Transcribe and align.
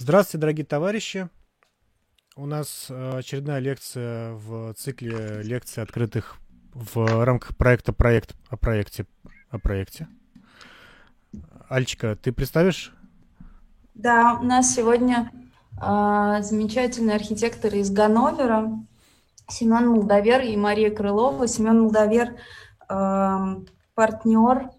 Здравствуйте, 0.00 0.40
дорогие 0.40 0.64
товарищи. 0.64 1.28
У 2.36 2.46
нас 2.46 2.86
э, 2.88 3.18
очередная 3.18 3.58
лекция 3.58 4.32
в 4.34 4.72
цикле 4.74 5.42
лекций 5.42 5.82
открытых 5.82 6.36
в 6.72 7.24
рамках 7.24 7.56
проекта 7.56 7.92
«Проект 7.92 8.36
о 8.48 8.56
проекте». 8.56 9.06
О 9.50 9.58
проекте. 9.58 10.06
Альчика, 11.68 12.14
ты 12.14 12.30
представишь? 12.30 12.94
Да, 13.94 14.38
у 14.40 14.44
нас 14.44 14.72
сегодня 14.72 15.32
э, 15.82 16.42
замечательные 16.42 17.16
архитекторы 17.16 17.78
из 17.78 17.90
Ганновера, 17.90 18.70
Семен 19.48 19.88
Молдовер 19.88 20.42
и 20.42 20.56
Мария 20.56 20.94
Крылова. 20.94 21.48
Семен 21.48 21.80
Молдовер 21.80 22.36
э, 22.88 23.56
партнер 23.96 24.70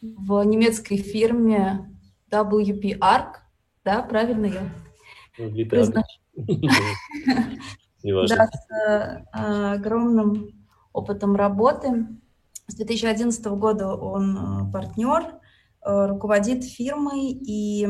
в 0.00 0.42
немецкой 0.42 0.96
фирме 0.96 1.94
WP 2.30 2.98
Arc, 2.98 3.42
да, 3.88 4.02
правильно 4.02 4.46
я 4.46 5.66
произношу? 5.66 6.06
Да, 8.04 8.46
с 8.46 8.70
э, 8.70 9.24
огромным 9.32 10.52
опытом 10.92 11.34
работы. 11.34 12.06
С 12.68 12.76
2011 12.76 13.44
года 13.46 13.96
он 13.96 14.36
э, 14.36 14.72
партнер, 14.72 15.34
э, 15.84 16.06
руководит 16.06 16.62
фирмой 16.62 17.32
и 17.32 17.88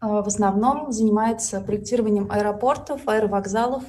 в 0.00 0.26
основном 0.26 0.92
занимается 0.92 1.60
проектированием 1.60 2.30
аэропортов, 2.30 3.06
аэровокзалов. 3.06 3.84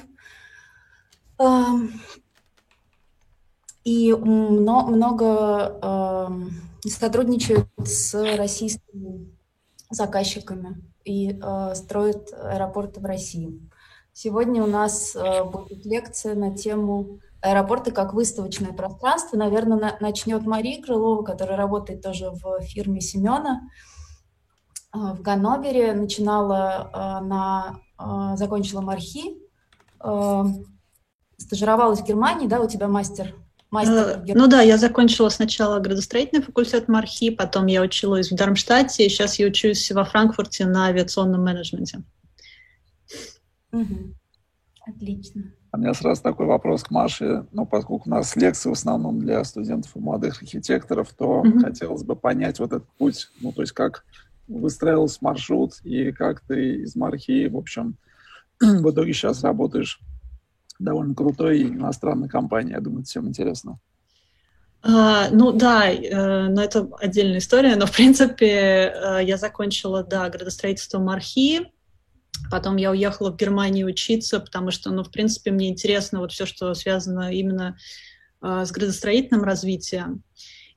И 3.84 4.12
много 4.12 5.30
сотрудничает 6.84 7.66
с 7.78 8.12
российскими 8.36 9.32
заказчиками 9.94 10.82
и 11.04 11.38
э, 11.40 11.74
строит 11.74 12.32
аэропорты 12.32 13.00
в 13.00 13.04
России. 13.04 13.60
Сегодня 14.12 14.62
у 14.62 14.66
нас 14.66 15.16
э, 15.16 15.44
будет 15.44 15.84
лекция 15.86 16.34
на 16.34 16.54
тему 16.54 17.20
аэропорты 17.40 17.90
как 17.90 18.12
выставочное 18.14 18.72
пространство. 18.72 19.36
Наверное, 19.36 19.78
на, 19.78 19.96
начнет 20.00 20.42
Мария 20.46 20.82
Крылова, 20.82 21.22
которая 21.22 21.56
работает 21.56 22.02
тоже 22.02 22.30
в 22.30 22.60
фирме 22.62 23.00
Семена 23.00 23.62
э, 24.94 24.98
в 24.98 25.22
Ганновере. 25.22 25.92
Начинала 25.94 26.90
э, 26.92 27.24
на... 27.24 27.80
Э, 27.98 28.36
закончила 28.36 28.80
Мархи, 28.80 29.38
э, 30.04 30.44
стажировалась 31.38 32.00
в 32.00 32.04
Германии, 32.04 32.46
да, 32.46 32.60
у 32.60 32.68
тебя 32.68 32.88
мастер 32.88 33.34
Мастер 33.72 34.22
э, 34.28 34.34
ну 34.34 34.48
да, 34.48 34.60
я 34.60 34.76
закончила 34.76 35.30
сначала 35.30 35.80
градостроительный 35.80 36.42
факультет 36.42 36.88
МАРХИ, 36.88 37.30
потом 37.30 37.66
я 37.66 37.80
училась 37.80 38.30
в 38.30 38.36
Дармштадте, 38.36 39.06
и 39.06 39.08
сейчас 39.08 39.38
я 39.38 39.46
учусь 39.46 39.90
во 39.90 40.04
Франкфурте 40.04 40.66
на 40.66 40.86
авиационном 40.88 41.42
менеджменте. 41.42 42.02
Угу. 43.72 44.14
Отлично. 44.86 45.44
А 45.70 45.78
у 45.78 45.80
меня 45.80 45.94
сразу 45.94 46.22
такой 46.22 46.44
вопрос 46.44 46.84
к 46.84 46.90
Маше. 46.90 47.46
Ну, 47.52 47.64
поскольку 47.64 48.10
у 48.10 48.10
нас 48.10 48.36
лекции 48.36 48.68
в 48.68 48.72
основном 48.72 49.20
для 49.20 49.42
студентов 49.42 49.96
и 49.96 50.00
молодых 50.00 50.42
архитекторов, 50.42 51.10
то 51.14 51.40
угу. 51.40 51.60
хотелось 51.60 52.02
бы 52.02 52.14
понять 52.14 52.58
вот 52.58 52.74
этот 52.74 52.88
путь, 52.98 53.30
ну, 53.40 53.52
то 53.52 53.62
есть 53.62 53.72
как 53.72 54.04
выстраивался 54.48 55.16
маршрут 55.22 55.80
и 55.82 56.12
как 56.12 56.40
ты 56.42 56.82
из 56.82 56.94
Мархи, 56.94 57.46
в 57.46 57.56
общем, 57.56 57.96
в 58.60 58.90
итоге 58.90 59.14
сейчас 59.14 59.42
работаешь 59.42 59.98
довольно 60.82 61.14
крутой 61.14 61.62
иностранной 61.62 62.28
компании. 62.28 62.72
Я 62.72 62.80
думаю, 62.80 63.00
это 63.00 63.08
всем 63.08 63.28
интересно. 63.28 63.78
Uh, 64.84 65.28
ну 65.30 65.52
да, 65.52 65.92
uh, 65.94 66.48
но 66.48 66.60
это 66.60 66.88
отдельная 66.98 67.38
история, 67.38 67.76
но 67.76 67.86
в 67.86 67.92
принципе 67.92 68.92
uh, 68.92 69.24
я 69.24 69.36
закончила, 69.36 70.02
да, 70.02 70.28
градостроительство 70.28 70.98
Мархи, 70.98 71.70
потом 72.50 72.76
я 72.78 72.90
уехала 72.90 73.30
в 73.30 73.36
Германию 73.36 73.86
учиться, 73.86 74.40
потому 74.40 74.72
что, 74.72 74.90
ну, 74.90 75.04
в 75.04 75.12
принципе, 75.12 75.52
мне 75.52 75.68
интересно 75.68 76.18
вот 76.18 76.32
все, 76.32 76.46
что 76.46 76.74
связано 76.74 77.32
именно 77.32 77.76
с 78.40 78.72
градостроительным 78.72 79.44
развитием. 79.44 80.24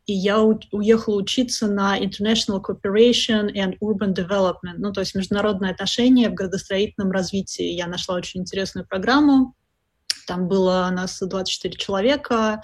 И 0.06 0.13
я 0.13 0.40
уехала 0.40 1.16
учиться 1.16 1.68
на 1.68 2.00
International 2.00 2.62
Cooperation 2.62 3.52
and 3.56 3.75
Urban 3.81 4.13
Development, 4.13 4.75
ну, 4.78 4.94
то 4.94 5.00
есть 5.00 5.16
международные 5.16 5.72
отношения 5.72 6.29
в 6.29 6.35
градостроительном 6.35 7.09
развитии. 7.09 7.72
Я 7.72 7.88
нашла 7.88 8.13
очень 8.16 8.41
интересную 8.41 8.85
программу, 8.85 9.56
там 10.25 10.47
было 10.47 10.90
нас 10.91 11.19
24 11.19 11.75
человека 11.75 12.62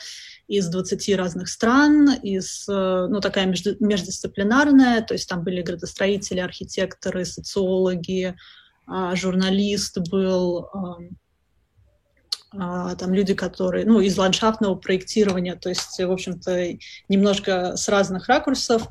из 0.47 0.67
20 0.67 1.15
разных 1.15 1.47
стран, 1.47 2.11
из, 2.21 2.67
э, 2.67 3.07
ну, 3.09 3.21
такая 3.21 3.45
между, 3.45 3.75
междисциплинарная, 3.79 5.01
то 5.01 5.13
есть 5.13 5.29
там 5.29 5.43
были 5.43 5.61
градостроители, 5.61 6.39
архитекторы, 6.39 7.25
социологи, 7.25 8.35
а, 8.87 9.15
журналист 9.15 9.99
был, 10.09 10.69
а, 12.53 12.95
там 12.95 13.13
люди, 13.13 13.33
которые, 13.33 13.85
ну, 13.85 14.01
из 14.01 14.17
ландшафтного 14.17 14.75
проектирования, 14.75 15.55
то 15.55 15.69
есть, 15.69 15.97
в 15.97 16.11
общем-то, 16.11 16.77
немножко 17.07 17.77
с 17.77 17.87
разных 17.87 18.27
ракурсов. 18.27 18.89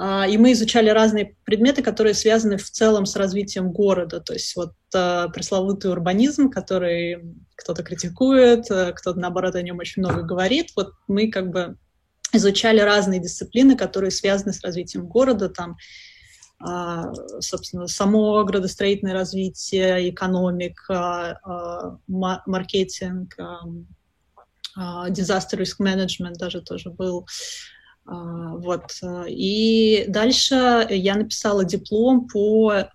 А, 0.00 0.28
и 0.28 0.38
мы 0.38 0.52
изучали 0.52 0.90
разные 0.90 1.36
предметы, 1.44 1.82
которые 1.82 2.14
связаны 2.14 2.56
в 2.56 2.70
целом 2.70 3.04
с 3.04 3.16
развитием 3.16 3.72
города. 3.72 4.20
То 4.20 4.32
есть 4.32 4.54
вот 4.54 4.74
а, 4.94 5.28
пресловутый 5.28 5.90
урбанизм, 5.90 6.50
который 6.50 7.34
кто-то 7.56 7.82
критикует, 7.82 8.70
а, 8.70 8.92
кто-то, 8.92 9.18
наоборот, 9.18 9.56
о 9.56 9.62
нем 9.62 9.78
очень 9.78 10.02
много 10.02 10.22
говорит. 10.22 10.68
Вот 10.76 10.92
мы 11.08 11.28
как 11.28 11.50
бы 11.50 11.76
изучали 12.32 12.78
разные 12.78 13.20
дисциплины, 13.20 13.76
которые 13.76 14.12
связаны 14.12 14.52
с 14.52 14.62
развитием 14.62 15.06
города, 15.06 15.48
там, 15.48 15.76
собственно, 17.40 17.86
само 17.86 18.44
градостроительное 18.44 19.14
развитие, 19.14 20.10
экономика, 20.10 21.40
маркетинг, 22.06 23.34
disaster 24.76 25.56
risk 25.56 25.80
management 25.80 26.34
даже 26.34 26.60
тоже 26.60 26.90
был, 26.90 27.26
вот. 28.08 28.84
Э, 29.02 29.24
и 29.28 30.06
дальше 30.08 30.86
я 30.88 31.14
написала 31.14 31.64
диплом 31.64 32.26
по 32.26 32.72
э, 32.72 32.86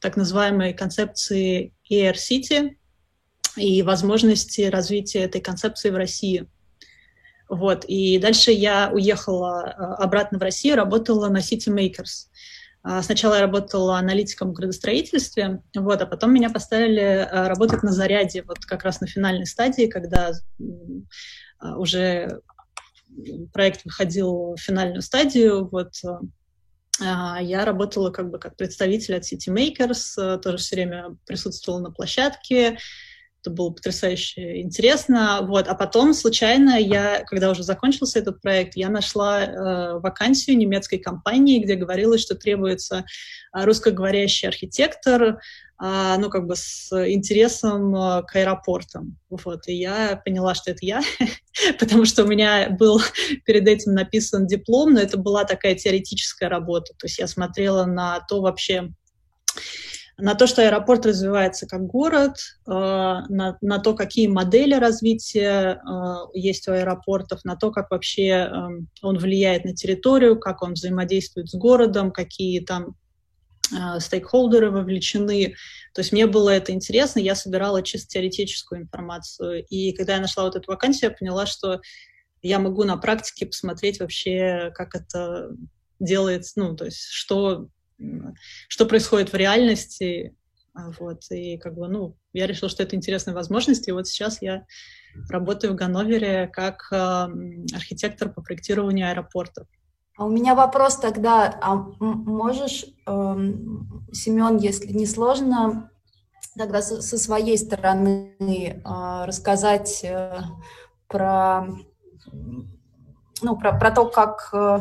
так 0.00 0.16
называемой 0.16 0.74
концепции 0.74 1.72
Air 1.90 2.14
City 2.14 2.76
и 3.56 3.82
возможности 3.82 4.62
развития 4.62 5.20
этой 5.20 5.40
концепции 5.40 5.90
в 5.90 5.96
России. 5.96 6.48
Вот. 7.48 7.84
И 7.86 8.18
дальше 8.18 8.50
я 8.50 8.90
уехала 8.92 9.62
обратно 9.98 10.38
в 10.38 10.42
Россию, 10.42 10.76
работала 10.76 11.28
на 11.28 11.38
City 11.38 11.68
Makers. 11.68 12.28
А, 12.82 13.02
сначала 13.02 13.34
я 13.34 13.42
работала 13.42 13.98
аналитиком 13.98 14.50
в 14.50 14.54
градостроительстве, 14.54 15.62
вот, 15.76 16.02
а 16.02 16.06
потом 16.06 16.34
меня 16.34 16.50
поставили 16.50 17.28
работать 17.30 17.82
на 17.82 17.92
заряде, 17.92 18.42
вот 18.42 18.58
как 18.66 18.82
раз 18.82 19.00
на 19.00 19.06
финальной 19.06 19.46
стадии, 19.46 19.86
когда 19.86 20.32
уже 21.60 22.40
проект 23.52 23.84
выходил 23.84 24.54
в 24.54 24.60
финальную 24.60 25.02
стадию, 25.02 25.68
вот 25.68 25.92
а, 27.00 27.40
я 27.40 27.64
работала 27.64 28.10
как 28.10 28.30
бы 28.30 28.38
как 28.38 28.56
представитель 28.56 29.16
от 29.16 29.24
City 29.24 29.48
Makers, 29.48 30.14
э, 30.16 30.38
тоже 30.38 30.58
все 30.58 30.76
время 30.76 31.16
присутствовала 31.26 31.80
на 31.80 31.90
площадке, 31.90 32.78
это 33.44 33.50
было 33.50 33.70
потрясающе 33.70 34.62
интересно, 34.62 35.40
вот, 35.42 35.68
а 35.68 35.74
потом 35.74 36.14
случайно 36.14 36.78
я, 36.78 37.22
когда 37.26 37.50
уже 37.50 37.62
закончился 37.62 38.18
этот 38.18 38.40
проект, 38.40 38.74
я 38.74 38.88
нашла 38.88 39.44
э, 39.44 39.98
вакансию 39.98 40.56
немецкой 40.56 40.96
компании, 40.96 41.62
где 41.62 41.74
говорилось, 41.74 42.22
что 42.22 42.34
требуется 42.34 43.04
русскоговорящий 43.52 44.48
архитектор, 44.48 45.38
а, 45.76 46.16
ну, 46.18 46.30
как 46.30 46.46
бы 46.46 46.54
с 46.56 46.90
интересом 46.92 47.94
а, 47.94 48.22
к 48.22 48.36
аэропортам. 48.36 49.18
Вот. 49.28 49.66
И 49.66 49.74
я 49.74 50.20
поняла, 50.24 50.54
что 50.54 50.70
это 50.70 50.86
я, 50.86 51.02
потому 51.78 52.04
что 52.04 52.24
у 52.24 52.26
меня 52.26 52.70
был 52.70 53.00
перед 53.44 53.68
этим 53.68 53.92
написан 53.92 54.46
диплом, 54.46 54.94
но 54.94 55.00
это 55.00 55.18
была 55.18 55.44
такая 55.44 55.74
теоретическая 55.74 56.48
работа. 56.48 56.94
То 56.96 57.06
есть 57.06 57.18
я 57.18 57.26
смотрела 57.26 57.84
на 57.84 58.20
то 58.20 58.40
вообще, 58.40 58.92
на 60.16 60.34
то, 60.34 60.46
что 60.46 60.62
аэропорт 60.62 61.06
развивается 61.06 61.66
как 61.66 61.86
город, 61.86 62.36
а, 62.66 63.26
на, 63.28 63.58
на 63.60 63.78
то, 63.78 63.94
какие 63.94 64.26
модели 64.26 64.74
развития 64.74 65.80
есть 66.32 66.68
у 66.68 66.72
аэропортов, 66.72 67.44
на 67.44 67.56
то, 67.56 67.70
как 67.70 67.90
вообще 67.90 68.50
он 69.02 69.18
влияет 69.18 69.64
на 69.64 69.74
территорию, 69.74 70.38
как 70.38 70.62
он 70.62 70.74
взаимодействует 70.74 71.48
с 71.48 71.54
городом, 71.54 72.12
какие 72.12 72.60
там 72.60 72.96
Э, 73.72 73.98
стейкхолдеры 73.98 74.70
вовлечены. 74.70 75.54
То 75.94 76.00
есть 76.00 76.12
мне 76.12 76.26
было 76.26 76.50
это 76.50 76.72
интересно, 76.72 77.20
я 77.20 77.34
собирала 77.34 77.82
чисто 77.82 78.08
теоретическую 78.08 78.82
информацию. 78.82 79.64
И 79.66 79.92
когда 79.92 80.14
я 80.14 80.20
нашла 80.20 80.44
вот 80.44 80.56
эту 80.56 80.70
вакансию, 80.70 81.10
я 81.10 81.16
поняла, 81.16 81.46
что 81.46 81.80
я 82.42 82.58
могу 82.58 82.84
на 82.84 82.96
практике 82.96 83.46
посмотреть 83.46 84.00
вообще, 84.00 84.70
как 84.74 84.94
это 84.94 85.50
делается, 85.98 86.52
ну, 86.56 86.76
то 86.76 86.84
есть 86.84 87.06
что, 87.10 87.68
что 88.68 88.86
происходит 88.86 89.32
в 89.32 89.36
реальности. 89.36 90.36
Вот, 90.98 91.30
и 91.30 91.56
как 91.58 91.74
бы, 91.76 91.86
ну, 91.86 92.16
я 92.32 92.48
решила, 92.48 92.68
что 92.68 92.82
это 92.82 92.96
интересная 92.96 93.34
возможность, 93.34 93.86
и 93.86 93.92
вот 93.92 94.08
сейчас 94.08 94.42
я 94.42 94.66
работаю 95.28 95.72
в 95.72 95.76
Ганновере 95.76 96.48
как 96.48 96.88
э, 96.90 96.96
архитектор 97.74 98.28
по 98.28 98.42
проектированию 98.42 99.08
аэропортов. 99.08 99.68
А 100.16 100.24
у 100.24 100.28
меня 100.28 100.54
вопрос 100.54 100.96
тогда, 100.96 101.58
а 101.60 101.74
можешь, 102.00 102.84
э, 102.84 103.36
Семен, 104.12 104.56
если 104.56 104.92
не 104.92 105.06
сложно, 105.06 105.90
тогда 106.56 106.82
со, 106.82 107.02
со 107.02 107.18
своей 107.18 107.58
стороны 107.58 108.34
э, 108.40 108.78
рассказать 109.24 110.04
э, 110.04 110.40
про, 111.08 111.66
ну, 113.42 113.56
про, 113.56 113.78
про 113.78 113.90
то, 113.90 114.06
как, 114.06 114.50
э, 114.52 114.78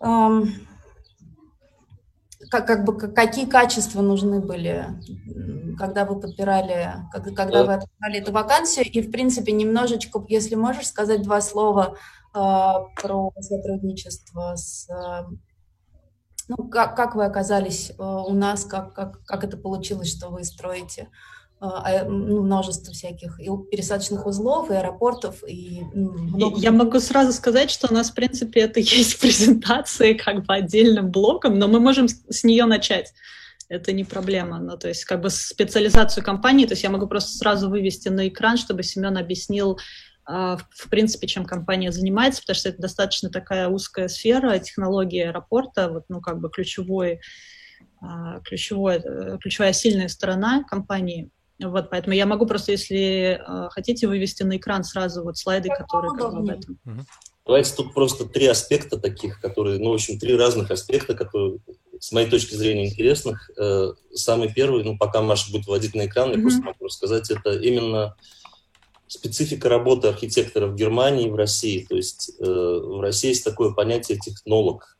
э, 0.00 0.42
как, 2.52 2.66
как 2.66 2.84
бы, 2.84 2.94
какие 2.98 3.46
качества 3.46 4.02
нужны 4.02 4.38
были, 4.38 4.84
когда 5.78 6.04
вы 6.04 6.20
подбирали, 6.20 6.96
когда, 7.10 7.64
вы 7.64 7.72
открывали 7.72 8.20
эту 8.20 8.30
вакансию, 8.30 8.84
и, 8.84 9.00
в 9.00 9.10
принципе, 9.10 9.52
немножечко, 9.52 10.22
если 10.28 10.54
можешь 10.54 10.86
сказать 10.86 11.22
два 11.22 11.40
слова 11.40 11.96
а, 12.34 12.80
про 13.00 13.32
сотрудничество 13.40 14.54
с... 14.54 14.86
Ну, 16.48 16.68
как, 16.68 16.94
как 16.94 17.14
вы 17.14 17.24
оказались 17.24 17.92
а, 17.98 18.22
у 18.22 18.34
нас, 18.34 18.66
как, 18.66 18.92
как, 18.92 19.24
как 19.24 19.44
это 19.44 19.56
получилось, 19.56 20.14
что 20.14 20.28
вы 20.28 20.44
строите? 20.44 21.08
а, 21.08 21.41
множество 21.62 22.92
всяких 22.92 23.38
и 23.38 23.48
пересадочных 23.70 24.26
узлов, 24.26 24.70
и 24.70 24.74
аэропортов, 24.74 25.44
и 25.46 25.82
много... 25.94 26.58
Я 26.58 26.72
могу 26.72 26.98
сразу 26.98 27.32
сказать, 27.32 27.70
что 27.70 27.86
у 27.88 27.94
нас, 27.94 28.10
в 28.10 28.14
принципе, 28.14 28.62
это 28.62 28.80
есть 28.80 29.20
презентация 29.20 30.14
как 30.14 30.44
бы 30.44 30.54
отдельным 30.54 31.10
блоком, 31.10 31.58
но 31.58 31.68
мы 31.68 31.78
можем 31.78 32.08
с 32.08 32.42
нее 32.42 32.64
начать. 32.64 33.12
Это 33.68 33.92
не 33.92 34.04
проблема. 34.04 34.58
Ну, 34.58 34.76
то 34.76 34.88
есть, 34.88 35.04
как 35.04 35.20
бы 35.20 35.30
специализацию 35.30 36.24
компании, 36.24 36.66
то 36.66 36.72
есть 36.72 36.82
я 36.82 36.90
могу 36.90 37.06
просто 37.06 37.38
сразу 37.38 37.70
вывести 37.70 38.08
на 38.08 38.26
экран, 38.26 38.56
чтобы 38.56 38.82
Семен 38.82 39.16
объяснил, 39.16 39.78
а, 40.24 40.56
в 40.56 40.88
принципе, 40.90 41.28
чем 41.28 41.44
компания 41.44 41.92
занимается, 41.92 42.42
потому 42.42 42.56
что 42.56 42.68
это 42.70 42.82
достаточно 42.82 43.30
такая 43.30 43.68
узкая 43.68 44.08
сфера, 44.08 44.58
технологии 44.58 45.22
аэропорта, 45.22 45.88
вот, 45.88 46.04
ну, 46.08 46.20
как 46.20 46.40
бы 46.40 46.50
ключевой, 46.50 47.20
а, 48.00 48.40
ключевой, 48.40 48.96
э, 48.96 49.38
ключевая 49.40 49.72
сильная 49.72 50.08
сторона 50.08 50.64
компании. 50.64 51.30
Вот, 51.62 51.90
поэтому 51.90 52.14
я 52.14 52.26
могу 52.26 52.46
просто, 52.46 52.72
если 52.72 53.40
а, 53.46 53.68
хотите, 53.70 54.08
вывести 54.08 54.42
на 54.42 54.56
экран 54.56 54.84
сразу 54.84 55.22
вот 55.22 55.38
слайды, 55.38 55.68
которые 55.68 56.12
как 56.16 56.32
бы 56.32 56.38
об 56.38 56.48
этом. 56.48 56.78
Давайте 57.44 57.74
тут 57.74 57.92
просто 57.92 58.24
три 58.24 58.46
аспекта 58.46 58.98
таких, 58.98 59.40
которые, 59.40 59.78
ну, 59.78 59.90
в 59.90 59.94
общем, 59.94 60.18
три 60.18 60.36
разных 60.36 60.70
аспекта, 60.70 61.14
которые, 61.14 61.58
с 61.98 62.12
моей 62.12 62.30
точки 62.30 62.54
зрения, 62.54 62.86
интересных. 62.86 63.50
Э, 63.58 63.92
самый 64.14 64.52
первый, 64.52 64.84
ну, 64.84 64.96
пока 64.96 65.22
Маша 65.22 65.50
будет 65.50 65.66
вводить 65.66 65.94
на 65.94 66.06
экран, 66.06 66.30
я 66.30 66.36
mm-hmm. 66.36 66.42
просто 66.42 66.62
могу 66.62 66.84
рассказать, 66.84 67.30
это 67.30 67.52
именно 67.54 68.14
специфика 69.08 69.68
работы 69.68 70.08
архитектора 70.08 70.68
в 70.68 70.76
Германии 70.76 71.26
и 71.26 71.30
в 71.30 71.34
России. 71.34 71.84
То 71.86 71.96
есть 71.96 72.32
э, 72.38 72.44
в 72.44 73.00
России 73.00 73.28
есть 73.28 73.44
такое 73.44 73.72
понятие 73.72 74.18
технолог. 74.18 74.96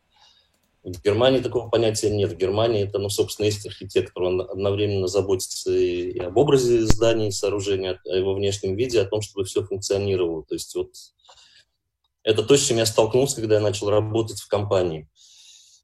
В 0.84 1.00
Германии 1.00 1.38
такого 1.38 1.68
понятия 1.68 2.10
нет. 2.10 2.32
В 2.32 2.36
Германии 2.36 2.82
это, 2.82 2.98
ну, 2.98 3.08
собственно, 3.08 3.46
есть 3.46 3.64
архитектор. 3.64 4.24
Он 4.24 4.40
одновременно 4.40 5.06
заботится 5.06 5.72
и, 5.72 6.18
об 6.18 6.36
образе 6.36 6.80
здания, 6.86 7.30
сооружения, 7.30 8.00
о 8.04 8.16
его 8.16 8.34
внешнем 8.34 8.74
виде, 8.74 9.00
о 9.00 9.04
том, 9.04 9.20
чтобы 9.20 9.44
все 9.44 9.62
функционировало. 9.64 10.44
То 10.44 10.54
есть 10.54 10.74
вот 10.74 10.90
это 12.24 12.42
то, 12.42 12.56
с 12.56 12.66
чем 12.66 12.78
я 12.78 12.86
столкнулся, 12.86 13.36
когда 13.36 13.56
я 13.56 13.60
начал 13.60 13.90
работать 13.90 14.40
в 14.40 14.48
компании, 14.48 15.08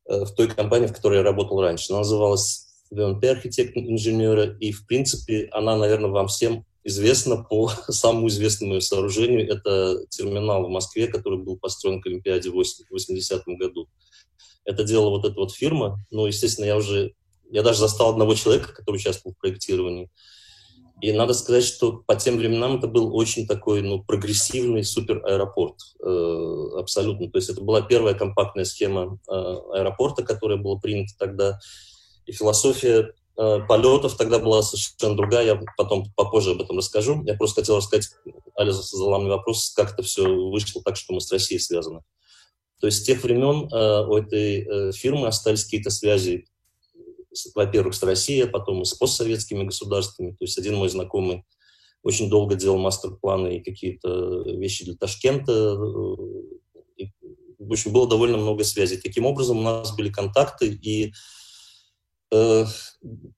э, 0.08 0.24
в 0.24 0.34
той 0.34 0.48
компании, 0.48 0.88
в 0.88 0.92
которой 0.92 1.18
я 1.18 1.22
работал 1.22 1.60
раньше. 1.60 1.92
Она 1.92 2.00
называлась 2.00 2.66
ВНП 2.90 3.24
архитект 3.24 3.76
инженера, 3.76 4.56
и, 4.58 4.72
в 4.72 4.84
принципе, 4.86 5.48
она, 5.52 5.76
наверное, 5.76 6.10
вам 6.10 6.26
всем 6.26 6.64
известно 6.82 7.44
по 7.44 7.68
самому 7.88 8.26
известному 8.28 8.80
сооружению. 8.80 9.48
Это 9.48 10.06
терминал 10.08 10.64
в 10.66 10.70
Москве, 10.70 11.06
который 11.06 11.38
был 11.38 11.56
построен 11.56 12.00
к 12.00 12.06
Олимпиаде 12.06 12.50
в 12.50 12.54
80 12.54 13.42
году. 13.46 13.88
Это 14.64 14.84
делала 14.84 15.10
вот 15.10 15.24
эта 15.24 15.34
вот 15.34 15.52
фирма. 15.52 15.98
Ну, 16.10 16.26
естественно, 16.26 16.66
я 16.66 16.76
уже... 16.76 17.12
Я 17.50 17.62
даже 17.62 17.78
застал 17.78 18.10
одного 18.10 18.34
человека, 18.34 18.74
который 18.74 18.96
участвовал 18.96 19.34
в 19.34 19.40
проектировании. 19.40 20.10
И 21.00 21.12
надо 21.12 21.32
сказать, 21.32 21.64
что 21.64 22.02
по 22.06 22.16
тем 22.16 22.36
временам 22.36 22.76
это 22.76 22.88
был 22.88 23.16
очень 23.16 23.46
такой 23.46 23.82
ну, 23.82 24.02
прогрессивный 24.02 24.84
супер 24.84 25.24
аэропорт. 25.24 25.76
Э, 26.04 26.78
абсолютно. 26.78 27.30
То 27.30 27.38
есть 27.38 27.48
это 27.48 27.62
была 27.62 27.80
первая 27.80 28.14
компактная 28.14 28.64
схема 28.64 29.18
э, 29.28 29.32
аэропорта, 29.32 30.24
которая 30.24 30.58
была 30.58 30.78
принята 30.78 31.14
тогда. 31.16 31.58
И 32.26 32.32
философия 32.32 33.14
Э, 33.40 33.60
полетов 33.68 34.16
тогда 34.16 34.40
была 34.40 34.62
совершенно 34.62 35.16
другая, 35.16 35.46
я 35.46 35.60
потом 35.76 36.12
попозже 36.16 36.50
об 36.50 36.60
этом 36.60 36.76
расскажу. 36.76 37.22
Я 37.24 37.34
просто 37.34 37.60
хотел 37.60 37.76
рассказать, 37.76 38.10
Аля 38.58 38.72
задала 38.72 39.20
мне 39.20 39.30
вопрос, 39.30 39.72
как 39.76 39.92
это 39.92 40.02
все 40.02 40.24
вышло 40.24 40.82
так, 40.82 40.96
что 40.96 41.14
мы 41.14 41.20
с 41.20 41.30
Россией 41.30 41.60
связаны. 41.60 42.00
То 42.80 42.86
есть 42.86 43.00
с 43.00 43.02
тех 43.02 43.22
времен 43.22 43.68
э, 43.72 44.06
у 44.06 44.16
этой 44.16 44.62
э, 44.62 44.92
фирмы 44.92 45.26
остались 45.26 45.64
какие-то 45.64 45.90
связи, 45.90 46.46
во-первых, 47.54 47.94
с 47.94 48.02
Россией, 48.02 48.42
а 48.42 48.48
потом 48.48 48.82
и 48.82 48.84
с 48.84 48.94
постсоветскими 48.94 49.64
государствами. 49.64 50.30
То 50.30 50.44
есть 50.44 50.58
один 50.58 50.76
мой 50.76 50.88
знакомый 50.88 51.44
очень 52.02 52.30
долго 52.30 52.54
делал 52.54 52.78
мастер-планы 52.78 53.56
и 53.56 53.62
какие-то 53.62 54.42
вещи 54.46 54.84
для 54.84 54.96
Ташкента. 54.96 55.76
И, 56.96 57.10
в 57.58 57.72
общем, 57.72 57.92
было 57.92 58.08
довольно 58.08 58.38
много 58.38 58.64
связей. 58.64 58.98
Таким 58.98 59.26
образом, 59.26 59.58
у 59.58 59.62
нас 59.62 59.94
были 59.96 60.10
контакты, 60.10 60.68
и 60.68 61.12
Э, 62.30 62.64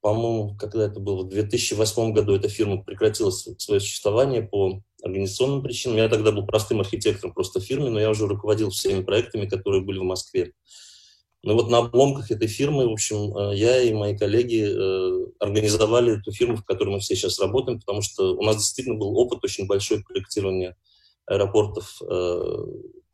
по-моему, 0.00 0.56
когда 0.56 0.86
это 0.86 1.00
было, 1.00 1.22
в 1.22 1.28
2008 1.28 2.12
году 2.12 2.34
эта 2.34 2.48
фирма 2.48 2.82
прекратила 2.82 3.30
свое 3.30 3.80
существование 3.80 4.42
по 4.42 4.82
организационным 5.02 5.62
причинам. 5.62 5.96
Я 5.98 6.08
тогда 6.08 6.32
был 6.32 6.46
простым 6.46 6.80
архитектором 6.80 7.34
просто 7.34 7.60
фирмы, 7.60 7.90
но 7.90 8.00
я 8.00 8.10
уже 8.10 8.26
руководил 8.26 8.70
всеми 8.70 9.02
проектами, 9.02 9.46
которые 9.46 9.82
были 9.82 9.98
в 9.98 10.04
Москве. 10.04 10.52
Ну 11.42 11.54
вот 11.54 11.70
на 11.70 11.78
обломках 11.78 12.30
этой 12.30 12.48
фирмы, 12.48 12.86
в 12.86 12.92
общем, 12.92 13.36
э, 13.36 13.56
я 13.56 13.80
и 13.80 13.94
мои 13.94 14.16
коллеги 14.16 14.66
э, 14.68 15.26
организовали 15.38 16.18
эту 16.18 16.32
фирму, 16.32 16.56
в 16.56 16.64
которой 16.64 16.90
мы 16.90 17.00
все 17.00 17.16
сейчас 17.16 17.38
работаем, 17.38 17.80
потому 17.80 18.02
что 18.02 18.36
у 18.36 18.42
нас 18.42 18.56
действительно 18.56 18.98
был 18.98 19.16
опыт 19.16 19.42
очень 19.42 19.66
большой 19.66 20.02
проектирования 20.02 20.76
аэропортов 21.26 22.00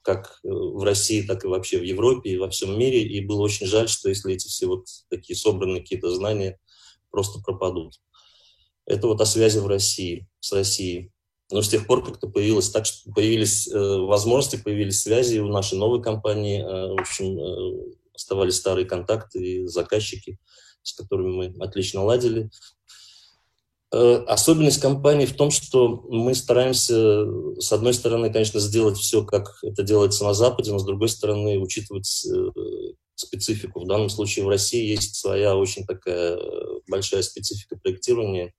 как 0.07 0.39
э, 0.45 0.49
в 0.49 0.85
России, 0.85 1.23
так 1.23 1.45
и 1.45 1.49
вообще 1.49 1.79
в 1.79 1.83
Европе 1.83 2.31
и 2.31 2.39
во 2.39 2.49
всем 2.49 2.79
мире. 2.79 3.03
И 3.03 3.21
было 3.27 3.43
очень 3.43 3.67
жаль, 3.67 3.89
что 3.89 4.09
если 4.09 4.33
эти 4.33 4.47
все 4.47 4.67
вот 4.67 4.87
такие 5.11 5.37
собранные 5.37 5.83
какие-то 5.83 6.15
знания 6.15 6.59
просто 7.11 7.41
пропадут. 7.41 7.95
Это 8.87 9.09
вот 9.09 9.21
о 9.21 9.27
связи 9.27 9.59
в 9.59 9.67
России, 9.67 10.29
с 10.39 10.53
Россией. 10.53 11.11
Но 11.51 11.63
с 11.63 11.69
тех 11.69 11.87
пор 11.87 12.05
как-то 12.05 12.29
появилось 12.29 12.71
так, 12.71 12.87
что 12.87 13.11
появились 13.13 13.69
э, 13.69 13.79
возможности, 13.79 14.57
появились 14.63 15.01
связи 15.01 15.39
у 15.39 15.49
нашей 15.49 15.79
новой 15.79 16.03
компании. 16.03 16.61
Э, 16.61 16.95
в 16.95 17.01
общем, 17.01 17.39
э, 17.39 17.95
оставались 18.15 18.57
старые 18.57 18.85
контакты 18.85 19.39
и 19.39 19.67
заказчики, 19.67 20.39
с 20.83 20.93
которыми 20.93 21.31
мы 21.31 21.65
отлично 21.65 22.03
ладили. 22.03 22.51
Э, 23.93 24.25
особенность 24.27 24.81
компании 24.81 25.27
в 25.27 25.37
том, 25.37 25.53
что 25.53 26.05
мы 26.09 26.35
стараемся, 26.35 27.25
с 27.61 27.73
одной 27.73 27.95
стороны, 27.95 28.33
конечно, 28.33 28.59
сделать 28.59 28.99
все, 28.99 29.25
как 29.25 29.59
это 29.63 29.85
делается 29.85 30.25
на 30.25 30.35
Западе, 30.35 30.73
но 30.73 30.81
с 30.81 30.85
другой 30.85 31.09
стороны, 31.09 31.61
учитывать 31.61 32.27
э, 32.27 32.51
специфику. 33.15 33.81
В 33.81 33.87
данном 33.87 34.09
случае 34.09 34.45
в 34.45 34.49
России 34.49 34.85
есть 34.85 35.15
своя 35.15 35.57
очень 35.57 35.87
такая 35.87 36.37
большая 36.89 37.23
специфика 37.23 37.77
проектирования 37.77 38.53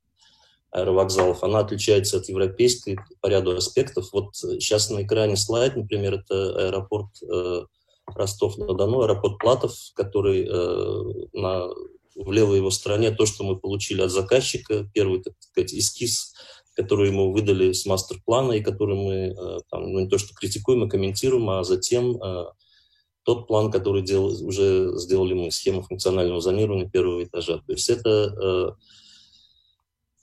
аэровокзалов. 0.78 1.44
Она 1.44 1.60
отличается 1.60 2.18
от 2.18 2.30
европейской 2.30 2.98
по 3.22 3.28
ряду 3.28 3.56
аспектов. 3.56 4.10
Вот 4.14 4.36
сейчас 4.36 4.90
на 4.90 5.04
экране 5.04 5.36
слайд, 5.36 5.76
например, 5.76 6.16
это 6.16 6.68
аэропорт 6.68 7.08
э, 7.22 7.64
Ростов-на-Дону, 8.08 9.02
аэропорт 9.02 9.38
Платов, 9.38 9.74
который 9.96 10.48
на 11.34 11.68
в 12.18 12.32
левой 12.32 12.58
его 12.58 12.72
стороне 12.72 13.12
то, 13.12 13.26
что 13.26 13.44
мы 13.44 13.58
получили 13.58 14.02
от 14.02 14.12
заказчика, 14.12 14.90
первый, 14.94 15.22
так 15.22 15.34
сказать, 15.40 15.74
эскиз, 15.74 16.34
который 16.76 17.10
ему 17.10 17.32
выдали 17.32 17.74
с 17.74 17.86
мастер-плана, 17.86 18.54
и 18.54 18.64
который 18.64 18.96
мы 18.96 19.14
э, 19.14 19.60
там, 19.70 19.92
ну, 19.92 20.00
не 20.00 20.08
то 20.08 20.18
что 20.18 20.34
критикуем, 20.34 20.84
а 20.84 20.90
комментируем, 20.90 21.50
а 21.50 21.64
затем 21.64 22.22
э, 22.22 22.46
тот 23.24 23.48
план, 23.48 23.72
который 23.72 24.02
дел, 24.04 24.26
уже 24.26 24.92
сделали 24.98 25.34
мы, 25.34 25.52
схема 25.52 25.84
функционального 25.84 26.42
зонирования 26.42 26.90
первого 26.90 27.24
этажа. 27.24 27.58
То 27.66 27.74
есть 27.74 27.90
это 27.90 28.10
э, 28.10 28.72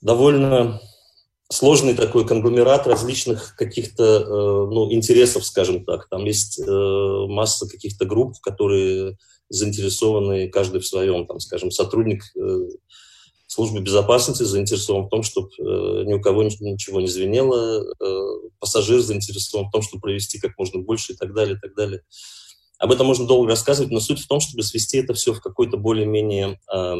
довольно 0.05 0.79
сложный 1.51 1.95
такой 1.95 2.27
конгломерат 2.27 2.85
различных 2.85 3.55
каких-то 3.55 4.03
э, 4.03 4.27
ну, 4.71 4.91
интересов, 4.91 5.45
скажем 5.45 5.83
так. 5.83 6.07
Там 6.09 6.25
есть 6.25 6.59
э, 6.59 7.25
масса 7.27 7.67
каких-то 7.67 8.05
групп, 8.05 8.35
которые 8.41 9.17
заинтересованы 9.49 10.49
каждый 10.49 10.81
в 10.81 10.85
своем, 10.85 11.25
там, 11.25 11.39
скажем, 11.39 11.71
сотрудник 11.71 12.21
э, 12.35 12.67
службы 13.47 13.79
безопасности 13.79 14.43
заинтересован 14.43 15.05
в 15.05 15.09
том, 15.09 15.23
чтобы 15.23 15.49
э, 15.57 16.03
ни 16.05 16.13
у 16.13 16.21
кого 16.21 16.43
ничего 16.43 17.01
не 17.01 17.07
звенело, 17.07 17.83
э, 17.83 18.49
пассажир 18.59 18.99
заинтересован 19.01 19.69
в 19.69 19.71
том, 19.71 19.81
чтобы 19.81 20.01
провести 20.01 20.39
как 20.39 20.51
можно 20.59 20.81
больше 20.81 21.13
и 21.13 21.15
так 21.15 21.33
далее, 21.33 21.57
и 21.57 21.59
так 21.59 21.75
далее. 21.75 22.01
Об 22.77 22.91
этом 22.91 23.07
можно 23.07 23.25
долго 23.25 23.49
рассказывать, 23.49 23.91
но 23.91 23.99
суть 23.99 24.19
в 24.19 24.27
том, 24.27 24.39
чтобы 24.39 24.61
свести 24.61 24.97
это 24.97 25.15
все 25.15 25.33
в 25.33 25.41
какой-то 25.41 25.77
более-менее 25.77 26.59
э, 26.71 26.95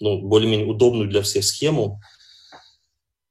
ну, 0.00 0.20
более-менее 0.20 0.66
удобную 0.66 1.08
для 1.08 1.22
всех 1.22 1.44
схему 1.44 2.00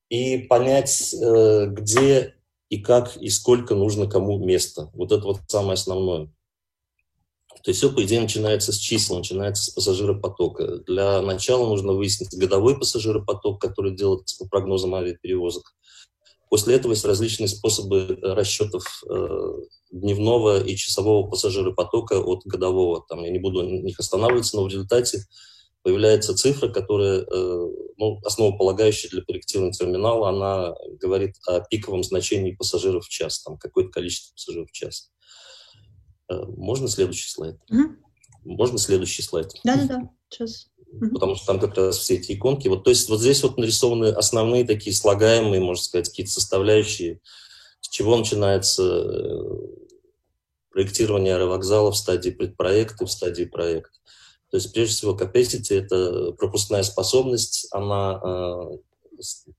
и 0.09 0.39
понять, 0.39 1.13
э, 1.13 1.67
где 1.67 2.35
и 2.69 2.79
как 2.79 3.17
и 3.17 3.29
сколько 3.29 3.75
нужно 3.75 4.07
кому 4.07 4.43
места. 4.43 4.89
Вот 4.93 5.11
это 5.11 5.23
вот 5.25 5.41
самое 5.47 5.73
основное. 5.73 6.31
То 7.63 7.69
есть 7.69 7.77
все, 7.77 7.91
по 7.91 8.03
идее, 8.03 8.19
начинается 8.19 8.73
с 8.73 8.77
чисел, 8.77 9.17
начинается 9.17 9.63
с 9.63 9.69
пассажиропотока. 9.69 10.79
Для 10.79 11.21
начала 11.21 11.67
нужно 11.67 11.93
выяснить 11.93 12.37
годовой 12.37 12.77
пассажиропоток, 12.77 13.61
который 13.61 13.95
делается 13.95 14.37
по 14.37 14.49
прогнозам 14.49 14.95
авиаперевозок. 14.95 15.73
После 16.49 16.75
этого 16.75 16.91
есть 16.91 17.05
различные 17.05 17.47
способы 17.47 18.19
расчетов 18.21 19.03
э, 19.09 19.53
дневного 19.91 20.63
и 20.63 20.75
часового 20.75 21.29
пассажиропотока 21.29 22.19
от 22.19 22.43
годового. 22.43 23.05
Там 23.07 23.23
я 23.23 23.31
не 23.31 23.39
буду 23.39 23.63
на 23.63 23.81
них 23.81 23.99
останавливаться, 23.99 24.57
но 24.57 24.63
в 24.63 24.67
результате 24.67 25.25
появляется 25.83 26.35
цифра, 26.35 26.69
которая, 26.69 27.21
э, 27.21 27.67
ну, 27.97 28.19
основополагающая 28.23 29.09
для 29.09 29.21
проектирования 29.21 29.73
терминала, 29.73 30.29
она 30.29 30.73
говорит 30.99 31.35
о 31.45 31.59
пиковом 31.59 32.03
значении 32.03 32.53
пассажиров 32.53 33.05
в 33.05 33.09
час, 33.09 33.43
там 33.43 33.57
какое-то 33.57 33.91
количество 33.91 34.33
пассажиров 34.33 34.69
в 34.69 34.73
час. 34.73 35.11
Э, 36.29 36.41
можно 36.57 36.87
следующий 36.87 37.29
слайд? 37.29 37.57
Угу. 37.69 37.95
Можно 38.45 38.77
следующий 38.77 39.21
слайд? 39.21 39.51
Да-да-да, 39.63 40.09
сейчас. 40.29 40.67
Потому 40.99 41.35
что 41.35 41.47
там 41.47 41.59
как 41.59 41.75
раз 41.75 41.97
все 41.97 42.15
эти 42.15 42.33
иконки. 42.33 42.67
Вот, 42.67 42.83
то 42.83 42.91
есть 42.91 43.09
вот 43.09 43.19
здесь 43.19 43.41
вот 43.43 43.57
нарисованы 43.57 44.07
основные 44.07 44.63
такие 44.63 44.95
слагаемые, 44.95 45.59
можно 45.59 45.83
сказать, 45.83 46.07
какие-то 46.09 46.31
составляющие, 46.31 47.19
с 47.81 47.89
чего 47.89 48.15
начинается 48.15 48.83
э, 48.83 49.43
проектирование 50.69 51.35
аэровокзала 51.35 51.91
в 51.91 51.97
стадии 51.97 52.29
предпроекта, 52.29 53.05
в 53.05 53.11
стадии 53.11 53.45
проекта. 53.45 53.97
То 54.53 54.57
есть, 54.57 54.71
прежде 54.71 54.93
всего, 54.93 55.17
capacity– 55.17 55.65
это 55.71 56.31
пропускная 56.33 56.83
способность, 56.83 57.67
она 57.71 58.21
э, 58.23 58.77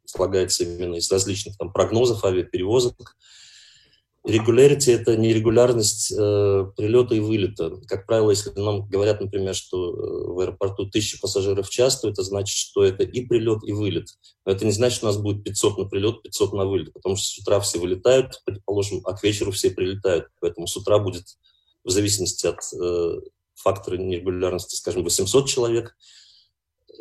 слагается 0.05 0.63
именно 0.63 0.95
из 0.95 1.11
различных 1.11 1.59
там, 1.59 1.73
прогнозов 1.73 2.25
авиаперевозок, 2.25 3.17
Regularity– 4.25 4.93
это 4.95 5.17
нерегулярность 5.17 6.13
э, 6.13 6.67
прилета 6.77 7.17
и 7.17 7.21
вылета. 7.21 7.73
Как 7.89 8.07
правило, 8.07 8.31
если 8.31 8.53
нам 8.55 8.89
говорят, 8.89 9.21
например, 9.21 9.53
что 9.53 9.91
э, 9.91 10.33
в 10.33 10.39
аэропорту 10.39 10.85
1000 10.85 11.19
пассажиров 11.21 11.67
в 11.67 11.71
час, 11.71 12.01
то 12.01 12.09
это 12.09 12.23
значит, 12.23 12.57
что 12.57 12.85
это 12.85 13.03
и 13.03 13.27
прилет, 13.27 13.65
и 13.65 13.73
вылет. 13.73 14.07
Но 14.47 14.53
это 14.53 14.65
не 14.65 14.71
значит, 14.71 14.99
что 14.99 15.07
у 15.07 15.11
нас 15.11 15.21
будет 15.21 15.43
500 15.43 15.77
на 15.77 15.85
прилет, 15.87 16.23
500 16.23 16.53
на 16.53 16.67
вылет, 16.67 16.93
потому 16.93 17.17
что 17.17 17.27
с 17.27 17.39
утра 17.39 17.59
все 17.59 17.81
вылетают, 17.81 18.41
предположим, 18.45 19.01
а 19.05 19.15
к 19.15 19.25
вечеру 19.25 19.51
все 19.51 19.71
прилетают. 19.71 20.29
Поэтому 20.41 20.69
с 20.69 20.77
утра 20.77 21.01
будет, 21.01 21.25
в 21.83 21.91
зависимости 21.91 22.47
от 22.47 22.61
э, 22.81 23.21
фактора 23.55 23.97
нерегулярности, 23.97 24.77
скажем, 24.77 25.05
800 25.05 25.49
человек. 25.49 25.97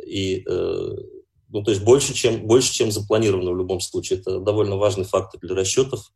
И, 0.06 0.44
э, 0.48 0.96
ну, 1.50 1.64
то 1.64 1.72
есть 1.72 1.84
больше 1.84 2.14
чем, 2.14 2.48
больше, 2.48 2.74
чем 2.74 2.92
запланировано 2.92 3.52
в 3.52 3.58
любом 3.58 3.80
случае. 3.80 4.20
Это 4.20 4.40
довольно 4.40 4.78
важный 4.78 5.06
фактор 5.06 5.40
для 5.42 5.56
расчетов. 5.56 6.12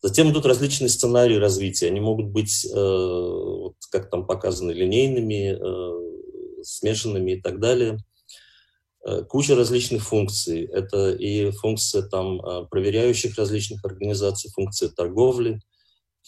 Затем 0.00 0.30
идут 0.30 0.46
различные 0.46 0.88
сценарии 0.88 1.36
развития. 1.36 1.88
Они 1.88 2.00
могут 2.00 2.26
быть, 2.26 2.64
э, 2.64 2.70
вот 2.74 3.76
как 3.90 4.10
там 4.10 4.26
показано, 4.26 4.70
линейными, 4.70 5.58
э, 5.60 6.62
смешанными 6.62 7.32
и 7.32 7.40
так 7.40 7.60
далее. 7.60 7.98
Э, 9.04 9.22
куча 9.22 9.54
различных 9.56 10.02
функций. 10.02 10.64
Это 10.66 11.12
и 11.12 11.50
функция 11.50 12.02
там, 12.02 12.40
э, 12.40 12.66
проверяющих 12.70 13.36
различных 13.38 13.84
организаций, 13.84 14.50
функция 14.50 14.88
торговли. 14.88 15.60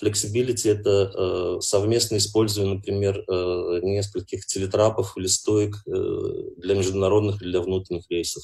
Flexibility– 0.02 0.71
это 0.73 1.12
э, 1.14 1.61
совместное 1.61 2.19
использование, 2.19 2.76
например, 2.76 3.19
э, 3.19 3.80
нескольких 3.83 4.47
телетрапов 4.47 5.16
или 5.16 5.26
стоек 5.26 5.76
э, 5.87 6.50
для 6.57 6.75
международных 6.75 7.42
или 7.42 7.50
для 7.50 7.61
внутренних 7.61 8.04
рейсов. 8.11 8.42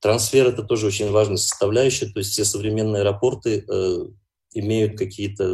Трансфер– 0.00 0.46
это 0.48 0.62
тоже 0.62 0.86
очень 0.86 1.10
важная 1.10 1.36
составляющая, 1.36 2.06
то 2.06 2.18
есть 2.18 2.30
все 2.32 2.44
современные 2.44 3.02
аэропорты 3.02 3.64
э, 3.68 3.98
имеют 4.54 4.98
какие-то 4.98 5.44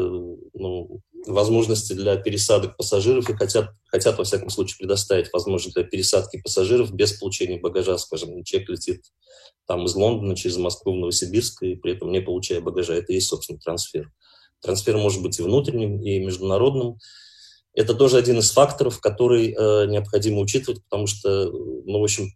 ну, 0.55 1.01
возможности 1.27 1.93
для 1.93 2.17
пересадок 2.17 2.77
пассажиров 2.77 3.29
и 3.29 3.35
хотят, 3.35 3.71
хотят, 3.87 4.19
во 4.19 4.25
всяком 4.25 4.51
случае, 4.51 4.79
предоставить 4.79 5.33
возможность 5.33 5.75
для 5.75 5.85
пересадки 5.85 6.41
пассажиров 6.41 6.93
без 6.93 7.13
получения 7.13 7.59
багажа, 7.59 7.97
скажем, 7.99 8.43
человек 8.45 8.71
летит 8.71 9.03
там 9.67 9.85
из 9.87 9.95
Лондона 9.95 10.37
через 10.37 10.57
Москву 10.59 10.93
в 10.93 10.97
Новосибирск 10.97 11.63
и 11.63 11.77
при 11.77 11.93
этом 11.93 12.13
не 12.13 12.21
получая 12.21 12.61
багажа. 12.61 12.95
Это 12.95 13.13
и 13.13 13.17
есть, 13.17 13.29
собственно, 13.29 13.59
трансфер. 13.59 14.11
Трансфер 14.65 14.97
может 14.97 15.23
быть 15.23 15.39
и 15.39 15.43
внутренним, 15.43 16.01
и 16.01 16.19
международным. 16.19 16.99
Это 17.75 17.95
тоже 17.95 18.17
один 18.17 18.39
из 18.39 18.51
факторов, 18.51 19.01
который 19.01 19.53
э, 19.53 19.87
необходимо 19.87 20.41
учитывать, 20.41 20.83
потому 20.85 21.07
что, 21.07 21.51
ну, 21.51 22.01
в 22.01 22.05
общем, 22.05 22.31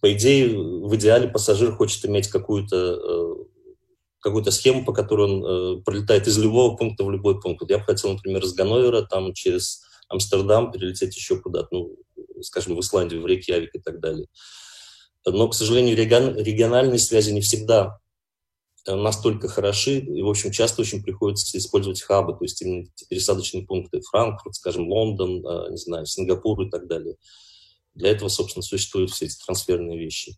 по 0.00 0.12
идее, 0.12 0.56
в 0.56 0.94
идеале 0.96 1.28
пассажир 1.28 1.72
хочет 1.72 2.04
иметь 2.06 2.28
какую-то 2.28 2.76
э, 2.76 3.34
какую-то 4.24 4.50
схему, 4.50 4.84
по 4.84 4.92
которой 4.92 5.28
он 5.28 5.44
э, 5.44 5.82
пролетает 5.82 6.26
из 6.26 6.38
любого 6.38 6.76
пункта 6.76 7.04
в 7.04 7.10
любой 7.10 7.40
пункт. 7.40 7.60
Вот 7.60 7.70
я 7.70 7.78
бы 7.78 7.84
хотел, 7.84 8.12
например, 8.12 8.42
из 8.42 8.54
Ганновера 8.54 9.02
там 9.02 9.34
через 9.34 9.82
Амстердам 10.08 10.72
перелететь 10.72 11.14
еще 11.14 11.36
куда-то, 11.36 11.68
ну, 11.72 11.96
скажем, 12.40 12.76
в 12.76 12.80
Исландию, 12.80 13.20
в 13.20 13.26
Рейкьявик 13.26 13.74
и 13.74 13.78
так 13.78 14.00
далее. 14.00 14.26
Но, 15.26 15.48
к 15.48 15.54
сожалению, 15.54 15.96
регион, 15.96 16.36
региональные 16.36 16.98
связи 16.98 17.32
не 17.32 17.40
всегда 17.40 17.98
э, 17.98 18.03
настолько 18.86 19.48
хороши, 19.48 19.98
и, 19.98 20.22
в 20.22 20.28
общем, 20.28 20.50
часто 20.50 20.82
очень 20.82 21.02
приходится 21.02 21.56
использовать 21.56 22.02
хабы, 22.02 22.32
то 22.32 22.44
есть 22.44 22.60
именно 22.62 22.86
пересадочные 23.08 23.64
пункты 23.64 24.00
Франкфурт, 24.00 24.54
скажем, 24.54 24.88
Лондон, 24.88 25.44
э, 25.46 25.70
не 25.70 25.76
знаю, 25.76 26.06
Сингапур 26.06 26.62
и 26.62 26.70
так 26.70 26.86
далее. 26.86 27.16
Для 27.94 28.10
этого, 28.10 28.28
собственно, 28.28 28.62
существуют 28.62 29.10
все 29.10 29.26
эти 29.26 29.36
трансферные 29.44 29.98
вещи. 29.98 30.36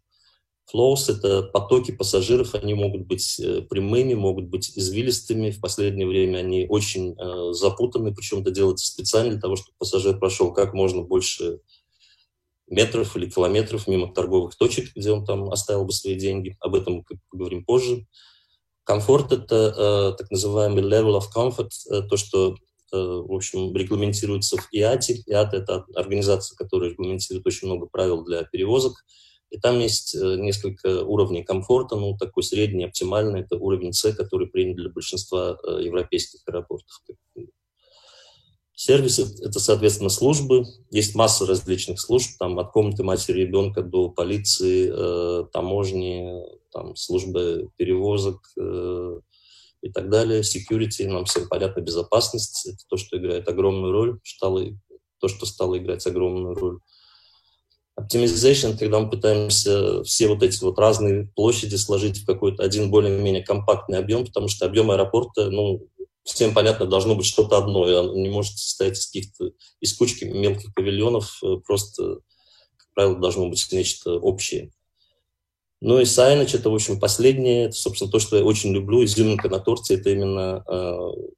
Flows– 0.72 1.04
это 1.08 1.42
потоки 1.42 1.92
пассажиров, 1.92 2.54
они 2.54 2.74
могут 2.74 3.06
быть 3.06 3.38
э, 3.38 3.62
прямыми, 3.62 4.14
могут 4.14 4.46
быть 4.46 4.72
извилистыми. 4.76 5.50
В 5.50 5.60
последнее 5.60 6.06
время 6.06 6.38
они 6.38 6.66
очень 6.68 7.14
э, 7.18 7.52
запутаны, 7.52 8.12
причем 8.12 8.40
это 8.40 8.50
делается 8.50 8.86
специально 8.86 9.30
для 9.30 9.40
того, 9.40 9.56
чтобы 9.56 9.74
пассажир 9.78 10.18
прошел 10.18 10.52
как 10.52 10.74
можно 10.74 11.02
больше 11.02 11.60
метров 12.68 13.16
или 13.16 13.30
километров 13.30 13.86
мимо 13.86 14.12
торговых 14.12 14.56
точек, 14.56 14.90
где 14.94 15.12
он 15.12 15.24
там 15.24 15.50
оставил 15.50 15.84
бы 15.84 15.92
свои 15.92 16.16
деньги. 16.16 16.56
Об 16.60 16.74
этом 16.74 16.94
мы 16.94 17.04
поговорим 17.30 17.64
позже. 17.64 18.06
Комфорт– 18.86 19.32
это 19.32 19.74
э, 19.76 20.16
так 20.16 20.30
называемый 20.30 20.82
level 20.82 21.20
of 21.20 21.24
comfort, 21.34 21.70
э, 21.90 22.02
то, 22.08 22.16
что 22.16 22.56
Э, 22.92 22.96
в 22.96 23.32
общем, 23.32 23.74
регламентируется 23.74 24.56
в 24.56 24.68
ИАТе. 24.72 25.22
ИАТ– 25.26 25.54
это 25.54 25.84
организация, 25.94 26.56
которая 26.56 26.90
регламентирует 26.90 27.46
очень 27.46 27.66
много 27.66 27.86
правил 27.86 28.24
для 28.24 28.44
перевозок. 28.44 29.04
И 29.50 29.58
там 29.58 29.78
есть 29.78 30.14
несколько 30.14 31.04
уровней 31.04 31.44
комфорта, 31.44 31.94
ну, 31.96 32.16
такой 32.16 32.42
средний, 32.42 32.84
оптимальный, 32.84 33.42
это 33.42 33.56
уровень 33.56 33.92
С, 33.92 34.12
который 34.12 34.48
принят 34.48 34.76
для 34.76 34.90
большинства 34.90 35.56
европейских 35.80 36.40
аэропортов. 36.46 36.90
Сервисы– 38.74 39.22
это, 39.42 39.60
соответственно, 39.60 40.10
службы. 40.10 40.64
Есть 40.90 41.14
масса 41.14 41.46
различных 41.46 42.00
служб, 42.00 42.30
там, 42.38 42.58
от 42.58 42.72
комнаты 42.72 43.04
матери 43.04 43.40
ребенка 43.40 43.82
до 43.82 44.10
полиции, 44.10 44.92
таможни, 45.52 46.42
там, 46.76 46.94
службы 46.94 47.70
перевозок, 47.78 48.40
э, 48.60 49.20
и 49.80 49.90
так 49.90 50.10
далее. 50.10 50.42
Security, 50.42 51.06
нам 51.08 51.24
всем 51.24 51.48
понятно, 51.48 51.80
безопасность, 51.80 52.66
это 52.66 52.78
то, 52.88 52.96
что 52.96 53.16
играет 53.16 53.48
огромную 53.48 53.92
роль, 53.92 54.20
стало, 54.24 54.62
то, 55.20 55.28
что 55.28 55.46
стало 55.46 55.78
играть 55.78 56.06
огромную 56.06 56.54
роль. 56.54 56.80
Optimization, 57.98 58.76
когда 58.76 59.00
мы 59.00 59.08
пытаемся 59.08 60.04
все 60.04 60.28
вот 60.28 60.42
эти 60.42 60.62
вот 60.62 60.78
разные 60.78 61.30
площади 61.34 61.76
сложить 61.76 62.18
в 62.18 62.26
какой-то 62.26 62.62
один 62.62 62.90
более-менее 62.90 63.42
компактный 63.42 63.98
объем, 63.98 64.26
потому 64.26 64.48
что 64.48 64.66
объем 64.66 64.90
аэропорта, 64.90 65.48
ну, 65.50 65.88
всем 66.24 66.52
понятно, 66.52 66.84
должно 66.84 67.14
быть 67.14 67.24
что-то 67.24 67.56
одно, 67.56 67.88
и 67.88 67.94
оно 67.94 68.14
не 68.14 68.28
может 68.28 68.58
состоять 68.58 68.98
из 68.98 69.06
каких-то, 69.06 69.52
из 69.80 69.94
кучки 69.94 70.24
мелких 70.24 70.74
павильонов, 70.74 71.38
э, 71.42 71.56
просто, 71.64 72.16
как 72.76 72.88
правило, 72.94 73.16
должно 73.16 73.48
быть 73.48 73.66
нечто 73.72 74.18
общее. 74.18 74.72
Ну 75.80 76.00
и 76.00 76.04
Сайнич 76.04 76.54
это, 76.54 76.70
в 76.70 76.74
общем, 76.74 76.98
последнее, 76.98 77.66
это, 77.66 77.74
собственно, 77.74 78.10
то, 78.10 78.18
что 78.18 78.36
я 78.36 78.44
очень 78.44 78.72
люблю. 78.72 79.04
Изюминка 79.04 79.48
на 79.48 79.58
торте 79.58 79.94
это 79.94 80.10
именно 80.10 80.64
э, 80.66 81.30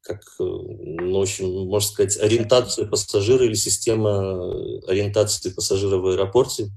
как, 0.00 0.22
э, 0.40 0.42
ну, 0.44 1.18
в 1.18 1.22
общем, 1.22 1.66
можно 1.66 1.88
сказать, 1.88 2.16
ориентация 2.18 2.86
пассажира 2.86 3.44
или 3.44 3.54
система 3.54 4.50
ориентации 4.86 5.50
пассажира 5.50 5.98
в 5.98 6.06
аэропорте. 6.06 6.70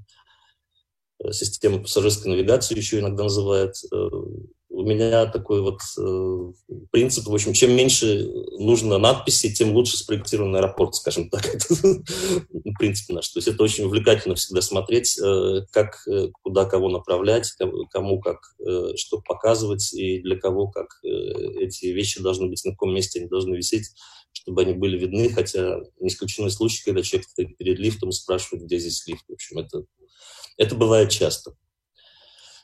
Э, 1.18 1.32
система 1.32 1.78
пассажирской 1.78 2.30
навигации 2.30 2.76
еще 2.76 3.00
иногда 3.00 3.24
называют. 3.24 3.76
У 4.76 4.82
меня 4.82 5.24
такой 5.24 5.62
вот 5.62 5.80
э, 5.98 6.52
принцип, 6.90 7.24
в 7.26 7.32
общем, 7.32 7.54
чем 7.54 7.74
меньше 7.74 8.30
нужно 8.58 8.98
надписи, 8.98 9.50
тем 9.50 9.72
лучше 9.72 9.96
спроектирован 9.96 10.54
аэропорт, 10.54 10.94
скажем 10.96 11.30
так. 11.30 11.46
Это 11.54 11.64
принцип 12.78 13.08
наш. 13.08 13.26
То 13.30 13.38
есть 13.38 13.48
это 13.48 13.62
очень 13.62 13.84
увлекательно 13.84 14.34
всегда 14.34 14.60
смотреть, 14.60 15.18
э, 15.18 15.62
как, 15.72 16.06
э, 16.06 16.28
куда 16.42 16.66
кого 16.66 16.90
направлять, 16.90 17.50
кому 17.90 18.20
как 18.20 18.40
э, 18.60 18.96
что 18.96 19.22
показывать 19.22 19.94
и 19.94 20.20
для 20.20 20.36
кого 20.36 20.68
как 20.68 20.88
э, 21.02 21.08
эти 21.08 21.86
вещи 21.86 22.20
должны 22.20 22.48
быть, 22.48 22.62
на 22.66 22.72
каком 22.72 22.92
месте 22.92 23.20
они 23.20 23.30
должны 23.30 23.56
висеть, 23.56 23.86
чтобы 24.34 24.60
они 24.60 24.74
были 24.74 24.98
видны, 24.98 25.30
хотя 25.30 25.80
не 26.00 26.08
исключены 26.08 26.50
случаи, 26.50 26.84
когда 26.84 27.00
человек 27.00 27.28
перед 27.56 27.78
лифтом 27.78 28.12
спрашивает, 28.12 28.66
где 28.66 28.78
здесь 28.78 29.06
лифт. 29.06 29.24
В 29.26 29.32
общем, 29.32 29.58
это, 29.58 29.84
это 30.58 30.74
бывает 30.74 31.08
часто. 31.08 31.54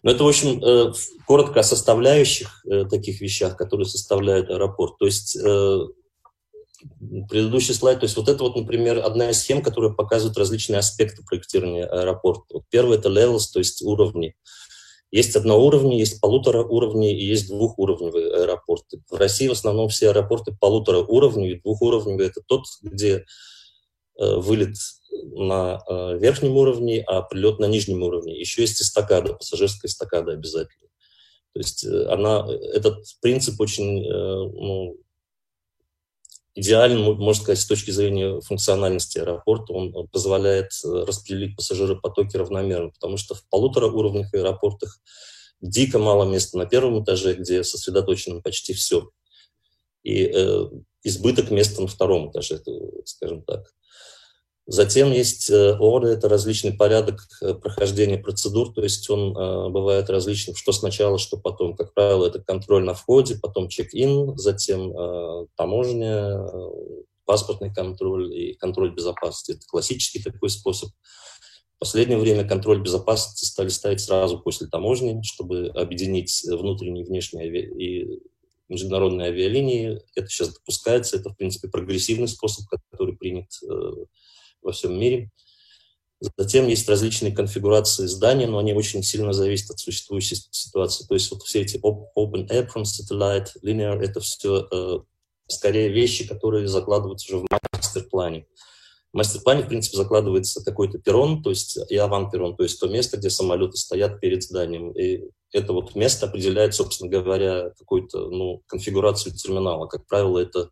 Но 0.02 0.10
это, 0.10 0.24
в 0.24 0.28
общем, 0.28 0.62
э, 0.62 0.92
коротко 1.26 1.60
о 1.60 1.64
составляющих 1.64 2.64
э, 2.66 2.84
таких 2.86 3.20
вещах, 3.20 3.56
которые 3.56 3.86
составляют 3.86 4.50
аэропорт. 4.50 4.98
То 4.98 5.06
есть 5.06 5.36
э, 5.36 5.78
предыдущий 7.28 7.74
слайд, 7.74 8.00
то 8.00 8.04
есть 8.04 8.16
вот 8.16 8.28
это 8.28 8.42
вот, 8.42 8.56
например, 8.56 8.98
одна 8.98 9.30
из 9.30 9.40
схем, 9.40 9.62
которая 9.62 9.92
показывает 9.92 10.36
различные 10.36 10.78
аспекты 10.78 11.22
проектирования 11.22 11.86
аэропорта. 11.86 12.42
Вот 12.54 12.64
первый– 12.68 12.98
это 12.98 13.08
levels, 13.08 13.44
то 13.52 13.60
есть 13.60 13.82
уровни. 13.82 14.34
Есть 15.12 15.36
одноуровневые, 15.36 16.00
есть 16.00 16.20
полутора 16.20 16.64
уровней 16.64 17.14
и 17.14 17.24
есть 17.24 17.46
двухуровневые 17.48 18.34
аэропорты. 18.34 19.02
В 19.08 19.14
России 19.14 19.46
в 19.46 19.52
основном 19.52 19.88
все 19.88 20.08
аэропорты 20.08 20.56
полутора 20.58 20.98
уровней, 20.98 21.60
двухуровневые– 21.62 22.28
это 22.30 22.40
тот, 22.44 22.64
где 22.80 23.24
вылет 24.16 24.74
на 25.22 25.82
э, 25.88 26.18
верхнем 26.18 26.56
уровне, 26.56 27.02
а 27.06 27.22
прилет 27.22 27.58
на 27.58 27.66
нижнем 27.66 28.02
уровне. 28.02 28.38
Еще 28.38 28.62
есть 28.62 28.80
эстакада, 28.80 29.34
пассажирская 29.34 29.88
эстакада 29.88 30.32
обязательно. 30.32 30.88
То 31.52 31.60
есть 31.60 31.84
э, 31.84 32.06
она, 32.06 32.46
этот 32.74 33.04
принцип 33.20 33.60
очень 33.60 34.04
э, 34.04 34.10
ну, 34.10 34.96
идеален, 36.54 37.00
можно 37.02 37.42
сказать, 37.42 37.60
с 37.60 37.66
точки 37.66 37.90
зрения 37.90 38.40
функциональности 38.40 39.18
аэропорта. 39.18 39.72
Он 39.72 40.08
позволяет 40.08 40.70
распределить 40.84 41.56
пассажиропотоки 41.56 42.36
равномерно, 42.36 42.90
потому 42.90 43.16
что 43.16 43.34
в 43.34 43.46
полуторауровневых 43.48 44.32
аэропортах 44.34 44.98
дико 45.60 45.98
мало 45.98 46.28
места 46.28 46.58
на 46.58 46.66
первом 46.66 47.02
этаже, 47.02 47.34
где 47.34 47.64
сосредоточено 47.64 48.40
почти 48.40 48.74
все. 48.74 49.10
И 50.02 50.24
э, 50.24 50.68
избыток 51.04 51.50
места 51.50 51.80
на 51.80 51.88
втором 51.88 52.30
этаже, 52.30 52.60
скажем 53.04 53.42
так. 53.44 53.72
Затем 54.66 55.10
есть 55.10 55.50
э, 55.50 55.76
орды, 55.76 56.10
это 56.10 56.28
различный 56.28 56.72
порядок 56.72 57.20
э, 57.40 57.52
прохождения 57.54 58.16
процедур, 58.16 58.72
то 58.72 58.80
есть 58.80 59.10
он 59.10 59.36
э, 59.36 59.68
бывает 59.70 60.08
различным, 60.08 60.54
что 60.54 60.70
сначала, 60.70 61.18
что 61.18 61.36
потом. 61.36 61.74
Как 61.74 61.92
правило, 61.94 62.26
это 62.26 62.40
контроль 62.40 62.84
на 62.84 62.94
входе, 62.94 63.38
потом 63.42 63.68
чек-ин, 63.68 64.38
затем 64.38 64.94
таможня, 65.56 66.46
паспортный 67.24 67.74
контроль 67.74 68.32
и 68.32 68.54
контроль 68.54 68.94
безопасности. 68.94 69.52
Это 69.52 69.66
классический 69.66 70.22
такой 70.22 70.48
способ. 70.48 70.90
В 71.76 71.78
последнее 71.80 72.18
время 72.18 72.46
контроль 72.46 72.80
безопасности 72.80 73.44
стали 73.44 73.68
ставить 73.68 74.00
сразу 74.00 74.38
после 74.38 74.68
таможни, 74.68 75.20
чтобы 75.24 75.72
объединить 75.74 76.44
внутренние 76.48 77.04
и 77.04 77.08
внешние 77.08 77.48
и 77.48 78.20
международные 78.68 79.28
авиалинии. 79.30 80.00
Это 80.14 80.28
сейчас 80.28 80.54
допускается, 80.54 81.16
это, 81.16 81.30
в 81.30 81.36
принципе, 81.36 81.66
прогрессивный 81.68 82.28
способ, 82.28 82.66
который 82.92 83.16
принят 83.16 83.48
во 84.62 84.72
всем 84.72 84.98
мире. 84.98 85.30
Затем 86.36 86.68
есть 86.68 86.88
различные 86.88 87.32
конфигурации 87.32 88.06
здания, 88.06 88.46
но 88.46 88.58
они 88.58 88.74
очень 88.74 89.02
сильно 89.02 89.32
зависят 89.32 89.70
от 89.70 89.80
существующей 89.80 90.36
ситуации. 90.50 91.04
То 91.04 91.14
есть 91.14 91.30
вот 91.32 91.42
все 91.42 91.62
эти 91.62 91.78
Open 91.78 92.48
Apron, 92.48 92.84
Satellite, 92.84 93.48
Linear, 93.64 94.00
это 94.00 94.20
все 94.20 94.68
э, 94.70 94.98
скорее 95.48 95.88
вещи, 95.88 96.26
которые 96.26 96.68
закладываются 96.68 97.34
уже 97.34 97.44
в 97.44 97.48
мастер-плане. 97.72 98.46
В 99.12 99.16
мастер-плане, 99.16 99.64
в 99.64 99.68
принципе, 99.68 99.96
закладывается 99.96 100.64
какой-то 100.64 100.98
перрон, 100.98 101.42
то 101.42 101.50
есть 101.50 101.78
и 101.90 101.96
аван-перрон, 101.96 102.56
то 102.56 102.62
есть 102.62 102.78
то 102.78 102.86
место, 102.86 103.16
где 103.16 103.28
самолеты 103.28 103.76
стоят 103.76 104.20
перед 104.20 104.44
зданием. 104.44 104.92
И 104.92 105.24
это 105.52 105.72
вот 105.72 105.94
место 105.96 106.26
определяет, 106.26 106.74
собственно 106.74 107.10
говоря, 107.10 107.70
какую-то 107.78 108.30
ну, 108.30 108.62
конфигурацию 108.66 109.34
терминала. 109.34 109.86
Как 109.86 110.06
правило, 110.06 110.38
это 110.38 110.70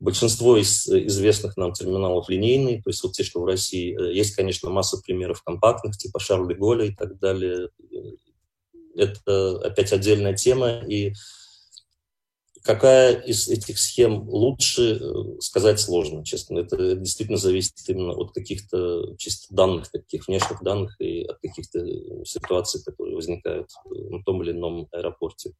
Большинство 0.00 0.56
из 0.56 0.88
известных 0.88 1.56
нам 1.56 1.72
терминалов 1.72 2.28
линейные, 2.28 2.82
то 2.82 2.90
есть 2.90 3.02
вот 3.02 3.12
те, 3.12 3.22
что 3.22 3.40
в 3.40 3.44
России. 3.44 3.96
Э, 3.98 4.12
есть, 4.12 4.34
конечно, 4.34 4.70
масса 4.70 4.98
примеров 4.98 5.42
компактных, 5.42 5.96
типа 5.96 6.18
Шарли 6.18 6.54
Голя 6.54 6.86
и 6.86 6.94
так 6.94 7.18
далее. 7.18 7.68
Это 8.96 9.58
опять 9.58 9.92
отдельная 9.92 10.34
тема. 10.34 10.82
И 10.88 11.14
какая 12.64 13.20
из 13.20 13.48
этих 13.48 13.78
схем 13.78 14.28
лучше, 14.28 14.98
э, 15.00 15.40
сказать 15.40 15.78
сложно, 15.78 16.24
честно. 16.24 16.58
Это 16.58 16.96
действительно 16.96 17.38
зависит 17.38 17.74
именно 17.86 18.12
от 18.14 18.32
каких-то 18.32 19.14
чисто 19.16 19.54
данных, 19.54 19.90
таких 19.90 20.26
внешних 20.26 20.62
данных 20.62 21.00
и 21.00 21.24
от 21.24 21.38
каких-то 21.40 22.24
ситуаций, 22.24 22.82
которые 22.82 23.14
возникают 23.14 23.70
на 23.84 24.22
том 24.24 24.42
или 24.42 24.52
ином 24.52 24.88
аэропорте. 24.92 25.52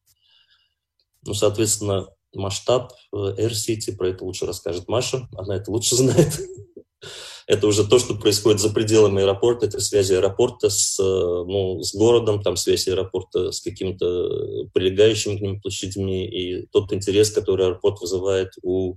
Ну, 1.25 1.33
соответственно, 1.33 2.07
масштаб 2.35 2.93
э, 3.13 3.15
Air 3.15 3.51
City, 3.51 3.95
про 3.95 4.09
это 4.09 4.23
лучше 4.23 4.45
расскажет 4.45 4.87
Маша, 4.87 5.27
она 5.35 5.55
это 5.55 5.71
лучше 5.71 5.95
знает. 5.95 6.39
это 7.47 7.67
уже 7.67 7.87
то, 7.87 7.99
что 7.99 8.15
происходит 8.15 8.59
за 8.59 8.69
пределами 8.69 9.21
аэропорта, 9.21 9.67
это 9.67 9.79
связи 9.79 10.13
аэропорта 10.13 10.69
с, 10.69 10.99
э, 10.99 11.03
ну, 11.03 11.81
с 11.81 11.93
городом, 11.93 12.41
там 12.41 12.55
связь 12.55 12.87
аэропорта 12.87 13.51
с 13.51 13.61
какими-то 13.61 14.67
прилегающими 14.73 15.37
к 15.37 15.41
ним 15.41 15.61
площадями, 15.61 16.27
и 16.27 16.65
тот 16.67 16.91
интерес, 16.93 17.31
который 17.31 17.67
аэропорт 17.67 18.01
вызывает 18.01 18.49
у 18.63 18.95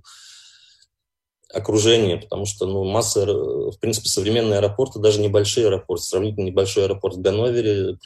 окружения, 1.53 2.17
потому 2.17 2.45
что 2.45 2.67
ну, 2.67 2.83
масса, 2.83 3.25
в 3.25 3.77
принципе, 3.79 4.09
современные 4.09 4.59
аэропорты, 4.59 4.99
даже 4.99 5.19
небольшие 5.19 5.67
аэропорты, 5.67 6.03
сравнительно 6.03 6.45
небольшой 6.45 6.85
аэропорт 6.85 7.15
в 7.15 7.21
Ганновере, 7.21 7.97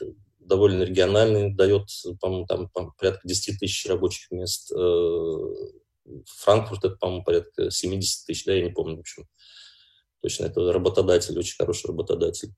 довольно 0.44 0.82
региональный, 0.82 1.52
дает, 1.52 1.88
по-моему, 2.20 2.46
там 2.46 2.68
по 2.68 2.92
порядка 2.98 3.26
10 3.26 3.58
тысяч 3.58 3.86
рабочих 3.86 4.30
мест. 4.30 4.72
Э, 4.72 5.38
Франкфурт 6.26 6.84
это, 6.84 6.96
по-моему, 6.96 7.24
порядка 7.24 7.70
70 7.70 8.26
тысяч, 8.26 8.44
да, 8.44 8.54
я 8.54 8.62
не 8.62 8.70
помню, 8.70 8.96
в 8.96 9.00
общем. 9.00 9.26
Точно, 10.22 10.46
это 10.46 10.72
работодатель, 10.72 11.38
очень 11.38 11.56
хороший 11.56 11.88
работодатель. 11.88 12.52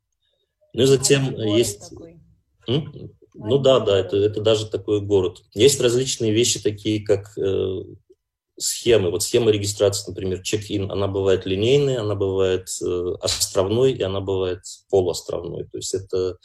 Ну 0.72 0.82
и 0.82 0.86
затем 0.86 1.34
а 1.36 1.44
есть... 1.44 1.92
Ну 3.38 3.58
да, 3.58 3.80
да, 3.80 3.98
это, 3.98 4.16
это 4.16 4.40
даже 4.40 4.66
такой 4.66 5.00
город. 5.00 5.42
Есть 5.52 5.80
различные 5.80 6.32
вещи, 6.32 6.58
такие 6.58 7.04
как 7.04 7.36
э, 7.36 7.82
схемы. 8.58 9.10
Вот 9.10 9.22
схема 9.22 9.50
регистрации, 9.50 10.10
например, 10.10 10.42
чек-ин, 10.42 10.90
она 10.90 11.06
бывает 11.06 11.44
линейная, 11.44 12.00
она 12.00 12.14
бывает 12.14 12.68
э, 12.82 13.14
островной, 13.20 13.92
и 13.92 14.02
она 14.02 14.20
бывает 14.20 14.60
полуостровной. 14.88 15.64
То 15.64 15.76
есть 15.76 15.94
это 15.94 16.38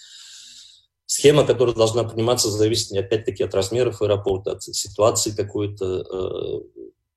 Схема, 1.13 1.45
которая 1.45 1.76
должна 1.76 2.06
приниматься, 2.06 2.50
зависит 2.50 2.93
опять-таки 2.93 3.43
от 3.43 3.54
размеров 3.54 4.02
аэропорта, 4.02 4.54
от 4.54 4.63
ситуации 4.63 5.32
какой-то. 5.32 6.63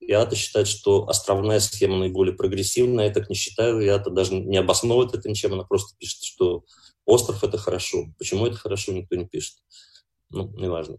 ИАТА 0.01 0.35
э, 0.35 0.37
считает, 0.37 0.67
что 0.67 1.07
островная 1.09 1.61
схема 1.61 1.99
наиболее 1.99 2.35
прогрессивная. 2.35 3.07
Я 3.07 3.13
так 3.13 3.31
не 3.31 3.37
считаю. 3.37 3.81
ИАТА 3.87 4.11
даже 4.11 4.35
не 4.35 4.57
обосновывает 4.57 5.15
это 5.15 5.29
ничем. 5.29 5.53
Она 5.53 5.63
просто 5.63 5.97
пишет, 5.97 6.25
что 6.25 6.65
остров– 7.05 7.45
это 7.45 7.57
хорошо. 7.57 8.07
Почему 8.19 8.47
это 8.47 8.57
хорошо, 8.57 8.91
никто 8.91 9.15
не 9.15 9.27
пишет. 9.27 9.59
Ну, 10.29 10.51
неважно. 10.57 10.97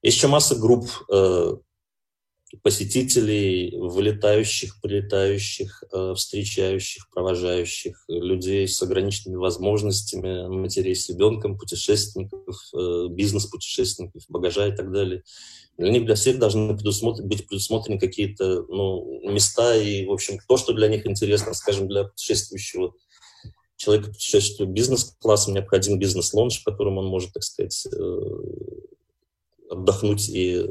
Есть 0.00 0.16
еще 0.16 0.28
масса 0.28 0.54
групп 0.54 0.88
э, 1.12 1.56
посетителей, 2.62 3.76
вылетающих, 3.76 4.80
прилетающих, 4.80 5.84
э, 5.90 6.14
встречающих, 6.14 7.08
провожающих, 7.10 8.04
людей 8.08 8.68
с 8.68 8.82
ограниченными 8.82 9.36
возможностями, 9.36 10.48
матерей 10.48 10.94
с 10.94 11.08
ребенком, 11.08 11.56
путешественников, 11.56 12.56
э, 12.74 13.06
бизнес-путешественников, 13.10 14.24
багажа 14.28 14.68
и 14.68 14.76
так 14.76 14.92
далее. 14.92 15.22
Для 15.78 15.90
них, 15.90 16.04
для 16.04 16.14
всех 16.14 16.38
должны 16.38 16.76
предусмотр... 16.76 17.22
быть 17.22 17.46
предусмотрены 17.46 17.98
какие-то 17.98 18.64
ну, 18.68 19.30
места 19.30 19.74
и, 19.74 20.04
в 20.04 20.12
общем, 20.12 20.38
то, 20.46 20.58
что 20.58 20.74
для 20.74 20.88
них 20.88 21.06
интересно, 21.06 21.54
скажем, 21.54 21.88
для 21.88 22.04
путешествующего 22.04 22.92
человека, 23.76 24.10
путешествующего 24.10 24.66
бизнес-классом, 24.66 25.54
необходим 25.54 25.98
бизнес-лонж, 25.98 26.60
в 26.60 26.64
котором 26.64 26.98
он 26.98 27.06
может, 27.06 27.32
так 27.32 27.42
сказать, 27.42 27.86
э, 27.86 28.20
отдохнуть 29.70 30.28
и 30.28 30.62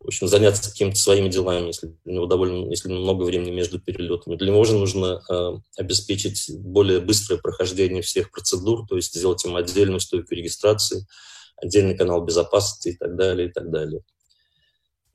в 0.00 0.06
общем, 0.06 0.28
заняться 0.28 0.70
какими-то 0.70 0.96
своими 0.96 1.28
делами, 1.28 1.68
если 1.68 1.94
у 2.04 2.10
него 2.10 2.26
довольно, 2.26 2.70
если 2.70 2.88
много 2.88 3.24
времени 3.24 3.50
между 3.50 3.80
перелетами. 3.80 4.36
Для 4.36 4.48
него 4.48 4.64
же 4.64 4.76
нужно 4.76 5.22
э, 5.28 5.50
обеспечить 5.78 6.50
более 6.58 7.00
быстрое 7.00 7.40
прохождение 7.40 8.02
всех 8.02 8.30
процедур, 8.30 8.86
то 8.86 8.96
есть 8.96 9.14
сделать 9.14 9.44
им 9.44 9.56
отдельную 9.56 10.00
стойку 10.00 10.34
регистрации, 10.34 11.06
отдельный 11.56 11.96
канал 11.96 12.24
безопасности 12.24 12.88
и 12.88 12.96
так 12.96 13.16
далее, 13.16 13.48
и 13.48 13.52
так 13.52 13.70
далее. 13.70 14.02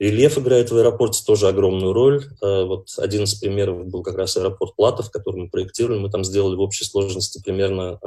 Рельеф 0.02 0.36
играет 0.36 0.68
в 0.72 0.76
аэропорте 0.76 1.22
тоже 1.24 1.46
огромную 1.46 1.92
роль. 1.92 2.24
Э, 2.42 2.64
вот 2.64 2.88
один 2.98 3.22
из 3.22 3.34
примеров 3.34 3.86
был 3.86 4.02
как 4.02 4.16
раз 4.16 4.36
аэропорт 4.36 4.74
Платов, 4.74 5.12
который 5.12 5.42
мы 5.42 5.48
проектировали. 5.48 6.00
Мы 6.00 6.10
там 6.10 6.24
сделали 6.24 6.56
в 6.56 6.60
общей 6.60 6.84
сложности 6.84 7.40
примерно 7.40 8.00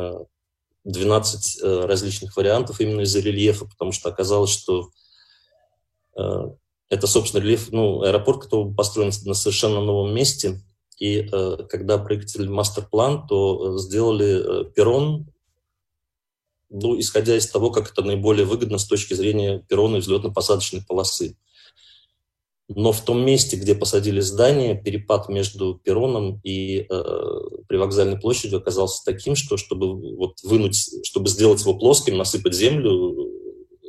12 0.84 1.64
э, 1.64 1.66
э, 1.66 1.86
различных 1.86 2.36
вариантов 2.36 2.82
именно 2.82 3.02
из-за 3.02 3.22
рельефа, 3.22 3.66
потому 3.66 3.94
что 3.94 4.10
оказалось, 4.10 4.52
что 4.52 4.90
это, 6.90 7.08
собственно, 7.08 7.42
рельеф, 7.42 7.72
ну, 7.72 8.04
аэропорт, 8.04 8.44
который 8.44 8.74
построен 8.74 9.12
на 9.26 9.34
совершенно 9.34 9.82
новом 9.82 10.14
месте. 10.14 10.62
И 11.00 11.28
э, 11.32 11.58
когда 11.70 11.98
проектировали 11.98 12.50
мастер-план, 12.50 13.28
то 13.28 13.76
э, 13.76 13.80
сделали 13.80 14.62
э, 14.62 14.72
перрон, 14.72 15.28
ну, 16.70 17.00
исходя 17.00 17.36
из 17.36 17.48
того, 17.48 17.72
как 17.72 17.92
это 17.92 18.02
наиболее 18.02 18.46
выгодно 18.46 18.78
с 18.78 18.86
точки 18.86 19.14
зрения 19.14 19.60
перрона 19.68 19.98
и 19.98 20.00
взлетно-посадочной 20.00 20.84
полосы. 20.88 21.38
но 22.68 22.92
в 22.92 23.02
том 23.02 23.26
месте, 23.26 23.58
где 23.58 23.76
посадили 23.76 24.22
здание, 24.22 24.80
перепад 24.82 25.28
между 25.30 25.76
перроном 25.76 26.40
и 26.44 26.86
э, 26.90 27.14
привокзальной 27.68 28.20
площадью 28.20 28.60
оказался 28.60 29.04
таким, 29.06 29.36
что 29.36 29.58
чтобы 29.58 30.16
вот 30.16 30.42
вынуть, 30.44 31.06
чтобы 31.06 31.30
сделать 31.30 31.62
его 31.62 31.78
плоским, 31.78 32.18
насыпать 32.18 32.56
землю, 32.56 33.35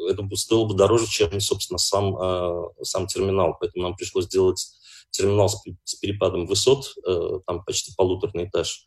это 0.09 0.23
бы 0.23 0.37
стоило 0.37 0.65
бы 0.65 0.75
дороже, 0.75 1.07
чем, 1.07 1.41
собственно, 1.41 1.79
сам, 1.79 2.17
э, 2.17 2.63
сам 2.83 3.07
терминал. 3.07 3.57
Поэтому 3.61 3.85
нам 3.85 3.97
пришлось 3.97 4.27
сделать 4.27 4.67
терминал 5.11 5.49
с, 5.49 5.63
с 5.85 5.95
перепадом 5.95 6.47
высот, 6.47 6.95
э, 7.07 7.41
там 7.47 7.65
почти 7.65 7.93
полуторный 7.97 8.45
этаж 8.45 8.85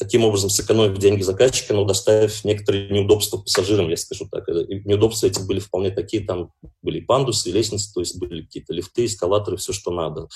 таким 0.00 0.24
образом 0.24 0.48
сэкономив 0.48 0.96
деньги 0.98 1.20
заказчика, 1.20 1.74
но 1.74 1.84
доставив 1.84 2.42
некоторые 2.44 2.88
неудобства 2.88 3.36
пассажирам, 3.36 3.90
я 3.90 3.98
скажу 3.98 4.26
так. 4.30 4.48
И 4.48 4.80
неудобства 4.88 5.26
эти 5.26 5.40
были 5.40 5.60
вполне 5.60 5.90
такие, 5.90 6.24
там 6.24 6.52
были 6.80 7.00
пандусы, 7.00 7.50
лестницы, 7.50 7.92
то 7.92 8.00
есть 8.00 8.18
были 8.18 8.42
какие-то 8.42 8.72
лифты, 8.72 9.04
эскалаторы, 9.04 9.58
все, 9.58 9.74
что 9.74 9.90
надо. 9.90 10.28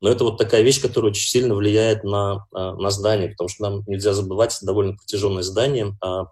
Но 0.00 0.10
это 0.10 0.24
вот 0.24 0.36
такая 0.36 0.62
вещь, 0.62 0.82
которая 0.82 1.12
очень 1.12 1.28
сильно 1.28 1.54
влияет 1.54 2.02
на, 2.02 2.46
а, 2.52 2.74
на 2.74 2.90
здание, 2.90 3.28
потому 3.28 3.48
что 3.48 3.62
нам 3.62 3.84
нельзя 3.86 4.14
забывать, 4.14 4.58
довольно 4.62 4.96
протяженное 4.96 5.44
здание, 5.44 5.96
а 6.02 6.24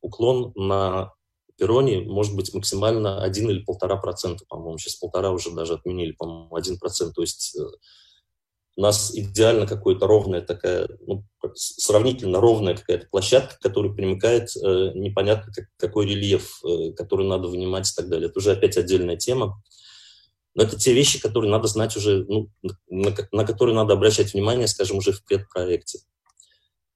уклон 0.00 0.52
на 0.56 1.12
перроне 1.58 2.00
может 2.00 2.34
быть 2.34 2.54
максимально 2.54 3.22
1 3.22 3.50
или 3.50 3.58
полтора 3.60 3.96
процента, 3.96 4.44
по-моему. 4.48 4.78
Сейчас 4.78 4.96
полтора 4.96 5.30
уже 5.30 5.50
даже 5.50 5.74
отменили, 5.74 6.12
по-моему, 6.12 6.54
один 6.54 6.78
процент. 6.78 7.14
То 7.14 7.22
есть 7.22 7.56
э, 7.58 7.62
у 8.76 8.80
нас 8.80 9.12
идеально 9.14 9.66
какая-то 9.66 10.06
ровная 10.06 10.40
такая, 10.40 10.88
ну, 11.06 11.24
сравнительно 11.54 12.40
ровная 12.40 12.76
какая-то 12.76 13.08
площадка, 13.10 13.56
которая 13.60 13.92
примыкает 13.92 14.50
э, 14.56 14.92
непонятно 14.94 15.52
как, 15.52 15.66
какой 15.76 16.06
рельеф, 16.06 16.60
э, 16.64 16.92
который 16.92 17.26
надо 17.26 17.48
вынимать 17.48 17.90
и 17.90 17.94
так 17.94 18.08
далее. 18.08 18.28
Это 18.28 18.38
уже 18.38 18.52
опять 18.52 18.76
отдельная 18.76 19.16
тема. 19.16 19.60
Но 20.54 20.62
это 20.62 20.76
те 20.76 20.92
вещи, 20.92 21.20
которые 21.20 21.50
надо 21.50 21.68
знать 21.68 21.96
уже, 21.96 22.24
ну, 22.28 22.50
на, 22.88 23.14
на 23.32 23.44
которые 23.44 23.74
надо 23.74 23.94
обращать 23.94 24.32
внимание, 24.32 24.68
скажем, 24.68 24.98
уже 24.98 25.12
в 25.12 25.24
предпроекте. 25.24 25.98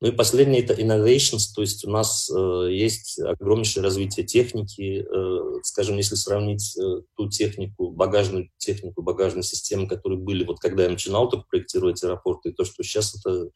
Ну 0.03 0.09
и 0.09 0.11
последнее– 0.11 0.61
это 0.65 0.75
innovations, 0.75 1.55
то 1.55 1.61
есть 1.61 1.85
у 1.85 1.91
нас 1.91 2.29
э, 2.29 2.73
есть 2.73 3.21
огромнейшее 3.21 3.85
развитие 3.85 4.27
техники. 4.27 5.07
Э, 5.09 5.61
скажем, 5.63 5.97
если 5.97 6.17
сравнить 6.17 6.77
э, 6.77 7.03
ту 7.17 7.29
технику, 7.29 7.93
багажную 7.93 8.51
технику, 8.59 9.01
багажные 9.03 9.45
системы, 9.45 9.87
которые 9.87 10.19
были, 10.19 10.43
вот 10.43 10.59
когда 10.59 10.83
я 10.83 10.91
начинал 10.91 11.29
только 11.29 11.47
проектировать 11.49 12.03
аэропорты, 12.03 12.49
и 12.49 12.53
то, 12.53 12.65
что 12.65 12.83
сейчас 12.83 13.15
это 13.15 13.51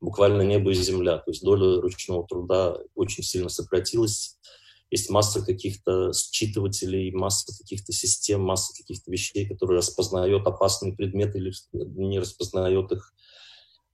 буквально 0.00 0.40
небо 0.40 0.70
и 0.70 0.74
земля. 0.74 1.18
То 1.18 1.32
есть 1.32 1.44
доля 1.44 1.82
ручного 1.82 2.26
труда 2.26 2.78
очень 2.94 3.22
сильно 3.22 3.50
сократилась. 3.50 4.38
Есть 4.90 5.10
масса 5.10 5.44
каких-то 5.44 6.12
считывателей, 6.14 7.12
масса 7.12 7.54
каких-то 7.58 7.92
систем, 7.92 8.40
масса 8.40 8.72
каких-то 8.74 9.12
вещей, 9.12 9.46
которые 9.46 9.76
распознает 9.76 10.46
опасные 10.46 10.94
предметы 10.94 11.36
или 11.36 11.52
не 11.74 12.18
распознает 12.18 12.90
их 12.90 13.12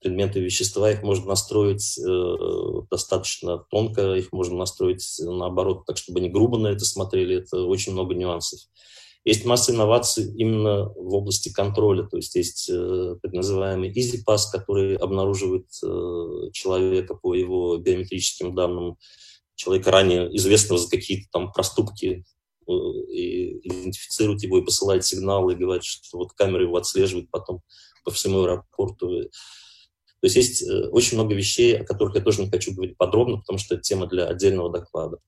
предметы 0.00 0.40
вещества, 0.40 0.90
их 0.90 1.02
можно 1.02 1.26
настроить 1.26 1.98
э, 1.98 2.86
достаточно 2.90 3.58
тонко, 3.70 4.14
их 4.14 4.32
можно 4.32 4.56
настроить 4.56 5.04
наоборот, 5.20 5.86
так 5.86 5.96
чтобы 5.96 6.20
они 6.20 6.28
грубо 6.28 6.58
на 6.58 6.68
это 6.68 6.84
смотрели, 6.84 7.36
это 7.36 7.62
очень 7.62 7.92
много 7.92 8.14
нюансов. 8.14 8.60
Есть 9.26 9.44
масса 9.44 9.72
инноваций 9.72 10.32
именно 10.36 10.88
в 10.90 11.12
области 11.12 11.52
контроля, 11.52 12.04
то 12.04 12.16
есть 12.16 12.36
есть 12.36 12.70
э, 12.70 13.16
так 13.20 13.32
называемый 13.32 13.92
EasyPass, 13.92 14.52
который 14.52 14.96
обнаруживает 14.96 15.66
э, 15.82 16.50
человека 16.52 17.14
по 17.14 17.34
его 17.34 17.76
биометрическим 17.76 18.54
данным, 18.54 18.98
человека 19.56 19.90
ранее 19.90 20.34
известного 20.36 20.78
за 20.78 20.88
какие-то 20.88 21.26
там 21.32 21.52
проступки, 21.52 22.24
э, 22.68 22.72
и 22.72 23.66
идентифицирует 23.66 24.44
его 24.44 24.58
и 24.58 24.64
посылает 24.64 25.04
сигналы, 25.04 25.54
и 25.54 25.56
говорит, 25.56 25.82
что 25.82 26.18
вот 26.18 26.32
камера 26.34 26.62
его 26.62 26.76
отслеживает 26.76 27.28
потом 27.28 27.62
по 28.04 28.12
всему 28.12 28.42
аэропорту. 28.44 29.28
То 30.20 30.26
есть 30.26 30.36
есть 30.36 30.62
э, 30.62 30.88
очень 30.88 31.18
много 31.18 31.34
вещей, 31.34 31.76
о 31.76 31.84
которых 31.84 32.14
я 32.14 32.22
тоже 32.22 32.42
не 32.42 32.50
хочу 32.50 32.72
говорить 32.72 32.96
подробно, 32.96 33.38
потому 33.38 33.58
что 33.58 33.74
это 33.74 33.82
тема 33.82 34.06
для 34.06 34.26
отдельного 34.26 34.70
доклада. 34.70 35.18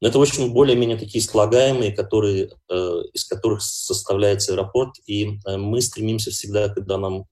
Но 0.00 0.08
это, 0.08 0.18
в 0.18 0.22
общем, 0.22 0.52
более-менее 0.52 0.98
такие 0.98 1.24
слагаемые, 1.24 1.92
которые, 1.92 2.50
э, 2.68 3.02
из 3.14 3.24
которых 3.24 3.62
составляется 3.62 4.52
аэропорт, 4.52 4.96
и 5.06 5.38
э, 5.46 5.56
мы 5.56 5.80
стремимся 5.80 6.30
всегда, 6.30 6.68
когда 6.68 6.98
нам 6.98 7.24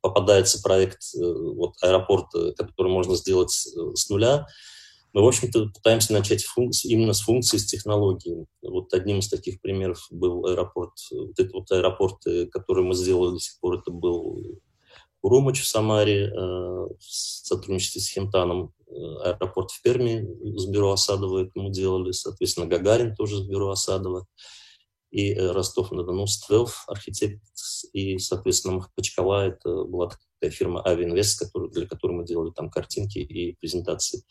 попадается 0.00 0.62
проект 0.62 1.00
вот, 1.14 1.74
аэропорта, 1.80 2.52
который 2.52 2.92
можно 2.92 3.16
сделать 3.16 3.50
с 3.50 4.10
нуля, 4.10 4.46
мы, 5.14 5.22
в 5.22 5.26
общем-то, 5.26 5.70
пытаемся 5.74 6.12
начать 6.12 6.44
функции, 6.44 6.88
именно 6.88 7.14
с 7.14 7.20
функции, 7.20 7.56
с 7.56 7.66
технологии. 7.66 8.46
Вот 8.62 8.92
одним 8.92 9.20
из 9.20 9.28
таких 9.28 9.60
примеров 9.60 10.06
был 10.10 10.44
аэропорт, 10.44 10.92
вот 11.10 11.38
этот 11.38 11.54
вот 11.54 11.70
аэропорт, 11.70 12.16
который 12.52 12.84
мы 12.84 12.94
сделали 12.94 13.34
до 13.34 13.40
сих 13.40 13.58
пор, 13.60 13.78
это 13.78 13.92
был 13.92 14.60
Урумыч 15.24 15.62
в 15.62 15.66
Самаре, 15.66 16.26
э, 16.26 16.30
в 16.36 16.90
сотрудничестве 17.00 18.02
с 18.02 18.10
Химтаном, 18.10 18.74
э, 18.86 18.92
аэропорт 19.24 19.70
в 19.70 19.80
Перми 19.80 20.28
с 20.58 20.66
бюро 20.66 20.92
Осадова 20.92 21.38
это 21.38 21.52
мы 21.54 21.70
делали, 21.70 22.12
соответственно, 22.12 22.66
Гагарин 22.66 23.16
тоже 23.16 23.38
с 23.38 23.40
бюро 23.40 23.70
Осадова, 23.70 24.26
и 25.10 25.32
э, 25.32 25.50
Ростов-на-Дону, 25.50 26.26
Ствелф, 26.26 26.84
архитект, 26.88 27.40
и, 27.94 28.18
соответственно, 28.18 28.74
Махачкала, 28.74 29.46
это 29.46 29.84
была 29.84 30.10
такая 30.10 30.50
фирма 30.50 30.86
Авиинвест, 30.86 31.50
для 31.72 31.86
которой 31.86 32.12
мы 32.12 32.26
делали 32.26 32.50
там 32.50 32.68
картинки 32.68 33.18
и 33.20 33.56
презентации. 33.56 34.24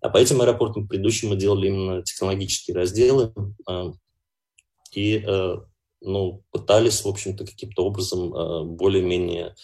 А 0.00 0.10
по 0.10 0.18
этим 0.18 0.40
аэропортам 0.42 0.86
предыдущим 0.86 1.30
мы 1.30 1.36
делали 1.36 1.66
именно 1.66 2.02
технологические 2.04 2.76
разделы, 2.76 3.34
и 4.92 5.26
ну, 6.02 6.44
пытались, 6.52 7.04
в 7.04 7.08
общем-то, 7.08 7.44
каким-то 7.44 7.84
образом 7.84 8.76
более-менее 8.76 9.56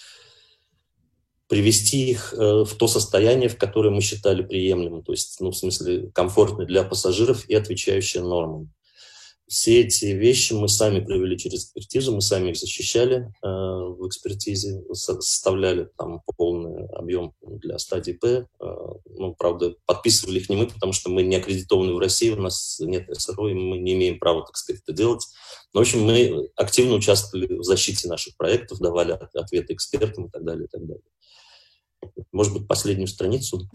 привести 1.52 2.08
их 2.08 2.32
э, 2.32 2.64
в 2.64 2.74
то 2.78 2.88
состояние, 2.88 3.50
в 3.50 3.58
которое 3.58 3.90
мы 3.90 4.00
считали 4.00 4.42
приемлемым, 4.42 5.02
то 5.02 5.12
есть, 5.12 5.38
ну, 5.38 5.50
в 5.50 5.54
смысле, 5.54 6.10
комфортно 6.14 6.64
для 6.64 6.82
пассажиров 6.82 7.46
и 7.46 7.54
отвечающее 7.54 8.22
нормам. 8.22 8.72
Все 9.46 9.82
эти 9.82 10.06
вещи 10.06 10.54
мы 10.54 10.66
сами 10.66 11.00
провели 11.00 11.36
через 11.36 11.64
экспертизу, 11.64 12.14
мы 12.14 12.22
сами 12.22 12.52
их 12.52 12.56
защищали 12.56 13.16
э, 13.16 13.46
в 13.46 14.08
экспертизе, 14.08 14.82
составляли 14.94 15.90
там 15.98 16.22
полный 16.38 16.86
объем 16.86 17.34
для 17.42 17.78
стадии 17.78 18.12
П. 18.12 18.46
Э, 18.58 18.66
ну, 19.10 19.34
правда, 19.38 19.74
подписывали 19.84 20.38
их 20.38 20.48
не 20.48 20.56
мы, 20.56 20.68
потому 20.68 20.94
что 20.94 21.10
мы 21.10 21.22
не 21.22 21.36
аккредитованы 21.36 21.92
в 21.92 21.98
России, 21.98 22.30
у 22.30 22.40
нас 22.40 22.80
нет 22.80 23.10
СРО, 23.12 23.50
и 23.50 23.52
мы 23.52 23.76
не 23.76 23.92
имеем 23.92 24.18
права, 24.18 24.46
так 24.46 24.56
сказать, 24.56 24.80
это 24.86 24.96
делать. 24.96 25.26
Но, 25.74 25.80
в 25.80 25.82
общем, 25.82 26.00
мы 26.00 26.48
активно 26.56 26.94
участвовали 26.94 27.58
в 27.58 27.62
защите 27.62 28.08
наших 28.08 28.38
проектов, 28.38 28.78
давали 28.78 29.12
ответы 29.34 29.74
экспертам 29.74 30.28
и 30.28 30.30
так 30.30 30.44
далее, 30.44 30.64
и 30.64 30.68
так 30.68 30.80
далее 30.86 31.02
может 32.32 32.52
быть, 32.52 32.66
последнюю 32.66 33.08
страницу. 33.08 33.68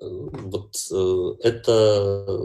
Вот 0.00 0.76
э, 0.92 1.34
это, 1.42 2.40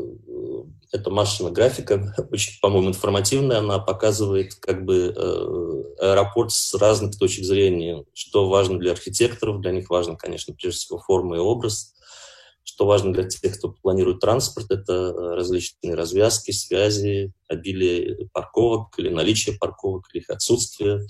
это 0.91 1.09
Машина 1.11 1.51
графика, 1.51 2.15
очень, 2.31 2.59
по-моему, 2.61 2.89
информативная. 2.89 3.59
Она 3.59 3.77
показывает 3.77 4.55
как 4.55 4.85
бы 4.85 5.13
э, 5.15 5.83
аэропорт 5.99 6.51
с 6.51 6.73
разных 6.73 7.17
точек 7.17 7.45
зрения, 7.45 8.05
что 8.13 8.49
важно 8.49 8.79
для 8.79 8.91
архитекторов. 8.91 9.61
Для 9.61 9.71
них 9.71 9.89
важно, 9.91 10.15
конечно, 10.15 10.55
прежде 10.55 10.79
всего 10.79 10.99
форма 10.99 11.35
и 11.35 11.39
образ. 11.39 11.93
Что 12.63 12.87
важно 12.87 13.13
для 13.13 13.25
тех, 13.25 13.55
кто 13.57 13.69
планирует 13.69 14.19
транспорт, 14.19 14.71
это 14.71 15.13
различные 15.13 15.93
развязки, 15.93 16.49
связи, 16.51 17.33
обилие 17.47 18.29
парковок 18.33 18.97
или 18.97 19.09
наличие 19.09 19.57
парковок, 19.59 20.07
или 20.11 20.21
их 20.21 20.29
отсутствие 20.31 21.05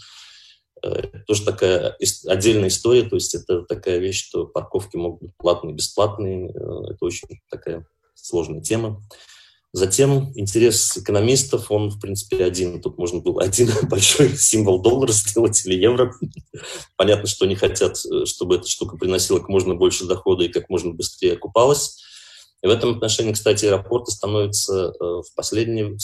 тоже 1.27 1.43
такая 1.43 1.97
отдельная 2.27 2.67
история, 2.67 3.03
то 3.03 3.15
есть 3.15 3.33
это 3.35 3.61
такая 3.61 3.99
вещь, 3.99 4.25
что 4.25 4.45
парковки 4.45 4.97
могут 4.97 5.21
быть 5.21 5.37
платные, 5.37 5.73
бесплатные, 5.73 6.49
э, 6.49 6.91
это 6.91 7.05
очень 7.05 7.27
такая 7.49 7.85
сложная 8.15 8.61
тема. 8.61 9.01
Затем 9.71 10.31
интерес 10.35 10.97
экономистов, 10.97 11.71
он, 11.71 11.89
в 11.89 11.99
принципе, 11.99 12.45
один. 12.45 12.79
Тут 12.79 12.99
можно 12.99 13.21
было 13.21 13.41
один 13.41 13.69
большой 13.89 14.37
символ 14.37 14.81
доллара 14.81 15.11
сделать 15.11 15.65
или 15.65 15.81
евро. 15.81 16.13
Понятно, 16.95 17.27
что 17.27 17.45
они 17.45 17.55
хотят, 17.55 17.97
э, 18.05 18.25
чтобы 18.25 18.55
эта 18.55 18.67
штука 18.67 18.97
приносила 18.97 19.39
как 19.39 19.49
можно 19.49 19.75
больше 19.75 20.05
дохода 20.05 20.43
и 20.43 20.49
как 20.49 20.69
можно 20.69 20.93
быстрее 20.93 21.33
окупалась. 21.33 22.03
И 22.61 22.67
в 22.67 22.69
этом 22.69 22.95
отношении, 22.95 23.33
кстати, 23.33 23.65
аэропорты 23.65 24.11
становятся 24.11 24.93
э, 24.99 25.03
в 25.03 25.33
последнее, 25.35 25.97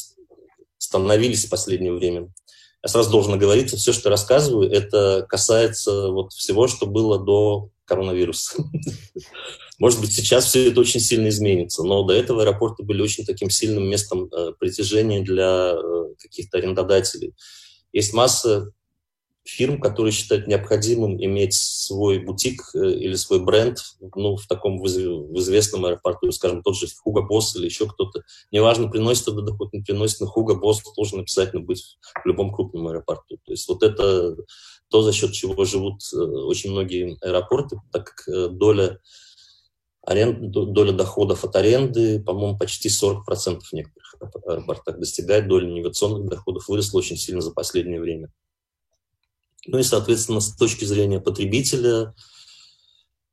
становились 0.77 1.45
в 1.45 1.49
последнее 1.49 1.93
время 1.93 2.31
я 2.83 2.89
сразу 2.89 3.11
должен 3.11 3.33
оговориться, 3.33 3.77
все, 3.77 3.91
что 3.91 4.09
рассказываю, 4.09 4.71
это 4.71 5.25
касается 5.27 6.09
вот 6.09 6.31
всего, 6.33 6.67
что 6.67 6.85
было 6.85 7.19
до 7.19 7.69
коронавируса. 7.85 8.63
Может 9.79 9.99
быть, 10.01 10.13
сейчас 10.13 10.45
все 10.45 10.69
это 10.69 10.79
очень 10.79 10.99
сильно 10.99 11.29
изменится, 11.29 11.83
но 11.83 12.03
до 12.03 12.13
этого 12.13 12.43
аэропорты 12.43 12.83
были 12.83 13.01
очень 13.01 13.25
таким 13.25 13.49
сильным 13.49 13.89
местом 13.89 14.25
э, 14.25 14.53
притяжения 14.59 15.21
для 15.21 15.73
э, 15.73 16.13
каких-то 16.19 16.57
арендодателей. 16.57 17.33
Есть 17.91 18.13
масса 18.13 18.71
фирм, 19.49 19.79
которые 19.79 20.11
считают 20.11 20.47
необходимым 20.47 21.21
иметь 21.23 21.53
свой 21.53 22.19
бутик 22.19 22.61
э, 22.73 22.91
или 22.91 23.15
свой 23.15 23.39
бренд 23.43 23.79
ну, 24.15 24.37
в 24.37 24.47
таком 24.47 24.79
в 24.79 24.85
известном 24.85 25.85
аэропорту, 25.85 26.31
скажем, 26.31 26.61
тот 26.61 26.77
же 26.77 26.87
Хуга 27.01 27.21
Босс 27.21 27.55
или 27.55 27.65
еще 27.65 27.87
кто-то. 27.87 28.23
Неважно, 28.51 28.89
приносит 28.89 29.27
это 29.27 29.41
доход, 29.41 29.73
не 29.73 29.81
приносит, 29.81 30.19
но 30.19 30.27
Хуга 30.27 30.55
Босс 30.55 30.81
должен 30.95 31.19
обязательно 31.19 31.61
быть 31.61 31.97
в 32.23 32.27
любом 32.27 32.53
крупном 32.53 32.87
аэропорту. 32.87 33.37
То 33.45 33.51
есть 33.51 33.67
вот 33.67 33.83
это 33.83 34.35
то, 34.89 35.01
за 35.01 35.13
счет 35.13 35.31
чего 35.33 35.65
живут 35.65 36.01
э, 36.13 36.17
очень 36.17 36.71
многие 36.71 37.17
аэропорты, 37.21 37.77
так 37.91 38.13
как 38.13 38.33
э, 38.33 38.49
доля 38.49 38.99
аренд, 40.05 40.51
доля 40.51 40.91
доходов 40.91 41.43
от 41.43 41.55
аренды, 41.55 42.21
по-моему, 42.21 42.57
почти 42.57 42.89
40% 42.89 43.61
в 43.61 43.73
некоторых 43.73 44.15
аэропортах 44.45 44.99
достигает, 44.99 45.47
доля 45.47 45.67
инновационных 45.67 46.29
доходов 46.29 46.67
выросла 46.67 46.99
очень 46.99 47.17
сильно 47.17 47.41
за 47.41 47.51
последнее 47.51 47.99
время. 47.99 48.31
Ну 49.67 49.79
и, 49.79 49.83
соответственно, 49.83 50.39
с 50.39 50.55
точки 50.55 50.85
зрения 50.85 51.19
потребителя, 51.19 52.13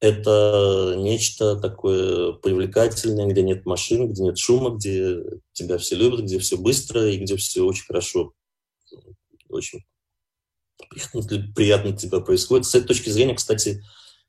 это 0.00 0.94
нечто 0.98 1.56
такое 1.56 2.32
привлекательное, 2.32 3.26
где 3.26 3.42
нет 3.42 3.64
машин, 3.64 4.08
где 4.08 4.22
нет 4.22 4.38
шума, 4.38 4.70
где 4.70 5.18
тебя 5.52 5.78
все 5.78 5.96
любят, 5.96 6.20
где 6.20 6.38
все 6.38 6.56
быстро 6.56 7.08
и 7.08 7.16
где 7.16 7.36
все 7.36 7.62
очень 7.62 7.86
хорошо, 7.86 8.32
очень 9.48 9.84
приятно 11.54 11.96
тебя 11.96 12.20
происходит. 12.20 12.66
С 12.66 12.74
этой 12.74 12.88
точки 12.88 13.08
зрения, 13.08 13.34
кстати, 13.34 13.82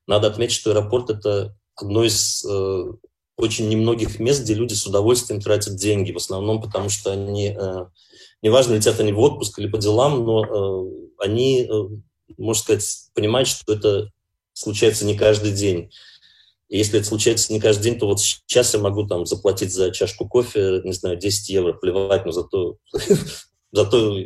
надо 0.06 0.28
отметить, 0.28 0.56
что 0.56 0.72
аэропорт– 0.72 1.10
это 1.12 1.56
одно 1.76 2.04
из 2.04 2.46
э, 2.46 2.84
очень 3.36 3.70
немногих 3.70 4.20
мест, 4.20 4.44
где 4.44 4.54
люди 4.54 4.74
с 4.74 4.88
удовольствием 4.88 5.42
тратят 5.42 5.76
деньги, 5.76 6.12
в 6.12 6.18
основном 6.18 6.62
потому, 6.62 6.90
что 6.90 7.12
они, 7.12 7.50
э, 7.50 7.86
неважно, 8.42 8.76
летят 8.76 9.00
они 9.00 9.12
в 9.12 9.20
отпуск 9.20 9.60
или 9.60 9.68
по 9.68 9.78
делам, 9.78 10.24
но 10.24 10.46
э, 10.46 11.07
они, 11.20 11.68
э, 11.70 11.84
можно 12.38 12.62
сказать, 12.62 13.10
понимают, 13.14 13.48
что 13.48 13.74
это 13.74 14.12
случается 14.54 15.06
не 15.06 15.18
каждый 15.18 15.52
день. 15.52 15.92
И 16.70 16.78
если 16.78 17.00
это 17.00 17.08
случается 17.08 17.54
не 17.54 17.60
каждый 17.60 17.84
день, 17.84 18.00
то 18.00 18.08
вот 18.08 18.20
сейчас 18.20 18.74
я 18.74 18.80
могу 18.80 19.08
там 19.08 19.26
заплатить 19.26 19.74
за 19.74 19.92
чашку 19.92 20.28
кофе, 20.28 20.82
не 20.84 20.92
знаю, 20.92 21.18
10 21.18 21.50
евро, 21.50 21.74
плевать, 21.74 22.26
но 22.26 22.32
зато, 22.32 22.78
зато 23.72 24.18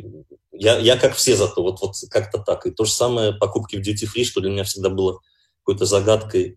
я, 0.52 0.78
я 0.78 0.96
как 0.96 1.14
все 1.14 1.36
зато, 1.36 1.62
вот, 1.62 1.80
вот 1.80 1.94
как-то 2.10 2.38
так. 2.38 2.66
И 2.66 2.70
то 2.70 2.84
же 2.84 2.92
самое 2.92 3.32
покупки 3.32 3.76
в 3.76 3.80
duty 3.80 4.08
free, 4.12 4.24
что 4.24 4.40
для 4.40 4.50
меня 4.50 4.64
всегда 4.64 4.90
было 4.90 5.20
какой-то 5.64 5.86
загадкой. 5.86 6.56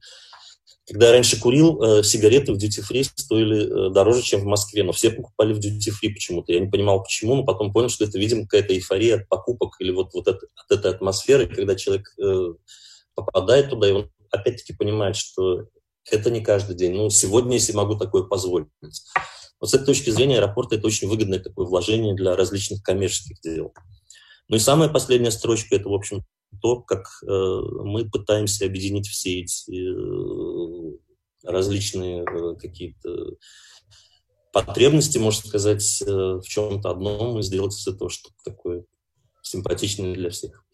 Когда 0.88 1.08
я 1.08 1.14
раньше 1.14 1.40
курил, 1.40 1.82
э, 1.82 2.04
сигареты 2.04 2.54
в 2.54 2.58
free 2.58 3.04
стоили 3.16 3.88
э, 3.88 3.90
дороже, 3.92 4.22
чем 4.22 4.42
в 4.42 4.46
Москве, 4.46 4.84
но 4.84 4.92
все 4.92 5.10
покупали 5.10 5.54
в 5.54 5.58
free 5.58 6.10
почему-то. 6.10 6.54
Я 6.54 6.60
не 6.60 6.68
понимал, 6.68 7.02
почему, 7.02 7.36
но 7.36 7.44
потом 7.44 7.74
понял, 7.74 7.90
что 7.90 8.06
это, 8.06 8.20
видимо, 8.20 8.44
какая-то 8.44 8.74
эйфория 8.74 9.18
от 9.18 9.28
покупок 9.28 9.76
или 9.80 9.92
вот, 9.92 10.14
вот 10.14 10.28
это, 10.28 10.46
от 10.56 10.78
этой 10.78 10.92
атмосферы, 10.92 11.48
когда 11.48 11.76
человек 11.76 12.14
э, 12.20 12.54
попадает 13.16 13.72
туда, 13.72 13.90
и 13.90 13.94
он 13.94 14.12
опять-таки 14.30 14.74
понимает, 14.74 15.16
что 15.16 15.66
это 16.12 16.30
не 16.30 16.42
каждый 16.42 16.76
день. 16.76 16.94
Ну, 16.94 17.10
сегодня, 17.10 17.54
если 17.54 17.74
могу 17.74 17.96
такое 17.96 18.24
позволить. 18.24 18.68
Вот 19.60 19.70
с 19.70 19.74
этой 19.74 19.86
точки 19.86 20.12
зрения 20.12 20.38
аэропорт– 20.38 20.72
это 20.74 20.86
очень 20.86 21.08
выгодное 21.08 21.40
такое 21.40 21.66
вложение 21.66 22.14
для 22.14 22.36
различных 22.36 22.84
коммерческих 22.84 23.40
дел. 23.42 23.74
Ну 24.50 24.58
и 24.58 24.60
самая 24.60 24.90
последняя 24.90 25.32
строчка– 25.32 25.76
это, 25.78 25.90
в 25.90 25.94
общем, 25.94 26.24
то, 26.62 26.82
как 26.82 27.06
э, 27.24 27.28
мы 27.84 28.10
пытаемся 28.10 28.66
объединить 28.66 29.08
все 29.08 29.42
эти 29.42 29.72
э, 29.72 30.55
различные 31.46 32.24
э, 32.24 32.56
какие-то 32.56 33.38
потребности, 34.52 35.18
можно 35.18 35.48
сказать, 35.48 36.02
э, 36.02 36.06
в 36.06 36.44
чем-то 36.44 36.90
одном 36.90 37.40
и 37.40 37.44
сделать 37.44 37.74
из 37.74 37.88
этого 37.88 38.10
что-то 38.10 38.36
такое 38.44 38.86
симпатичное 39.42 40.14
для 40.14 40.30
всех. 40.30 40.66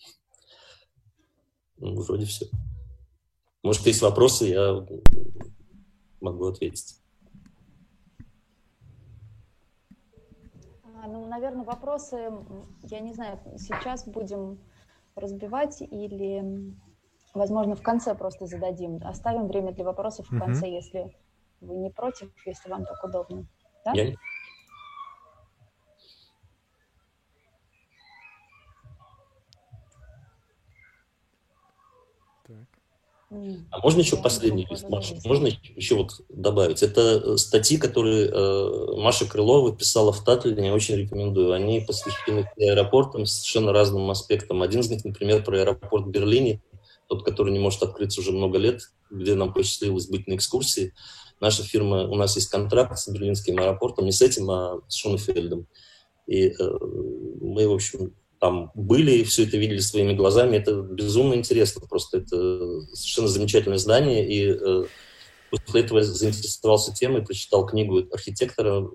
Ну, 1.78 2.00
вроде 2.02 2.26
все. 2.26 2.46
Может, 3.64 3.86
есть 3.88 4.02
вопросы, 4.02 4.46
я 4.46 4.86
могу 6.20 6.48
ответить. 6.48 6.98
А, 10.84 11.08
ну, 11.08 11.28
наверное, 11.28 11.64
вопросы, 11.64 12.32
я 12.84 13.00
не 13.00 13.14
знаю, 13.14 13.40
сейчас 13.58 14.08
будем 14.08 14.60
разбивать 15.16 15.82
или, 15.82 16.76
возможно, 17.34 17.76
в 17.76 17.82
конце 17.82 18.16
просто 18.16 18.46
зададим. 18.46 19.00
Оставим 19.04 19.48
время 19.48 19.72
для 19.72 19.86
вопросов 19.86 20.28
в 20.30 20.38
конце, 20.38 20.68
угу. 20.68 20.76
если 20.76 21.16
вы 21.62 21.76
не 21.78 21.90
против, 21.90 22.32
если 22.46 22.70
вам 22.70 22.86
так 22.86 23.04
удобно. 23.04 23.46
Да? 23.86 23.92
Я... 23.94 24.14
А 33.72 33.80
можно 33.82 34.02
еще 34.02 34.18
последний 34.18 34.68
лист, 34.70 34.90
Маша? 34.90 35.16
Можно 35.24 35.48
еще 35.48 35.96
вот 35.96 36.12
добавить? 36.28 36.84
Это 36.84 37.22
э, 37.24 37.38
статьи, 37.38 37.78
которые 37.78 38.28
э, 38.28 38.96
Маша 38.98 39.26
Крылова 39.26 39.74
писала 39.74 40.12
в 40.12 40.22
Татлине, 40.22 40.68
я 40.68 40.74
очень 40.74 40.98
рекомендую. 40.98 41.54
Они 41.54 41.80
посвящены 41.80 42.52
аэропортам 42.58 43.26
совершенно 43.26 43.72
разным 43.72 44.12
аспектам. 44.12 44.62
Один 44.62 44.82
из 44.82 44.90
них, 44.90 45.06
например, 45.06 45.46
про 45.46 45.60
аэропорт 45.60 46.08
в 46.08 46.10
Берлине, 46.10 46.62
тот, 47.12 47.26
который 47.26 47.52
не 47.52 47.60
может 47.60 47.84
открыться 47.84 48.22
уже 48.22 48.32
много 48.32 48.58
лет, 48.58 48.84
где 49.10 49.36
нам 49.36 49.54
посчастливилось 49.54 50.08
быть 50.08 50.28
на 50.28 50.36
экскурсии. 50.36 50.94
Наша 51.42 51.62
фирма, 51.62 52.08
у 52.08 52.16
нас 52.16 52.38
есть 52.38 52.50
контракт 52.50 52.98
с 52.98 53.10
берлинским 53.10 53.60
аэропортом, 53.60 54.06
не 54.06 54.14
с 54.14 54.22
этим, 54.22 54.50
а 54.50 54.80
с 54.88 54.96
Шонефельдом. 54.96 55.68
И 56.26 56.46
э, 56.48 56.54
мы, 57.42 57.68
в 57.68 57.74
общем, 57.74 58.16
там 58.40 58.72
были 58.76 59.12
и 59.12 59.24
все 59.26 59.44
это 59.44 59.58
видели 59.58 59.80
своими 59.80 60.14
глазами. 60.14 60.56
Это 60.56 60.82
безумно 60.82 61.34
интересно. 61.34 61.86
Просто 61.86 62.20
это 62.20 62.82
совершенно 62.94 63.28
замечательное 63.28 63.78
здание. 63.78 64.26
И 64.26 64.48
э, 64.48 64.86
после 65.50 65.82
этого 65.82 65.98
я 65.98 66.06
заинтересовался 66.06 66.94
темой, 66.94 67.26
прочитал 67.26 67.66
книгу 67.66 68.04
архитектора 68.14 68.90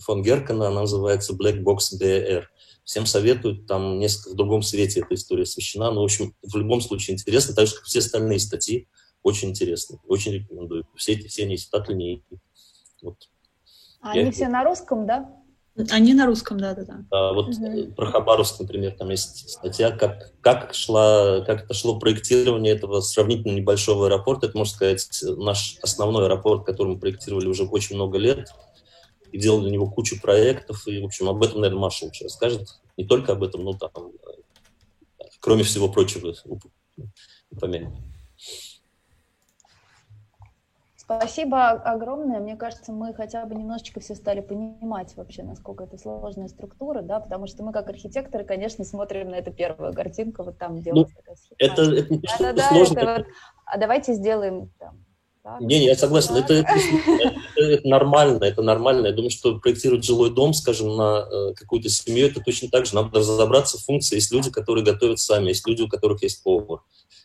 фон 0.00 0.22
Геркена, 0.22 0.66
она 0.66 0.80
называется 0.80 1.32
«Black 1.32 1.62
Box 1.62 1.96
BR». 2.00 2.42
Всем 2.84 3.06
советую, 3.06 3.64
там 3.64 3.98
несколько 3.98 4.30
в 4.30 4.36
другом 4.36 4.62
свете 4.62 5.00
эта 5.00 5.14
история 5.14 5.44
освещена. 5.44 5.90
Но, 5.92 6.00
в 6.00 6.04
общем, 6.04 6.34
в 6.42 6.56
любом 6.56 6.80
случае 6.80 7.14
интересно, 7.14 7.54
так 7.54 7.68
же, 7.68 7.76
как 7.76 7.84
все 7.84 8.00
остальные 8.00 8.40
статьи. 8.40 8.88
Очень 9.22 9.50
интересно. 9.50 10.00
Очень 10.08 10.32
рекомендую. 10.32 10.84
Все 10.96 11.12
эти, 11.12 11.28
все 11.28 11.44
они 11.44 11.58
читательные. 11.58 12.22
Вот. 13.02 13.28
А 14.00 14.16
я 14.16 14.22
они 14.22 14.32
все 14.32 14.48
на 14.48 14.64
русском, 14.64 15.06
да? 15.06 15.30
Они 15.90 16.12
на 16.12 16.26
русском, 16.26 16.58
да, 16.58 16.74
да, 16.74 16.84
да. 16.84 17.04
А 17.10 17.32
вот 17.32 17.48
угу. 17.48 17.92
про 17.94 18.06
Хабаровск, 18.06 18.60
например, 18.60 18.92
там 18.92 19.08
есть 19.08 19.48
статья, 19.48 19.90
как, 19.90 20.32
как, 20.42 20.74
шла, 20.74 21.40
как 21.46 21.64
это 21.64 21.72
шло 21.72 21.98
проектирование 21.98 22.74
этого 22.74 23.00
сравнительно 23.00 23.52
небольшого 23.52 24.06
аэропорта. 24.06 24.48
Это, 24.48 24.58
можно 24.58 24.74
сказать, 24.74 25.08
наш 25.38 25.78
основной 25.80 26.26
аэропорт, 26.26 26.66
который 26.66 26.94
мы 26.94 26.98
проектировали 26.98 27.46
уже 27.46 27.64
очень 27.64 27.96
много 27.96 28.18
лет 28.18 28.48
и 29.32 29.38
делали 29.38 29.62
для 29.62 29.72
него 29.72 29.90
кучу 29.90 30.20
проектов. 30.20 30.86
И, 30.86 31.00
в 31.00 31.06
общем, 31.06 31.28
об 31.28 31.42
этом, 31.42 31.60
наверное, 31.60 31.80
Маша 31.80 32.04
лучше 32.04 32.24
расскажет. 32.24 32.80
Не 32.96 33.04
только 33.04 33.32
об 33.32 33.42
этом, 33.42 33.64
но 33.64 33.72
там, 33.72 33.90
кроме 35.40 35.64
всего 35.64 35.88
прочего, 35.88 36.34
упомянет. 37.50 37.92
Спасибо 40.96 41.70
огромное. 41.70 42.40
Мне 42.40 42.56
кажется, 42.56 42.92
мы 42.92 43.12
хотя 43.12 43.44
бы 43.44 43.54
немножечко 43.54 44.00
все 44.00 44.14
стали 44.14 44.40
понимать 44.40 45.14
вообще, 45.16 45.42
насколько 45.42 45.84
это 45.84 45.98
сложная 45.98 46.48
структура, 46.48 47.02
да, 47.02 47.20
потому 47.20 47.46
что 47.46 47.64
мы 47.64 47.72
как 47.72 47.88
архитекторы, 47.90 48.44
конечно, 48.44 48.84
смотрим 48.84 49.30
на 49.30 49.36
эту 49.36 49.52
первую 49.52 49.92
картинку, 49.92 50.44
вот 50.44 50.58
там 50.58 50.80
делается 50.80 51.14
ну, 51.16 51.20
такая 51.20 51.36
схема. 51.36 51.56
Это, 51.58 51.82
это 51.82 52.14
не 52.14 52.20
да, 52.20 52.36
да, 52.38 52.52
да, 52.52 52.68
сложно. 52.68 52.98
Это 52.98 53.14
вот, 53.18 53.26
а 53.66 53.78
давайте 53.78 54.14
сделаем 54.14 54.70
там, 54.78 55.04
не, 55.60 55.80
не, 55.80 55.86
я 55.86 55.96
согласен, 55.96 56.36
это, 56.36 56.54
это, 56.54 56.72
это, 56.72 57.64
это 57.64 57.88
нормально, 57.88 58.44
это 58.44 58.62
нормально. 58.62 59.08
Я 59.08 59.12
думаю, 59.12 59.30
что 59.30 59.58
проектировать 59.58 60.04
жилой 60.04 60.30
дом, 60.30 60.54
скажем, 60.54 60.96
на 60.96 61.26
э, 61.28 61.54
какую-то 61.54 61.88
семью, 61.88 62.28
это 62.28 62.40
точно 62.40 62.68
так 62.68 62.86
же. 62.86 62.94
Надо 62.94 63.18
разобраться 63.18 63.76
в 63.76 63.82
функции. 63.82 64.14
Есть 64.14 64.30
люди, 64.30 64.50
которые 64.50 64.84
готовят 64.84 65.18
сами, 65.18 65.48
есть 65.48 65.66
люди, 65.66 65.82
у 65.82 65.88
которых 65.88 66.22
есть 66.22 66.44
повар, 66.44 66.82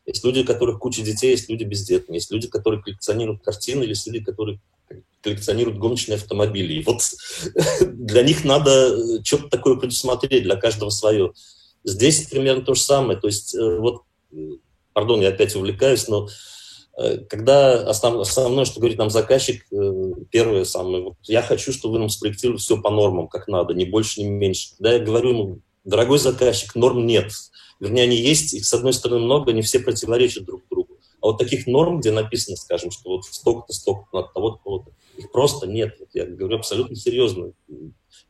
есть 0.07 0.23
люди, 0.25 0.39
у 0.39 0.45
которых 0.45 0.79
куча 0.79 1.03
детей, 1.03 1.31
есть 1.31 1.47
люди 1.47 1.63
бездетные, 1.63 2.17
есть 2.17 2.31
люди, 2.31 2.47
которые 2.47 2.81
коллекционируют 2.81 3.43
картины, 3.43 3.83
или 3.83 3.89
есть 3.89 4.07
люди, 4.07 4.23
которые 4.23 4.59
коллекционируют 5.21 5.77
гоночные 5.77 6.15
автомобили. 6.15 6.73
И 6.73 6.83
вот 6.83 7.01
для 7.81 8.23
них 8.23 8.43
надо 8.43 8.71
э, 8.71 9.23
что-то 9.23 9.49
такое 9.49 9.75
предусмотреть, 9.75 10.41
для 10.41 10.55
каждого 10.55 10.89
свое. 10.89 11.33
Здесь 11.83 12.27
примерно 12.27 12.63
то 12.63 12.73
же 12.73 12.81
самое. 12.81 13.19
То 13.19 13.27
есть, 13.27 13.53
э, 13.53 13.77
вот, 13.77 14.01
пардон, 14.93 15.21
я 15.21 15.29
опять 15.29 15.55
увлекаюсь, 15.55 16.07
но 16.07 16.25
э, 16.25 16.29
когда 17.29 17.87
основ, 17.87 18.19
основное, 18.19 18.65
что 18.65 18.79
говорит 18.79 18.97
нам 18.97 19.09
заказчик, 19.09 19.65
первое 20.31 20.65
самое, 20.65 21.03
вот, 21.03 21.15
я 21.23 21.41
хочу, 21.41 21.71
чтобы 21.71 21.93
вы 21.93 21.99
нам 21.99 22.09
спроектировали 22.09 22.57
все 22.57 22.81
по 22.81 22.89
нормам, 22.89 23.27
как 23.27 23.47
надо, 23.47 23.73
ни 23.73 23.85
больше, 23.85 24.21
ни 24.21 24.27
меньше. 24.27 24.71
Когда 24.77 24.93
я 24.93 24.99
говорю 24.99 25.29
ему, 25.29 25.59
дорогой 25.83 26.19
заказчик, 26.19 26.75
норм 26.75 27.05
нет, 27.05 27.31
Вернее, 27.79 28.03
они 28.03 28.17
есть, 28.17 28.53
их, 28.53 28.65
с 28.65 28.73
одной 28.73 28.93
стороны, 28.93 29.21
много, 29.21 29.51
они 29.51 29.61
все 29.61 29.79
противоречат 29.79 30.45
друг 30.45 30.63
другу. 30.69 30.97
А 31.21 31.27
вот 31.27 31.37
таких 31.37 31.67
норм, 31.67 31.99
где 31.99 32.11
написано, 32.11 32.55
скажем, 32.57 32.91
что 32.91 33.09
вот 33.09 33.25
столько-то, 33.25 33.73
столько-то 33.73 34.19
от 34.19 34.33
того-то, 34.33 34.63
того-то, 34.63 34.91
их 35.17 35.31
просто 35.31 35.67
нет. 35.67 35.95
Вот 35.99 36.09
я 36.13 36.25
говорю 36.25 36.57
абсолютно 36.57 36.95
серьезно, 36.95 37.53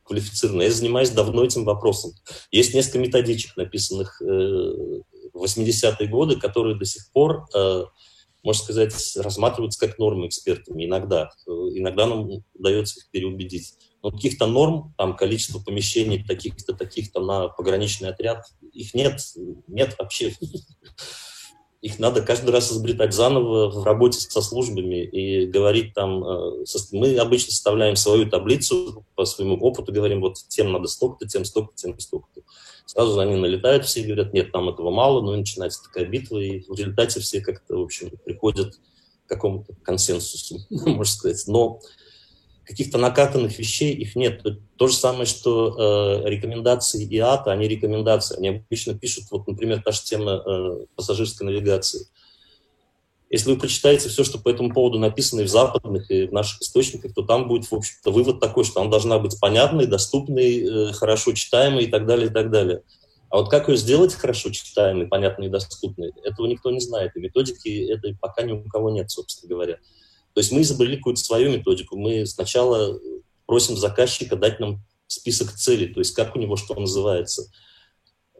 квалифицированно. 0.04 0.62
Я 0.62 0.70
занимаюсь 0.70 1.10
давно 1.10 1.44
этим 1.44 1.64
вопросом. 1.64 2.12
Есть 2.50 2.74
несколько 2.74 2.98
методичек, 2.98 3.56
написанных 3.56 4.20
э, 4.22 5.00
80-е 5.34 6.08
годы, 6.08 6.36
которые 6.36 6.76
до 6.76 6.84
сих 6.84 7.10
пор, 7.12 7.46
э, 7.54 7.84
можно 8.42 8.62
сказать, 8.62 8.94
рассматриваются 9.16 9.80
как 9.80 9.98
нормы 9.98 10.28
экспертами 10.28 10.84
иногда. 10.84 11.30
Э, 11.46 11.50
иногда 11.50 12.06
нам 12.06 12.28
удается 12.54 13.00
их 13.00 13.10
переубедить. 13.10 13.74
Но 14.02 14.10
каких-то 14.10 14.46
норм, 14.46 14.94
там 14.96 15.16
количество 15.16 15.58
помещений 15.58 16.24
таких-то, 16.24 16.74
таких-то 16.74 17.20
на 17.20 17.48
пограничный 17.48 18.10
отряд, 18.10 18.44
их 18.72 18.94
нет, 18.94 19.20
нет 19.66 19.96
вообще. 19.98 20.32
Их 21.80 22.00
надо 22.00 22.22
каждый 22.22 22.50
раз 22.50 22.72
изобретать 22.72 23.14
заново 23.14 23.70
в 23.70 23.84
работе 23.84 24.18
со 24.18 24.42
службами 24.42 25.04
и 25.04 25.46
говорить 25.46 25.94
там... 25.94 26.24
Э, 26.24 26.64
мы 26.92 27.16
обычно 27.16 27.52
составляем 27.52 27.94
свою 27.96 28.28
таблицу 28.28 29.04
по 29.14 29.24
своему 29.24 29.56
опыту, 29.56 29.92
говорим, 29.92 30.20
вот 30.20 30.38
тем 30.48 30.72
надо 30.72 30.88
столько-то, 30.88 31.28
тем 31.28 31.44
столько-то, 31.44 31.76
тем 31.76 31.98
столько-то. 31.98 32.42
Сразу 32.88 33.20
они 33.20 33.36
налетают 33.36 33.84
все 33.84 34.02
говорят, 34.02 34.32
нет, 34.32 34.50
нам 34.54 34.70
этого 34.70 34.90
мало, 34.90 35.20
ну 35.20 35.36
начинается 35.36 35.82
такая 35.82 36.06
битва, 36.06 36.38
и 36.38 36.60
в 36.60 36.74
результате 36.74 37.20
все 37.20 37.42
как-то, 37.42 37.76
в 37.76 37.82
общем, 37.82 38.10
приходят 38.24 38.76
к 39.26 39.28
какому-то 39.28 39.74
консенсусу, 39.82 40.60
можно 40.70 41.04
сказать. 41.04 41.44
Но 41.48 41.80
каких-то 42.64 42.96
накатанных 42.96 43.58
вещей 43.58 43.92
их 43.92 44.16
нет. 44.16 44.42
То 44.78 44.86
же 44.86 44.94
самое, 44.94 45.26
что 45.26 46.22
э, 46.24 46.30
рекомендации 46.30 47.04
ИАТа, 47.04 47.52
они 47.52 47.68
рекомендации. 47.68 48.38
Они 48.38 48.48
обычно 48.48 48.98
пишут, 48.98 49.24
вот, 49.32 49.46
например, 49.46 49.82
та 49.82 49.92
же 49.92 50.02
тема 50.02 50.42
э, 50.46 50.86
пассажирской 50.96 51.46
навигации. 51.46 52.06
Если 53.30 53.50
вы 53.50 53.58
прочитаете 53.58 54.08
все, 54.08 54.24
что 54.24 54.38
по 54.38 54.48
этому 54.48 54.72
поводу 54.72 54.98
написано 54.98 55.42
и 55.42 55.44
в 55.44 55.48
западных, 55.48 56.10
и 56.10 56.26
в 56.26 56.32
наших 56.32 56.62
источниках, 56.62 57.12
то 57.14 57.22
там 57.22 57.46
будет, 57.46 57.70
в 57.70 57.74
общем-то, 57.74 58.10
вывод 58.10 58.40
такой, 58.40 58.64
что 58.64 58.80
она 58.80 58.90
должна 58.90 59.18
быть 59.18 59.38
понятной, 59.38 59.86
доступной, 59.86 60.60
э, 60.60 60.92
хорошо 60.92 61.32
читаемой 61.32 61.84
и 61.84 61.90
так 61.90 62.06
далее, 62.06 62.28
и 62.28 62.32
так 62.32 62.50
далее. 62.50 62.82
А 63.28 63.36
вот 63.38 63.50
как 63.50 63.68
ее 63.68 63.76
сделать 63.76 64.14
хорошо 64.14 64.50
читаемой, 64.50 65.06
понятной 65.06 65.48
и 65.48 65.50
доступной, 65.50 66.12
этого 66.24 66.46
никто 66.46 66.70
не 66.70 66.80
знает. 66.80 67.14
И 67.14 67.20
методики 67.20 67.90
этой 67.92 68.16
пока 68.16 68.42
ни 68.42 68.52
у 68.52 68.62
кого 68.64 68.90
нет, 68.90 69.10
собственно 69.10 69.50
говоря. 69.50 69.74
То 70.32 70.40
есть 70.40 70.50
мы 70.50 70.62
изобрели 70.62 70.96
какую-то 70.96 71.20
свою 71.20 71.50
методику. 71.50 71.98
Мы 71.98 72.24
сначала 72.24 72.98
просим 73.44 73.76
заказчика 73.76 74.36
дать 74.36 74.60
нам 74.60 74.82
список 75.06 75.52
целей, 75.52 75.92
то 75.92 76.00
есть 76.00 76.14
как 76.14 76.36
у 76.36 76.38
него 76.38 76.56
что 76.56 76.74
называется. 76.74 77.50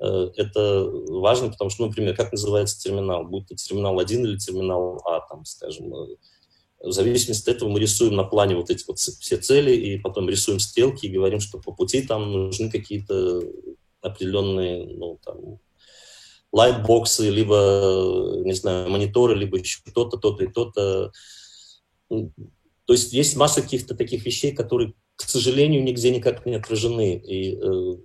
Э, 0.01 0.31
это 0.37 0.89
важно, 1.09 1.51
потому 1.51 1.71
что, 1.71 1.87
например, 1.87 2.15
как 2.17 2.33
называется 2.33 2.81
терминал, 2.81 3.25
будь 3.25 3.47
то 3.49 3.55
терминал 3.55 3.99
1 3.99 4.25
или 4.25 4.37
терминал 4.37 5.03
А, 5.05 5.21
там, 5.21 5.45
скажем. 5.45 5.95
Э, 5.95 6.17
в 6.81 6.93
зависимости 6.93 7.51
от 7.51 7.57
этого 7.57 7.69
мы 7.69 7.81
рисуем 7.81 8.15
на 8.15 8.25
плане 8.25 8.55
вот 8.55 8.71
эти 8.71 8.85
вот 8.87 8.99
все 8.99 9.37
цели, 9.37 9.75
и 9.75 9.99
потом 9.99 10.29
рисуем 10.29 10.61
стрелки 10.61 11.07
и 11.07 11.13
говорим, 11.13 11.41
что 11.41 11.59
по 11.59 11.73
пути 11.73 12.03
там 12.03 12.33
нужны 12.33 12.71
какие-то 12.71 13.43
определенные, 14.01 14.87
ну, 14.87 15.19
там, 15.25 15.59
лайтбоксы, 16.53 17.31
либо, 17.31 18.43
не 18.45 18.53
знаю, 18.53 18.89
мониторы, 18.91 19.35
либо 19.35 19.59
еще 19.59 19.81
то-то, 19.93 20.17
то-то 20.17 20.45
и 20.45 20.47
то-то. 20.47 21.13
То 22.09 22.93
есть 22.93 23.13
есть 23.13 23.37
масса 23.37 23.61
каких-то 23.61 23.97
таких 23.97 24.25
вещей, 24.25 24.53
которые, 24.53 24.95
к 25.17 25.23
сожалению, 25.23 25.83
нигде 25.83 26.11
никак 26.11 26.47
не 26.47 26.55
отражены. 26.55 27.17
И, 27.17 27.57
э, 27.57 27.97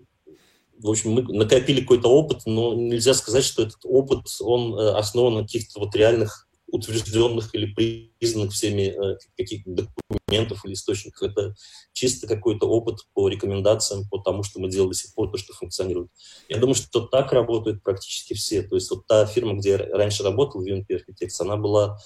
в 0.79 0.89
общем, 0.89 1.11
мы 1.11 1.21
накопили 1.21 1.81
какой-то 1.81 2.09
опыт, 2.09 2.41
но 2.45 2.73
нельзя 2.73 3.13
сказать, 3.13 3.43
что 3.43 3.63
этот 3.63 3.79
опыт, 3.83 4.25
он 4.41 4.77
э, 4.77 4.91
основан 4.93 5.35
на 5.35 5.41
каких-то 5.43 5.79
вот 5.79 5.95
реальных 5.95 6.47
утвержденных 6.73 7.53
или 7.53 8.09
признанных 8.19 8.51
всеми 8.51 8.93
э, 8.93 9.17
каких 9.37 9.61
документов 9.65 10.65
или 10.65 10.73
источников. 10.73 11.21
Это 11.21 11.55
чисто 11.93 12.27
какой-то 12.27 12.67
опыт 12.67 12.99
по 13.13 13.29
рекомендациям, 13.29 14.09
по 14.09 14.17
тому, 14.17 14.41
что 14.41 14.59
мы 14.59 14.69
делали 14.69 14.89
до 14.89 14.95
сих 14.95 15.13
пор, 15.13 15.31
то, 15.31 15.37
что 15.37 15.53
функционирует. 15.53 16.09
Я 16.49 16.57
думаю, 16.57 16.73
что 16.73 17.01
так 17.01 17.31
работают 17.31 17.83
практически 17.83 18.33
все. 18.33 18.63
То 18.63 18.75
есть 18.75 18.89
вот 18.89 19.05
та 19.05 19.27
фирма, 19.27 19.53
где 19.53 19.71
я 19.71 19.77
раньше 19.77 20.23
работал, 20.23 20.65
VNP 20.65 20.87
Architects, 20.89 21.39
она 21.39 21.57
была 21.57 21.99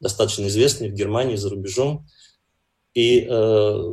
достаточно 0.00 0.46
известный 0.46 0.88
в 0.88 0.94
Германии, 0.94 1.36
за 1.36 1.50
рубежом. 1.50 2.06
И 2.94 3.26
э, 3.28 3.92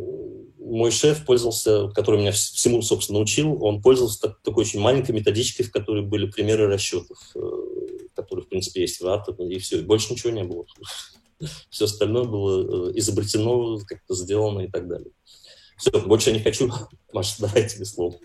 мой 0.61 0.91
шеф 0.91 1.25
пользовался, 1.25 1.89
который 1.89 2.19
меня 2.19 2.31
всему, 2.31 2.81
собственно, 2.81 3.19
учил, 3.19 3.63
он 3.63 3.81
пользовался 3.81 4.21
так, 4.21 4.41
такой 4.41 4.63
очень 4.63 4.79
маленькой 4.79 5.11
методичкой, 5.11 5.65
в 5.65 5.71
которой 5.71 6.03
были 6.03 6.29
примеры 6.29 6.67
расчетов, 6.67 7.17
э, 7.35 7.39
которые, 8.15 8.45
в 8.45 8.49
принципе, 8.49 8.81
есть 8.81 9.01
в 9.01 9.07
Арту, 9.07 9.33
и 9.47 9.57
все, 9.57 9.79
и 9.79 9.83
больше 9.83 10.13
ничего 10.13 10.31
не 10.31 10.43
было. 10.43 10.65
Все 11.71 11.85
остальное 11.85 12.25
было 12.25 12.89
э, 12.89 12.97
изобретено, 12.99 13.79
как-то 13.87 14.13
сделано 14.13 14.61
и 14.61 14.67
так 14.67 14.87
далее. 14.87 15.11
Все, 15.77 15.91
больше 15.99 16.29
я 16.29 16.37
не 16.37 16.43
хочу. 16.43 16.71
Маша, 17.13 17.35
давай 17.39 17.67
тебе 17.67 17.85
слово. 17.85 18.19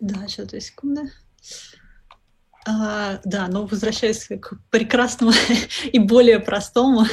Да, 0.00 0.26
сейчас, 0.26 0.48
две 0.48 0.60
секунды. 0.60 1.12
А, 2.66 3.20
да, 3.24 3.46
но 3.46 3.66
возвращаясь 3.66 4.26
к 4.26 4.58
прекрасному 4.70 5.32
и 5.92 5.98
более 6.00 6.40
простому. 6.40 7.06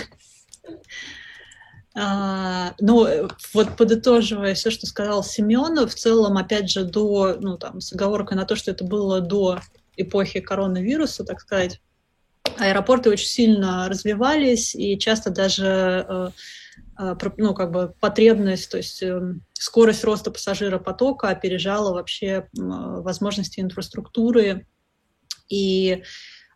А, 1.96 2.74
ну, 2.80 3.28
вот 3.54 3.78
подытоживая 3.78 4.56
все, 4.56 4.72
что 4.72 4.88
сказал 4.88 5.24
Семенов, 5.24 5.92
в 5.92 5.96
целом, 5.96 6.38
опять 6.38 6.70
же, 6.70 6.86
до, 6.86 7.38
ну, 7.40 7.58
там, 7.58 7.82
с 7.82 7.94
оговоркой 7.94 8.36
на 8.36 8.46
то, 8.46 8.56
что 8.56 8.72
это 8.72 8.84
было 8.84 9.22
до 9.22 9.60
эпохи 9.96 10.40
коронавируса, 10.40 11.24
так 11.24 11.40
сказать, 11.40 11.82
аэропорты 12.58 13.12
очень 13.12 13.28
сильно 13.28 13.88
развивались, 13.88 14.74
и 14.74 14.98
часто 14.98 15.30
даже 15.30 16.06
э, 16.10 16.30
э, 17.00 17.16
ну, 17.38 17.54
как 17.54 17.72
бы 17.72 17.94
потребность, 18.00 18.72
то 18.72 18.78
есть 18.78 19.04
эм, 19.04 19.46
скорость 19.54 20.04
роста 20.04 20.32
пассажиропотока 20.32 21.30
опережала 21.30 21.94
вообще 21.94 22.50
возможности 22.54 23.60
инфраструктуры. 23.60 24.66
И 25.50 26.04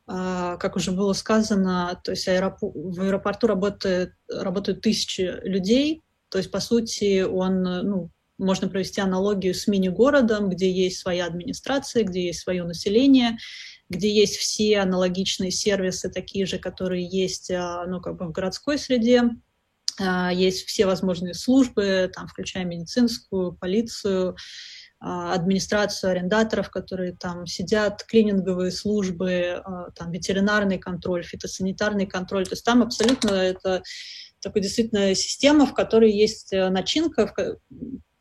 как 0.08 0.78
уже 0.78 0.92
было 0.92 1.12
сказано, 1.12 2.00
то 2.02 2.12
есть 2.12 2.28
аэропу... 2.30 2.72
в 2.74 3.02
аэропорту 3.02 3.46
работает, 3.46 4.14
работают 4.30 4.82
тысячи 4.82 5.40
людей, 5.44 6.02
то 6.30 6.38
есть, 6.38 6.50
по 6.50 6.60
сути, 6.60 7.24
он, 7.24 7.64
ну, 7.64 8.10
можно 8.38 8.68
провести 8.68 9.02
аналогию 9.02 9.54
с 9.54 9.68
мини-городом, 9.68 10.50
где 10.50 10.72
есть 10.72 11.00
своя 11.00 11.26
администрация, 11.26 12.04
где 12.04 12.28
есть 12.28 12.40
свое 12.40 12.64
население, 12.64 13.38
где 13.90 14.14
есть 14.14 14.38
все 14.38 14.80
аналогичные 14.80 15.52
сервисы, 15.52 16.10
такие 16.10 16.46
же, 16.46 16.58
которые 16.58 17.08
есть 17.08 17.52
а, 17.52 17.86
ну, 17.88 18.02
как 18.02 18.18
бы 18.18 18.28
в 18.28 18.32
городской 18.32 18.78
среде, 18.78 19.24
а, 20.00 20.32
есть 20.32 20.68
все 20.68 20.86
возможные 20.86 21.34
службы, 21.34 22.12
там, 22.14 22.28
включая 22.28 22.66
медицинскую, 22.66 23.54
полицию, 23.54 24.32
а, 24.32 24.36
администрацию 25.00 26.12
арендаторов, 26.12 26.70
которые 26.70 27.16
там 27.16 27.46
сидят, 27.46 28.04
клининговые 28.04 28.72
службы, 28.72 29.62
а, 29.64 29.92
там 29.92 30.12
ветеринарный 30.12 30.80
контроль, 30.80 31.24
фитосанитарный 31.24 32.08
контроль. 32.08 32.46
То 32.46 32.54
есть 32.54 32.66
там 32.66 32.82
абсолютно 32.82 33.30
это 33.30 33.84
такая 34.42 34.64
действительно 34.64 35.14
система, 35.14 35.66
в 35.66 35.74
которой 35.74 36.12
есть 36.12 36.54
э, 36.54 36.70
начинка, 36.70 37.34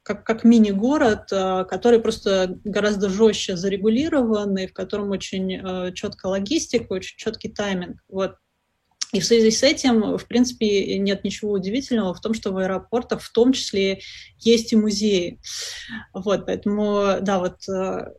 как, 0.03 0.25
как 0.25 0.45
мини-город, 0.45 1.29
а, 1.33 1.65
который 1.65 2.01
просто 2.01 2.59
гораздо 2.65 3.09
жестче 3.09 3.57
зарегулирован, 3.57 4.57
и 4.59 4.67
в 4.67 4.75
котором 4.75 5.11
очень 5.11 5.55
э, 5.55 5.93
четкая 5.95 6.33
логистика, 6.33 6.93
очень 6.93 7.17
четкий 7.17 7.49
тайминг. 7.49 8.03
Вот. 8.09 8.37
И 9.13 9.21
в 9.21 9.25
связи 9.25 9.51
с 9.51 9.63
этим, 9.63 10.17
в 10.19 10.27
принципе, 10.27 10.99
нет 10.99 11.25
ничего 11.25 11.53
удивительного 11.53 12.13
в 12.13 12.21
том, 12.21 12.35
что 12.35 12.53
в 12.53 12.59
аэропортах 12.59 13.23
в 13.23 13.33
том 13.33 13.53
числе 13.53 14.01
есть 14.39 14.73
и 14.73 14.77
музеи. 14.77 15.41
Вот, 16.13 16.47
поэтому, 16.47 17.19
да, 17.21 17.39
вот, 17.39 17.69
э, 17.69 18.13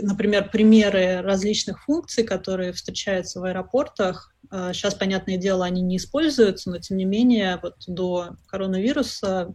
например, 0.00 0.50
примеры 0.50 1.20
различных 1.20 1.84
функций, 1.84 2.24
которые 2.24 2.72
встречаются 2.72 3.40
в 3.40 3.44
аэропортах, 3.44 4.34
сейчас, 4.72 4.94
э, 4.94 4.98
понятное 4.98 5.36
дело, 5.36 5.64
они 5.64 5.82
не 5.82 5.98
используются, 5.98 6.70
но, 6.70 6.78
тем 6.78 6.96
не 6.96 7.04
менее, 7.04 7.58
вот 7.62 7.74
до 7.86 8.36
коронавируса 8.46 9.54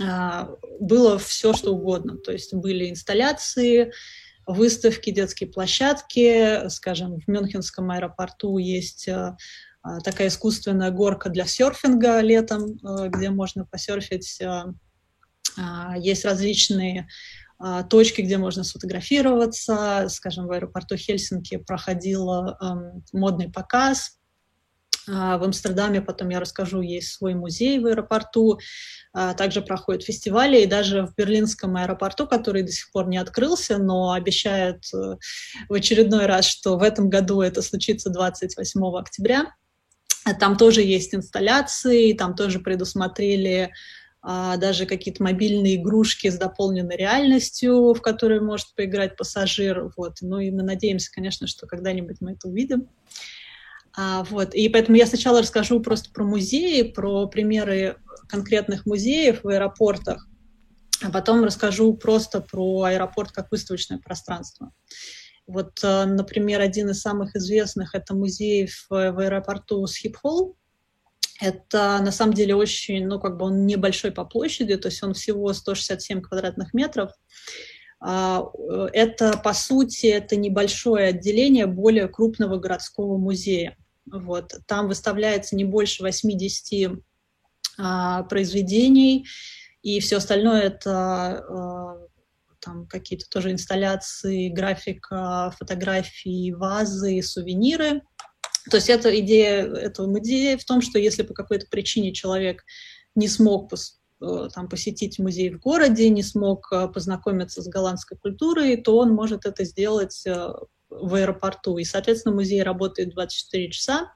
э, 0.00 0.46
было 0.80 1.18
все, 1.18 1.54
что 1.54 1.74
угодно. 1.74 2.18
То 2.18 2.32
есть 2.32 2.54
были 2.54 2.90
инсталляции, 2.90 3.92
выставки, 4.46 5.10
детские 5.10 5.50
площадки. 5.50 6.68
Скажем, 6.68 7.20
в 7.20 7.28
Мюнхенском 7.28 7.90
аэропорту 7.90 8.58
есть 8.58 9.08
э, 9.08 9.36
а, 9.82 10.00
такая 10.00 10.28
искусственная 10.28 10.90
горка 10.90 11.28
для 11.30 11.46
серфинга 11.46 12.20
летом, 12.20 12.78
э, 12.82 13.08
где 13.08 13.30
можно 13.30 13.64
посерфить. 13.64 14.40
Э, 14.40 14.64
а, 15.58 15.96
есть 15.98 16.24
различные 16.24 17.08
точки, 17.88 18.20
где 18.20 18.36
можно 18.36 18.64
сфотографироваться. 18.64 20.08
Скажем, 20.10 20.46
в 20.46 20.52
аэропорту 20.52 20.98
Хельсинки 20.98 21.56
проходил 21.56 22.30
эм, 22.30 23.02
модный 23.14 23.50
показ 23.50 24.10
а, 24.10 24.25
в 25.06 25.44
Амстердаме, 25.44 26.00
потом 26.00 26.30
я 26.30 26.40
расскажу, 26.40 26.80
есть 26.80 27.12
свой 27.12 27.34
музей 27.34 27.78
в 27.78 27.86
аэропорту, 27.86 28.58
а, 29.12 29.34
также 29.34 29.62
проходят 29.62 30.02
фестивали, 30.02 30.62
и 30.62 30.66
даже 30.66 31.06
в 31.06 31.14
Берлинском 31.14 31.76
аэропорту, 31.76 32.26
который 32.26 32.62
до 32.62 32.72
сих 32.72 32.90
пор 32.90 33.08
не 33.08 33.18
открылся, 33.18 33.78
но 33.78 34.12
обещают 34.12 34.84
э, 34.92 35.16
в 35.68 35.72
очередной 35.72 36.26
раз, 36.26 36.46
что 36.46 36.76
в 36.76 36.82
этом 36.82 37.08
году 37.08 37.40
это 37.40 37.62
случится 37.62 38.10
28 38.10 38.80
октября. 38.96 39.54
Там 40.40 40.56
тоже 40.56 40.82
есть 40.82 41.14
инсталляции, 41.14 42.12
там 42.12 42.34
тоже 42.34 42.58
предусмотрели 42.58 43.72
а, 44.28 44.56
даже 44.56 44.86
какие-то 44.86 45.22
мобильные 45.22 45.76
игрушки 45.76 46.28
с 46.28 46.36
дополненной 46.36 46.96
реальностью, 46.96 47.94
в 47.94 48.02
которые 48.02 48.40
может 48.40 48.74
поиграть 48.74 49.16
пассажир. 49.16 49.92
Вот. 49.96 50.16
Ну 50.20 50.40
и 50.40 50.50
мы 50.50 50.64
надеемся, 50.64 51.12
конечно, 51.12 51.46
что 51.46 51.68
когда-нибудь 51.68 52.16
мы 52.20 52.32
это 52.32 52.48
увидим. 52.48 52.88
А, 53.96 54.24
вот. 54.24 54.54
И 54.54 54.68
поэтому 54.68 54.98
я 54.98 55.06
сначала 55.06 55.40
расскажу 55.40 55.80
просто 55.80 56.10
про 56.12 56.24
музеи, 56.24 56.82
про 56.82 57.26
примеры 57.28 57.96
конкретных 58.28 58.84
музеев 58.84 59.42
в 59.42 59.48
аэропортах, 59.48 60.28
а 61.02 61.10
потом 61.10 61.44
расскажу 61.44 61.94
просто 61.94 62.40
про 62.40 62.82
аэропорт 62.82 63.32
как 63.32 63.50
выставочное 63.50 63.98
пространство. 63.98 64.72
Вот, 65.46 65.78
э, 65.82 66.04
например, 66.04 66.60
один 66.60 66.90
из 66.90 67.00
самых 67.00 67.36
известных— 67.36 67.90
это 67.94 68.14
музей 68.14 68.66
в, 68.66 68.90
в 68.90 69.18
аэропорту 69.18 69.86
Схипхолл. 69.86 70.56
Это 71.40 72.00
на 72.02 72.10
самом 72.10 72.32
деле 72.34 72.54
очень, 72.54 73.06
ну, 73.06 73.20
как 73.20 73.36
бы 73.36 73.46
он 73.46 73.66
небольшой 73.66 74.10
по 74.10 74.24
площади, 74.24 74.76
то 74.76 74.88
есть 74.88 75.02
он 75.02 75.14
всего 75.14 75.52
167 75.52 76.20
квадратных 76.20 76.74
метров. 76.74 77.12
А, 78.00 78.44
э, 78.58 78.88
это, 78.92 79.38
по 79.38 79.54
сути, 79.54 80.06
это 80.06 80.36
небольшое 80.36 81.08
отделение 81.08 81.66
более 81.66 82.08
крупного 82.08 82.58
городского 82.58 83.16
музея. 83.16 83.76
Вот. 84.10 84.52
Там 84.66 84.88
выставляется 84.88 85.56
не 85.56 85.64
больше 85.64 86.02
80 86.02 86.98
а, 87.78 88.22
произведений, 88.24 89.26
и 89.82 90.00
все 90.00 90.16
остальное 90.16 90.62
это 90.62 91.44
а, 91.48 92.06
там 92.66 92.86
какие-то 92.86 93.26
тоже 93.30 93.52
инсталляции, 93.52 94.48
графика, 94.48 95.52
фотографии, 95.56 96.52
вазы, 96.52 97.22
сувениры. 97.22 98.02
То 98.70 98.78
есть 98.78 98.90
это 98.90 99.16
идея 99.20 99.64
этого 99.66 100.08
музея 100.08 100.58
в 100.58 100.64
том, 100.64 100.82
что 100.82 100.98
если 100.98 101.22
по 101.22 101.34
какой-то 101.34 101.66
причине 101.70 102.12
человек 102.12 102.64
не 103.14 103.28
смог 103.28 103.72
э, 103.72 104.48
там, 104.52 104.68
посетить 104.68 105.20
музей 105.20 105.50
в 105.50 105.60
городе, 105.60 106.08
не 106.08 106.24
смог 106.24 106.66
э, 106.72 106.88
познакомиться 106.88 107.62
с 107.62 107.68
голландской 107.68 108.18
культурой, 108.18 108.76
то 108.76 108.98
он 108.98 109.12
может 109.12 109.46
это 109.46 109.64
сделать 109.64 110.26
э, 110.26 110.52
в 110.90 111.14
аэропорту. 111.14 111.78
И, 111.78 111.84
соответственно, 111.84 112.34
музей 112.34 112.62
работает 112.62 113.10
24 113.10 113.70
часа, 113.70 114.12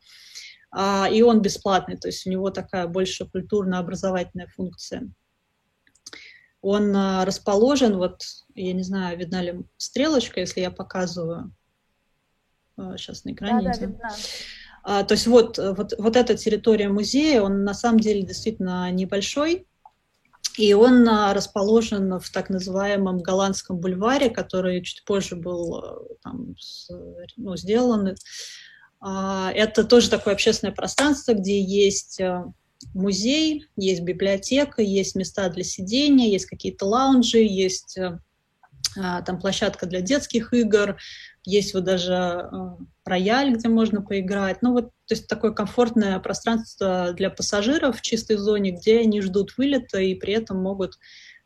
а, 0.70 1.08
и 1.10 1.22
он 1.22 1.42
бесплатный, 1.42 1.96
то 1.96 2.08
есть 2.08 2.26
у 2.26 2.30
него 2.30 2.50
такая 2.50 2.86
больше 2.86 3.26
культурно-образовательная 3.26 4.46
функция. 4.48 5.10
Он 6.62 6.94
а, 6.94 7.24
расположен, 7.24 7.96
вот, 7.96 8.22
я 8.54 8.72
не 8.72 8.82
знаю, 8.82 9.18
видна 9.18 9.42
ли 9.42 9.64
стрелочка, 9.76 10.40
если 10.40 10.60
я 10.60 10.70
показываю. 10.70 11.52
Сейчас 12.96 13.24
на 13.24 13.32
экране. 13.32 13.72
Да, 13.72 13.78
да, 13.78 13.86
видна. 13.86 14.10
А, 14.82 15.04
то 15.04 15.12
есть 15.12 15.26
вот, 15.26 15.58
вот, 15.58 15.92
вот 15.98 16.16
эта 16.16 16.36
территория 16.36 16.88
музея, 16.88 17.42
он 17.42 17.64
на 17.64 17.74
самом 17.74 18.00
деле 18.00 18.22
действительно 18.22 18.90
небольшой, 18.90 19.66
и 20.56 20.72
он 20.74 21.08
а, 21.08 21.32
расположен 21.34 22.18
в 22.18 22.30
так 22.30 22.50
называемом 22.50 23.18
голландском 23.18 23.78
бульваре, 23.78 24.30
который 24.30 24.82
чуть 24.82 25.04
позже 25.04 25.36
был 25.36 25.76
а, 25.76 25.98
там, 26.22 26.54
ну, 27.36 27.56
сделан. 27.56 28.14
А, 29.00 29.52
это 29.52 29.84
тоже 29.84 30.10
такое 30.10 30.34
общественное 30.34 30.74
пространство, 30.74 31.32
где 31.32 31.60
есть 31.60 32.20
музей, 32.94 33.66
есть 33.76 34.02
библиотека, 34.02 34.82
есть 34.82 35.14
места 35.14 35.48
для 35.50 35.64
сидения, 35.64 36.30
есть 36.30 36.46
какие-то 36.46 36.86
лаунжи, 36.86 37.38
есть 37.38 37.98
там 38.94 39.38
площадка 39.38 39.86
для 39.86 40.00
детских 40.00 40.52
игр, 40.52 40.96
есть 41.44 41.74
вот 41.74 41.84
даже 41.84 42.50
рояль, 43.04 43.54
где 43.54 43.68
можно 43.68 44.02
поиграть. 44.02 44.62
Ну 44.62 44.72
вот, 44.72 44.90
то 45.06 45.14
есть 45.14 45.26
такое 45.26 45.52
комфортное 45.52 46.18
пространство 46.20 47.12
для 47.12 47.30
пассажиров 47.30 47.98
в 47.98 48.02
чистой 48.02 48.36
зоне, 48.36 48.72
где 48.72 49.00
они 49.00 49.20
ждут 49.20 49.56
вылета 49.56 50.00
и 50.00 50.14
при 50.14 50.34
этом 50.34 50.58
могут 50.58 50.98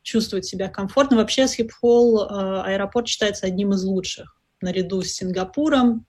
чувствовать 0.02 0.44
себя 0.44 0.68
комфортно. 0.68 1.16
Вообще 1.16 1.48
Схипхолл 1.48 2.22
э, 2.22 2.62
аэропорт 2.62 3.08
считается 3.08 3.46
одним 3.46 3.72
из 3.72 3.82
лучших, 3.84 4.36
наряду 4.60 5.02
с 5.02 5.12
Сингапуром. 5.12 6.06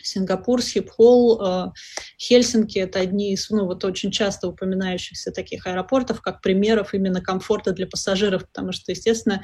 Сингапур, 0.00 0.62
Схипхолл, 0.62 1.40
э, 1.42 1.72
Хельсинки— 2.18 2.78
это 2.80 3.00
одни 3.00 3.32
из, 3.32 3.50
ну, 3.50 3.66
вот 3.66 3.84
очень 3.84 4.10
часто 4.10 4.48
упоминающихся 4.48 5.32
таких 5.32 5.66
аэропортов, 5.66 6.20
как 6.20 6.40
примеров 6.40 6.94
именно 6.94 7.20
комфорта 7.20 7.72
для 7.72 7.86
пассажиров, 7.86 8.46
потому 8.46 8.72
что, 8.72 8.92
естественно, 8.92 9.42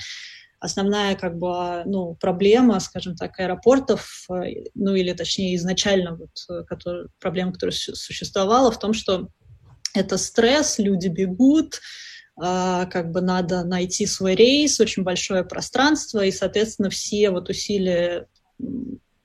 основная 0.61 1.15
как 1.15 1.39
бы, 1.39 1.83
ну, 1.87 2.15
проблема, 2.15 2.81
скажем 2.81 3.17
так, 3.17 3.39
аэропортов, 3.39 4.27
э, 4.31 4.65
ну 4.75 4.95
или 4.95 5.13
точнее 5.13 5.55
изначально 5.57 6.17
вот, 6.17 6.31
э, 6.51 6.65
который, 6.65 7.09
проблема, 7.21 7.53
которая 7.53 7.73
существовала 7.73 8.71
в 8.71 8.79
том, 8.79 8.93
что 8.93 9.29
это 9.95 10.19
стресс, 10.19 10.79
люди 10.79 11.09
бегут, 11.09 11.81
а, 12.41 12.87
как 12.87 13.11
бы 13.11 13.21
надо 13.21 13.65
найти 13.65 14.07
свой 14.07 14.35
рейс, 14.35 14.79
очень 14.81 15.03
большое 15.03 15.45
пространство, 15.45 16.25
и, 16.25 16.31
соответственно, 16.31 16.91
все 16.91 17.31
вот 17.31 17.49
усилия 17.49 18.27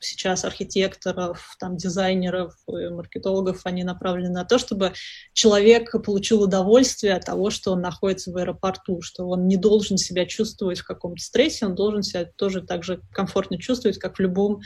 сейчас 0.03 0.45
архитекторов, 0.45 1.55
там, 1.59 1.77
дизайнеров, 1.77 2.55
маркетологов, 2.67 3.61
они 3.65 3.83
направлены 3.83 4.29
на 4.29 4.45
то, 4.45 4.57
чтобы 4.57 4.93
человек 5.33 5.91
получил 6.03 6.41
удовольствие 6.41 7.13
от 7.13 7.25
того, 7.25 7.49
что 7.49 7.71
он 7.71 7.81
находится 7.81 8.31
в 8.31 8.37
аэропорту, 8.37 9.01
что 9.01 9.27
он 9.27 9.47
не 9.47 9.57
должен 9.57 9.97
себя 9.97 10.25
чувствовать 10.25 10.79
в 10.79 10.85
каком-то 10.85 11.23
стрессе, 11.23 11.65
он 11.65 11.75
должен 11.75 12.03
себя 12.03 12.25
тоже 12.35 12.61
так 12.61 12.83
же 12.83 13.01
комфортно 13.11 13.57
чувствовать, 13.57 13.97
как 13.97 14.17
в 14.17 14.21
любом 14.21 14.61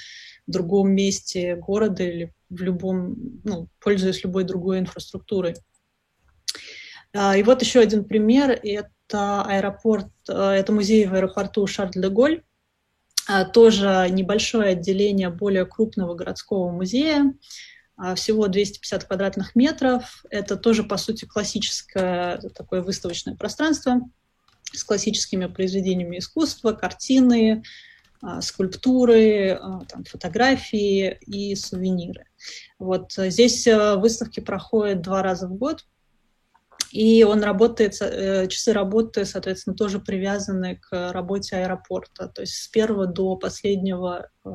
другом 0.47 0.91
месте 0.91 1.55
города 1.55 2.03
или 2.03 2.33
в 2.49 2.61
любом, 2.61 3.15
ну, 3.43 3.69
пользуясь 3.79 4.23
любой 4.23 4.43
другой 4.43 4.79
инфраструктурой. 4.79 5.55
А, 7.13 7.35
и 7.35 7.43
вот 7.43 7.61
еще 7.61 7.79
один 7.79 8.05
пример, 8.05 8.59
это 8.63 9.43
аэропорт, 9.43 10.07
э, 10.29 10.33
это 10.33 10.71
музей 10.71 11.05
в 11.05 11.13
аэропорту 11.13 11.65
Шарль-де-Голь, 11.65 12.43
тоже 13.53 14.07
небольшое 14.09 14.71
отделение 14.71 15.30
более 15.30 15.65
крупного 15.65 16.15
городского 16.15 16.71
музея, 16.71 17.34
а, 17.97 18.15
всего 18.15 18.47
250 18.47 19.05
квадратных 19.05 19.55
метров. 19.55 20.23
Это 20.30 20.55
тоже, 20.55 20.84
по 20.84 20.97
сути, 20.97 21.25
классическое 21.25 22.38
такое 22.55 22.82
выставочное 22.82 23.36
пространство 23.36 24.01
с 24.71 24.84
классическими 24.84 25.47
произведениями 25.47 26.19
искусства, 26.19 26.73
картины, 26.73 27.63
а, 28.21 28.41
скульптуры, 28.41 29.59
там, 29.89 30.03
фотографии 30.05 31.17
и 31.25 31.55
сувениры. 31.55 32.25
Вот 32.78 33.13
здесь 33.15 33.67
выставки 33.67 34.39
проходят 34.39 35.01
два 35.01 35.23
раза 35.23 35.47
в 35.47 35.55
год, 35.55 35.86
и 36.91 37.23
он 37.23 37.43
работает, 37.43 37.97
э, 38.01 38.47
часы 38.47 38.73
работы, 38.73 39.25
соответственно, 39.25 39.75
тоже 39.75 39.99
привязаны 39.99 40.77
к 40.77 41.11
работе 41.11 41.57
аэропорта, 41.57 42.27
то 42.27 42.41
есть 42.41 42.53
с 42.53 42.67
первого 42.67 43.07
до 43.07 43.35
последнего 43.35 44.29
э, 44.45 44.49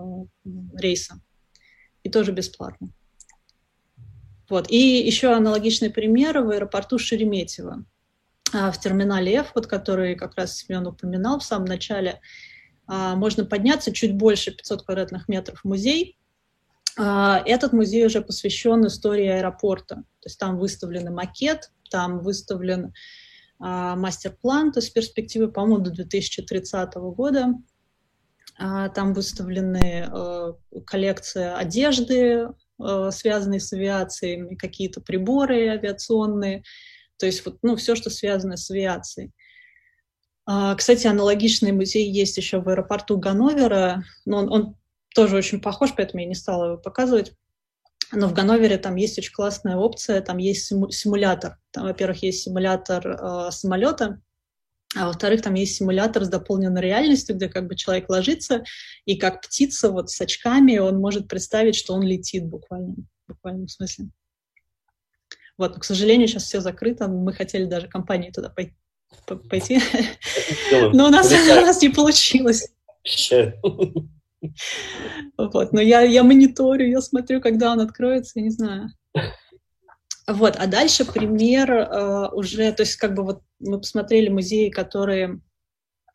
рейса. 0.75 1.21
И 2.03 2.11
тоже 2.11 2.33
бесплатно. 2.33 2.89
Вот. 4.49 4.71
И 4.71 4.77
еще 4.77 5.33
аналогичный 5.33 5.91
пример 5.91 6.41
в 6.41 6.51
аэропорту 6.51 6.99
Шереметьево. 6.99 7.85
А, 8.53 8.71
в 8.71 8.79
терминале 8.79 9.37
F, 9.37 9.53
вот, 9.55 9.67
который 9.67 10.15
как 10.15 10.37
раз 10.37 10.57
Семен 10.57 10.87
упоминал 10.87 11.39
в 11.39 11.45
самом 11.45 11.65
начале, 11.65 12.21
а, 12.87 13.15
можно 13.17 13.45
подняться 13.45 13.93
чуть 13.93 14.15
больше 14.15 14.51
500 14.51 14.83
квадратных 14.85 15.29
метров 15.29 15.65
музей. 15.65 16.19
А, 16.99 17.43
этот 17.47 17.73
музей 17.73 18.05
уже 18.05 18.21
посвящен 18.21 18.87
истории 18.87 19.27
аэропорта. 19.27 19.97
То 20.21 20.27
есть 20.27 20.39
там 20.39 20.59
выставлен 20.59 21.13
макет, 21.15 21.71
там 21.93 22.21
выставлен 22.21 22.93
а, 23.61 23.95
мастер-план, 23.95 24.73
то 24.73 24.81
есть 24.81 24.93
перспективы, 24.93 25.51
по-моему, 25.51 25.85
до 25.85 25.91
2030 25.91 26.95
года. 26.95 27.55
А, 28.59 28.89
там 28.89 29.15
выставлены 29.15 30.09
а, 30.09 30.55
коллекции 30.85 31.45
одежды, 31.45 32.49
связанные 33.11 33.61
с 33.61 33.73
авиацией, 33.73 34.57
какие-то 34.57 35.01
приборы 35.01 35.69
авиационные, 35.69 36.65
то 37.17 37.27
есть 37.27 37.47
вот, 37.47 37.59
ну, 37.63 37.77
все, 37.77 37.95
что 37.95 38.11
связано 38.11 38.57
с 38.57 38.69
авиацией. 38.73 39.31
Кстати, 40.77 41.07
аналогичный 41.07 41.71
музей 41.71 42.11
есть 42.11 42.37
еще 42.39 42.61
в 42.61 42.69
аэропорту 42.69 43.19
Ганновера, 43.19 44.03
но 44.25 44.39
он, 44.39 44.53
он 44.53 44.77
тоже 45.15 45.37
очень 45.37 45.61
похож, 45.61 45.93
поэтому 45.97 46.23
я 46.23 46.29
не 46.29 46.35
стала 46.35 46.73
его 46.73 46.79
показывать. 46.79 47.35
Но 48.13 48.29
в 48.29 48.35
Ганновере 48.35 48.77
там 48.77 48.97
есть 48.97 49.19
очень 49.19 49.33
классная 49.33 49.77
опция, 49.77 50.21
там 50.21 50.39
есть 50.39 50.67
симулятор. 50.67 51.59
Там, 51.71 51.85
во-первых, 51.85 52.23
есть 52.23 52.43
симулятор 52.43 53.07
э, 53.07 53.51
самолета, 53.51 54.21
а 54.95 55.07
во-вторых, 55.07 55.41
там 55.41 55.55
есть 55.55 55.77
симулятор 55.77 56.25
с 56.25 56.29
дополненной 56.29 56.83
реальностью, 56.83 57.35
где 57.35 57.49
как 57.49 57.67
бы 57.67 57.77
человек 57.77 58.11
ложится, 58.11 58.65
и 59.07 59.17
как 59.17 59.41
птица 59.41 59.91
вот 59.91 60.11
с 60.11 60.21
очками 60.21 60.77
он 60.77 60.99
может 60.99 61.29
представить, 61.29 61.77
что 61.77 61.95
он 61.95 62.03
летит 62.03 62.45
буквально, 62.45 62.97
в 63.27 63.33
буквальном 63.33 63.69
смысле. 63.69 64.09
Вот, 65.57 65.75
но, 65.75 65.81
к 65.81 65.85
сожалению, 65.85 66.29
сейчас 66.29 66.45
все 66.45 66.61
закрыто. 66.61 67.09
Мы 67.09 67.33
хотели 67.33 67.65
даже 67.65 67.89
компании 67.89 68.31
туда 68.31 68.51
пойти, 68.51 69.81
но 70.93 71.07
у 71.07 71.11
нас, 71.11 71.31
у 71.31 71.61
нас 71.61 71.81
не 71.81 71.89
получилось. 71.89 72.69
Вот, 75.37 75.73
но 75.73 75.81
я, 75.81 76.01
я 76.03 76.23
мониторю, 76.25 76.89
я 76.89 77.01
смотрю, 77.01 77.41
когда 77.41 77.73
он 77.73 77.81
откроется, 77.81 78.33
я 78.37 78.43
не 78.43 78.51
знаю. 78.51 78.91
Вот, 80.27 80.57
а 80.57 80.67
дальше 80.67 81.05
пример 81.05 81.71
э, 81.71 82.29
уже, 82.33 82.73
то 82.73 82.83
есть 82.83 82.97
как 82.97 83.15
бы 83.15 83.25
вот 83.25 83.43
мы 83.59 83.79
посмотрели 83.79 84.29
музеи, 84.29 84.69
которые 84.69 85.41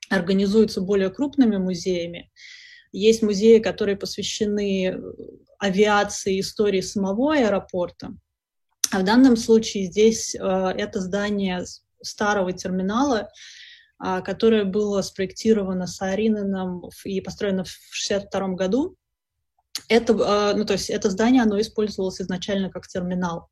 организуются 0.10 0.82
более 0.82 1.10
крупными 1.10 1.58
музеями. 1.58 2.32
Есть 2.92 3.22
музеи, 3.22 3.60
которые 3.60 3.98
посвящены 3.98 4.98
авиации, 5.60 6.40
истории 6.40 6.82
самого 6.82 7.36
аэропорта. 7.36 8.14
А 8.92 9.00
в 9.00 9.04
данном 9.04 9.36
случае 9.36 9.86
здесь 9.86 10.36
э, 10.36 10.40
это 10.40 11.02
здание 11.02 11.66
старого 12.02 12.54
терминала, 12.54 13.18
э, 13.18 13.28
которое 14.00 14.64
было 14.64 15.02
спроектировано 15.02 15.88
Сааринаном 15.88 16.84
и 17.04 17.22
построено 17.22 17.64
в 17.64 17.70
1962 17.70 18.48
году. 18.56 18.96
Это, 19.90 20.14
э, 20.14 20.58
ну, 20.58 20.66
то 20.66 20.74
есть 20.74 20.90
это 20.90 21.10
здание, 21.10 21.44
оно 21.44 21.60
использовалось 21.60 22.22
изначально 22.22 22.70
как 22.70 22.88
терминал. 22.88 23.50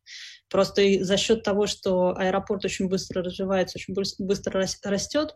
Просто 0.50 1.04
за 1.04 1.18
счет 1.18 1.44
того, 1.44 1.68
что 1.68 2.16
аэропорт 2.18 2.66
очень 2.66 2.88
быстро 2.88 3.24
развивается, 3.24 3.78
очень 3.78 3.94
быстро 3.94 4.68
растет, 4.84 5.36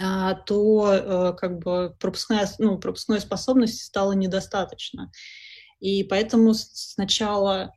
а, 0.00 0.34
то 0.34 0.92
э, 0.92 1.32
как 1.36 1.58
бы 1.58 1.94
пропускная, 1.98 2.48
ну, 2.58 2.78
пропускной 2.78 3.20
способности 3.20 3.82
стало 3.82 4.12
недостаточно. 4.12 5.10
И 5.80 6.04
поэтому 6.04 6.54
сначала 6.54 7.62
а, 7.62 7.70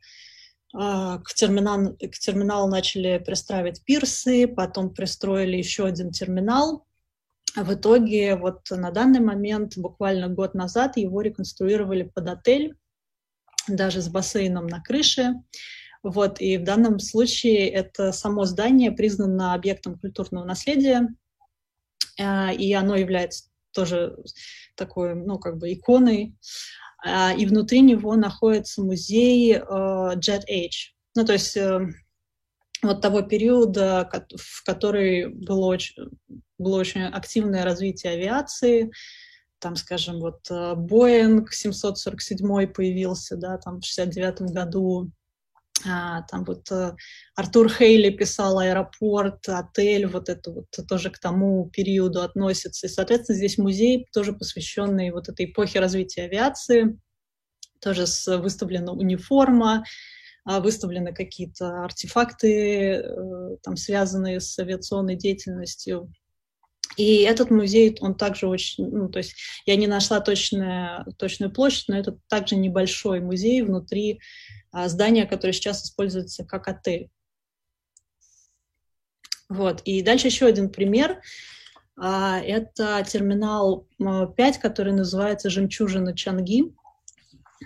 к, 0.72 1.34
терминал, 1.34 1.96
к 1.96 2.18
терминалу 2.18 2.68
начали 2.68 3.18
пристраивать 3.18 3.82
пирсы, 3.84 4.46
потом 4.46 4.92
пристроили 4.92 5.56
еще 5.56 5.86
один 5.86 6.10
терминал. 6.10 6.86
А 7.56 7.64
в 7.64 7.74
итоге 7.74 8.36
вот 8.36 8.70
на 8.70 8.90
данный 8.90 9.20
момент, 9.20 9.76
буквально 9.76 10.28
год 10.28 10.54
назад, 10.54 10.96
его 10.96 11.22
реконструировали 11.22 12.02
под 12.02 12.28
отель, 12.28 12.76
даже 13.66 14.00
с 14.00 14.08
бассейном 14.08 14.66
на 14.66 14.80
крыше. 14.80 15.34
Вот, 16.02 16.40
и 16.40 16.58
в 16.58 16.64
данном 16.64 17.00
случае 17.00 17.68
это 17.68 18.12
само 18.12 18.44
здание 18.44 18.92
признано 18.92 19.54
объектом 19.54 19.98
культурного 19.98 20.44
наследия, 20.44 21.08
а, 22.20 22.52
и 22.52 22.72
оно 22.72 22.96
является 22.96 23.50
тоже 23.72 24.16
такой, 24.76 25.14
ну, 25.14 25.38
как 25.38 25.58
бы 25.58 25.72
иконой. 25.72 26.36
А, 27.04 27.32
и 27.32 27.46
внутри 27.46 27.80
него 27.80 28.16
находится 28.16 28.82
музей 28.82 29.54
э, 29.54 29.60
Jet 29.60 30.42
Age. 30.50 30.92
Ну, 31.14 31.24
то 31.24 31.32
есть 31.32 31.56
э, 31.56 31.80
вот 32.82 33.00
того 33.00 33.22
периода, 33.22 34.08
в 34.36 34.64
который 34.64 35.28
было 35.28 35.66
очень, 35.66 36.10
было 36.58 36.78
очень 36.78 37.02
активное 37.02 37.64
развитие 37.64 38.14
авиации, 38.14 38.90
там, 39.60 39.76
скажем, 39.76 40.20
вот 40.20 40.40
Boeing 40.50 41.44
э, 41.44 41.50
747 41.50 42.66
появился, 42.68 43.36
да, 43.36 43.58
там 43.58 43.80
в 43.80 43.84
69 43.84 44.52
году, 44.52 45.10
там 45.82 46.44
вот 46.44 46.70
э, 46.70 46.94
Артур 47.36 47.70
Хейли 47.70 48.10
писал 48.10 48.58
«Аэропорт», 48.58 49.48
«Отель», 49.48 50.06
вот 50.06 50.28
это 50.28 50.50
вот 50.50 50.66
тоже 50.88 51.10
к 51.10 51.18
тому 51.18 51.70
периоду 51.70 52.22
относится. 52.22 52.86
И, 52.86 52.90
соответственно, 52.90 53.38
здесь 53.38 53.58
музей, 53.58 54.06
тоже 54.12 54.32
посвященный 54.32 55.10
вот 55.10 55.28
этой 55.28 55.46
эпохе 55.46 55.80
развития 55.80 56.22
авиации, 56.22 56.98
тоже 57.80 58.06
с 58.06 58.38
выставлена 58.38 58.92
униформа, 58.92 59.84
а, 60.44 60.60
выставлены 60.60 61.12
какие-то 61.12 61.84
артефакты, 61.84 62.92
э, 62.94 63.56
там, 63.62 63.76
связанные 63.76 64.40
с 64.40 64.58
авиационной 64.58 65.14
деятельностью. 65.14 66.12
И 66.98 67.22
этот 67.22 67.52
музей, 67.52 67.96
он 68.00 68.16
также 68.16 68.48
очень, 68.48 68.90
ну, 68.90 69.08
то 69.08 69.18
есть 69.18 69.36
я 69.66 69.76
не 69.76 69.86
нашла 69.86 70.18
точную, 70.20 71.06
точную 71.16 71.52
площадь, 71.52 71.84
но 71.86 71.96
это 71.96 72.18
также 72.26 72.56
небольшой 72.56 73.20
музей 73.20 73.62
внутри 73.62 74.20
а, 74.72 74.88
здание, 74.88 75.24
которое 75.24 75.52
сейчас 75.52 75.84
используется 75.84 76.44
как 76.44 76.66
отель. 76.66 77.08
Вот. 79.48 79.80
И 79.82 80.02
дальше 80.02 80.26
еще 80.26 80.46
один 80.46 80.70
пример. 80.70 81.22
А, 81.96 82.40
это 82.40 83.06
терминал 83.08 83.86
5, 84.36 84.58
который 84.58 84.92
называется 84.92 85.50
«Жемчужина 85.50 86.16
Чанги» 86.16 86.74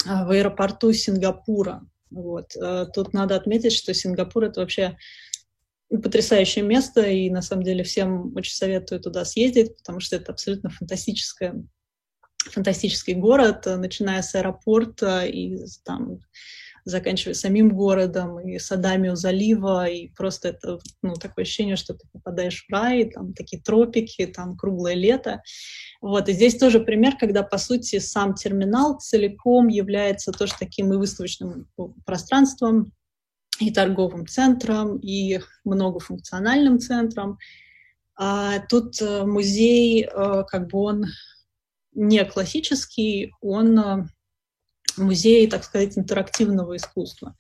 а, 0.07 0.27
в 0.27 0.31
аэропорту 0.31 0.93
Сингапура. 0.93 1.81
Вот. 2.11 2.55
Тут 2.93 3.15
надо 3.15 3.37
отметить, 3.37 3.73
что 3.73 3.95
Сингапур— 3.95 4.45
это 4.45 4.61
вообще 4.61 4.99
потрясающее 5.99 6.65
место, 6.65 7.03
и 7.03 7.31
на 7.31 7.43
самом 7.43 7.65
деле 7.65 7.85
всем 7.85 8.35
очень 8.35 8.55
советую 8.55 9.01
туда 9.01 9.25
съездить, 9.25 9.77
потому 9.77 10.01
что 10.01 10.17
это 10.17 10.33
абсолютно 10.33 10.71
фантастическое, 10.71 11.65
фантастический 12.51 13.15
город, 13.15 13.67
начиная 13.67 14.23
с 14.23 14.35
аэропорта 14.35 15.25
и 15.25 15.59
там 15.85 16.21
заканчивая 16.85 17.35
самим 17.35 17.71
городом 17.71 18.41
и 18.41 18.59
садами 18.59 19.09
у 19.09 19.17
залива, 19.17 19.87
и 19.87 20.09
просто 20.09 20.49
это 20.49 20.79
ну, 21.03 21.15
такое 21.15 21.45
ощущение, 21.45 21.77
что 21.77 21.95
ты 21.95 22.07
попадаешь 22.13 22.65
в 22.67 22.73
рай, 22.73 23.05
там 23.05 23.35
такие 23.35 23.63
тропики, 23.63 24.27
там 24.27 24.57
круглое 24.57 24.95
лето. 24.95 25.43
Вот, 26.01 26.29
и 26.29 26.33
здесь 26.33 26.57
тоже 26.57 26.81
пример, 26.81 27.17
когда, 27.19 27.43
по 27.43 27.59
сути, 27.59 27.99
сам 27.99 28.35
терминал 28.35 28.99
целиком 28.99 29.69
является 29.69 30.33
тоже 30.33 30.55
таким 30.59 30.93
и 30.93 30.97
выставочным 30.97 31.69
пространством, 32.05 32.93
и 33.63 33.71
торговым 33.73 34.27
центром, 34.27 34.99
и 34.99 35.41
многофункциональным 35.65 36.79
центром. 36.79 37.39
А 38.15 38.61
тут 38.61 39.01
э, 39.01 39.25
музей, 39.25 40.05
э, 40.05 40.45
как 40.47 40.69
бы 40.69 40.79
он 40.79 41.07
не 41.95 42.25
классический, 42.25 43.33
он 43.41 43.79
э, 43.79 44.07
музей, 44.97 45.49
так 45.49 45.65
сказать, 45.65 45.97
интерактивного 45.97 46.77
искусства. 46.77 47.37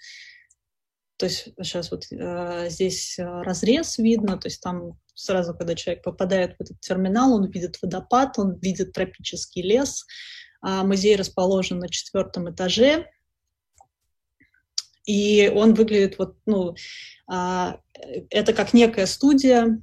То 1.18 1.26
есть 1.26 1.50
сейчас 1.62 1.92
вот 1.92 2.06
здесь 2.68 3.16
разрез 3.18 3.98
видно, 3.98 4.38
то 4.38 4.48
есть 4.48 4.60
там 4.60 4.98
сразу, 5.14 5.54
когда 5.54 5.76
человек 5.76 6.02
попадает 6.02 6.56
в 6.56 6.60
этот 6.62 6.80
терминал, 6.80 7.34
он 7.34 7.48
видит 7.48 7.80
водопад, 7.80 8.38
он 8.38 8.58
видит 8.58 8.92
тропический 8.92 9.62
лес. 9.62 10.04
А 10.62 10.84
музей 10.84 11.14
расположен 11.14 11.78
на 11.78 11.88
четвертом 11.88 12.50
этаже, 12.50 13.08
и 15.04 15.50
он 15.54 15.74
выглядит 15.74 16.18
вот, 16.18 16.36
ну, 16.46 16.74
э, 17.32 17.72
это 18.30 18.52
как 18.52 18.72
некая 18.72 19.06
студия 19.06 19.80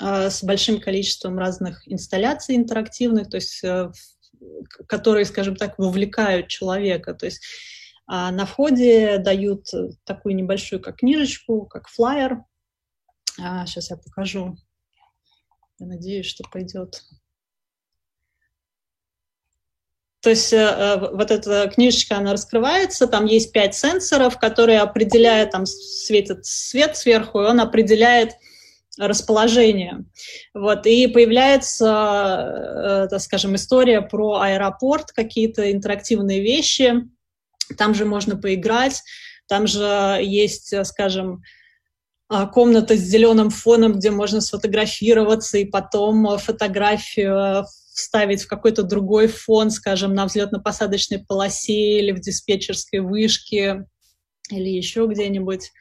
э, 0.00 0.30
с 0.30 0.42
большим 0.42 0.80
количеством 0.80 1.38
разных 1.38 1.86
инсталляций 1.86 2.56
интерактивных, 2.56 3.30
то 3.30 3.36
есть 3.36 3.62
э, 3.64 3.90
которые, 4.86 5.24
скажем 5.24 5.56
так, 5.56 5.78
вовлекают 5.78 6.48
человека. 6.48 7.14
То 7.14 7.26
есть 7.26 7.42
а 8.10 8.30
на 8.30 8.46
входе 8.46 9.18
дают 9.18 9.66
такую 10.04 10.34
небольшую 10.34 10.80
как 10.80 10.96
книжечку, 10.96 11.66
как 11.66 11.88
флаер. 11.88 12.42
А, 13.38 13.66
сейчас 13.66 13.90
я 13.90 13.98
покажу. 13.98 14.56
Я 15.78 15.86
надеюсь, 15.86 16.24
что 16.24 16.42
пойдет. 16.50 17.02
То 20.28 20.32
есть 20.32 20.52
э, 20.52 21.08
вот 21.10 21.30
эта 21.30 21.70
книжечка, 21.74 22.18
она 22.18 22.32
раскрывается, 22.32 23.06
там 23.06 23.24
есть 23.24 23.50
пять 23.50 23.74
сенсоров, 23.74 24.38
которые 24.38 24.80
определяют, 24.80 25.52
там 25.52 25.64
светит 25.64 26.44
свет 26.44 26.98
сверху, 26.98 27.40
и 27.40 27.46
он 27.46 27.60
определяет 27.60 28.32
расположение. 28.98 30.04
Вот, 30.52 30.86
и 30.86 31.06
появляется, 31.06 31.86
э, 31.86 33.06
так 33.08 33.22
скажем, 33.22 33.54
история 33.54 34.02
про 34.02 34.40
аэропорт, 34.40 35.12
какие-то 35.12 35.72
интерактивные 35.72 36.42
вещи, 36.42 37.08
там 37.78 37.94
же 37.94 38.04
можно 38.04 38.36
поиграть, 38.36 39.02
там 39.46 39.66
же 39.66 40.18
есть, 40.20 40.74
скажем, 40.84 41.42
комната 42.52 42.98
с 42.98 43.00
зеленым 43.00 43.48
фоном, 43.48 43.94
где 43.94 44.10
можно 44.10 44.42
сфотографироваться 44.42 45.56
и 45.56 45.64
потом 45.64 46.36
фотографию 46.36 47.64
вставить 47.98 48.42
в 48.42 48.48
какой-то 48.48 48.84
другой 48.84 49.26
фон, 49.26 49.70
скажем, 49.70 50.14
на 50.14 50.24
взлетно-посадочной 50.26 51.24
полосе 51.26 51.98
или 51.98 52.12
в 52.12 52.20
диспетчерской 52.20 53.00
вышке 53.00 53.86
или 54.50 54.68
еще 54.68 55.06
где-нибудь. 55.06 55.72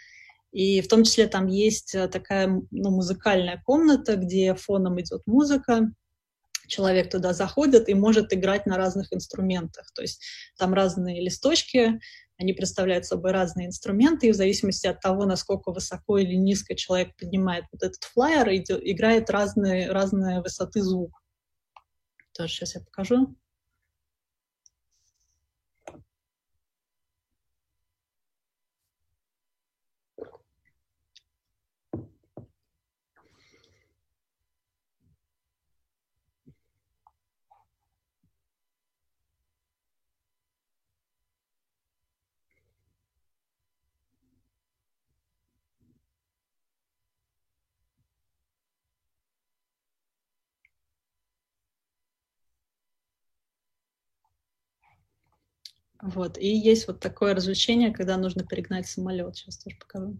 И 0.51 0.81
в 0.81 0.87
том 0.87 1.03
числе 1.03 1.27
там 1.27 1.45
есть 1.45 1.93
э, 1.93 2.07
такая 2.07 2.47
ну, 2.71 2.89
музыкальная 2.89 3.61
комната, 3.63 4.15
где 4.15 4.55
фоном 4.55 4.99
идет 4.99 5.21
музыка, 5.27 5.91
человек 6.67 7.11
туда 7.11 7.33
заходит 7.33 7.87
и 7.87 7.93
может 7.93 8.33
играть 8.33 8.65
на 8.65 8.77
разных 8.77 9.13
инструментах. 9.13 9.91
То 9.93 10.01
есть 10.01 10.23
там 10.57 10.73
разные 10.73 11.21
листочки, 11.21 11.99
они 12.39 12.53
представляют 12.53 13.05
собой 13.05 13.31
разные 13.31 13.67
инструменты, 13.67 14.27
и 14.27 14.31
в 14.31 14.35
зависимости 14.35 14.87
от 14.87 15.01
того, 15.01 15.25
насколько 15.25 15.71
высоко 15.71 16.17
или 16.17 16.33
низко 16.33 16.75
человек 16.75 17.15
поднимает 17.15 17.65
вот 17.71 17.83
этот 17.83 18.03
флайер, 18.03 18.49
играет 18.49 19.29
разные, 19.29 19.91
разные 19.91 20.41
высоты 20.41 20.81
звук. 20.81 21.11
Тоже 22.37 22.53
сейчас 22.53 22.75
я 22.75 22.81
покажу. 22.81 23.35
Вот. 56.01 56.37
И 56.37 56.47
есть 56.47 56.87
вот 56.87 56.99
такое 56.99 57.33
развлечение, 57.33 57.91
когда 57.91 58.17
нужно 58.17 58.43
перегнать 58.43 58.87
самолет. 58.87 59.35
Сейчас 59.35 59.57
тоже 59.57 59.77
покажу. 59.77 60.17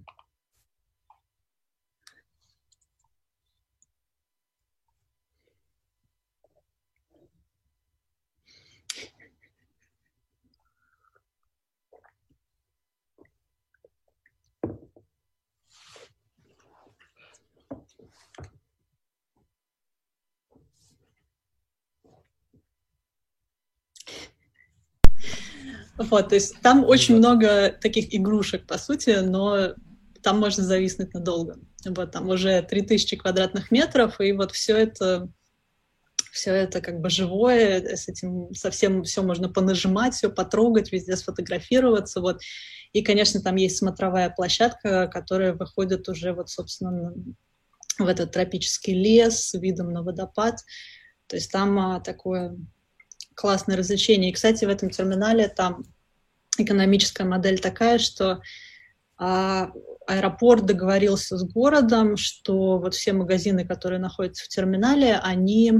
Вот, 25.98 26.30
то 26.30 26.36
есть 26.36 26.60
там 26.62 26.84
очень 26.86 27.18
много 27.18 27.70
таких 27.70 28.14
игрушек, 28.14 28.66
по 28.68 28.78
сути, 28.78 29.18
но 29.22 29.74
там 30.22 30.40
можно 30.40 30.64
зависнуть 30.64 31.14
надолго. 31.14 31.60
Вот, 31.86 32.12
там 32.12 32.30
уже 32.30 32.62
3000 32.62 33.16
квадратных 33.18 33.72
метров, 33.72 34.20
и 34.20 34.32
вот 34.32 34.52
все 34.52 34.78
это 34.78 35.30
все 36.38 36.52
это 36.52 36.82
как 36.82 37.02
бы 37.02 37.10
живое, 37.10 37.96
с 37.96 38.08
этим 38.08 38.54
совсем 38.54 39.04
все 39.04 39.24
можно 39.24 39.50
понажимать, 39.50 40.14
все 40.14 40.30
потрогать, 40.30 40.92
везде 40.92 41.16
сфотографироваться, 41.16 42.22
вот. 42.22 42.42
И, 42.94 43.02
конечно, 43.02 43.42
там 43.42 43.56
есть 43.56 43.78
смотровая 43.78 44.30
площадка, 44.30 45.08
которая 45.08 45.54
выходит 45.54 46.08
уже 46.08 46.34
вот, 46.34 46.50
собственно, 46.50 47.14
в 47.98 48.06
этот 48.06 48.32
тропический 48.32 48.94
лес 48.94 49.50
с 49.50 49.54
видом 49.56 49.92
на 49.92 50.04
водопад. 50.04 50.60
То 51.26 51.36
есть 51.36 51.52
там 51.52 51.78
а, 51.80 52.00
такое 52.00 52.56
классное 53.38 53.78
развлечение. 53.78 54.32
И, 54.32 54.34
кстати, 54.34 54.66
в 54.66 54.70
этом 54.70 54.90
терминале 54.90 55.48
там 55.48 55.86
экономическая 56.58 57.24
модель 57.24 57.60
такая, 57.60 58.00
что 58.00 58.42
а, 59.16 59.72
аэропорт 60.08 60.66
договорился 60.66 61.38
с 61.38 61.44
городом, 61.44 62.18
что 62.18 62.80
вот 62.80 62.96
все 62.96 63.14
магазины, 63.14 63.64
которые 63.64 64.00
находятся 64.00 64.44
в 64.44 64.48
терминале, 64.48 65.20
они, 65.22 65.74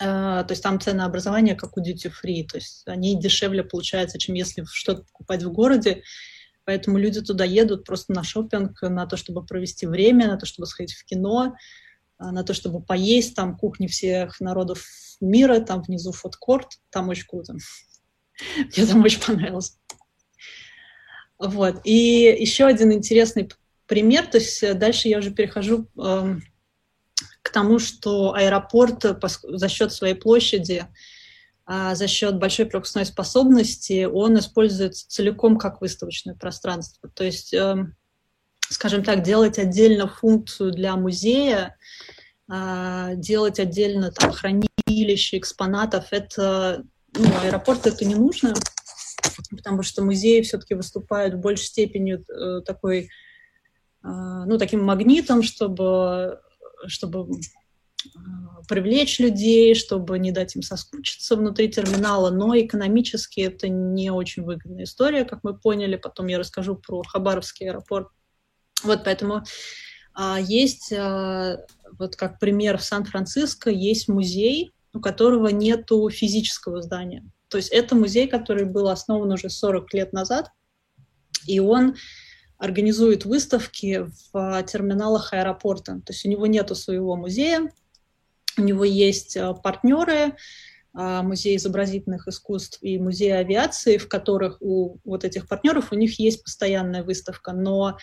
а, 0.00 0.42
то 0.42 0.52
есть 0.52 0.62
там 0.62 0.80
ценообразование 0.80 1.54
как 1.54 1.76
у 1.76 1.80
duty 1.80 2.10
free, 2.10 2.44
то 2.44 2.56
есть 2.56 2.82
они 2.86 3.20
дешевле 3.20 3.62
получаются, 3.62 4.18
чем 4.18 4.34
если 4.34 4.64
что-то 4.68 5.02
покупать 5.04 5.44
в 5.44 5.52
городе. 5.52 6.02
Поэтому 6.64 6.98
люди 6.98 7.20
туда 7.20 7.44
едут 7.44 7.84
просто 7.84 8.12
на 8.12 8.24
шопинг, 8.24 8.82
на 8.82 9.06
то, 9.06 9.16
чтобы 9.16 9.46
провести 9.46 9.86
время, 9.86 10.26
на 10.26 10.36
то, 10.36 10.46
чтобы 10.46 10.66
сходить 10.66 10.94
в 10.94 11.04
кино, 11.04 11.54
на 12.18 12.42
то, 12.42 12.54
чтобы 12.54 12.82
поесть, 12.82 13.34
там 13.34 13.56
кухни 13.56 13.86
всех 13.86 14.40
народов 14.40 14.84
мира, 15.20 15.60
там 15.60 15.82
внизу 15.82 16.12
фудкорт, 16.12 16.78
там 16.90 17.08
очень 17.08 17.26
круто. 17.26 17.54
Мне 18.76 18.86
там 18.86 19.02
очень 19.02 19.20
понравилось. 19.20 19.78
Вот. 21.38 21.80
И 21.84 22.36
еще 22.38 22.64
один 22.64 22.92
интересный 22.92 23.50
пример, 23.86 24.26
то 24.26 24.38
есть 24.38 24.78
дальше 24.78 25.08
я 25.08 25.18
уже 25.18 25.30
перехожу 25.30 25.88
э, 25.98 26.36
к 27.42 27.50
тому, 27.50 27.78
что 27.78 28.34
аэропорт 28.34 29.04
за 29.42 29.68
счет 29.68 29.92
своей 29.92 30.14
площади, 30.14 30.86
э, 31.68 31.94
за 31.94 32.08
счет 32.08 32.38
большой 32.38 32.66
пропускной 32.66 33.04
способности, 33.04 34.04
он 34.04 34.38
используется 34.38 35.08
целиком 35.08 35.58
как 35.58 35.80
выставочное 35.80 36.34
пространство. 36.34 37.10
То 37.10 37.24
есть 37.24 37.52
э, 37.52 37.86
скажем 38.70 39.02
так, 39.04 39.22
делать 39.22 39.58
отдельно 39.58 40.08
функцию 40.08 40.72
для 40.72 40.96
музея, 40.96 41.76
а, 42.48 43.14
делать 43.14 43.58
отдельно 43.58 44.12
там 44.12 44.32
хранилище 44.32 45.38
экспонатов, 45.38 46.06
это 46.10 46.84
ну, 47.18 47.26
аэропорт 47.42 47.86
это 47.86 48.04
не 48.04 48.14
нужно, 48.14 48.54
потому 49.50 49.82
что 49.82 50.04
музеи 50.04 50.42
все-таки 50.42 50.74
выступают 50.74 51.34
в 51.34 51.38
большей 51.38 51.66
степени 51.66 52.18
э, 52.18 52.60
такой, 52.62 53.08
а, 54.02 54.44
ну, 54.44 54.58
таким 54.58 54.84
магнитом, 54.84 55.42
чтобы, 55.42 56.40
чтобы 56.86 57.26
а, 58.14 58.62
привлечь 58.68 59.18
людей, 59.18 59.74
чтобы 59.74 60.18
не 60.18 60.32
дать 60.32 60.56
им 60.56 60.62
соскучиться 60.62 61.36
внутри 61.36 61.68
терминала, 61.68 62.30
но 62.30 62.56
экономически 62.58 63.40
это 63.40 63.68
не 63.68 64.10
очень 64.10 64.42
выгодная 64.42 64.84
история, 64.84 65.24
как 65.24 65.42
мы 65.42 65.56
поняли. 65.58 65.96
Потом 65.96 66.26
я 66.26 66.38
расскажу 66.38 66.76
про 66.76 67.02
Хабаровский 67.02 67.68
аэропорт. 67.68 68.08
Вот 68.82 69.04
поэтому 69.04 69.42
а, 70.16 70.40
есть, 70.40 70.92
а, 70.92 71.58
вот 71.98 72.16
как 72.16 72.38
пример 72.38 72.78
в 72.78 72.84
Сан-Франциско, 72.84 73.70
есть 73.70 74.08
музей, 74.08 74.72
у 74.94 75.00
которого 75.00 75.48
нет 75.48 75.88
физического 76.10 76.80
здания. 76.80 77.22
То 77.48 77.58
есть 77.58 77.70
это 77.70 77.94
музей, 77.94 78.26
который 78.26 78.64
был 78.64 78.88
основан 78.88 79.30
уже 79.30 79.50
40 79.50 79.92
лет 79.92 80.12
назад, 80.14 80.50
и 81.46 81.60
он 81.60 81.96
организует 82.58 83.26
выставки 83.26 84.06
в 84.32 84.62
терминалах 84.62 85.34
аэропорта. 85.34 86.00
То 86.04 86.14
есть 86.14 86.24
у 86.24 86.30
него 86.30 86.46
нет 86.46 86.74
своего 86.74 87.14
музея, 87.14 87.70
у 88.56 88.62
него 88.62 88.84
есть 88.84 89.36
а, 89.36 89.52
партнеры, 89.52 90.36
музей 90.94 91.56
изобразительных 91.58 92.26
искусств 92.26 92.78
и 92.80 92.98
музей 92.98 93.36
авиации, 93.36 93.98
в 93.98 94.08
которых 94.08 94.56
у 94.62 94.96
вот 95.04 95.24
этих 95.24 95.46
партнеров 95.46 95.92
у 95.92 95.94
них 95.94 96.18
есть 96.18 96.42
постоянная 96.42 97.04
выставка, 97.04 97.52
но 97.52 97.84
а, 97.84 97.98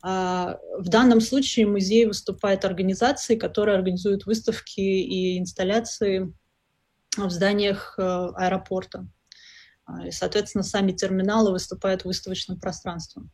в 0.00 0.84
данном 0.84 1.20
случае 1.20 1.66
музей 1.66 2.06
выступает 2.06 2.64
организацией, 2.64 3.38
которая 3.38 3.76
организует 3.76 4.26
выставки 4.26 4.80
и 4.80 5.38
инсталляции 5.38 6.32
в 7.16 7.30
зданиях 7.30 7.98
э, 7.98 8.02
аэропорта. 8.02 9.08
А, 9.84 10.06
и, 10.06 10.10
соответственно, 10.10 10.62
сами 10.62 10.92
терминалы 10.92 11.50
выступают 11.50 12.04
выставочным 12.04 12.60
пространством. 12.60 13.30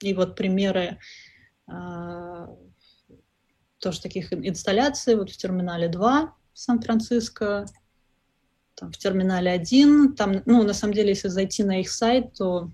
И 0.00 0.12
вот 0.12 0.36
примеры 0.36 0.98
а, 1.66 2.48
тоже 3.78 4.00
таких 4.00 4.32
инсталляций 4.32 5.16
вот 5.16 5.30
в 5.30 5.36
терминале 5.36 5.88
2 5.88 6.34
в 6.52 6.58
Сан-Франциско, 6.58 7.66
там, 8.74 8.92
в 8.92 8.98
терминале 8.98 9.50
1. 9.50 10.14
Там, 10.14 10.42
ну, 10.44 10.62
на 10.62 10.74
самом 10.74 10.92
деле, 10.92 11.10
если 11.10 11.28
зайти 11.28 11.64
на 11.64 11.80
их 11.80 11.90
сайт, 11.90 12.34
то 12.34 12.70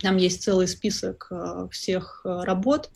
там 0.00 0.16
есть 0.16 0.42
целый 0.42 0.68
список 0.68 1.28
э, 1.30 1.68
всех 1.70 2.22
э, 2.24 2.40
работ, 2.42 2.90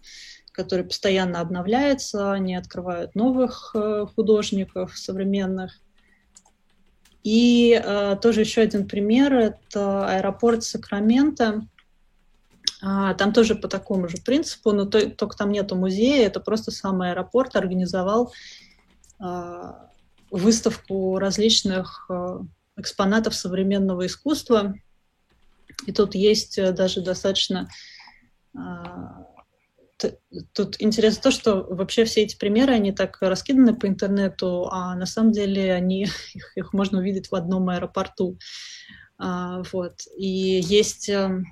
который 0.52 0.84
постоянно 0.84 1.40
обновляется, 1.40 2.32
они 2.32 2.54
открывают 2.54 3.14
новых 3.14 3.70
э, 3.74 4.06
художников 4.14 4.96
современных. 4.98 5.78
И 7.22 7.78
тоже 8.22 8.40
еще 8.40 8.62
один 8.62 8.88
пример— 8.88 9.34
это 9.34 10.06
аэропорт 10.06 10.64
Сакрамента. 10.64 11.66
А, 12.80 13.12
там 13.12 13.34
тоже 13.34 13.54
по 13.56 13.68
такому 13.68 14.08
же 14.08 14.16
принципу, 14.16 14.72
но 14.72 14.86
то, 14.86 15.10
только 15.10 15.36
там 15.36 15.52
нету 15.52 15.76
музея, 15.76 16.26
это 16.26 16.40
просто 16.40 16.70
сам 16.70 17.02
аэропорт 17.02 17.56
организовал 17.56 18.32
э, 19.22 19.72
выставку 20.30 21.18
различных 21.18 22.08
экспонатов 22.78 23.34
современного 23.34 24.06
искусства, 24.06 24.74
и 25.86 25.92
тут 25.92 26.14
есть 26.14 26.58
э, 26.58 26.72
даже 26.72 27.00
достаточно... 27.00 27.68
А, 28.56 29.26
тут 30.52 30.76
интересно 30.78 31.22
то, 31.22 31.30
что 31.30 31.62
вообще 31.62 32.04
все 32.04 32.22
эти 32.22 32.36
примеры, 32.36 32.72
они 32.72 32.92
так 32.92 33.18
раскиданы 33.20 33.74
по 33.74 33.86
интернету, 33.86 34.68
а 34.70 34.94
на 34.96 35.06
самом 35.06 35.32
деле 35.32 35.74
они, 35.74 36.02
их, 36.34 36.56
их 36.56 36.72
можно 36.72 36.98
увидеть 36.98 37.30
в 37.30 37.34
одном 37.34 37.68
аэропорту. 37.68 38.38
А, 39.18 39.62
вот. 39.72 40.00
И 40.16 40.26
есть 40.26 41.08
эм, 41.08 41.44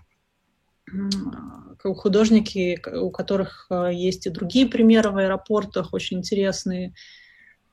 художники, 1.75 2.81
у 2.95 3.11
которых 3.11 3.67
э, 3.71 3.91
есть 3.93 4.27
и 4.27 4.31
другие 4.31 4.67
примеры 4.67 5.11
в 5.11 5.17
аэропортах, 5.17 5.93
очень 5.93 6.19
интересные. 6.19 6.95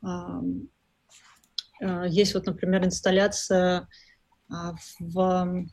Э, 0.03 0.41
есть 2.08 2.34
вот, 2.34 2.45
например, 2.45 2.86
инсталляция 2.86 3.88
в 4.47 5.66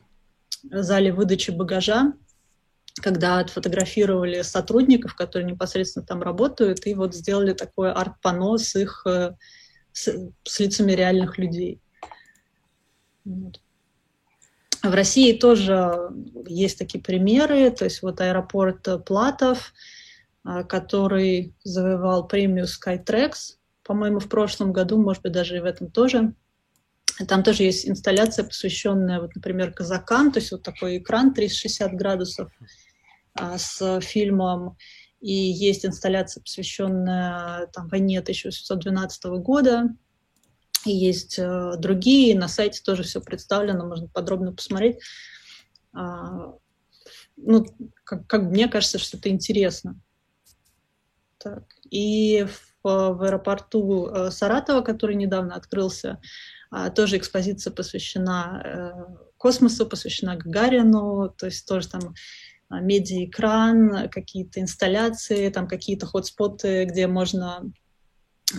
зале 0.69 1.11
выдачи 1.11 1.51
багажа, 1.51 2.13
когда 3.01 3.39
отфотографировали 3.39 4.41
сотрудников, 4.41 5.15
которые 5.15 5.51
непосредственно 5.51 6.05
там 6.05 6.21
работают, 6.21 6.85
и 6.85 6.93
вот 6.93 7.15
сделали 7.15 7.53
такое 7.53 7.91
арт-пано 7.91 8.57
с 8.57 8.75
их 8.75 9.03
э, 9.05 9.35
с, 9.91 10.13
с 10.43 10.59
лицами 10.59 10.91
реальных 10.91 11.37
людей. 11.37 11.81
Вот. 13.25 13.59
В 14.83 14.93
России 14.93 15.31
тоже 15.31 16.11
есть 16.45 16.77
такие 16.77 17.01
примеры, 17.01 17.71
то 17.71 17.85
есть 17.85 18.01
вот 18.01 18.19
аэропорт 18.19 19.05
Платов, 19.05 19.73
э, 20.45 20.63
который 20.65 21.55
завоевал 21.63 22.27
премию 22.27 22.65
Skytrax, 22.65 23.57
по-моему, 23.83 24.19
в 24.19 24.29
прошлом 24.29 24.71
году, 24.71 25.01
может 25.01 25.23
быть, 25.23 25.31
даже 25.31 25.57
и 25.57 25.59
в 25.59 25.65
этом 25.65 25.89
тоже. 25.89 26.33
Там 27.27 27.43
тоже 27.43 27.63
есть 27.63 27.87
инсталляция, 27.87 28.45
посвященная, 28.45 29.21
вот, 29.21 29.35
например, 29.35 29.73
казакам, 29.73 30.31
то 30.31 30.39
есть 30.39 30.51
вот 30.51 30.63
такой 30.63 30.97
экран 30.97 31.33
360 31.33 31.93
градусов 31.93 32.51
а, 33.35 33.57
с 33.57 34.01
фильмом, 34.01 34.77
и 35.23 35.31
есть 35.31 35.85
инсталляция, 35.85 36.41
посвященная 36.41 37.67
там, 37.67 37.87
войне 37.87 38.19
1812 38.19 39.23
года. 39.41 39.89
И 40.85 40.91
есть 40.91 41.39
э, 41.39 41.77
другие, 41.77 42.37
на 42.37 42.49
сайте 42.49 42.81
тоже 42.83 43.03
все 43.03 43.21
представлено, 43.21 43.85
можно 43.85 44.09
подробно 44.09 44.51
посмотреть. 44.51 44.99
А, 45.93 46.55
ну, 47.37 47.65
как, 48.03 48.27
как 48.27 48.41
мне 48.41 48.67
кажется, 48.67 48.99
что 48.99 49.15
это 49.17 49.29
интересно. 49.29 49.97
Так. 51.37 51.63
И 51.89 52.45
в, 52.45 52.83
в 52.83 53.23
аэропорту 53.23 54.07
э, 54.07 54.29
Саратова, 54.29 54.81
который 54.81 55.15
недавно 55.15 55.55
открылся, 55.55 56.19
тоже 56.95 57.17
экспозиция 57.17 57.71
посвящена 57.71 58.61
э, 58.63 59.15
космосу, 59.37 59.85
посвящена 59.85 60.37
Гагарину, 60.37 61.29
то 61.37 61.47
есть 61.47 61.67
тоже 61.67 61.87
там 61.89 62.15
а, 62.69 62.79
медиаэкран, 62.79 64.09
какие-то 64.09 64.59
инсталляции, 64.61 65.49
там 65.49 65.67
какие-то 65.67 66.05
хотспоты, 66.05 66.85
где 66.85 67.07
можно 67.07 67.71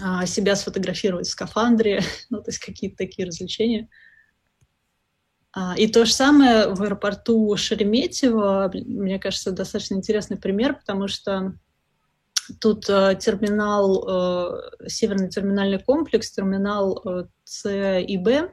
а, 0.02 0.26
себя 0.26 0.56
сфотографировать 0.56 1.26
в 1.26 1.30
скафандре, 1.30 2.02
ну, 2.30 2.38
то 2.38 2.50
есть 2.50 2.58
какие-то 2.58 2.96
такие 2.96 3.26
развлечения. 3.26 3.88
А, 5.52 5.74
и 5.76 5.88
то 5.88 6.04
же 6.04 6.12
самое 6.12 6.68
в 6.68 6.82
аэропорту 6.82 7.56
Шереметьево, 7.56 8.70
мне 8.74 9.18
кажется, 9.18 9.52
достаточно 9.52 9.94
интересный 9.94 10.36
пример, 10.36 10.74
потому 10.74 11.08
что 11.08 11.54
тут 12.60 12.88
э, 12.88 13.16
терминал, 13.20 14.04
э, 14.08 14.88
северный 14.88 15.28
терминальный 15.28 15.78
комплекс, 15.78 16.30
терминал 16.30 17.00
э, 17.04 17.24
С 17.44 17.68
и 18.00 18.16
Б, 18.18 18.52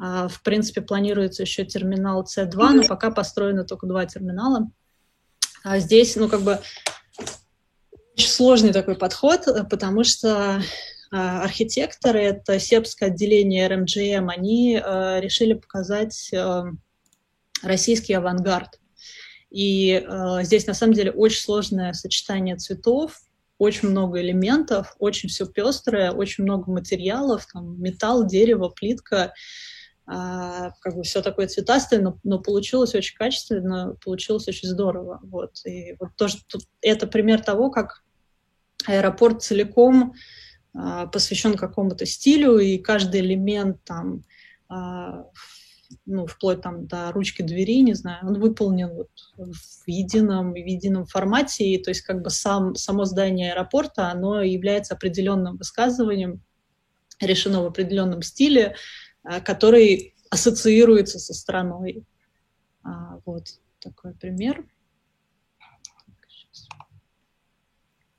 а, 0.00 0.28
в 0.28 0.42
принципе, 0.42 0.80
планируется 0.80 1.42
еще 1.42 1.64
терминал 1.64 2.24
С2, 2.24 2.70
но 2.72 2.82
пока 2.84 3.10
построено 3.10 3.64
только 3.64 3.86
два 3.86 4.06
терминала. 4.06 4.70
А 5.64 5.80
здесь, 5.80 6.14
ну, 6.14 6.28
как 6.28 6.42
бы, 6.42 6.60
очень 8.16 8.28
сложный 8.28 8.72
такой 8.72 8.94
подход, 8.94 9.46
потому 9.68 10.04
что 10.04 10.62
а, 11.10 11.42
архитекторы, 11.42 12.22
это 12.22 12.60
сербское 12.60 13.10
отделение 13.10 13.66
РМГМ, 13.66 14.28
они 14.28 14.76
решили 14.76 15.54
показать 15.54 16.30
российский 17.62 18.14
авангард. 18.14 18.78
И 19.50 20.06
здесь 20.42 20.66
на 20.66 20.74
самом 20.74 20.92
деле 20.92 21.10
очень 21.10 21.40
сложное 21.40 21.92
сочетание 21.94 22.56
цветов, 22.56 23.18
очень 23.56 23.88
много 23.88 24.20
элементов, 24.20 24.94
очень 24.98 25.28
все 25.28 25.46
пестрое, 25.46 26.12
очень 26.12 26.44
много 26.44 26.70
материалов, 26.70 27.46
там 27.52 27.80
металл, 27.80 28.26
дерево, 28.26 28.68
плитка, 28.68 29.32
как 30.06 30.94
бы 30.94 31.02
все 31.02 31.22
такое 31.22 31.48
цветастое, 31.48 32.00
но, 32.00 32.18
но 32.24 32.38
получилось 32.38 32.94
очень 32.94 33.16
качественно, 33.16 33.96
получилось 34.04 34.48
очень 34.48 34.68
здорово. 34.68 35.20
Вот. 35.22 35.64
И 35.66 35.96
вот 35.98 36.10
тоже 36.16 36.38
это 36.80 37.06
пример 37.06 37.42
того, 37.42 37.70
как 37.70 38.02
аэропорт 38.86 39.42
целиком 39.42 40.14
а, 40.74 41.06
посвящен 41.06 41.56
какому-то 41.56 42.06
стилю, 42.06 42.58
и 42.58 42.78
каждый 42.78 43.20
элемент 43.20 43.82
там, 43.84 44.22
а, 44.68 45.24
ну, 46.06 46.26
вплоть 46.26 46.60
там 46.60 46.86
до 46.86 47.12
ручки 47.12 47.42
двери, 47.42 47.82
не 47.82 47.94
знаю, 47.94 48.26
он 48.26 48.40
выполнен 48.40 48.90
вот 48.94 49.08
в 49.36 49.88
едином, 49.88 50.52
в 50.52 50.56
едином 50.56 51.06
формате, 51.06 51.64
и, 51.64 51.82
то 51.82 51.90
есть 51.90 52.02
как 52.02 52.22
бы 52.22 52.30
сам, 52.30 52.74
само 52.74 53.04
здание 53.04 53.52
аэропорта, 53.52 54.10
оно 54.10 54.42
является 54.42 54.94
определенным 54.94 55.56
высказыванием, 55.56 56.42
решено 57.20 57.62
в 57.62 57.66
определенном 57.66 58.22
стиле, 58.22 58.76
а, 59.22 59.40
который 59.40 60.14
ассоциируется 60.30 61.18
со 61.18 61.34
страной. 61.34 62.04
Вот 63.24 63.44
такой 63.80 64.14
пример. 64.14 64.66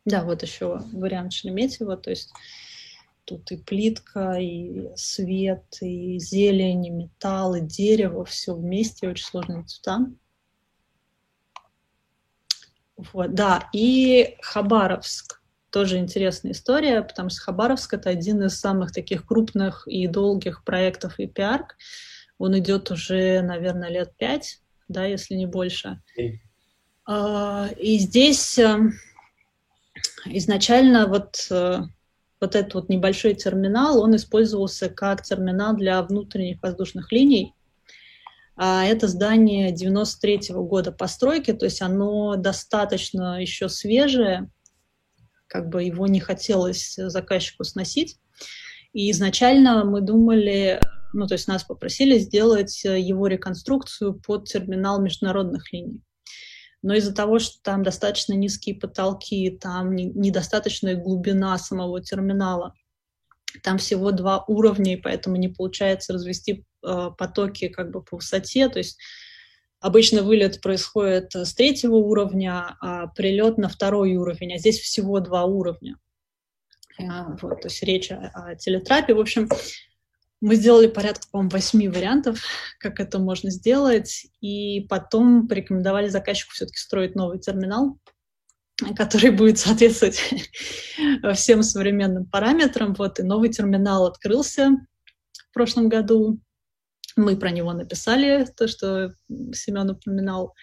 Да, 0.05 0.23
вот 0.23 0.41
еще 0.41 0.81
вариант 0.91 1.33
Шереметьево, 1.33 1.97
то 1.97 2.09
есть 2.09 2.31
тут 3.29 3.51
и 3.51 3.57
плитка, 3.57 4.37
и 4.39 4.89
свет, 4.95 5.63
и 5.81 6.17
зелень, 6.17 6.87
и 6.87 6.89
металл, 6.89 7.55
и 7.55 7.61
дерево, 7.61 8.25
все 8.25 8.55
вместе, 8.55 9.07
очень 9.07 9.25
сложные 9.25 9.63
цвета. 9.63 10.07
Вот, 12.97 13.33
да, 13.33 13.69
и 13.71 14.35
Хабаровск. 14.41 15.41
Тоже 15.69 15.99
интересная 15.99 16.53
история, 16.53 17.03
потому 17.03 17.29
что 17.29 17.41
Хабаровск— 17.41 17.93
это 17.95 18.09
один 18.09 18.43
из 18.43 18.59
самых 18.59 18.91
таких 18.91 19.25
крупных 19.27 19.87
и 19.87 20.07
долгих 20.07 20.63
проектов 20.63 21.19
EPARC. 21.19 21.67
Он 22.39 22.57
идет 22.57 22.89
уже, 22.89 23.41
наверное, 23.41 23.89
лет 23.89 24.15
пять, 24.17 24.61
да, 24.87 25.05
если 25.05 25.35
не 25.35 25.45
больше. 25.45 26.01
А, 27.05 27.69
и 27.77 27.99
здесь 27.99 28.57
эм, 28.57 28.93
изначально 30.25 31.05
вот, 31.05 31.47
э, 31.51 31.81
вот 32.41 32.55
этот 32.55 32.73
вот 32.73 32.89
небольшой 32.89 33.33
терминал, 33.33 34.01
он 34.01 34.15
использовался 34.15 34.89
как 34.89 35.23
терминал 35.23 35.75
для 35.75 36.01
внутренних 36.01 36.61
воздушных 36.61 37.11
линий. 37.11 37.53
А 38.55 38.85
это 38.85 39.07
здание 39.07 39.71
93 39.71 40.51
-го 40.51 40.67
года 40.67 40.91
постройки, 40.91 41.53
то 41.53 41.65
есть 41.65 41.81
оно 41.81 42.35
достаточно 42.35 43.41
еще 43.41 43.69
свежее, 43.69 44.49
как 45.47 45.69
бы 45.69 45.83
его 45.83 46.07
не 46.07 46.19
хотелось 46.19 46.95
заказчику 46.95 47.63
сносить. 47.63 48.17
И 48.91 49.11
изначально 49.11 49.85
мы 49.85 50.01
думали, 50.01 50.81
ну, 51.13 51.27
то 51.27 51.35
есть 51.35 51.47
нас 51.47 51.63
попросили 51.63 52.17
сделать 52.17 52.83
его 52.83 53.27
реконструкцию 53.27 54.19
под 54.19 54.45
терминал 54.45 55.01
международных 55.01 55.71
линий 55.71 56.01
но 56.81 56.93
из-за 56.95 57.13
того, 57.13 57.39
что 57.39 57.61
там 57.61 57.83
достаточно 57.83 58.33
низкие 58.33 58.75
потолки, 58.75 59.49
там 59.49 59.95
недостаточная 59.95 60.95
глубина 60.95 61.57
самого 61.57 62.01
терминала, 62.01 62.73
там 63.63 63.77
всего 63.77 64.11
два 64.11 64.43
уровня, 64.47 64.93
и 64.93 65.01
поэтому 65.01 65.35
не 65.35 65.49
получается 65.49 66.13
развести 66.13 66.65
э, 66.85 67.09
потоки 67.17 67.67
как 67.67 67.91
бы 67.91 68.01
по 68.01 68.17
высоте, 68.17 68.69
то 68.69 68.79
есть 68.79 68.97
обычно 69.79 70.23
вылет 70.23 70.61
происходит 70.61 71.35
с 71.35 71.53
третьего 71.53 71.95
уровня, 71.95 72.77
а 72.81 73.07
прилет 73.07 73.57
на 73.57 73.69
второй 73.69 74.15
уровень, 74.15 74.53
а 74.53 74.57
здесь 74.57 74.79
всего 74.79 75.19
два 75.19 75.45
уровня. 75.45 75.97
А, 76.99 77.37
вот, 77.41 77.61
то 77.61 77.67
есть 77.67 77.81
речь 77.83 78.11
о, 78.11 78.31
о 78.33 78.55
телетрапе. 78.55 79.13
В 79.13 79.19
общем, 79.19 79.49
мы 80.41 80.55
сделали 80.55 80.87
порядка, 80.87 81.27
по-моему, 81.31 81.51
восьми 81.51 81.87
вариантов, 81.89 82.39
как 82.79 82.99
это 82.99 83.19
можно 83.19 83.51
сделать, 83.51 84.27
и 84.41 84.81
потом 84.89 85.47
порекомендовали 85.47 86.07
заказчику 86.07 86.53
все-таки 86.53 86.77
строить 86.77 87.15
новый 87.15 87.39
терминал, 87.39 87.97
который 88.95 89.31
будет 89.31 89.59
соответствовать 89.59 90.21
всем 91.35 91.63
современным 91.63 92.25
параметрам. 92.25 92.93
Вот, 92.93 93.19
и 93.19 93.23
новый 93.23 93.49
терминал 93.49 94.05
открылся 94.05 94.77
в 95.49 95.53
прошлом 95.53 95.89
году. 95.89 96.39
Мы 97.17 97.35
про 97.35 97.51
него 97.51 97.73
написали, 97.73 98.47
то, 98.55 98.67
что 98.67 99.13
Семен 99.53 99.89
упоминал, 99.89 100.53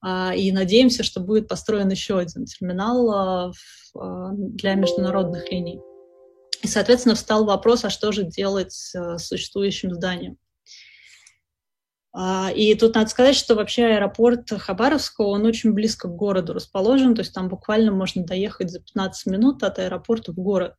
а, 0.00 0.34
и 0.34 0.50
надеемся, 0.50 1.04
что 1.04 1.20
будет 1.20 1.46
построен 1.46 1.88
еще 1.88 2.18
один 2.18 2.46
терминал 2.46 3.10
а, 3.10 3.52
а, 3.96 4.30
для 4.32 4.74
международных 4.74 5.50
линий. 5.52 5.80
И, 6.64 6.66
соответственно, 6.66 7.14
встал 7.14 7.44
вопрос, 7.44 7.84
а 7.84 7.90
что 7.90 8.10
же 8.10 8.24
делать 8.24 8.72
с 8.72 9.18
существующим 9.18 9.92
зданием. 9.92 10.38
А, 12.14 12.50
и 12.56 12.74
тут 12.74 12.94
надо 12.94 13.10
сказать, 13.10 13.36
что 13.36 13.54
вообще 13.54 13.84
аэропорт 13.84 14.48
Хабаровского, 14.50 15.26
он 15.26 15.44
очень 15.44 15.74
близко 15.74 16.08
к 16.08 16.16
городу 16.16 16.54
расположен, 16.54 17.14
то 17.14 17.20
есть 17.20 17.34
там 17.34 17.50
буквально 17.50 17.92
можно 17.92 18.24
доехать 18.24 18.70
за 18.70 18.80
15 18.80 19.26
минут 19.26 19.62
от 19.62 19.78
аэропорта 19.78 20.32
в 20.32 20.36
город. 20.36 20.74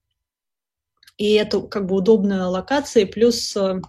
И 1.17 1.33
это 1.33 1.61
как 1.61 1.85
бы 1.85 1.97
удобная 1.97 2.47
локация, 2.47 3.05
плюс 3.05 3.55
э, 3.55 3.79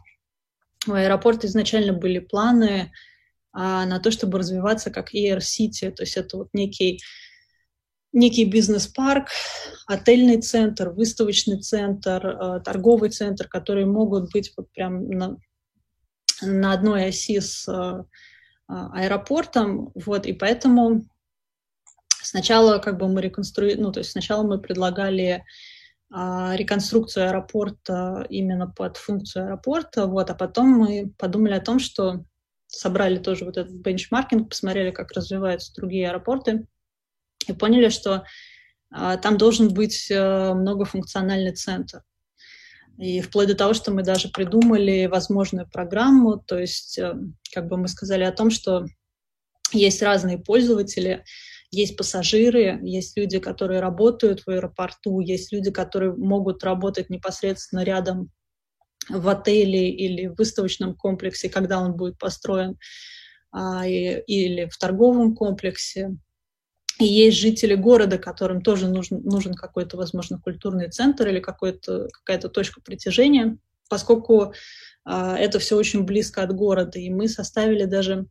у 0.87 0.93
аэропорта 0.93 1.47
изначально 1.47 1.95
были 1.95 2.19
планы 2.19 2.93
а, 3.55 3.87
на 3.87 4.01
то, 4.01 4.11
чтобы 4.11 4.39
развиваться 4.39 4.91
как 4.91 5.15
Air 5.15 5.39
City, 5.39 5.91
то 5.91 6.03
есть 6.03 6.19
это 6.19 6.37
вот 6.37 6.49
некий 6.53 7.01
некий 8.17 8.45
бизнес-парк, 8.45 9.29
отельный 9.87 10.41
центр, 10.41 10.91
выставочный 10.91 11.61
центр, 11.61 12.27
э, 12.27 12.61
торговый 12.65 13.11
центр, 13.11 13.47
которые 13.47 13.87
могут 13.87 14.33
быть 14.33 14.53
вот 14.57 14.73
прям 14.73 15.09
на, 15.09 15.37
на 16.43 16.73
одной 16.73 17.07
оси 17.07 17.41
с 17.41 17.69
э, 17.69 18.05
аэропортом, 18.69 19.93
вот, 19.95 20.27
и 20.27 20.33
поэтому 20.33 21.07
сначала 22.23 22.79
как 22.79 22.99
бы 22.99 23.07
мы 23.07 23.21
реконструировали, 23.21 23.83
ну, 23.83 23.93
то 23.93 24.01
есть 24.01 24.11
сначала 24.11 24.43
мы 24.43 24.59
предлагали 24.59 25.45
а, 26.11 26.55
реконструкцию 26.57 27.29
аэропорта 27.29 28.27
именно 28.29 28.67
под 28.67 28.97
функцию 28.97 29.45
аэропорта, 29.45 30.07
вот, 30.07 30.31
а 30.31 30.35
потом 30.35 30.69
мы 30.71 31.13
подумали 31.19 31.55
о 31.55 31.61
том, 31.61 31.79
что 31.79 32.25
собрали 32.67 33.19
тоже 33.19 33.45
вот 33.45 33.57
этот 33.57 33.75
бенчмаркинг, 33.75 34.49
посмотрели, 34.49 34.91
как 34.91 35.13
развиваются 35.13 35.73
другие 35.75 36.09
аэропорты, 36.09 36.67
и 37.47 37.53
поняли, 37.53 37.89
что 37.89 38.25
а, 38.91 39.17
там 39.17 39.37
должен 39.37 39.73
быть 39.73 40.11
а, 40.11 40.55
многофункциональный 40.55 41.53
центр. 41.53 42.03
И 42.99 43.21
вплоть 43.21 43.49
до 43.49 43.55
того, 43.55 43.75
что 43.75 43.93
мы 43.93 44.03
даже 44.03 44.29
придумали 44.29 45.07
возможную 45.07 45.69
программу, 45.69 46.39
то 46.39 46.59
есть 46.59 46.99
э, 46.99 47.15
как 47.53 47.69
бы 47.69 47.77
мы 47.77 47.89
сказали 47.89 48.25
о 48.25 48.33
том, 48.33 48.49
что 48.49 48.87
есть 49.73 50.01
разные 50.01 50.39
пользователи, 50.39 51.23
есть 51.71 51.99
пассажиры, 51.99 52.81
есть 52.83 53.17
люди, 53.19 53.39
которые 53.39 53.81
работают 53.81 54.41
в 54.41 54.49
аэропорту, 54.49 55.21
есть 55.21 55.53
люди, 55.53 55.71
которые 55.71 56.15
могут 56.15 56.65
работать 56.65 57.11
непосредственно 57.11 57.85
рядом 57.85 58.31
в 59.11 59.29
отеле 59.29 59.91
или 59.91 60.29
в 60.29 60.37
выставочном 60.37 60.95
комплексе, 60.95 61.51
когда 61.51 61.81
он 61.81 61.95
будет 61.95 62.19
построен, 62.19 62.79
а, 63.53 63.87
и, 63.87 64.21
или 64.27 64.71
в 64.71 64.77
торговом 64.79 65.35
комплексе. 65.35 66.17
И 66.99 67.05
есть 67.05 67.39
жители 67.39 67.75
города, 67.75 68.19
которым 68.19 68.63
тоже 68.63 68.89
нужен, 68.89 69.23
нужен 69.23 69.55
какой-то, 69.55 69.97
возможно, 69.97 70.41
культурный 70.41 70.91
центр 70.91 71.29
или 71.29 71.41
какая-то 71.41 72.49
точка 72.49 72.81
притяжения, 72.81 73.59
поскольку 73.89 74.55
а, 75.05 75.37
это 75.37 75.59
все 75.59 75.77
очень 75.77 76.05
близко 76.05 76.43
от 76.43 76.53
города. 76.55 76.99
И 76.99 77.11
мы 77.11 77.29
составили 77.29 77.85
даже 77.85 78.27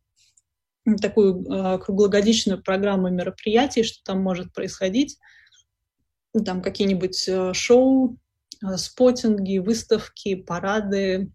такую 1.02 1.46
а, 1.50 1.78
круглогодичную 1.78 2.62
программу 2.62 3.10
мероприятий, 3.10 3.84
что 3.84 4.04
там 4.04 4.22
может 4.22 4.52
происходить. 4.54 5.18
Там 6.46 6.62
какие-нибудь 6.62 7.30
а, 7.30 7.54
шоу, 7.54 8.18
а, 8.64 8.78
спотинги, 8.78 9.60
выставки, 9.60 10.36
парады, 10.36 11.32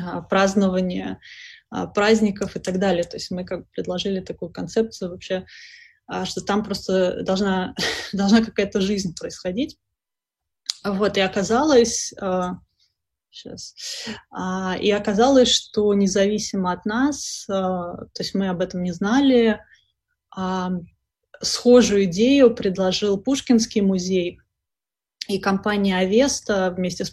а, 0.00 0.22
празднования 0.22 1.20
а, 1.70 1.86
праздников 1.86 2.56
и 2.56 2.60
так 2.60 2.78
далее. 2.78 3.04
То 3.04 3.16
есть 3.16 3.30
мы 3.30 3.44
как 3.44 3.60
бы 3.60 3.66
предложили 3.72 4.20
такую 4.20 4.50
концепцию 4.50 5.10
вообще, 5.10 5.46
что 6.24 6.40
там 6.40 6.62
просто 6.62 7.22
должна, 7.22 7.74
должна 8.12 8.44
какая-то 8.44 8.80
жизнь 8.80 9.14
происходить. 9.18 9.76
Вот, 10.84 11.16
и 11.16 11.20
оказалось, 11.20 12.14
сейчас, 13.30 13.74
и 14.80 14.90
оказалось, 14.92 15.48
что 15.48 15.92
независимо 15.94 16.70
от 16.70 16.84
нас, 16.86 17.44
то 17.48 18.08
есть 18.18 18.34
мы 18.34 18.48
об 18.48 18.60
этом 18.60 18.84
не 18.84 18.92
знали, 18.92 19.60
схожую 21.40 22.04
идею 22.04 22.54
предложил 22.54 23.18
Пушкинский 23.18 23.80
музей 23.80 24.38
и 25.28 25.38
компания 25.38 25.98
Авеста 25.98 26.72
вместе 26.76 27.04
с 27.04 27.10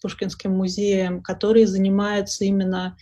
Пушкинским 0.00 0.52
музеем, 0.52 1.22
которые 1.22 1.66
занимаются 1.66 2.44
именно 2.44 2.96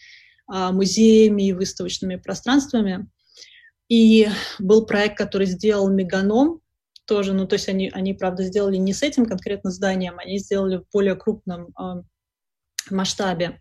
музеями 0.47 1.49
и 1.49 1.53
выставочными 1.53 2.17
пространствами. 2.17 3.09
И 3.89 4.29
был 4.59 4.87
проект, 4.87 5.19
который 5.19 5.47
сделал 5.47 5.91
Меганом, 5.91 6.61
тоже, 7.07 7.35
ну, 7.35 7.47
то 7.47 7.55
есть 7.55 7.69
они, 7.69 7.91
они, 7.93 8.15
правда, 8.15 8.45
сделали 8.45 8.77
не 8.77 8.95
с 8.95 9.03
этим 9.03 9.27
конкретно 9.27 9.71
зданием, 9.71 10.19
они 10.19 10.39
сделали 10.39 10.79
в 10.79 10.85
более 10.93 11.17
крупном 11.17 11.69
э, 11.79 12.03
масштабе. 12.91 13.61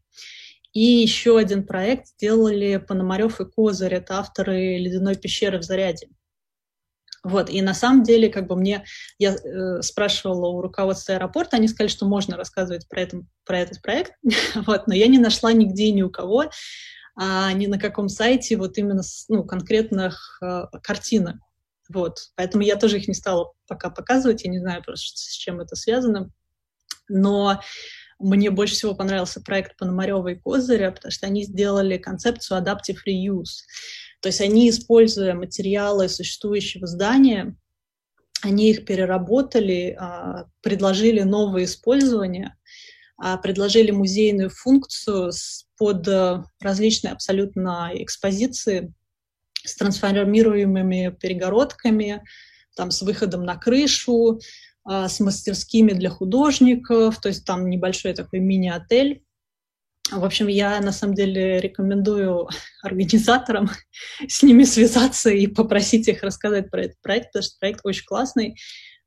И 0.71 0.81
еще 0.81 1.37
один 1.37 1.65
проект 1.65 2.07
сделали 2.07 2.77
Пономарев 2.77 3.41
и 3.41 3.45
Козырь, 3.45 3.93
это 3.95 4.19
авторы 4.19 4.77
«Ледяной 4.77 5.15
пещеры 5.15 5.59
в 5.59 5.63
Заряде». 5.63 6.07
Вот, 7.23 7.49
и 7.49 7.61
на 7.61 7.73
самом 7.73 8.03
деле, 8.03 8.27
как 8.27 8.47
бы 8.47 8.57
мне, 8.57 8.83
я 9.17 9.33
э, 9.33 9.81
спрашивала 9.81 10.47
у 10.47 10.61
руководства 10.61 11.15
аэропорта, 11.15 11.55
они 11.55 11.69
сказали, 11.69 11.87
что 11.87 12.05
можно 12.05 12.35
рассказывать 12.35 12.87
про, 12.89 13.01
это, 13.01 13.21
про 13.45 13.59
этот 13.59 13.81
проект, 13.81 14.13
вот, 14.55 14.87
но 14.87 14.93
я 14.93 15.07
не 15.07 15.19
нашла 15.19 15.53
нигде 15.53 15.91
ни 15.91 16.01
у 16.01 16.09
кого, 16.09 16.45
а 17.15 17.51
ни 17.53 17.67
на 17.67 17.79
каком 17.79 18.09
сайте 18.09 18.57
вот 18.57 18.77
именно 18.77 19.01
ну, 19.29 19.43
конкретных 19.43 20.39
э, 20.41 20.65
картинок. 20.81 21.37
Вот. 21.89 22.17
Поэтому 22.35 22.63
я 22.63 22.75
тоже 22.75 22.97
их 22.97 23.07
не 23.07 23.13
стала 23.13 23.53
пока 23.67 23.89
показывать, 23.89 24.43
я 24.43 24.51
не 24.51 24.59
знаю 24.59 24.83
просто, 24.83 25.17
с 25.17 25.33
чем 25.33 25.59
это 25.59 25.75
связано. 25.75 26.31
Но 27.09 27.61
мне 28.19 28.49
больше 28.51 28.75
всего 28.75 28.95
понравился 28.95 29.41
проект 29.41 29.77
Пономарева 29.77 30.29
и 30.29 30.35
Козыря, 30.35 30.91
потому 30.91 31.11
что 31.11 31.27
они 31.27 31.43
сделали 31.43 31.97
концепцию 31.97 32.61
Adaptive 32.61 32.97
Reuse. 33.07 33.65
То 34.21 34.29
есть 34.29 34.39
они, 34.39 34.69
используя 34.69 35.33
материалы 35.33 36.07
существующего 36.07 36.87
здания, 36.87 37.55
они 38.41 38.71
их 38.71 38.85
переработали, 38.85 39.95
а, 39.99 40.45
предложили 40.61 41.21
новое 41.21 41.65
использование, 41.65 42.55
а, 43.17 43.37
предложили 43.37 43.91
музейную 43.91 44.49
функцию 44.49 45.31
под 45.77 46.07
э, 46.07 46.43
различные 46.59 47.13
абсолютно 47.13 47.91
экспозиции 47.93 48.93
с 49.65 49.75
трансформируемыми 49.75 51.15
перегородками, 51.19 52.23
там, 52.75 52.91
с 52.91 53.01
выходом 53.01 53.43
на 53.43 53.55
крышу, 53.55 54.39
а, 54.85 55.07
с 55.07 55.19
мастерскими 55.19 55.93
для 55.93 56.09
художников, 56.09 57.21
то 57.21 57.29
есть 57.29 57.45
там 57.45 57.69
небольшой 57.69 58.13
такой 58.13 58.39
мини-отель. 58.39 59.23
В 60.11 60.25
общем, 60.25 60.47
я 60.47 60.81
на 60.81 60.91
самом 60.91 61.15
деле 61.15 61.61
рекомендую 61.61 62.49
организаторам 62.83 63.69
с 64.27 64.43
ними 64.43 64.63
связаться 64.63 65.29
и 65.29 65.47
попросить 65.47 66.07
их 66.09 66.23
рассказать 66.23 66.69
про 66.69 66.83
этот 66.83 67.01
проект, 67.01 67.27
потому 67.27 67.43
что 67.43 67.59
проект 67.59 67.79
очень 67.83 68.05
классный. 68.05 68.55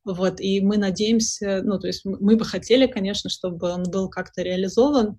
Вот, 0.04 0.40
и 0.40 0.60
мы 0.60 0.78
надеемся, 0.78 1.62
ну, 1.64 1.80
то 1.80 1.88
есть 1.88 2.04
мы 2.04 2.36
бы 2.36 2.44
хотели, 2.44 2.86
конечно, 2.86 3.28
чтобы 3.28 3.68
он 3.70 3.82
был 3.82 4.08
как-то 4.08 4.42
реализован. 4.42 5.18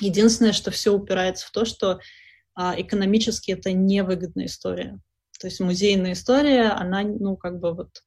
Единственное, 0.00 0.52
что 0.52 0.70
все 0.70 0.92
упирается 0.92 1.46
в 1.46 1.50
то, 1.50 1.64
что 1.64 2.00
а, 2.54 2.74
экономически 2.78 3.52
это 3.52 3.72
невыгодная 3.72 4.46
история. 4.46 4.98
То 5.38 5.46
есть 5.46 5.60
музейная 5.60 6.12
история, 6.12 6.70
она, 6.70 7.02
ну, 7.02 7.36
как 7.36 7.58
бы 7.58 7.74
вот, 7.74 8.02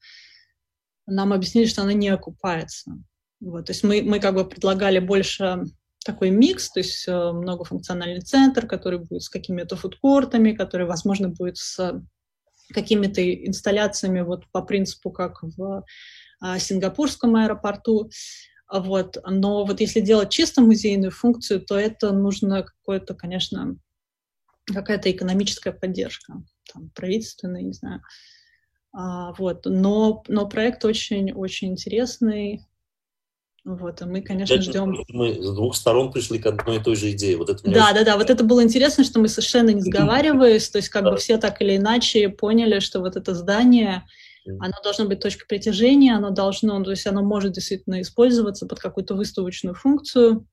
нам 1.06 1.34
объяснили, 1.34 1.66
что 1.66 1.84
она 1.84 1.94
не 1.94 2.10
окупается. 2.10 2.92
Вот, 3.40 3.68
то 3.68 3.72
есть 3.72 3.84
мы, 3.84 4.02
мы 4.02 4.20
как 4.20 4.36
бы 4.36 4.48
предлагали 4.48 5.00
больше 5.00 5.64
такой 6.04 6.30
микс, 6.30 6.72
то 6.72 6.80
есть 6.80 7.08
э, 7.08 7.32
многофункциональный 7.32 8.22
центр, 8.22 8.68
который 8.68 9.00
будет 9.00 9.24
с 9.24 9.30
какими-то 9.30 9.76
фудкортами, 9.76 10.54
который, 10.54 10.86
возможно, 10.86 11.30
будет 11.30 11.58
с 11.58 12.02
какими-то 12.74 13.22
инсталляциями 13.46 14.22
вот 14.22 14.46
по 14.52 14.62
принципу, 14.62 15.12
как 15.12 15.42
в 15.42 15.84
а, 16.42 16.60
сингапурском 16.60 17.36
аэропорту. 17.36 18.10
Вот. 18.72 19.18
Но 19.26 19.66
вот 19.66 19.80
если 19.80 20.00
делать 20.00 20.30
чисто 20.30 20.62
музейную 20.62 21.12
функцию, 21.12 21.62
то 21.62 21.78
это 21.78 22.12
нужно 22.12 22.64
какое-то, 22.64 23.16
конечно, 23.16 23.78
какая-то 24.66 25.12
экономическая 25.12 25.72
поддержка, 25.72 26.44
там, 26.72 26.90
правительственная, 26.92 27.62
не 27.62 27.74
знаю. 27.74 28.02
А, 28.92 29.34
вот. 29.34 29.66
но, 29.66 30.24
но 30.28 30.48
проект 30.48 30.86
очень-очень 30.86 31.70
интересный, 31.70 32.66
вот, 33.66 34.02
и 34.02 34.06
мы, 34.06 34.22
конечно, 34.22 34.56
Опять 34.56 34.68
ждем... 34.68 34.98
Мы 35.10 35.34
с 35.34 35.54
двух 35.54 35.76
сторон 35.76 36.12
пришли 36.12 36.40
к 36.40 36.46
одной 36.46 36.78
и 36.78 36.80
той 36.80 36.96
же 36.96 37.12
идее. 37.12 37.38
Вот 37.38 37.50
это 37.50 37.62
да, 37.70 37.94
да, 37.94 38.04
да, 38.04 38.18
вот 38.18 38.30
это 38.30 38.44
было 38.44 38.64
интересно, 38.64 39.04
что 39.04 39.20
мы 39.20 39.28
совершенно 39.28 39.70
не 39.70 39.82
сговариваясь, 39.82 40.70
то 40.70 40.78
есть 40.78 40.90
как 40.90 41.04
бы 41.04 41.18
все 41.18 41.38
так 41.38 41.62
или 41.62 41.78
иначе 41.78 42.30
поняли, 42.30 42.80
что 42.80 43.00
вот 43.00 43.16
это 43.16 43.36
здание, 43.36 44.06
оно 44.46 44.74
должно 44.84 45.06
быть 45.06 45.20
точкой 45.20 45.48
притяжения, 45.48 46.16
оно 46.16 46.30
должно, 46.32 46.82
то 46.84 46.92
есть 46.92 47.06
оно 47.08 47.24
может 47.24 47.54
действительно 47.54 48.02
использоваться 48.02 48.66
под 48.66 48.80
какую-то 48.80 49.16
выставочную 49.16 49.76
функцию, 49.76 50.48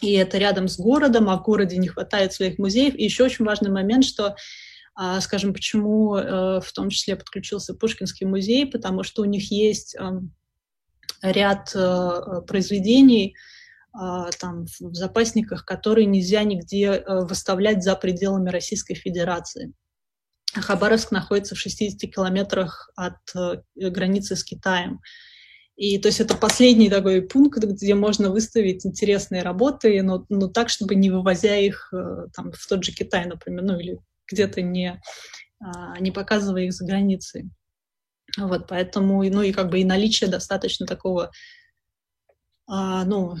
и 0.00 0.12
это 0.12 0.38
рядом 0.38 0.68
с 0.68 0.78
городом, 0.78 1.28
а 1.28 1.36
в 1.36 1.42
городе 1.42 1.76
не 1.76 1.88
хватает 1.88 2.32
своих 2.32 2.58
музеев. 2.58 2.94
И 2.94 3.04
еще 3.04 3.24
очень 3.24 3.44
важный 3.44 3.70
момент, 3.70 4.04
что 4.04 4.36
а, 4.94 5.20
скажем, 5.20 5.52
почему 5.52 6.16
э, 6.16 6.60
в 6.60 6.72
том 6.72 6.90
числе 6.90 7.16
подключился 7.16 7.74
Пушкинский 7.74 8.26
музей, 8.26 8.66
потому 8.66 9.02
что 9.02 9.22
у 9.22 9.24
них 9.24 9.50
есть 9.50 9.94
эм, 9.96 10.34
ряд 11.22 11.72
э, 11.74 12.42
произведений 12.46 13.36
э, 13.94 14.30
там, 14.38 14.66
в 14.66 14.94
запасниках, 14.94 15.64
которые 15.64 16.06
нельзя 16.06 16.42
нигде 16.42 16.86
э, 16.86 17.24
выставлять 17.24 17.82
за 17.82 17.94
пределами 17.96 18.50
Российской 18.50 18.94
Федерации. 18.94 19.72
Хабаровск 20.54 21.12
находится 21.12 21.54
в 21.54 21.58
60 21.58 22.10
километрах 22.12 22.90
от 22.96 23.18
границы 23.76 24.36
с 24.36 24.44
Китаем. 24.44 25.00
И 25.76 25.98
то 25.98 26.08
есть 26.08 26.20
это 26.20 26.36
последний 26.36 26.90
такой 26.90 27.22
пункт, 27.22 27.62
где 27.64 27.94
можно 27.94 28.30
выставить 28.30 28.84
интересные 28.84 29.42
работы, 29.42 30.02
но, 30.02 30.26
но 30.28 30.48
так, 30.48 30.68
чтобы 30.68 30.94
не 30.94 31.10
вывозя 31.10 31.56
их 31.56 31.92
там, 32.34 32.52
в 32.52 32.66
тот 32.66 32.84
же 32.84 32.92
Китай, 32.92 33.24
например, 33.26 33.62
ну 33.62 33.78
или 33.78 33.98
где-то 34.30 34.60
не, 34.62 35.00
а, 35.60 35.98
не 35.98 36.10
показывая 36.10 36.64
их 36.64 36.72
за 36.72 36.84
границей. 36.84 37.50
Вот, 38.38 38.68
поэтому, 38.68 39.22
ну 39.24 39.42
и 39.42 39.52
как 39.52 39.70
бы 39.70 39.80
и 39.80 39.84
наличие 39.84 40.30
достаточно 40.30 40.86
такого, 40.86 41.30
а, 42.66 43.04
ну, 43.04 43.36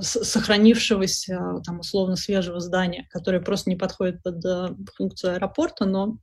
сохранившегося, 0.00 1.62
там, 1.64 1.80
условно 1.80 2.16
свежего 2.16 2.60
здания, 2.60 3.06
которое 3.10 3.40
просто 3.40 3.70
не 3.70 3.76
подходит 3.76 4.22
под 4.22 4.42
функцию 4.96 5.34
аэропорта, 5.34 5.84
но 5.84 6.18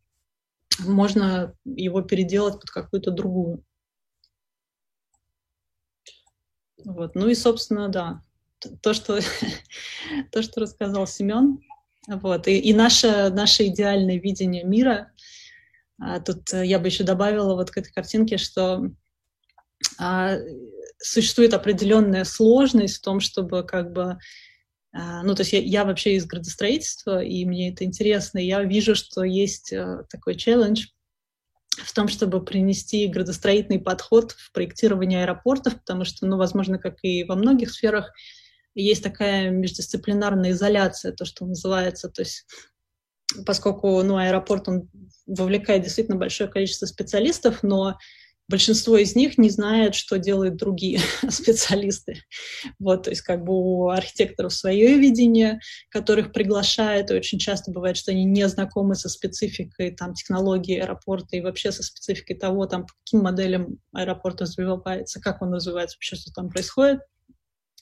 можно 0.79 1.55
его 1.65 2.01
переделать 2.01 2.59
под 2.59 2.69
какую-то 2.69 3.11
другую. 3.11 3.63
Вот. 6.85 7.15
Ну 7.15 7.27
и, 7.27 7.35
собственно, 7.35 7.89
да, 7.89 8.21
то, 8.81 8.93
что, 8.93 9.19
то, 10.31 10.41
что 10.41 10.61
рассказал 10.61 11.07
Семен, 11.07 11.59
вот, 12.07 12.47
и, 12.47 12.57
и 12.57 12.73
наше, 12.73 13.29
наше 13.29 13.67
идеальное 13.67 14.19
видение 14.19 14.63
мира— 14.63 15.11
а, 15.99 16.19
тут 16.19 16.53
э, 16.53 16.65
я 16.65 16.79
бы 16.79 16.87
еще 16.87 17.03
добавила 17.03 17.55
вот 17.55 17.71
к 17.71 17.77
этой 17.77 17.91
картинке, 17.91 18.37
что 18.37 18.89
а, 19.97 20.37
существует 20.97 21.53
определенная 21.53 22.23
сложность 22.23 22.97
в 22.97 23.01
том, 23.01 23.19
чтобы 23.19 23.63
как 23.63 23.91
бы 23.91 24.17
ну, 24.91 25.35
то 25.35 25.41
есть 25.41 25.53
я, 25.53 25.59
я 25.59 25.85
вообще 25.85 26.15
из 26.15 26.25
градостроительства, 26.25 27.23
и 27.23 27.45
мне 27.45 27.71
это 27.71 27.83
интересно, 27.83 28.39
и 28.39 28.47
я 28.47 28.63
вижу, 28.63 28.95
что 28.95 29.23
есть 29.23 29.71
а, 29.71 30.03
такой 30.09 30.35
челлендж 30.35 30.87
в 31.77 31.93
том, 31.93 32.07
чтобы 32.07 32.43
принести 32.43 33.07
градостроительный 33.07 33.79
подход 33.79 34.31
в 34.31 34.51
проектирование 34.51 35.23
аэропортов, 35.23 35.79
потому 35.79 36.05
что, 36.05 36.25
ну, 36.25 36.37
возможно, 36.37 36.79
как 36.79 36.97
и 37.03 37.23
во 37.23 37.35
многих 37.35 37.71
сферах, 37.71 38.11
есть 38.75 39.03
такая 39.03 39.49
междисциплинарная 39.49 40.51
изоляция, 40.51 41.11
то, 41.11 41.25
что 41.25 41.45
называется. 41.45 42.09
То 42.09 42.21
есть 42.21 42.45
поскольку 43.45 44.01
ну, 44.01 44.17
аэропорт 44.17 44.67
он 44.67 44.89
вовлекает 45.27 45.83
действительно 45.83 46.17
большое 46.17 46.49
количество 46.49 46.85
специалистов, 46.85 47.61
но 47.61 47.97
большинство 48.49 48.97
из 48.97 49.15
них 49.15 49.37
не 49.37 49.49
знает, 49.49 49.95
что 49.95 50.17
делают 50.17 50.57
другие 50.57 50.99
специалисты. 51.29 52.23
Вот, 52.79 53.03
то 53.03 53.11
есть 53.11 53.21
как 53.21 53.43
бы 53.43 53.53
у 53.53 53.89
архитекторов 53.89 54.53
свое 54.53 54.97
видение, 54.97 55.59
которых 55.89 56.33
приглашают, 56.33 57.11
и 57.11 57.13
очень 57.13 57.39
часто 57.39 57.71
бывает, 57.71 57.95
что 57.95 58.11
они 58.11 58.25
не 58.25 58.47
знакомы 58.49 58.95
со 58.95 59.07
спецификой 59.07 59.91
там, 59.91 60.13
технологии 60.15 60.79
аэропорта 60.79 61.37
и 61.37 61.41
вообще 61.41 61.71
со 61.71 61.83
спецификой 61.83 62.35
того, 62.35 62.65
там, 62.65 62.87
по 62.87 62.93
каким 63.05 63.21
моделям 63.21 63.77
аэропорт 63.93 64.41
развивается, 64.41 65.21
как 65.21 65.41
он 65.41 65.53
развивается, 65.53 65.97
вообще 65.97 66.15
что 66.15 66.33
там 66.33 66.49
происходит. 66.49 66.99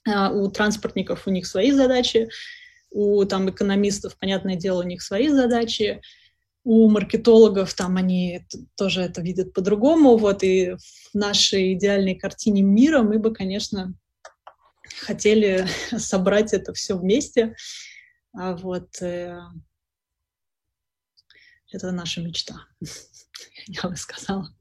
А 0.06 0.32
у 0.32 0.50
транспортников 0.50 1.28
у 1.28 1.32
них 1.32 1.48
свои 1.48 1.72
задачи, 1.72 2.30
у 2.92 3.24
там 3.26 3.50
экономистов, 3.50 4.18
понятное 4.18 4.56
дело, 4.56 4.82
у 4.82 4.88
них 4.88 5.02
свои 5.02 5.30
задачи, 5.30 6.02
у 6.70 6.90
маркетологов 6.90 7.74
там 7.74 7.96
они 7.96 8.46
тоже 8.76 9.02
это 9.02 9.22
видят 9.22 9.54
по-другому. 9.54 10.18
Вот 10.18 10.44
и 10.44 10.76
в 10.76 11.16
нашей 11.16 11.76
идеальной 11.76 12.14
картине 12.14 12.62
мира 12.62 13.04
мы 13.04 13.20
бы, 13.20 13.34
конечно, 13.34 13.94
хотели 15.00 15.66
собрать 15.98 16.54
это 16.54 16.74
все 16.74 16.98
вместе. 16.98 17.56
А 18.34 18.54
вот 18.58 19.02
э, 19.02 19.40
это 21.72 21.92
наша 21.94 22.20
мечта, 22.20 22.56
я 23.68 23.84
бы 23.84 23.96
сказала. 23.96 24.54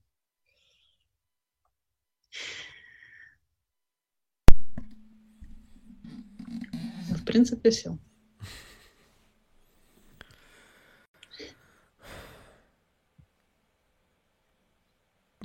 В 7.11 7.25
принципе, 7.25 7.71
все. 7.71 7.99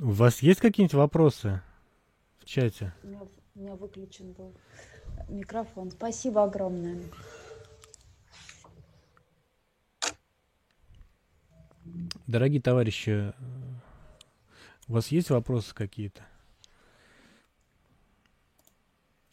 У 0.02 0.10
вас 0.10 0.42
есть 0.42 0.58
какие-нибудь 0.58 0.94
вопросы 0.94 1.62
в 2.40 2.44
чате? 2.44 2.92
У 3.04 3.06
меня, 3.06 3.20
у 3.54 3.60
меня 3.60 3.76
выключен 3.76 4.32
был 4.32 4.52
микрофон. 5.28 5.92
Спасибо 5.92 6.42
огромное. 6.42 7.00
Дорогие 12.26 12.60
товарищи, 12.60 13.32
у 14.88 14.94
вас 14.94 15.06
есть 15.08 15.30
вопросы 15.30 15.72
какие-то? 15.72 16.22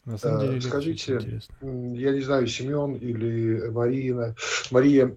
На 0.05 0.19
самом 0.19 0.41
деле, 0.41 0.61
Скажите, 0.61 1.41
я 1.61 2.11
не 2.11 2.21
знаю, 2.21 2.45
Семен 2.45 2.93
или 2.93 3.69
Марина, 3.69 4.35
Мария, 4.69 5.07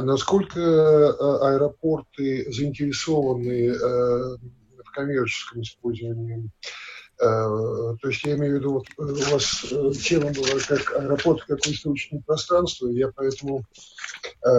насколько 0.00 0.58
э, 0.58 1.54
аэропорты 1.54 2.50
заинтересованы 2.50 3.74
э, 3.74 4.36
коммерческом 4.92 5.62
использовании. 5.62 6.50
Э, 7.22 7.94
то 8.00 8.08
есть 8.08 8.24
я 8.24 8.34
имею 8.34 8.56
в 8.56 8.58
виду, 8.58 8.72
вот 8.72 8.86
э, 8.98 9.02
у 9.02 9.32
вас 9.32 9.64
э, 9.70 9.92
тема 9.92 10.32
была 10.32 10.58
как 10.66 10.92
аэропорт, 10.96 11.44
как 11.44 11.64
выставочное 11.64 12.20
пространство, 12.26 12.88
я 12.88 13.08
поэтому, 13.14 13.64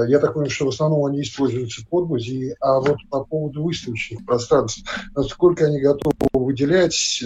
я 0.07 0.19
так 0.19 0.33
понимаю, 0.33 0.49
что 0.49 0.65
в 0.65 0.69
основном 0.69 1.05
они 1.05 1.23
используются 1.23 1.85
под 1.89 2.07
музеи, 2.07 2.55
а 2.61 2.79
вот 2.79 2.97
по 3.09 3.25
поводу 3.25 3.63
выставочных 3.63 4.25
пространств, 4.25 4.83
насколько 5.13 5.65
они 5.65 5.81
готовы 5.81 6.13
выделять 6.33 7.23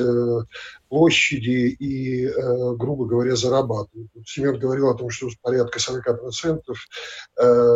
площади 0.90 1.76
и, 1.80 2.28
грубо 2.76 3.06
говоря, 3.06 3.36
зарабатывать. 3.36 4.10
Семен 4.26 4.58
говорил 4.60 4.90
о 4.90 4.96
том, 4.96 5.10
что 5.10 5.30
порядка 5.42 5.80
40% 5.80 6.62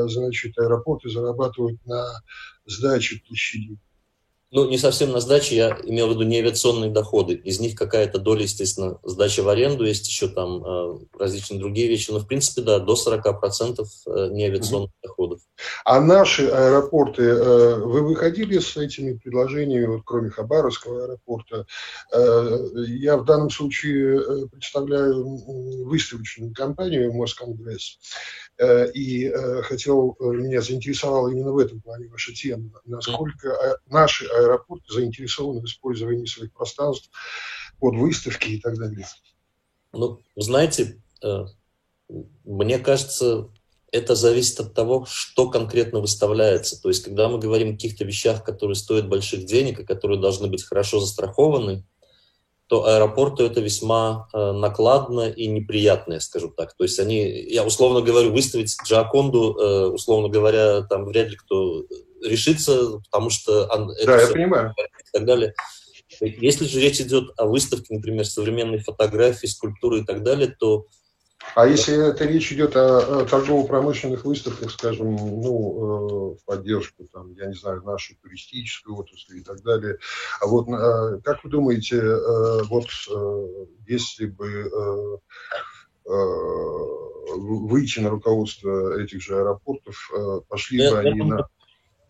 значит, 0.08 0.58
аэропорты 0.58 1.10
зарабатывают 1.10 1.84
на 1.86 2.06
сдаче 2.66 3.22
площадей. 3.28 3.78
Ну, 4.54 4.68
не 4.70 4.78
совсем 4.78 5.12
на 5.12 5.22
сдаче, 5.22 5.56
я 5.56 5.80
имел 5.86 6.08
в 6.08 6.12
виду 6.12 6.24
не 6.24 6.40
авиационные 6.40 6.92
доходы. 6.92 7.36
Из 7.36 7.62
них 7.62 7.74
какая-то 7.76 8.20
доля, 8.20 8.44
естественно, 8.44 9.00
сдача 9.04 9.44
в 9.44 9.50
аренду, 9.50 9.86
есть 9.86 10.08
еще 10.10 10.28
там 10.28 10.62
э, 10.62 11.00
различные 11.18 11.58
другие 11.60 11.88
вещи. 11.88 12.12
Но, 12.12 12.20
в 12.20 12.28
принципе, 12.28 12.62
да, 12.62 12.80
до 12.80 12.96
40% 12.96 13.80
э, 13.80 14.28
не 14.32 14.46
авиационных 14.46 14.90
mm-hmm. 14.90 15.04
доходов. 15.04 15.40
А 15.86 16.02
наши 16.02 16.48
аэропорты, 16.48 17.24
э, 17.24 17.76
вы 17.76 18.02
выходили 18.02 18.60
с 18.60 18.76
этими 18.76 19.14
предложениями, 19.14 19.86
вот, 19.86 20.02
кроме 20.06 20.30
Хабаровского 20.30 21.06
аэропорта? 21.06 21.66
Э, 22.14 22.58
я 22.88 23.16
в 23.16 23.24
данном 23.24 23.50
случае 23.50 24.20
э, 24.20 24.48
представляю 24.48 25.24
выставочную 25.86 26.54
компанию 26.54 27.14
«Москонгресс». 27.14 28.00
Э, 28.58 28.92
и 28.92 29.32
хотел, 29.64 30.18
меня 30.20 30.62
заинтересовала 30.62 31.30
именно 31.30 31.54
в 31.54 31.58
этом 31.58 31.80
плане 31.80 32.10
ваша 32.10 32.34
тема. 32.34 32.70
Насколько 32.86 33.80
наши 33.88 34.28
аэропорты 34.44 34.94
заинтересованы 34.94 35.62
в 35.62 35.66
использовании 35.66 36.26
своих 36.26 36.54
пространств 36.54 37.10
под 37.80 37.96
выставки 37.96 38.50
и 38.50 38.60
так 38.60 38.78
далее. 38.78 39.08
Ну, 39.94 40.20
знаете, 40.36 41.02
мне 42.44 42.80
кажется, 42.80 43.50
это 43.92 44.16
зависит 44.16 44.60
от 44.60 44.74
того, 44.74 45.06
что 45.08 45.50
конкретно 45.50 46.00
выставляется. 46.00 46.82
То 46.82 46.90
есть, 46.90 47.04
когда 47.04 47.28
мы 47.28 47.40
говорим 47.40 47.70
о 47.70 47.74
каких-то 47.74 48.06
вещах, 48.06 48.44
которые 48.44 48.76
стоят 48.76 49.10
больших 49.10 49.46
денег 49.46 49.80
и 49.80 49.86
которые 49.86 50.20
должны 50.20 50.48
быть 50.48 50.64
хорошо 50.64 51.00
застрахованы, 51.00 51.86
то 52.68 52.86
аэропорту 52.86 53.44
это 53.44 53.60
весьма 53.60 54.30
э, 54.32 54.52
накладно 54.54 55.30
и 55.30 55.48
неприятно, 55.48 56.14
я 56.14 56.20
скажу 56.22 56.48
так. 56.56 56.74
То 56.78 56.86
есть 56.86 57.00
они, 57.00 57.28
я 57.50 57.66
условно 57.66 58.00
говорю, 58.00 58.32
выставить 58.32 58.74
Джаконду, 58.86 59.58
э, 59.60 59.86
условно 59.88 60.30
говоря, 60.30 60.84
там 60.84 61.04
вряд 61.04 61.32
ли 61.32 61.36
кто 61.36 61.84
решится, 62.24 63.00
потому 63.10 63.30
что... 63.30 63.68
Да, 64.06 64.22
я 64.22 64.28
понимаю. 64.28 64.74
И 64.78 65.18
так 65.18 65.26
далее. 65.26 65.54
Если 66.20 66.66
же 66.66 66.80
речь 66.80 67.00
идет 67.02 67.32
о 67.38 67.46
выставке, 67.46 67.96
например, 67.96 68.26
современной 68.26 68.80
фотографии, 68.80 69.48
скульптуры 69.48 70.00
и 70.00 70.04
так 70.04 70.24
далее, 70.24 70.54
то 70.60 70.86
а 71.56 71.68
если 71.68 72.10
это 72.10 72.26
речь 72.26 72.52
идет 72.54 72.76
о, 72.76 73.22
о 73.22 73.26
торгово-промышленных 73.26 74.26
выставках, 74.26 74.72
скажем, 74.72 75.16
ну, 75.16 76.36
э, 76.36 76.38
в 76.38 76.46
поддержку, 76.46 77.08
там, 77.12 77.34
я 77.34 77.48
не 77.48 77.56
знаю, 77.56 77.84
нашей 77.84 78.16
туристической 78.22 78.94
отрасли 78.94 79.40
и 79.40 79.44
так 79.44 79.62
далее, 79.62 79.98
а 80.40 80.48
вот 80.48 80.68
э, 80.70 81.20
как 81.24 81.44
вы 81.44 81.50
думаете, 81.50 81.98
э, 81.98 82.64
вот 82.70 82.88
если 83.88 84.28
бы 84.28 85.20
выйти 86.04 88.00
на 88.00 88.10
руководство 88.10 89.00
этих 89.00 89.22
же 89.22 89.38
аэропортов, 89.38 90.12
пошли 90.50 90.80
я, 90.80 90.92
бы 90.92 91.00
они 91.00 91.20
я 91.20 91.26
на... 91.26 91.48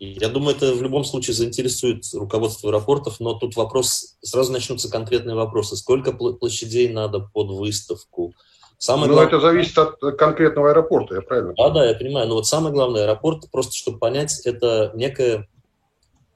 Я 0.04 0.28
думаю, 0.28 0.56
это 0.56 0.74
в 0.74 0.82
любом 0.82 1.04
случае 1.04 1.34
заинтересует 1.34 2.02
руководство 2.12 2.70
аэропортов, 2.70 3.20
но 3.20 3.34
тут 3.34 3.54
вопрос, 3.54 4.16
сразу 4.20 4.50
начнутся 4.50 4.90
конкретные 4.90 5.36
вопросы. 5.36 5.76
Сколько 5.76 6.12
площадей 6.12 6.88
надо 6.88 7.20
под 7.20 7.50
выставку? 7.50 8.34
Самое 8.78 9.06
ну, 9.06 9.14
главное... 9.14 9.28
это 9.28 9.40
зависит 9.40 9.78
от 9.78 10.00
конкретного 10.18 10.70
аэропорта, 10.70 11.14
я 11.14 11.20
правильно 11.20 11.52
понимаю? 11.52 11.72
Да, 11.72 11.80
да, 11.80 11.88
я 11.88 11.94
понимаю. 11.94 12.28
Но 12.28 12.34
вот 12.34 12.48
самое 12.48 12.74
главное, 12.74 13.04
аэропорт, 13.04 13.48
просто 13.52 13.76
чтобы 13.76 14.00
понять, 14.00 14.40
это 14.44 14.90
некая 14.96 15.46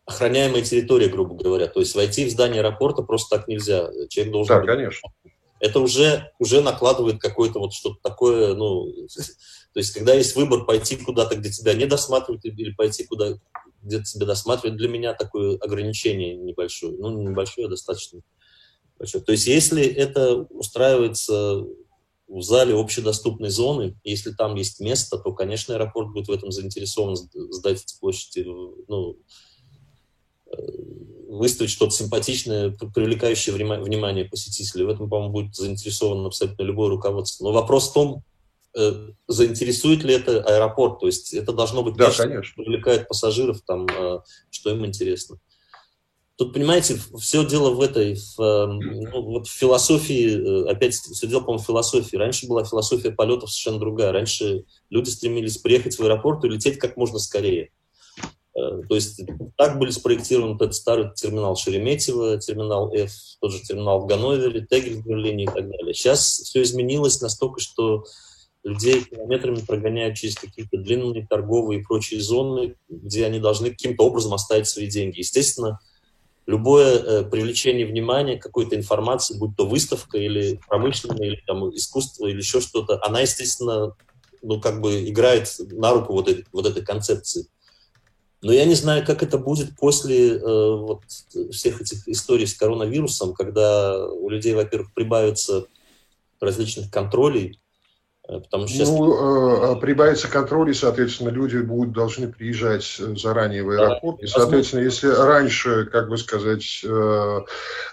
охраняемая 0.05 0.63
территория, 0.63 1.09
грубо 1.09 1.35
говоря. 1.35 1.67
То 1.67 1.81
есть 1.81 1.97
войти 1.97 2.25
в 2.25 2.31
здание 2.31 2.61
аэропорта 2.61 3.03
просто 3.03 3.37
так 3.37 3.49
нельзя. 3.49 3.91
Человек 4.09 4.33
должен... 4.33 4.55
Да, 4.55 4.61
быть... 4.61 4.71
конечно. 4.71 5.11
Это 5.59 5.81
уже, 5.81 6.31
уже 6.39 6.61
накладывает 6.61 7.21
какое-то 7.21 7.59
вот 7.59 7.73
что-то 7.73 7.97
такое, 8.01 8.55
ну... 8.55 8.87
То 9.77 9.81
есть 9.81 9.93
когда 9.93 10.15
есть 10.15 10.35
выбор 10.35 10.65
пойти 10.65 10.97
куда-то, 10.97 11.37
где 11.37 11.51
тебя 11.51 11.75
не 11.75 11.85
досматривают, 11.85 12.43
или 12.47 12.73
пойти 12.73 13.05
куда 13.05 13.35
где 13.83 14.03
тебя 14.03 14.25
досматривают, 14.25 14.79
для 14.79 14.89
меня 14.89 15.13
такое 15.13 15.59
ограничение 15.59 16.35
небольшое. 16.35 16.95
Ну, 16.97 17.11
небольшое, 17.29 17.67
а 17.67 17.69
достаточно 17.69 18.23
большое. 18.99 19.23
То 19.23 19.33
есть 19.33 19.47
если 19.47 19.85
это 19.85 20.47
устраивается 20.49 21.63
в 22.27 22.41
зале 22.41 22.75
общедоступной 22.75 23.51
зоны, 23.51 24.01
если 24.03 24.31
там 24.31 24.55
есть 24.55 24.81
место, 24.81 25.19
то, 25.19 25.35
конечно, 25.35 25.75
аэропорт 25.75 26.11
будет 26.11 26.29
в 26.29 26.33
этом 26.33 26.53
заинтересован 26.53 27.15
сдать 27.17 27.83
эти 27.83 28.01
площади, 28.01 28.47
ну, 28.89 29.19
э, 30.47 30.57
выставить 31.29 31.71
что-то 31.71 31.93
симпатичное, 31.93 32.71
привлекающее 32.71 33.55
внимание 33.55 34.25
посетителей. 34.25 34.87
В 34.87 34.89
этом, 34.89 35.11
по-моему, 35.11 35.35
будет 35.35 35.55
заинтересован 35.55 36.25
абсолютно 36.25 36.63
любое 36.63 36.89
руководство. 36.89 37.45
Но 37.45 37.53
вопрос 37.53 37.91
в 37.91 37.93
том, 37.93 38.25
заинтересует 39.27 40.05
ли 40.05 40.15
это 40.15 40.43
аэропорт. 40.43 41.01
То 41.01 41.07
есть 41.07 41.33
это 41.35 41.53
должно 41.53 41.83
быть 41.83 41.97
да, 41.97 42.11
конечно, 42.11 42.43
что 42.43 42.63
привлекает 42.63 43.09
пассажиров, 43.09 43.61
там, 43.67 43.87
э, 43.87 44.21
что 44.51 44.71
им 44.71 44.85
интересно. 44.85 45.39
Тут, 46.37 46.53
понимаете, 46.53 46.99
все 47.19 47.47
дело 47.47 47.71
в 47.71 47.81
этой, 47.81 48.15
в, 48.15 48.41
эм, 48.41 48.79
ну, 48.79 49.23
вот 49.23 49.47
в 49.47 49.53
философии, 49.53 50.67
э, 50.67 50.71
опять 50.71 50.95
все 50.95 51.27
дело, 51.27 51.41
по-моему, 51.41 51.63
в 51.63 51.67
философии. 51.67 52.17
Раньше 52.17 52.47
была 52.47 52.65
философия 52.65 53.11
полетов 53.11 53.51
совершенно 53.51 53.79
другая. 53.79 54.13
Раньше 54.13 54.65
люди 54.91 55.09
стремились 55.09 55.57
приехать 55.57 55.99
в 55.99 56.03
аэропорт 56.03 56.45
и 56.45 56.49
лететь 56.49 56.79
как 56.79 56.99
можно 56.99 57.19
скорее. 57.19 57.71
Э, 58.55 58.83
то 58.87 58.95
есть 58.95 59.23
так 59.57 59.79
были 59.79 59.91
спроектированы 59.91 60.57
этот 60.57 60.75
старый 60.75 61.11
терминал 61.15 61.57
Шереметьево, 61.57 62.39
терминал 62.39 62.93
F, 62.93 63.13
тот 63.41 63.53
же 63.53 63.63
терминал 63.63 64.01
в 64.01 64.07
Ганновере, 64.07 64.67
Тегель 64.67 65.01
в 65.01 65.07
Берлине 65.07 65.45
и 65.45 65.47
так 65.47 65.67
далее. 65.71 65.95
Сейчас 65.95 66.21
все 66.21 66.61
изменилось 66.61 67.23
настолько, 67.23 67.61
что 67.61 68.05
людей 68.67 69.05
километрами 69.05 69.61
прогоняют 69.65 70.17
через 70.17 70.35
какие-то 70.35 70.77
длинные 70.77 71.27
торговые 71.27 71.81
и 71.81 71.83
прочие 71.85 72.21
зоны, 72.21 72.75
где 72.89 73.25
они 73.25 73.39
должны 73.39 73.71
каким-то 73.71 74.05
образом 74.05 74.35
оставить 74.35 74.67
свои 74.67 74.89
деньги. 74.89 75.21
Естественно, 75.21 75.79
любое 76.47 76.99
э, 76.99 77.25
привлечение 77.25 77.87
внимания 77.87 78.39
какой-то 78.39 78.75
информации, 78.75 79.39
будь 79.39 79.57
то 79.57 79.67
выставка 79.67 80.19
или 80.19 80.59
промышленная, 80.67 81.29
или 81.29 81.43
там 81.47 81.75
искусство, 81.75 82.27
или 82.27 82.39
еще 82.39 82.61
что-то, 82.61 82.99
она, 83.05 83.21
естественно, 83.21 83.95
ну, 84.43 84.61
как 84.61 84.81
бы 84.81 85.09
играет 85.09 85.49
на 85.59 85.93
руку 85.93 86.13
вот 86.13 86.29
этой, 86.29 86.45
вот 86.53 86.67
этой 86.67 86.85
концепции. 86.85 87.47
Но 88.43 88.53
я 88.53 88.65
не 88.65 88.75
знаю, 88.75 89.07
как 89.07 89.23
это 89.23 89.39
будет 89.39 89.77
после 89.77 90.39
э, 90.39 90.41
вот, 90.41 91.03
всех 91.53 91.81
этих 91.81 92.09
историй 92.09 92.49
с 92.49 92.55
коронавирусом, 92.55 93.33
когда 93.33 94.05
у 94.07 94.29
людей, 94.29 94.55
во-первых, 94.55 94.93
прибавится 94.93 95.67
различных 96.41 96.91
контролей, 96.91 97.61
потому 98.27 98.67
что. 98.67 98.85
Ну, 98.85 99.73
э, 99.73 99.77
э, 99.77 99.81
прибавится 99.81 100.29
контроль, 100.29 100.71
и, 100.71 100.75
соответственно, 100.75 101.31
люди 101.31 101.59
будут 101.59 101.93
должны 101.93 102.29
приезжать 102.29 102.85
заранее 103.17 103.63
в 103.63 103.71
аэропорт. 103.71 104.23
И, 104.23 104.27
соответственно, 104.27 104.81
если 104.81 105.09
раньше, 105.09 105.87
как 105.87 106.09
бы 106.09 106.19
сказать, 106.19 106.85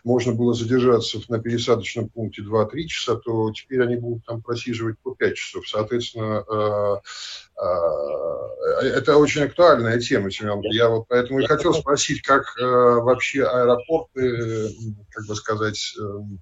можно 0.03 0.33
было 0.33 0.53
задержаться 0.53 1.19
на 1.29 1.39
пересадочном 1.39 2.09
пункте 2.09 2.41
2-3 2.41 2.85
часа, 2.85 3.15
то 3.15 3.51
теперь 3.51 3.81
они 3.83 3.95
будут 3.95 4.25
там 4.25 4.41
просиживать 4.41 4.97
по 5.03 5.13
5 5.15 5.35
часов. 5.35 5.67
Соответственно, 5.67 6.43
это 8.81 9.17
очень 9.17 9.43
актуальная 9.43 9.99
тема, 9.99 10.31
Семен. 10.31 10.61
Я 10.71 10.89
вот 10.89 11.05
поэтому 11.07 11.39
и 11.39 11.45
хотел 11.45 11.73
спросить, 11.73 12.21
как 12.21 12.43
вообще 12.59 13.43
аэропорты, 13.43 14.69
как 15.11 15.27
бы 15.27 15.35
сказать, 15.35 15.93
эм, 15.99 16.39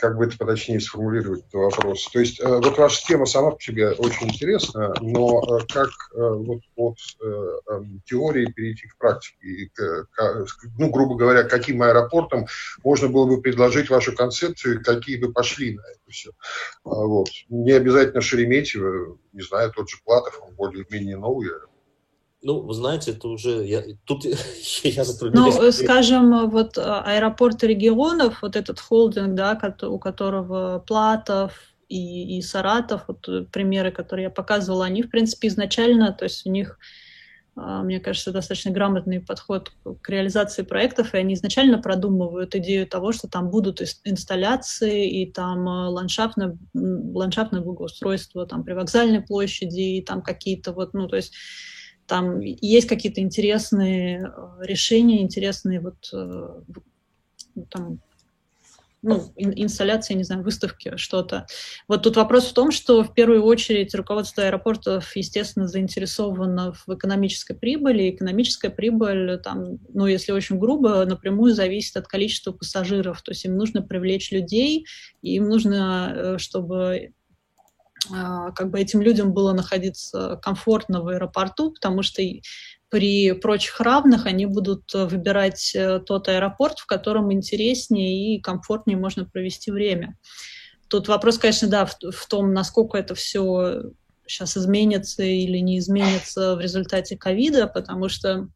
как 0.00 0.16
бы 0.16 0.26
это 0.26 0.38
поточнее 0.38 0.80
сформулировать 0.80 1.40
этот 1.40 1.54
вопрос. 1.54 2.08
То 2.12 2.20
есть 2.20 2.40
э, 2.40 2.46
вот 2.46 2.76
ваша 2.78 3.04
тема 3.04 3.26
сама 3.26 3.52
по 3.52 3.60
себе 3.60 3.90
очень 3.90 4.28
интересна, 4.28 4.94
но 5.00 5.42
э, 5.42 5.64
как 5.72 5.90
э, 6.14 6.18
вот 6.18 6.60
от 6.76 6.98
эм, 7.20 8.00
теории 8.06 8.46
перейти 8.46 8.86
к 8.88 8.96
практике, 8.96 9.46
и 9.46 9.70
ну, 10.78 10.90
грубо 10.90 11.16
говоря, 11.16 11.44
каким 11.44 11.82
аэропортом 11.82 12.46
можно 12.84 13.08
было 13.08 13.26
бы 13.26 13.40
предложить 13.40 13.90
вашу 13.90 14.14
концепцию, 14.14 14.82
какие 14.82 15.16
бы 15.16 15.32
пошли 15.32 15.76
на 15.76 15.82
это 15.82 16.10
все. 16.10 16.30
А, 16.84 16.90
вот. 16.90 17.28
Не 17.48 17.72
обязательно 17.72 18.20
Шереметьево, 18.20 19.18
не 19.32 19.42
знаю, 19.42 19.72
тот 19.72 19.88
же 19.88 19.96
Платов, 20.04 20.40
он 20.42 20.54
более-менее 20.54 21.16
новый 21.16 21.48
ну, 22.40 22.60
вы 22.60 22.72
знаете, 22.72 23.12
это 23.12 23.28
уже... 23.28 23.66
Я, 23.66 23.82
тут 24.04 24.24
я 24.84 25.04
затрудняюсь. 25.04 25.56
Ну, 25.56 25.72
скажем, 25.72 26.50
вот 26.50 26.78
а, 26.78 27.02
аэропорты 27.02 27.66
регионов, 27.66 28.42
вот 28.42 28.54
этот 28.54 28.78
холдинг, 28.78 29.34
да, 29.34 29.58
у 29.82 29.98
которого 29.98 30.78
Платов 30.86 31.52
и, 31.88 32.38
и 32.38 32.42
Саратов, 32.42 33.04
вот 33.08 33.28
э, 33.28 33.44
примеры, 33.50 33.90
которые 33.90 34.24
я 34.24 34.30
показывала, 34.30 34.84
они, 34.84 35.02
в 35.02 35.10
принципе, 35.10 35.48
изначально, 35.48 36.12
то 36.12 36.26
есть 36.26 36.46
у 36.46 36.50
них, 36.50 36.78
а, 37.56 37.82
мне 37.82 37.98
кажется, 37.98 38.30
достаточно 38.30 38.70
грамотный 38.70 39.20
подход 39.20 39.72
к 40.00 40.08
реализации 40.08 40.62
проектов, 40.62 41.14
и 41.14 41.18
они 41.18 41.34
изначально 41.34 41.78
продумывают 41.78 42.54
идею 42.54 42.86
того, 42.86 43.10
что 43.10 43.26
там 43.26 43.50
будут 43.50 43.82
инсталляции, 44.04 45.10
и 45.10 45.32
там 45.32 45.66
ландшафтное, 45.66 46.56
ландшафтное 46.72 47.62
благоустройство, 47.62 48.46
там 48.46 48.62
при 48.62 48.74
вокзальной 48.74 49.22
площади, 49.22 49.96
и 49.96 50.02
там 50.02 50.22
какие-то 50.22 50.72
вот, 50.72 50.94
ну, 50.94 51.08
то 51.08 51.16
есть 51.16 51.34
там 52.08 52.40
есть 52.40 52.88
какие-то 52.88 53.20
интересные 53.20 54.22
э, 54.24 54.64
решения, 54.64 55.22
интересные 55.22 55.80
вот 55.80 56.10
э, 56.12 56.60
там 57.70 58.00
ну, 59.02 59.32
инсталляции, 59.36 60.14
не 60.14 60.24
знаю, 60.24 60.42
выставки, 60.42 60.96
что-то. 60.96 61.46
Вот 61.86 62.02
тут 62.02 62.16
вопрос 62.16 62.46
в 62.46 62.52
том, 62.52 62.72
что 62.72 63.04
в 63.04 63.14
первую 63.14 63.44
очередь 63.44 63.94
руководство 63.94 64.44
аэропортов, 64.44 65.14
естественно, 65.14 65.68
заинтересовано 65.68 66.72
в 66.72 66.92
экономической 66.92 67.54
прибыли. 67.54 68.10
Экономическая 68.10 68.70
прибыль, 68.70 69.38
там, 69.38 69.78
ну, 69.94 70.06
если 70.06 70.32
очень 70.32 70.58
грубо, 70.58 71.04
напрямую 71.04 71.54
зависит 71.54 71.96
от 71.96 72.08
количества 72.08 72.52
пассажиров. 72.52 73.22
То 73.22 73.30
есть 73.30 73.44
им 73.44 73.56
нужно 73.56 73.82
привлечь 73.82 74.32
людей, 74.32 74.84
им 75.22 75.48
нужно, 75.48 76.12
э, 76.14 76.38
чтобы 76.38 77.12
как 78.10 78.70
бы 78.70 78.80
этим 78.80 79.02
людям 79.02 79.32
было 79.32 79.52
находиться 79.52 80.38
комфортно 80.42 81.02
в 81.02 81.08
аэропорту, 81.08 81.72
потому 81.72 82.02
что 82.02 82.22
при 82.90 83.32
прочих 83.32 83.80
равных 83.80 84.26
они 84.26 84.46
будут 84.46 84.92
выбирать 84.94 85.72
э, 85.74 86.00
тот 86.00 86.28
аэропорт, 86.28 86.78
в 86.78 86.86
котором 86.86 87.32
интереснее 87.32 88.36
и 88.36 88.40
комфортнее 88.40 88.96
можно 88.96 89.26
провести 89.26 89.70
время. 89.70 90.16
Тут 90.88 91.06
вопрос, 91.08 91.36
конечно, 91.36 91.68
да, 91.68 91.84
в, 91.84 91.96
в 92.10 92.26
том, 92.28 92.54
насколько 92.54 92.96
это 92.96 93.14
все 93.14 93.82
сейчас 94.26 94.56
изменится 94.56 95.22
или 95.22 95.58
не 95.58 95.78
изменится 95.78 96.54
в 96.56 96.60
результате 96.60 97.16
ковида, 97.16 97.66
потому 97.66 98.08
что 98.08 98.48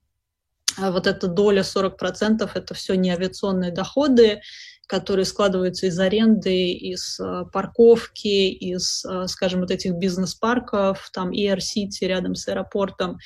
а, 0.79 0.91
вот 0.91 1.07
эта 1.07 1.29
доля 1.29 1.63
40% 1.63 2.49
это 2.55 2.75
все 2.75 2.95
не 2.95 3.11
авиационные 3.11 3.73
доходы, 3.73 4.41
которые 4.87 5.25
складываются 5.25 5.87
из 5.87 5.99
аренды, 5.99 6.73
из 6.73 7.19
э, 7.19 7.45
парковки, 7.53 8.51
из, 8.51 9.05
э, 9.05 9.27
скажем, 9.27 9.61
вот 9.61 9.71
этих 9.71 9.95
бизнес-парков, 9.95 11.11
там 11.13 11.31
ER-City 11.31 12.03
рядом 12.03 12.35
с 12.35 12.49
аэропортом. 12.49 13.19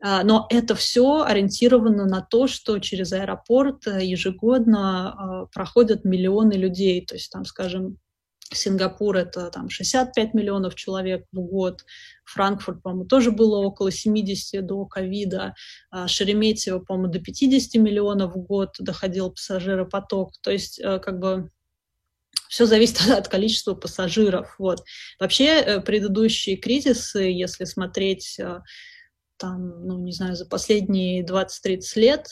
А, 0.00 0.22
но 0.22 0.46
это 0.50 0.74
все 0.74 1.22
ориентировано 1.22 2.04
на 2.04 2.20
то, 2.20 2.46
что 2.46 2.78
через 2.78 3.12
аэропорт 3.12 3.86
э, 3.86 4.04
ежегодно 4.04 5.48
проходят 5.54 6.04
миллионы 6.04 6.52
людей. 6.54 7.04
То 7.04 7.14
есть 7.14 7.32
там, 7.32 7.44
скажем, 7.44 7.98
Сингапур 8.52 9.16
это 9.16 9.50
там 9.50 9.68
65 9.68 10.34
миллионов 10.34 10.74
человек 10.74 11.26
в 11.32 11.40
год, 11.40 11.84
Франкфурт, 12.28 12.82
по-моему, 12.82 13.06
тоже 13.06 13.30
было 13.30 13.58
около 13.58 13.90
70 13.90 14.64
до 14.64 14.84
ковида, 14.84 15.54
а 15.90 16.08
Шереметьево, 16.08 16.80
по-моему, 16.80 17.12
до 17.12 17.20
50 17.20 17.80
миллионов 17.80 18.34
в 18.34 18.38
год 18.38 18.76
доходил 18.78 19.30
пассажиропоток. 19.30 20.32
То 20.42 20.50
есть 20.50 20.78
э, 20.78 20.98
как 20.98 21.18
бы 21.18 21.50
все 22.48 22.66
зависит 22.66 23.00
от 23.10 23.28
количества 23.28 23.74
пассажиров. 23.74 24.54
Вот. 24.58 24.80
Вообще 25.18 25.46
э, 25.46 25.80
предыдущие 25.80 26.56
кризисы, 26.56 27.20
если 27.20 27.64
смотреть 27.64 28.38
э, 28.38 28.60
там, 29.38 29.86
ну, 29.86 29.98
не 29.98 30.12
знаю, 30.12 30.36
за 30.36 30.46
последние 30.46 31.24
20-30 31.24 31.80
лет, 31.96 32.26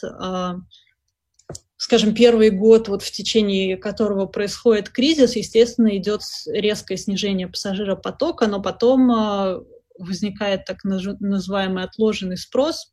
скажем, 1.77 2.15
первый 2.15 2.51
год, 2.51 2.89
вот 2.89 3.03
в 3.03 3.11
течение 3.13 3.77
которого 3.77 4.27
происходит 4.27 4.89
кризис, 4.89 5.37
естественно, 5.37 5.97
идет 5.97 6.23
резкое 6.47 6.97
снижение 6.97 7.49
пассажиропотока, 7.49 8.47
но 8.47 8.61
потом 8.61 9.11
а, 9.13 9.61
возникает 9.99 10.65
так 10.65 10.85
называемый 10.85 11.85
отложенный 11.85 12.37
спрос, 12.37 12.93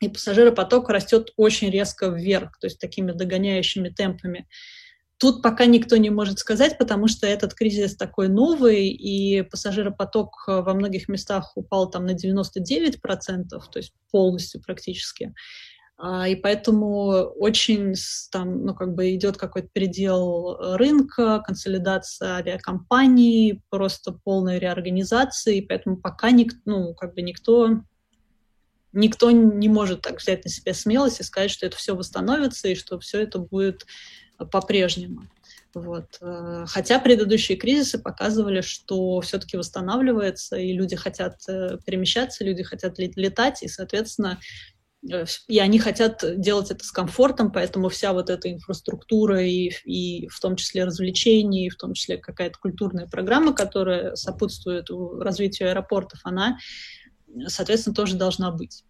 и 0.00 0.08
пассажиропоток 0.08 0.88
растет 0.90 1.32
очень 1.36 1.70
резко 1.70 2.06
вверх, 2.08 2.58
то 2.60 2.66
есть 2.66 2.78
такими 2.78 3.12
догоняющими 3.12 3.88
темпами. 3.88 4.46
Тут 5.18 5.42
пока 5.42 5.66
никто 5.66 5.96
не 5.96 6.10
может 6.10 6.38
сказать, 6.38 6.78
потому 6.78 7.08
что 7.08 7.26
этот 7.26 7.52
кризис 7.52 7.96
такой 7.96 8.28
новый, 8.28 8.88
и 8.88 9.42
пассажиропоток 9.42 10.44
во 10.46 10.74
многих 10.74 11.08
местах 11.08 11.56
упал 11.56 11.90
там 11.90 12.06
на 12.06 12.12
99%, 12.12 13.00
то 13.48 13.60
есть 13.74 13.92
полностью 14.12 14.62
практически. 14.62 15.34
А, 16.00 16.28
и 16.28 16.36
поэтому 16.36 17.08
очень 17.08 17.94
там, 18.30 18.64
ну, 18.64 18.74
как 18.74 18.94
бы 18.94 19.12
идет 19.16 19.36
какой-то 19.36 19.68
предел 19.72 20.56
рынка, 20.76 21.42
консолидация 21.44 22.36
авиакомпаний, 22.36 23.62
просто 23.68 24.12
полная 24.12 24.58
реорганизация, 24.58 25.54
и 25.54 25.60
поэтому 25.60 25.96
пока 25.96 26.30
ник, 26.30 26.52
ну, 26.64 26.94
как 26.94 27.14
бы 27.14 27.22
никто, 27.22 27.80
никто 28.92 29.32
не 29.32 29.68
может 29.68 30.02
так 30.02 30.20
взять 30.20 30.44
на 30.44 30.50
себя 30.50 30.72
смелость 30.72 31.18
и 31.18 31.24
сказать, 31.24 31.50
что 31.50 31.66
это 31.66 31.76
все 31.76 31.96
восстановится 31.96 32.68
и 32.68 32.76
что 32.76 33.00
все 33.00 33.22
это 33.22 33.40
будет 33.40 33.84
по-прежнему. 34.52 35.22
Вот. 35.74 36.16
Э, 36.20 36.64
хотя 36.68 37.00
предыдущие 37.00 37.58
кризисы 37.58 37.98
показывали, 37.98 38.60
что 38.60 39.20
все-таки 39.20 39.56
восстанавливается, 39.56 40.56
и 40.56 40.72
люди 40.72 40.94
хотят 40.94 41.40
э, 41.48 41.76
перемещаться, 41.84 42.44
люди 42.44 42.62
хотят 42.62 42.98
летать, 42.98 43.62
и, 43.64 43.68
соответственно, 43.68 44.38
и 45.02 45.58
они 45.60 45.78
хотят 45.78 46.24
делать 46.40 46.70
это 46.70 46.84
с 46.84 46.90
комфортом, 46.90 47.52
поэтому 47.52 47.88
вся 47.88 48.12
вот 48.12 48.30
эта 48.30 48.52
инфраструктура 48.52 49.42
и, 49.42 49.70
и 49.84 50.26
в 50.28 50.40
том 50.40 50.56
числе 50.56 50.84
развлечения, 50.84 51.66
и 51.66 51.70
в 51.70 51.76
том 51.76 51.94
числе 51.94 52.18
какая-то 52.18 52.58
культурная 52.58 53.06
программа, 53.06 53.54
которая 53.54 54.16
сопутствует 54.16 54.88
развитию 55.20 55.70
аэропортов, 55.70 56.20
она, 56.24 56.58
соответственно, 57.46 57.94
тоже 57.94 58.16
должна 58.16 58.50
быть. 58.50 58.84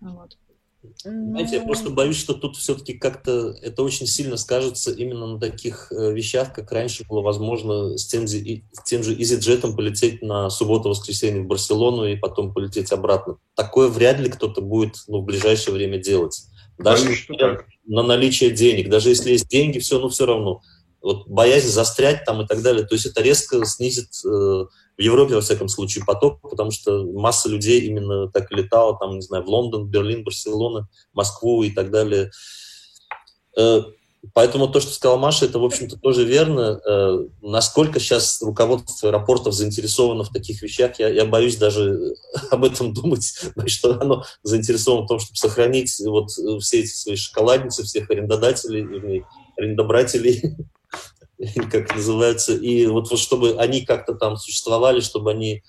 Вот. 0.00 0.36
Знаете, 1.02 1.56
я 1.56 1.62
просто 1.62 1.90
боюсь, 1.90 2.16
что 2.16 2.34
тут 2.34 2.56
все-таки 2.56 2.94
как-то 2.94 3.56
это 3.62 3.82
очень 3.82 4.06
сильно 4.06 4.36
скажется 4.36 4.90
именно 4.92 5.26
на 5.26 5.40
таких 5.40 5.92
э, 5.92 6.12
вещах, 6.12 6.52
как 6.54 6.70
раньше 6.72 7.04
было 7.08 7.20
возможно 7.20 7.96
с 7.96 8.06
тем, 8.06 8.26
с 8.26 8.34
тем 8.84 9.02
же 9.02 9.14
EasyJet 9.14 9.74
полететь 9.74 10.22
на 10.22 10.50
субботу-воскресенье 10.50 11.42
в 11.42 11.46
Барселону 11.46 12.06
и 12.06 12.16
потом 12.16 12.54
полететь 12.54 12.92
обратно. 12.92 13.36
Такое 13.54 13.88
вряд 13.88 14.18
ли 14.18 14.30
кто-то 14.30 14.60
будет 14.60 14.96
ну, 15.08 15.20
в 15.20 15.24
ближайшее 15.24 15.74
время 15.74 15.98
делать. 15.98 16.44
Даже 16.78 17.08
на 17.86 18.02
наличие 18.02 18.50
денег. 18.50 18.88
Даже 18.88 19.10
если 19.10 19.32
есть 19.32 19.48
деньги, 19.48 19.78
все, 19.78 19.98
ну 19.98 20.08
все 20.08 20.26
равно. 20.26 20.62
Вот 21.00 21.28
боязнь 21.28 21.68
застрять 21.68 22.24
там 22.24 22.42
и 22.42 22.46
так 22.46 22.62
далее. 22.62 22.86
То 22.86 22.94
есть 22.94 23.06
это 23.06 23.22
резко 23.22 23.64
снизит 23.66 24.08
э, 24.24 24.64
в 24.96 25.02
Европе, 25.02 25.34
во 25.34 25.40
всяком 25.40 25.68
случае, 25.68 26.04
поток, 26.04 26.40
потому 26.40 26.70
что 26.70 27.04
масса 27.04 27.48
людей 27.48 27.80
именно 27.80 28.28
так 28.28 28.50
летала, 28.52 28.96
там, 28.98 29.16
не 29.16 29.22
знаю, 29.22 29.44
в 29.44 29.48
Лондон, 29.48 29.88
Берлин, 29.88 30.24
Барселона, 30.24 30.88
Москву 31.12 31.62
и 31.62 31.70
так 31.70 31.90
далее. 31.90 32.30
Э, 33.58 33.82
поэтому 34.32 34.68
то, 34.68 34.80
что 34.80 34.92
сказала 34.92 35.18
Маша, 35.18 35.46
это, 35.46 35.58
в 35.58 35.64
общем-то, 35.64 35.98
тоже 35.98 36.24
верно. 36.24 36.80
Э, 36.86 37.18
насколько 37.42 37.98
сейчас 37.98 38.40
руководство 38.40 39.08
аэропортов 39.08 39.52
заинтересовано 39.54 40.22
в 40.22 40.30
таких 40.30 40.62
вещах, 40.62 40.98
я, 41.00 41.08
я 41.08 41.24
боюсь 41.24 41.56
даже 41.56 42.14
об 42.50 42.64
этом 42.64 42.92
думать, 42.92 43.34
что 43.66 44.00
оно 44.00 44.24
заинтересовано 44.44 45.06
в 45.06 45.08
том, 45.08 45.18
чтобы 45.18 45.36
сохранить 45.36 46.00
вот 46.06 46.30
все 46.62 46.80
эти 46.80 46.94
свои 46.94 47.16
шоколадницы, 47.16 47.82
всех 47.82 48.10
арендодателей, 48.10 49.24
арендобрателей 49.56 50.56
как 51.70 51.94
называется, 51.94 52.54
и 52.54 52.86
вот, 52.86 53.10
вот 53.10 53.18
чтобы 53.18 53.56
они 53.58 53.84
как-то 53.84 54.14
там 54.14 54.36
существовали, 54.36 55.00
чтобы 55.00 55.30
они... 55.30 55.62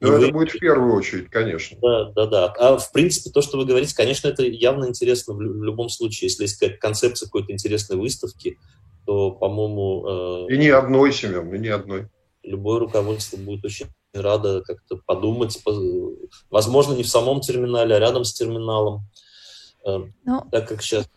Ну, 0.00 0.12
это 0.12 0.26
вы... 0.26 0.32
будет 0.32 0.50
в 0.52 0.58
первую 0.58 0.94
очередь, 0.94 1.28
конечно. 1.28 1.76
Да, 1.80 2.10
да, 2.12 2.26
да. 2.26 2.46
А 2.58 2.78
в 2.78 2.90
принципе, 2.92 3.30
то, 3.30 3.42
что 3.42 3.58
вы 3.58 3.66
говорите, 3.66 3.94
конечно, 3.94 4.28
это 4.28 4.42
явно 4.44 4.86
интересно 4.86 5.34
в, 5.34 5.36
в 5.36 5.62
любом 5.62 5.90
случае. 5.90 6.28
Если 6.28 6.44
есть 6.44 6.78
концепция 6.78 7.26
какой-то 7.26 7.52
интересной 7.52 7.96
выставки, 7.96 8.58
то, 9.04 9.30
по-моему... 9.32 10.46
Э... 10.48 10.54
И 10.54 10.56
ни 10.56 10.68
одной, 10.68 11.12
Семен, 11.12 11.54
и 11.54 11.58
ни 11.58 11.68
одной. 11.68 12.08
Любое 12.42 12.78
руководство 12.78 13.36
будет 13.36 13.64
очень 13.66 13.88
рада 14.14 14.62
как-то 14.62 14.96
подумать, 15.04 15.62
по... 15.62 15.72
возможно, 16.50 16.94
не 16.94 17.02
в 17.02 17.08
самом 17.08 17.40
терминале, 17.40 17.94
а 17.94 17.98
рядом 17.98 18.24
с 18.24 18.32
терминалом. 18.32 19.02
Э, 19.86 19.98
ну, 20.24 20.48
так 20.50 20.66
как 20.66 20.82
сейчас 20.82 21.10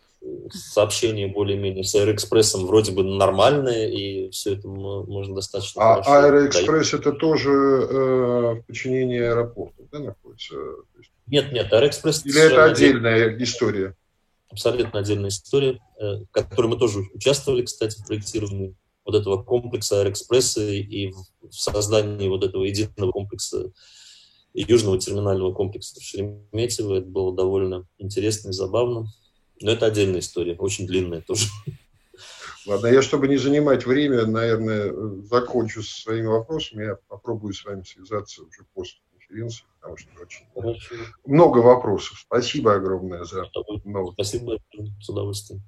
сообщения 0.52 1.26
более-менее 1.26 1.84
с 1.84 1.94
Аэроэкспрессом 1.94 2.66
вроде 2.66 2.92
бы 2.92 3.02
нормальные, 3.02 3.92
и 3.92 4.30
все 4.30 4.54
это 4.54 4.68
можно 4.68 5.34
достаточно 5.34 5.82
а 5.82 5.94
хорошо. 5.94 6.10
А 6.10 6.24
Аэроэкспресс 6.24 6.94
это 6.94 7.12
тоже 7.12 7.50
э, 7.50 8.54
в 8.54 8.62
подчинении 8.66 9.20
аэропорта, 9.20 9.82
да, 9.90 9.98
находится? 10.00 10.54
Нет, 11.26 11.52
нет, 11.52 11.72
Аэроэкспресс... 11.72 12.24
Или 12.26 12.40
это 12.40 12.64
отдельная 12.64 13.26
отдельная 13.26 13.44
история? 13.44 13.96
Абсолютно 14.50 15.00
отдельная 15.00 15.30
история, 15.30 15.80
э, 15.98 16.24
в 16.24 16.26
которой 16.30 16.68
мы 16.68 16.78
тоже 16.78 17.00
участвовали, 17.12 17.62
кстати, 17.62 17.98
в 18.00 18.06
проектировании 18.06 18.74
вот 19.04 19.14
этого 19.14 19.42
комплекса 19.42 20.00
Аэроэкспресса 20.00 20.62
и 20.62 21.12
в 21.12 21.52
создании 21.52 22.28
вот 22.28 22.44
этого 22.44 22.64
единого 22.64 23.10
комплекса 23.10 23.72
южного 24.54 24.98
терминального 24.98 25.52
комплекса 25.52 26.00
в 26.00 26.02
Шереметьево. 26.02 26.94
Это 26.98 27.06
было 27.06 27.34
довольно 27.34 27.86
интересно 27.98 28.50
и 28.50 28.52
забавно. 28.52 29.06
Но 29.60 29.70
это 29.70 29.86
отдельная 29.86 30.20
история, 30.20 30.56
очень 30.56 30.86
длинная 30.86 31.20
тоже. 31.20 31.46
Ладно, 32.66 32.86
я, 32.86 33.02
чтобы 33.02 33.28
не 33.28 33.36
занимать 33.36 33.84
время, 33.84 34.26
наверное, 34.26 34.92
закончу 35.24 35.82
со 35.82 36.00
своими 36.00 36.26
вопросами. 36.26 36.84
Я 36.84 36.96
попробую 37.08 37.52
с 37.52 37.64
вами 37.64 37.82
связаться 37.82 38.42
уже 38.42 38.64
после 38.72 39.00
конференции, 39.12 39.64
потому 39.80 39.96
что 39.96 40.10
очень 40.20 40.46
Хорошо. 40.54 40.94
много 41.26 41.58
вопросов. 41.58 42.18
Спасибо 42.18 42.74
огромное 42.74 43.24
за 43.24 43.46
много. 43.84 44.12
Спасибо, 44.12 44.58
с 45.00 45.08
удовольствием. 45.08 45.62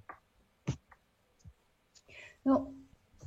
Ну, 2.44 2.75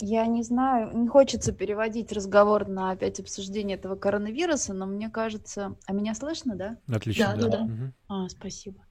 я 0.02 0.26
не 0.28 0.44
знаю, 0.44 0.98
не 0.98 1.08
хочется 1.08 1.52
переводить 1.52 2.12
разговор 2.12 2.68
на 2.68 2.92
опять 2.92 3.20
обсуждение 3.20 3.78
этого 3.78 3.96
коронавируса, 3.96 4.74
но 4.74 4.86
мне 4.86 5.10
кажется... 5.10 5.76
А 5.86 5.94
меня 5.94 6.14
слышно, 6.16 6.56
да? 6.56 6.78
Отлично. 6.88 7.36
Да, 7.36 7.42
да, 7.42 7.50
да. 7.50 7.64
Угу. 7.64 7.94
А, 8.08 8.30
спасибо. 8.30 8.86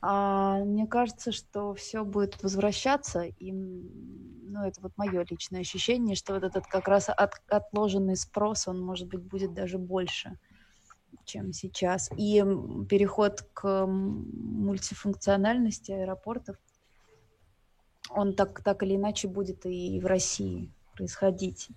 А, 0.00 0.58
мне 0.58 0.86
кажется, 0.86 1.32
что 1.32 1.74
все 1.74 2.04
будет 2.04 2.42
возвращаться, 2.42 3.22
и 3.22 3.52
ну, 3.52 4.64
это 4.64 4.80
вот 4.80 4.92
мое 4.96 5.24
личное 5.28 5.60
ощущение, 5.60 6.16
что 6.16 6.34
вот 6.34 6.44
этот 6.44 6.66
как 6.66 6.88
раз 6.88 7.08
от, 7.08 7.34
отложенный 7.48 8.16
спрос, 8.16 8.68
он, 8.68 8.80
может 8.80 9.08
быть, 9.08 9.22
будет 9.22 9.52
даже 9.52 9.78
больше, 9.78 10.38
чем 11.24 11.52
сейчас. 11.52 12.10
И 12.16 12.42
переход 12.88 13.42
к 13.52 13.86
мультифункциональности 13.86 15.92
аэропортов 15.92 16.56
он 18.10 18.34
так, 18.34 18.62
так 18.62 18.82
или 18.82 18.96
иначе 18.96 19.28
будет 19.28 19.66
и 19.66 20.00
в 20.00 20.06
России 20.06 20.70
происходить. 20.94 21.68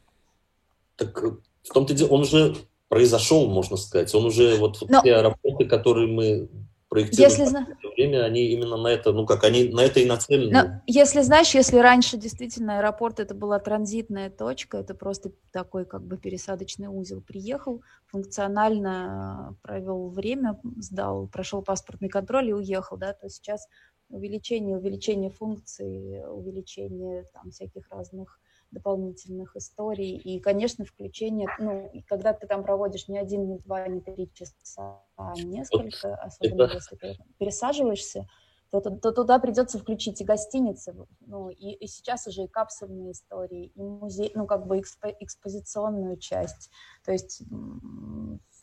Так 0.95 1.23
э, 1.23 1.31
в 1.63 1.73
том-то 1.73 1.93
дело, 1.93 2.09
он 2.09 2.21
уже 2.21 2.55
произошел, 2.89 3.47
можно 3.49 3.77
сказать. 3.77 4.13
Он 4.15 4.25
уже, 4.25 4.55
вот, 4.57 4.79
вот 4.81 4.89
Но... 4.89 5.01
те 5.01 5.15
аэропорты, 5.15 5.65
которые 5.65 6.07
мы 6.07 6.49
проектируем 6.89 7.29
если 7.29 7.45
зна... 7.45 7.67
время, 7.95 8.23
они 8.23 8.45
именно 8.47 8.77
на 8.77 8.87
это, 8.87 9.11
ну 9.11 9.25
как, 9.25 9.43
они 9.43 9.69
на 9.69 9.81
это 9.81 9.99
и 9.99 10.05
нацелены. 10.05 10.51
Но, 10.51 10.81
если 10.87 11.21
знаешь, 11.21 11.53
если 11.53 11.77
раньше 11.77 12.17
действительно 12.17 12.77
аэропорт 12.77 13.19
это 13.19 13.35
была 13.35 13.59
транзитная 13.59 14.29
точка, 14.29 14.77
это 14.77 14.93
просто 14.93 15.31
такой 15.51 15.85
как 15.85 16.03
бы 16.03 16.17
пересадочный 16.17 16.87
узел. 16.87 17.21
Приехал, 17.21 17.81
функционально 18.05 19.57
провел 19.61 20.09
время, 20.09 20.59
сдал, 20.77 21.27
прошел 21.27 21.61
паспортный 21.61 22.09
контроль 22.09 22.49
и 22.49 22.53
уехал, 22.53 22.95
да, 22.97 23.13
то 23.13 23.29
сейчас 23.29 23.67
увеличение, 24.09 24.77
увеличение 24.77 25.29
функций, 25.29 26.23
увеличение 26.29 27.23
там 27.33 27.51
всяких 27.51 27.89
разных 27.89 28.39
дополнительных 28.71 29.55
историй. 29.55 30.17
И, 30.17 30.39
конечно, 30.39 30.85
включение, 30.85 31.47
ну, 31.59 31.91
когда 32.07 32.33
ты 32.33 32.47
там 32.47 32.63
проводишь 32.63 33.07
не 33.07 33.17
один, 33.17 33.47
не 33.47 33.57
два, 33.59 33.87
не 33.87 34.01
три 34.01 34.31
часа, 34.33 35.01
а 35.15 35.33
несколько, 35.35 36.15
особенно 36.15 36.73
если 36.73 36.95
ты 36.95 37.17
пересаживаешься, 37.37 38.27
то, 38.69 38.81
то, 38.81 38.91
то 38.91 39.11
туда 39.11 39.39
придется 39.39 39.79
включить 39.79 40.19
и 40.19 40.25
гостиницы, 40.25 40.93
ну, 41.21 41.49
и, 41.49 41.71
и 41.71 41.87
сейчас 41.87 42.27
уже 42.27 42.43
и 42.43 42.47
капсульные 42.47 43.13
истории, 43.13 43.71
и 43.73 43.81
музей, 43.81 44.31
ну, 44.35 44.45
как 44.45 44.67
бы 44.67 44.79
экспо, 44.79 45.07
экспозиционную 45.07 46.17
часть, 46.17 46.69
то 47.05 47.13
есть 47.13 47.43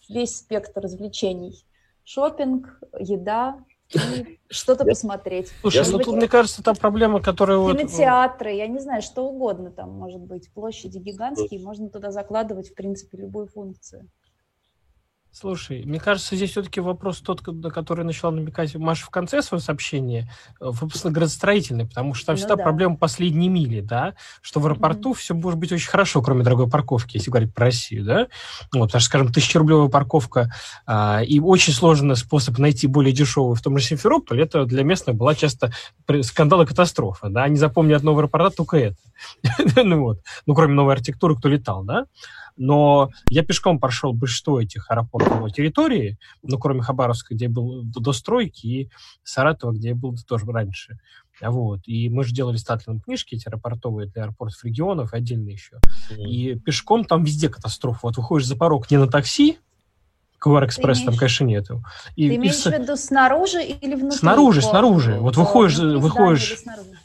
весь 0.09 0.37
спектр 0.37 0.83
развлечений. 0.83 1.65
Шопинг, 2.05 2.83
еда, 2.99 3.65
что-то 4.49 4.85
посмотреть. 4.85 5.53
Слушай, 5.61 5.85
ну 5.91 5.99
тут, 5.99 6.17
мне 6.17 6.29
кажется, 6.29 6.63
та 6.63 6.75
проблема, 6.75 7.21
которая... 7.21 7.59
Кинотеатры, 7.73 8.51
вот... 8.51 8.59
я 8.59 8.67
не 8.67 8.79
знаю, 8.79 9.03
что 9.03 9.27
угодно 9.27 9.71
там 9.71 9.91
может 9.91 10.21
быть. 10.21 10.53
Площади 10.53 10.99
гигантские, 10.99 11.61
можно 11.61 11.89
туда 11.89 12.11
закладывать, 12.11 12.71
в 12.71 12.75
принципе, 12.75 13.19
любую 13.19 13.47
функцию. 13.47 14.09
Слушай, 15.37 15.83
мне 15.85 15.99
кажется, 15.99 16.37
здесь 16.37 16.53
все-таки 16.53 16.79
вопрос 16.79 17.19
тот, 17.19 17.45
на 17.45 17.69
который 17.69 18.05
начала 18.05 18.31
намекать 18.31 18.73
Маша 18.77 19.05
в 19.05 19.11
конце 19.11 19.43
своего 19.43 19.61
сообщения, 19.61 20.31
э, 20.61 20.71
собственно, 20.79 21.13
градостроительный, 21.13 21.89
потому 21.89 22.15
что 22.15 22.27
там 22.27 22.35
ну, 22.35 22.39
всегда 22.39 22.55
да. 22.55 22.63
проблема 22.63 22.97
последней 22.97 23.49
мили, 23.49 23.81
да, 23.81 24.15
что 24.43 24.61
в 24.61 24.67
аэропорту 24.67 25.11
mm-hmm. 25.11 25.19
все 25.19 25.35
может 25.35 25.59
быть 25.59 25.73
очень 25.73 25.89
хорошо, 25.89 26.23
кроме 26.23 26.45
дорогой 26.45 26.71
парковки, 26.71 27.17
если 27.17 27.33
говорить 27.33 27.53
про 27.53 27.65
Россию, 27.65 28.05
да, 28.05 28.19
вот, 28.73 28.93
потому 28.93 29.01
что, 29.01 29.01
скажем, 29.01 29.33
тысячерублевая 29.33 29.89
парковка 29.89 30.53
а, 30.87 31.21
и 31.27 31.41
очень 31.41 31.73
сложный 31.73 32.15
способ 32.15 32.57
найти 32.59 32.87
более 32.87 33.13
дешевую 33.13 33.57
в 33.57 33.61
том 33.61 33.77
же 33.77 33.85
Симферополе, 33.85 34.45
это 34.45 34.65
для 34.67 34.85
местных 34.85 35.17
была 35.17 35.35
часто 35.35 35.73
скандал 36.23 36.63
и 36.63 36.67
катастрофа, 36.67 37.29
да, 37.29 37.43
они 37.43 37.57
запомнят 37.57 38.05
новый 38.05 38.21
аэропорта 38.21 38.57
только 38.59 38.77
это, 38.77 38.97
ну 39.83 40.01
вот, 40.01 40.21
ну, 40.47 40.55
кроме 40.55 40.75
новой 40.75 40.93
архитектуры, 40.93 41.35
кто 41.35 41.49
летал, 41.49 41.83
да, 41.83 42.07
но 42.57 43.11
я 43.29 43.43
пешком 43.43 43.79
прошел 43.79 44.13
большинство 44.13 44.61
этих 44.61 44.91
аэропортов 44.91 45.53
территории, 45.53 46.19
ну, 46.43 46.59
кроме 46.59 46.83
Хабаровска, 46.83 47.35
где 47.35 47.49
был 47.49 47.83
до 47.85 48.13
стройки, 48.13 48.67
и 48.67 48.91
Саратова, 49.23 49.73
где 49.73 49.89
я 49.89 49.95
был 49.95 50.17
тоже 50.27 50.47
раньше. 50.47 50.99
Вот. 51.41 51.81
И 51.87 52.09
мы 52.09 52.25
же 52.25 52.33
делали 52.33 52.57
статлином 52.57 53.01
книжки 53.01 53.35
эти 53.35 53.49
аэропортовые 53.49 54.09
для 54.09 54.23
аэропортов 54.23 54.65
регионов, 54.65 55.13
отдельно 55.13 55.51
еще. 55.51 55.77
Mm-hmm. 56.13 56.23
И 56.23 56.55
пешком 56.55 57.05
там 57.05 57.25
везде 57.25 57.49
катастрофа. 57.49 58.01
Вот 58.05 58.17
выходишь 58.17 58.47
за 58.47 58.57
порог 58.57 58.91
не 58.91 58.99
на 58.99 59.09
такси, 59.09 59.59
QR 60.45 60.67
Экспресс 60.67 61.03
там, 61.03 61.17
конечно, 61.17 61.45
нету. 61.45 61.83
И, 62.17 62.29
ты 62.29 62.37
имеешь 62.37 62.67
и... 62.67 62.71
в 62.71 62.73
виду 62.73 62.97
снаружи 62.97 63.63
или 63.63 63.95
внутри? 63.95 64.19
Снаружи, 64.19 64.61
по... 64.61 64.69
снаружи. 64.69 65.15
Вот 65.15 65.37
выходишь, 65.37 65.79
выходишь, 65.79 66.59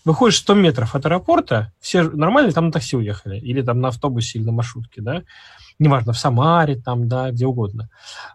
выходишь 0.04 0.38
100 0.40 0.54
метров 0.56 0.96
от 0.96 1.06
аэропорта, 1.06 1.72
все 1.80 2.04
нормально, 2.04 2.52
там 2.52 2.68
на 2.68 2.72
такси 2.72 2.98
уехали, 2.98 3.40
или 3.40 3.62
там 3.62 3.80
на 3.80 3.90
автобусе, 3.90 4.40
или 4.40 4.46
на 4.46 4.52
маршрутке, 4.52 5.02
да? 5.02 5.24
Неважно, 5.80 6.14
в 6.14 6.20
Самаре, 6.20 6.76
там, 6.76 7.08
да, 7.08 7.32
где 7.32 7.46
угодно, 7.46 7.90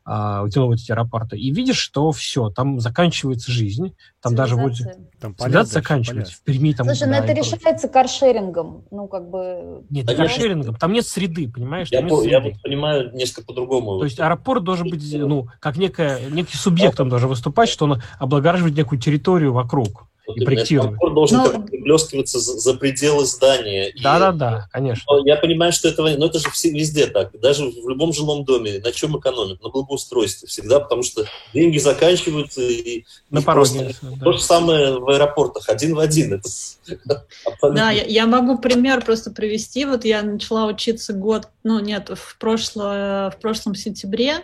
а, 0.04 0.48
делают 0.48 0.80
эти 0.80 0.92
аэропорты, 0.92 1.36
и 1.36 1.50
видишь, 1.50 1.78
что 1.78 2.10
все, 2.10 2.48
там 2.48 2.80
заканчивается 2.80 3.52
жизнь, 3.52 3.94
там 4.20 4.34
даже 4.34 4.56
будет... 4.56 4.98
Там 5.20 5.34
полет 5.34 5.68
заканчивается, 5.68 6.34
в 6.34 6.40
Перми 6.42 6.72
там... 6.72 6.86
Слушай, 6.86 7.06
ну 7.06 7.12
да, 7.12 7.18
это 7.18 7.32
решается 7.32 7.88
каршерингом, 7.88 8.84
ну 8.90 9.06
как 9.06 9.28
бы... 9.28 9.84
Нет, 9.90 10.08
не 10.08 10.14
каршерингом, 10.14 10.74
там 10.76 10.92
нет 10.92 11.06
среды, 11.06 11.48
понимаешь? 11.48 11.88
Я, 11.90 12.02
по, 12.02 12.22
я 12.22 12.40
понимаю 12.40 13.14
несколько 13.14 13.46
по-другому. 13.46 13.98
То 13.98 14.04
есть 14.04 14.18
аэропорт 14.20 14.64
должен 14.64 14.88
быть, 14.88 15.02
ну, 15.14 15.48
как 15.60 15.76
некая, 15.76 16.18
некий 16.30 16.56
субъект 16.56 16.98
он 16.98 17.10
должен 17.10 17.28
выступать, 17.28 17.68
что 17.68 17.84
он 17.84 18.02
облагораживает 18.18 18.76
некую 18.76 18.98
территорию 18.98 19.52
вокруг. 19.52 20.06
Вот 20.26 20.36
и 20.38 20.44
проектировали. 20.44 20.96
должен 21.14 21.38
но... 21.38 21.51
как 21.51 21.70
выплескиваться 21.70 22.38
за, 22.38 22.59
за 22.59 22.74
пределы 22.74 23.26
здания. 23.26 23.92
Да-да-да, 24.02 24.68
конечно. 24.72 25.05
Но 25.06 25.26
я 25.26 25.36
понимаю, 25.36 25.72
что 25.72 25.88
этого... 25.88 26.09
Но 26.16 26.26
это 26.26 26.38
же 26.38 26.51
все, 26.51 26.70
везде 26.70 27.06
так. 27.06 27.38
Даже 27.40 27.64
в 27.64 27.88
любом 27.88 28.12
жилом 28.12 28.44
доме. 28.44 28.80
На 28.82 28.92
чем 28.92 29.18
экономят? 29.18 29.62
На 29.62 29.68
благоустройстве 29.68 30.48
всегда, 30.48 30.80
потому 30.80 31.02
что 31.02 31.26
деньги 31.52 31.78
заканчиваются. 31.78 32.62
И, 32.62 33.05
на 33.30 33.42
пороге. 33.42 33.94
Да. 34.01 34.24
То 34.24 34.32
же 34.32 34.40
самое 34.40 34.98
в 34.98 35.09
аэропортах. 35.10 35.68
Один 35.68 35.94
в 35.94 35.98
один. 35.98 36.34
Это 36.34 36.48
да, 37.62 37.90
я, 37.90 38.05
я 38.05 38.26
могу 38.26 38.59
пример 38.59 39.05
просто 39.05 39.30
привести. 39.30 39.84
Вот 39.84 40.05
я 40.05 40.22
начала 40.22 40.66
учиться 40.66 41.12
год... 41.12 41.48
Ну, 41.64 41.80
нет, 41.80 42.10
в, 42.10 42.38
прошло, 42.38 43.30
в 43.30 43.36
прошлом 43.40 43.74
сентябре. 43.74 44.38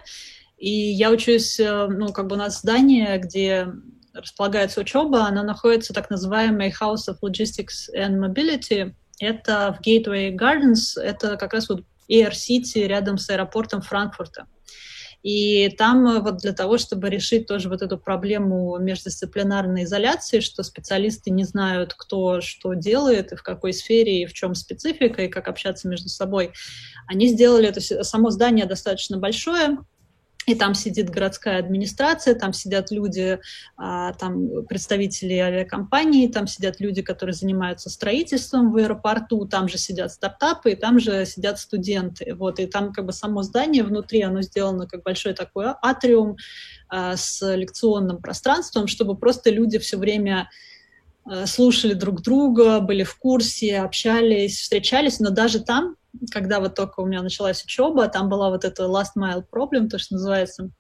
И 0.59 0.71
я 0.71 1.11
учусь, 1.11 1.59
э, 1.59 1.87
ну, 1.87 2.13
как 2.13 2.27
бы 2.27 2.37
у 2.37 2.39
нас 2.39 2.61
здание, 2.61 3.19
где 3.19 3.69
располагается 4.15 4.81
учеба, 4.81 5.27
она 5.27 5.43
находится 5.43 5.93
в 5.93 5.97
так 5.97 6.11
называемой 6.11 6.75
House 6.81 7.09
of 7.09 7.17
Logistics 7.23 7.89
and 7.95 8.19
Mobility. 8.19 8.95
Это 9.21 9.77
в 9.79 9.87
Gateway 9.87 10.35
Gardens, 10.35 11.01
это 11.01 11.37
как 11.37 11.53
раз 11.53 11.69
вот 11.69 11.85
Air 12.11 12.33
City 12.33 12.87
рядом 12.87 13.19
с 13.19 13.29
аэропортом 13.31 13.83
Франкфурта. 13.83 14.47
И 15.23 15.69
там 15.77 16.07
э, 16.09 16.21
вот 16.21 16.39
для 16.39 16.53
того, 16.53 16.79
чтобы 16.79 17.11
решить 17.11 17.47
тоже 17.47 17.69
вот 17.69 17.83
эту 17.83 17.99
проблему 17.99 18.79
междисциплинарной 18.79 19.85
изоляции, 19.85 20.41
что 20.41 20.63
специалисты 20.63 21.31
не 21.31 21.45
знают, 21.45 21.93
кто 21.95 22.41
что 22.41 22.73
делает, 22.73 23.33
и 23.33 23.37
в 23.37 23.43
какой 23.43 23.75
сфере, 23.75 24.23
и 24.23 24.27
в 24.27 24.33
чем 24.33 24.55
специфика, 24.55 25.23
и 25.23 25.29
как 25.29 25.49
общаться 25.49 25.89
между 25.89 26.09
собой, 26.09 26.53
они 27.07 27.29
сделали 27.29 27.69
это 27.69 27.81
само 28.03 28.31
здание 28.31 28.65
достаточно 28.65 29.19
большое, 29.19 29.79
и 30.47 30.55
там 30.55 30.75
сидит 30.75 31.11
городская 31.11 31.59
администрация, 31.59 32.35
там 32.35 32.53
сидят 32.53 32.91
люди, 32.91 33.39
а, 33.77 34.15
там 34.15 34.65
представители 34.67 35.35
авиакомпании, 35.35 36.29
там 36.29 36.47
сидят 36.47 36.81
люди, 36.81 37.03
которые 37.03 37.35
занимаются 37.35 37.91
строительством 37.91 38.73
в 38.73 38.77
аэропорту, 38.77 39.47
там 39.47 39.69
же 39.69 39.77
сидят 39.77 40.13
стартапы, 40.13 40.73
и 40.73 40.77
там 40.77 40.99
же 40.99 41.27
сидят 41.27 41.59
студенты. 41.59 42.35
Вот, 42.35 42.59
и 42.59 42.67
там 42.67 42.93
как 42.93 43.07
бы 43.07 43.13
само 43.13 43.43
здание 43.43 43.85
внутри, 43.85 44.23
оно 44.23 44.41
сделано 44.41 44.87
как 44.87 45.03
большой 45.03 45.35
такой 45.35 45.67
атриум 45.83 46.37
а, 46.89 47.17
с 47.17 47.55
лекционным 47.55 48.19
пространством, 48.23 48.87
чтобы 48.87 49.17
просто 49.17 49.51
люди 49.51 49.79
все 49.79 49.99
время 49.99 50.49
а, 51.25 51.47
слушали 51.47 51.93
друг 51.93 52.23
друга, 52.23 52.81
были 52.81 53.05
в 53.05 53.17
курсе, 53.17 53.81
общались, 53.81 54.59
встречались, 54.59 55.21
но 55.21 55.31
даже 55.31 55.61
там 55.61 55.97
когда 56.31 56.61
вот 56.61 56.75
только 56.75 57.01
у 57.01 57.07
меня 57.07 57.23
началась 57.23 57.65
учеба, 57.65 58.09
там 58.09 58.29
была 58.29 58.51
вот 58.51 58.65
эта 58.65 58.85
last 58.85 59.17
mile 59.19 59.45
problem, 59.51 59.89
то, 59.89 59.99
что 59.99 60.15
называется, 60.15 60.71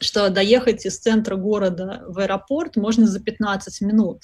что 0.00 0.28
доехать 0.30 0.84
из 0.84 0.98
центра 0.98 1.36
города 1.36 2.02
в 2.06 2.18
аэропорт 2.18 2.76
можно 2.76 3.06
за 3.06 3.20
15 3.20 3.80
минут. 3.82 4.22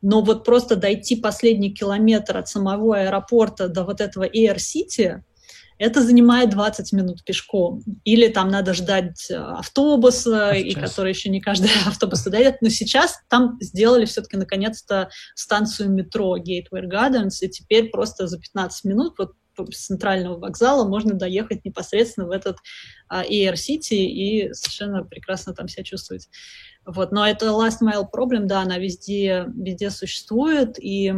Но 0.00 0.22
вот 0.22 0.44
просто 0.44 0.76
дойти 0.76 1.16
последний 1.16 1.72
километр 1.72 2.36
от 2.36 2.48
самого 2.48 2.98
аэропорта 2.98 3.68
до 3.68 3.84
вот 3.84 4.00
этого 4.00 4.24
Air 4.24 4.56
City, 4.56 5.22
это 5.78 6.02
занимает 6.02 6.50
20 6.50 6.92
минут 6.92 7.24
пешком. 7.24 7.82
Или 8.04 8.28
там 8.28 8.48
надо 8.48 8.74
ждать 8.74 9.30
э, 9.30 9.36
автобуса, 9.36 10.50
а 10.50 10.54
и 10.54 10.74
который 10.74 11.12
еще 11.12 11.28
не 11.30 11.40
каждый 11.40 11.70
автобус 11.86 12.24
дойдет. 12.24 12.56
Но 12.60 12.68
сейчас 12.68 13.20
там 13.28 13.58
сделали 13.60 14.04
все-таки 14.04 14.36
наконец-то 14.36 15.08
станцию 15.36 15.90
метро 15.90 16.36
Gateway 16.36 16.84
Gardens, 16.90 17.38
и 17.40 17.48
теперь 17.48 17.90
просто 17.90 18.26
за 18.26 18.38
15 18.38 18.84
минут 18.84 19.14
вот 19.18 19.32
с 19.66 19.86
центрального 19.86 20.38
вокзала 20.38 20.88
можно 20.88 21.14
доехать 21.14 21.64
непосредственно 21.64 22.26
в 22.26 22.30
этот 22.30 22.56
а, 23.08 23.24
City 23.24 23.96
и 23.96 24.52
совершенно 24.52 25.04
прекрасно 25.04 25.54
там 25.54 25.68
себя 25.68 25.84
чувствовать. 25.84 26.28
Вот. 26.84 27.12
Но 27.12 27.26
это 27.26 27.46
last 27.46 27.82
mile 27.82 28.06
problem, 28.12 28.46
да, 28.46 28.62
она 28.62 28.78
везде, 28.78 29.46
везде 29.54 29.90
существует, 29.90 30.78
и 30.78 31.12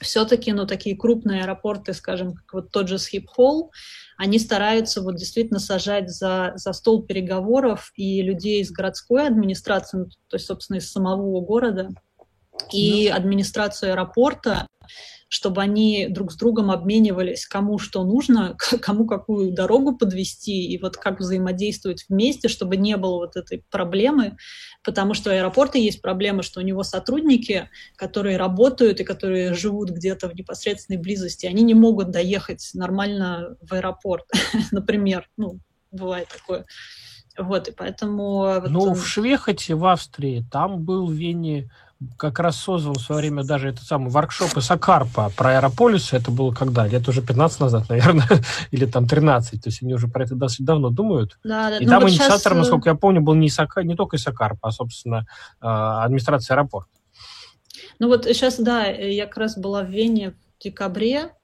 все-таки, 0.00 0.52
ну, 0.52 0.66
такие 0.66 0.96
крупные 0.96 1.42
аэропорты, 1.42 1.92
скажем, 1.92 2.34
как 2.34 2.52
вот 2.52 2.70
тот 2.70 2.88
же 2.88 2.96
Schiphol, 2.96 3.70
они 4.16 4.38
стараются 4.38 5.02
вот 5.02 5.16
действительно 5.16 5.60
сажать 5.60 6.10
за, 6.10 6.52
за 6.56 6.72
стол 6.72 7.04
переговоров 7.04 7.92
и 7.94 8.20
людей 8.22 8.60
из 8.60 8.70
городской 8.70 9.26
администрации, 9.26 9.98
ну, 9.98 10.04
то 10.28 10.36
есть, 10.36 10.46
собственно, 10.46 10.78
из 10.78 10.90
самого 10.90 11.40
города, 11.40 11.90
и 12.72 13.08
ну. 13.08 13.16
администрацию 13.16 13.92
аэропорта, 13.92 14.66
чтобы 15.34 15.62
они 15.62 16.06
друг 16.08 16.30
с 16.30 16.36
другом 16.36 16.70
обменивались, 16.70 17.44
кому 17.44 17.80
что 17.80 18.04
нужно, 18.04 18.56
кому 18.80 19.04
какую 19.04 19.52
дорогу 19.52 19.96
подвести, 19.96 20.66
и 20.66 20.80
вот 20.80 20.96
как 20.96 21.18
взаимодействовать 21.18 22.04
вместе, 22.08 22.46
чтобы 22.46 22.76
не 22.76 22.96
было 22.96 23.16
вот 23.16 23.34
этой 23.34 23.64
проблемы, 23.68 24.36
потому 24.84 25.12
что 25.12 25.30
у 25.30 25.32
аэропорта 25.32 25.76
есть 25.76 26.00
проблема, 26.00 26.44
что 26.44 26.60
у 26.60 26.62
него 26.62 26.84
сотрудники, 26.84 27.68
которые 27.96 28.36
работают 28.36 29.00
и 29.00 29.04
которые 29.04 29.54
живут 29.54 29.90
где-то 29.90 30.28
в 30.28 30.36
непосредственной 30.36 31.00
близости, 31.00 31.46
они 31.46 31.62
не 31.62 31.74
могут 31.74 32.12
доехать 32.12 32.70
нормально 32.72 33.56
в 33.60 33.74
аэропорт, 33.74 34.26
например, 34.70 35.28
ну, 35.36 35.58
бывает 35.90 36.28
такое. 36.28 36.64
Вот, 37.36 37.66
и 37.66 37.72
поэтому... 37.72 38.62
Ну, 38.68 38.90
вот, 38.90 38.98
в 38.98 39.04
Швехоте, 39.04 39.74
в 39.74 39.84
Австрии, 39.84 40.44
там 40.52 40.84
был 40.84 41.08
в 41.08 41.12
Вене 41.12 41.72
как 42.16 42.38
раз 42.38 42.56
создал 42.56 42.94
в 42.94 43.00
свое 43.00 43.20
время 43.20 43.44
даже 43.44 43.68
этот 43.68 43.84
самый 43.84 44.10
воркшоп 44.10 44.50
Сакарпа 44.60 45.30
про 45.36 45.56
аэрополисы. 45.56 46.16
Это 46.16 46.30
было 46.30 46.52
когда? 46.52 46.86
Лет 46.86 47.08
уже 47.08 47.22
15 47.22 47.60
назад, 47.60 47.88
наверное, 47.88 48.26
или 48.70 48.86
там 48.86 49.06
13. 49.06 49.62
То 49.62 49.68
есть 49.68 49.82
они 49.82 49.94
уже 49.94 50.08
про 50.08 50.24
это 50.24 50.34
достаточно 50.34 50.66
давно 50.66 50.90
думают. 50.90 51.38
Да, 51.44 51.70
да. 51.70 51.78
И 51.78 51.84
ну, 51.84 51.90
там 51.90 52.02
вот 52.02 52.10
инициатором, 52.10 52.38
сейчас... 52.38 52.52
Э, 52.52 52.54
насколько 52.56 52.88
я 52.90 52.94
помню, 52.94 53.20
был 53.20 53.34
не, 53.34 53.48
Исака, 53.48 53.82
не 53.82 53.96
только 53.96 54.16
Исакарпа, 54.16 54.68
а, 54.68 54.72
собственно, 54.72 55.26
а, 55.60 56.04
администрация 56.04 56.54
аэропорта. 56.54 56.90
Ну 57.98 58.08
вот 58.08 58.24
сейчас, 58.24 58.58
да, 58.58 58.84
я 58.84 59.26
как 59.26 59.38
раз 59.38 59.56
была 59.56 59.82
в 59.82 59.90
Вене 59.90 60.30
в 60.32 60.62
декабре, 60.62 61.30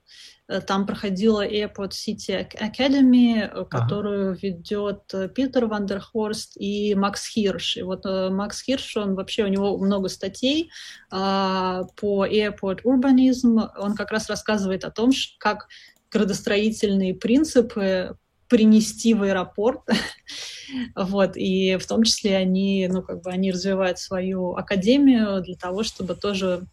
там 0.59 0.85
проходила 0.85 1.47
Airport 1.47 1.91
City 1.91 2.45
Academy, 2.59 3.39
э, 3.39 3.65
которую 3.65 4.31
ага. 4.31 4.39
ведет 4.41 5.01
э, 5.13 5.29
Питер 5.29 5.67
Вандерхорст 5.67 6.53
и 6.57 6.93
Макс 6.95 7.25
Хирш. 7.25 7.77
И 7.77 7.83
вот 7.83 8.03
Макс 8.05 8.61
Хирш, 8.61 8.97
он 8.97 9.15
вообще, 9.15 9.45
у 9.45 9.47
него 9.47 9.77
много 9.77 10.09
статей 10.09 10.69
а, 11.09 11.83
по 11.95 12.25
Airport 12.25 12.83
Urbanism. 12.83 13.69
Он 13.77 13.95
как 13.95 14.11
раз 14.11 14.29
рассказывает 14.29 14.83
о 14.83 14.91
том, 14.91 15.11
как 15.37 15.67
градостроительные 16.11 17.13
принципы 17.13 18.17
принести 18.51 19.13
в 19.13 19.23
аэропорт. 19.23 19.79
вот, 20.95 21.37
и 21.37 21.77
в 21.77 21.87
том 21.87 22.03
числе 22.03 22.35
они, 22.35 22.89
ну, 22.91 23.01
как 23.01 23.21
бы 23.21 23.31
они 23.31 23.51
развивают 23.51 23.97
свою 23.97 24.55
академию 24.55 25.41
для 25.41 25.55
того, 25.55 25.83
чтобы 25.83 26.15
тоже 26.15 26.65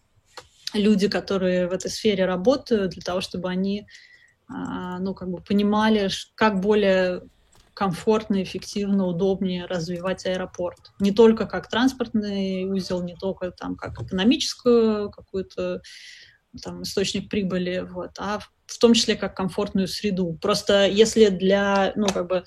люди, 0.73 1.07
которые 1.07 1.67
в 1.67 1.73
этой 1.73 1.89
сфере 1.89 2.25
работают, 2.25 2.91
для 2.91 3.01
того, 3.01 3.21
чтобы 3.21 3.49
они 3.49 3.85
а, 4.47 4.99
ну, 4.99 5.13
как 5.13 5.29
бы 5.29 5.41
понимали, 5.41 6.09
как 6.35 6.59
более 6.59 7.21
комфортно, 7.73 8.43
эффективно, 8.43 9.05
удобнее 9.05 9.65
развивать 9.65 10.25
аэропорт. 10.25 10.91
Не 10.99 11.11
только 11.11 11.45
как 11.45 11.69
транспортный 11.69 12.65
узел, 12.65 13.01
не 13.03 13.15
только 13.15 13.51
там 13.51 13.75
как 13.75 14.01
экономическую 14.01 15.09
какую-то 15.11 15.81
там, 16.61 16.81
источник 16.81 17.29
прибыли, 17.29 17.85
вот, 17.89 18.11
а 18.17 18.39
в, 18.39 18.77
том 18.79 18.93
числе 18.93 19.15
как 19.15 19.37
комфортную 19.37 19.87
среду. 19.87 20.37
Просто 20.41 20.87
если 20.87 21.29
для, 21.29 21.93
ну, 21.95 22.07
как 22.07 22.27
бы, 22.27 22.43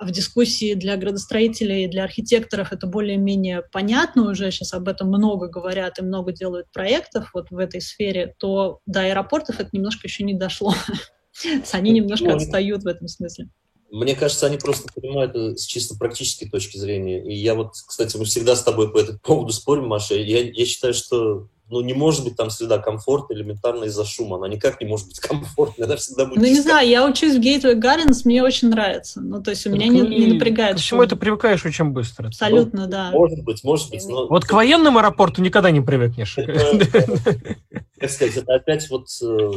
в 0.00 0.10
дискуссии 0.10 0.74
для 0.74 0.96
градостроителей 0.96 1.84
и 1.84 1.88
для 1.88 2.04
архитекторов 2.04 2.72
это 2.72 2.86
более-менее 2.86 3.62
понятно 3.70 4.30
уже, 4.30 4.50
сейчас 4.50 4.72
об 4.72 4.88
этом 4.88 5.08
много 5.08 5.48
говорят 5.48 5.98
и 5.98 6.02
много 6.02 6.32
делают 6.32 6.70
проектов 6.72 7.30
вот 7.34 7.50
в 7.50 7.58
этой 7.58 7.80
сфере, 7.80 8.34
то 8.38 8.80
до 8.86 9.02
аэропортов 9.02 9.60
это 9.60 9.68
немножко 9.72 10.06
еще 10.06 10.24
не 10.24 10.34
дошло. 10.34 10.74
Они 11.72 11.90
немножко 11.90 12.26
ну, 12.26 12.36
отстают 12.36 12.82
в 12.82 12.86
этом 12.86 13.08
смысле. 13.08 13.48
Мне 13.90 14.14
кажется, 14.14 14.46
они 14.46 14.56
просто 14.56 14.86
понимают 14.92 15.32
это 15.32 15.56
с 15.56 15.64
чисто 15.64 15.96
практической 15.96 16.48
точки 16.48 16.76
зрения. 16.76 17.24
И 17.24 17.34
я 17.34 17.54
вот, 17.56 17.72
кстати, 17.72 18.16
мы 18.16 18.24
всегда 18.24 18.54
с 18.54 18.62
тобой 18.62 18.92
по 18.92 18.98
этому 18.98 19.18
поводу 19.18 19.52
спорим, 19.52 19.88
Маша. 19.88 20.14
Я, 20.14 20.42
я 20.42 20.64
считаю, 20.64 20.94
что 20.94 21.48
ну, 21.70 21.80
не 21.80 21.94
может 21.94 22.24
быть 22.24 22.36
там 22.36 22.50
среда 22.50 22.78
комфорта 22.78 23.32
элементарно 23.32 23.84
из-за 23.84 24.04
шума. 24.04 24.36
Она 24.36 24.48
никак 24.48 24.80
не 24.80 24.86
может 24.86 25.06
быть 25.06 25.20
комфортной, 25.20 25.86
она 25.86 25.96
всегда 25.96 26.26
будет... 26.26 26.38
Ну, 26.38 26.44
не 26.44 26.60
знаю, 26.60 26.88
я 26.88 27.06
учусь 27.06 27.36
в 27.36 27.40
Gateway 27.40 27.80
Gardens, 27.80 28.22
мне 28.24 28.42
очень 28.42 28.68
нравится. 28.68 29.20
Ну, 29.20 29.42
то 29.42 29.50
есть 29.50 29.66
у 29.66 29.70
меня 29.70 29.86
не, 29.86 30.00
не 30.00 30.26
напрягает 30.34 30.76
К 30.76 30.80
всему 30.80 31.02
это 31.02 31.16
привыкаешь 31.16 31.64
очень 31.64 31.86
быстро. 31.86 32.28
Абсолютно, 32.28 32.82
ну, 32.82 32.90
да. 32.90 33.10
Может 33.12 33.44
быть, 33.44 33.62
может 33.64 33.90
быть. 33.90 34.04
Но... 34.06 34.26
Вот 34.26 34.44
к 34.44 34.52
военному 34.52 34.98
аэропорту 34.98 35.42
никогда 35.42 35.70
не 35.70 35.80
привыкнешь. 35.80 36.36
Как 36.36 38.10
сказать, 38.10 38.36
это 38.36 38.54
опять 38.54 38.88
вот 38.88 39.06
э, 39.22 39.52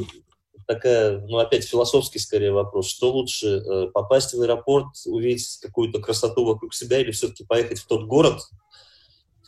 такая, 0.68 1.19
ну, 1.27 1.38
опять 1.38 1.65
философский 1.65 2.19
скорее 2.19 2.52
вопрос. 2.52 2.90
Что 2.90 3.11
лучше, 3.11 3.48
э, 3.48 3.88
попасть 3.94 4.34
в 4.34 4.41
аэропорт, 4.41 4.88
увидеть 5.06 5.60
какую-то 5.61 5.99
красоту 5.99 6.45
вокруг 6.45 6.73
себя 6.73 6.99
или 6.99 7.11
все-таки 7.11 7.45
поехать 7.45 7.80
в 7.80 7.88
тот 7.88 8.06
город, 8.06 8.41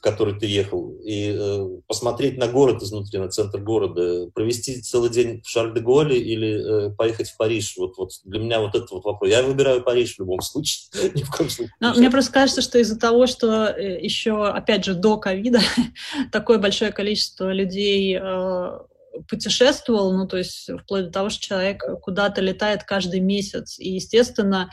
который 0.05 0.39
ты 0.39 0.45
ехал, 0.45 0.91
и 1.03 1.35
э, 1.35 1.67
посмотреть 1.87 2.37
на 2.37 2.47
город 2.47 2.83
изнутри, 2.83 3.17
на 3.17 3.27
центр 3.27 3.59
города, 3.59 4.29
провести 4.35 4.79
целый 4.79 5.09
день 5.09 5.41
в 5.41 5.49
Шарль-де-Голле 5.49 6.19
или 6.19 6.89
э, 6.89 6.89
поехать 6.91 7.31
в 7.31 7.37
Париж? 7.37 7.73
Вот, 7.75 7.97
вот 7.97 8.11
для 8.23 8.39
меня 8.39 8.59
вот 8.59 8.75
этот 8.75 8.91
вот 8.91 9.03
вопрос. 9.03 9.31
Я 9.31 9.41
выбираю 9.41 9.81
Париж 9.81 10.15
в 10.15 10.19
любом 10.19 10.41
случае. 10.41 11.09
Ни 11.15 11.23
в 11.23 11.31
коем 11.31 11.49
случае. 11.49 11.73
Но 11.79 11.95
мне 11.95 12.11
просто 12.11 12.31
кажется, 12.31 12.61
что 12.61 12.77
из-за 12.77 12.99
того, 12.99 13.25
что 13.25 13.65
э, 13.65 13.99
еще, 13.99 14.45
опять 14.45 14.85
же, 14.85 14.93
до 14.93 15.17
ковида 15.17 15.61
такое 16.31 16.59
большое 16.59 16.91
количество 16.91 17.51
людей 17.51 18.15
э, 18.21 18.79
путешествовал, 19.27 20.13
ну, 20.15 20.27
то 20.27 20.37
есть 20.37 20.69
вплоть 20.83 21.05
до 21.05 21.11
того, 21.11 21.29
что 21.31 21.41
человек 21.41 21.83
куда-то 22.03 22.41
летает 22.41 22.83
каждый 22.83 23.21
месяц. 23.21 23.79
И, 23.79 23.89
естественно, 23.93 24.69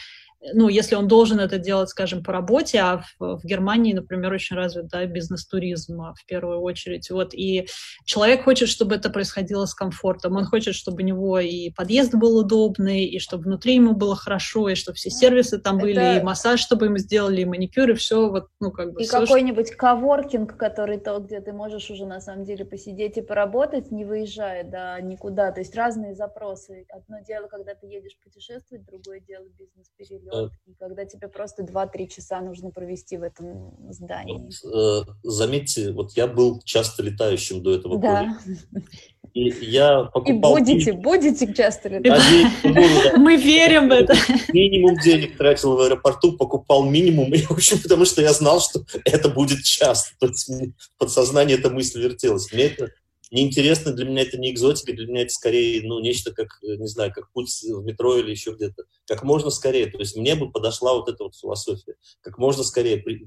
ну, 0.55 0.69
если 0.69 0.95
он 0.95 1.09
должен 1.09 1.41
это 1.41 1.59
делать, 1.59 1.89
скажем, 1.89 2.23
по 2.23 2.33
работе, 2.33 2.81
а 2.81 3.03
в, 3.19 3.39
в 3.39 3.45
Германии, 3.45 3.93
например, 3.93 4.33
очень 4.33 4.57
развит 4.57 4.89
да, 4.89 5.05
бизнес-туризм 5.07 6.01
а, 6.01 6.15
в 6.15 6.27
первую 6.27 6.61
очередь. 6.61 7.09
Вот, 7.11 7.33
и 7.33 7.69
человек 8.05 8.45
хочет, 8.45 8.69
чтобы 8.69 8.97
это 8.97 9.11
происходило 9.11 9.67
с 9.67 9.75
комфортом. 9.75 10.37
Он 10.37 10.45
хочет, 10.45 10.75
чтобы 10.75 11.03
у 11.03 11.07
него 11.07 11.39
и 11.39 11.71
подъезд 11.71 12.15
был 12.15 12.39
удобный, 12.39 13.05
и 13.05 13.19
чтобы 13.19 13.45
внутри 13.45 13.77
ему 13.77 13.95
было 13.95 14.17
хорошо, 14.17 14.69
и 14.69 14.75
чтобы 14.75 14.97
все 14.97 15.11
сервисы 15.11 15.59
там 15.59 15.77
это... 15.77 15.87
были, 15.87 16.19
и 16.19 16.23
массаж, 16.23 16.61
чтобы 16.61 16.87
ему 16.87 16.99
сделали, 16.99 17.43
и 17.43 17.45
маникюр, 17.45 17.91
и 17.91 17.95
все 17.95 18.29
вот, 18.29 18.49
ну, 18.61 18.73
как 18.73 18.93
бы... 18.93 19.03
И 19.03 19.07
какой-нибудь 19.07 19.69
что... 19.69 19.77
коворкинг, 19.77 20.57
который 20.57 20.99
то, 20.99 21.19
где 21.19 21.41
ты 21.41 21.53
можешь 21.53 21.91
уже 21.91 22.07
на 22.07 22.21
самом 22.21 22.45
деле 22.45 22.65
посидеть 22.65 23.17
и 23.17 23.23
поработать, 23.23 23.91
не 23.93 24.05
выезжая, 24.05 24.65
да, 24.65 25.01
никуда. 25.01 25.53
То 25.53 25.61
есть 25.61 25.75
разные 25.77 26.15
запросы. 26.15 26.87
Одно 26.91 27.19
дело, 27.21 27.47
когда 27.47 27.75
ты 27.75 27.87
едешь 27.87 28.19
путешествовать, 28.23 28.85
другое 28.87 29.21
дело 29.21 29.45
бизнес-перелет 29.57 30.32
Э, 30.33 30.49
и 30.67 30.75
когда 30.75 31.05
тебе 31.05 31.29
просто 31.29 31.63
2-3 31.63 32.09
часа 32.09 32.41
нужно 32.41 32.71
провести 32.71 33.17
в 33.17 33.23
этом 33.23 33.75
здании. 33.91 34.51
Вот, 34.63 35.07
э, 35.07 35.13
заметьте, 35.23 35.93
вот 35.93 36.13
я 36.13 36.27
был 36.27 36.61
часто 36.65 37.03
летающим 37.03 37.63
до 37.63 37.75
этого 37.75 37.99
да. 37.99 38.39
И 39.35 39.49
я 39.65 40.05
покупал... 40.05 40.57
И 40.57 40.61
будете, 40.61 40.93
будете 40.93 41.55
часто 41.55 41.89
летать. 41.89 42.23
Мы 43.17 43.37
верим 43.37 43.89
в 43.89 43.93
это. 43.93 44.15
Минимум 44.53 44.99
денег 44.99 45.39
тратил 45.39 45.77
в 45.77 45.81
аэропорту, 45.81 46.37
покупал 46.37 46.85
минимум, 46.85 47.33
и, 47.33 47.39
в 47.39 47.51
общем, 47.51 47.79
потому 47.81 48.05
что 48.05 48.21
я 48.21 48.33
знал, 48.35 48.61
что 48.61 48.85
это 49.07 49.31
будет 49.31 49.63
часто. 49.63 50.11
То 50.19 50.27
есть 50.27 50.49
в 50.49 50.99
подсознании 50.99 51.59
эта 51.59 51.71
мысль 51.71 52.03
вертелась. 52.03 52.53
Мне 52.53 52.65
это 52.65 52.91
неинтересно, 53.33 53.93
для 53.93 54.05
меня 54.05 54.23
это 54.23 54.39
не 54.39 54.53
экзотика, 54.53 54.93
для 54.93 55.07
меня 55.07 55.23
это 55.23 55.33
скорее, 55.33 55.83
ну, 55.83 55.99
нечто 56.01 56.33
как, 56.33 56.49
не 56.63 56.87
знаю, 56.87 57.13
как 57.13 57.33
путь 57.33 57.51
в 57.63 57.83
метро 57.83 58.17
или 58.19 58.31
еще 58.31 58.53
где-то. 58.53 58.85
Как 59.07 59.25
можно 59.25 59.51
скорее. 59.51 59.87
То 59.87 59.99
есть 59.99 60.17
мне 60.17 60.37
бы 60.37 60.53
подошла 60.53 60.95
вот 60.95 61.09
эта 61.09 61.25
вот 61.25 61.35
философия. 61.35 61.97
Как 62.21 62.39
можно 62.39 62.63
скорее 62.63 62.99
при, 62.99 63.27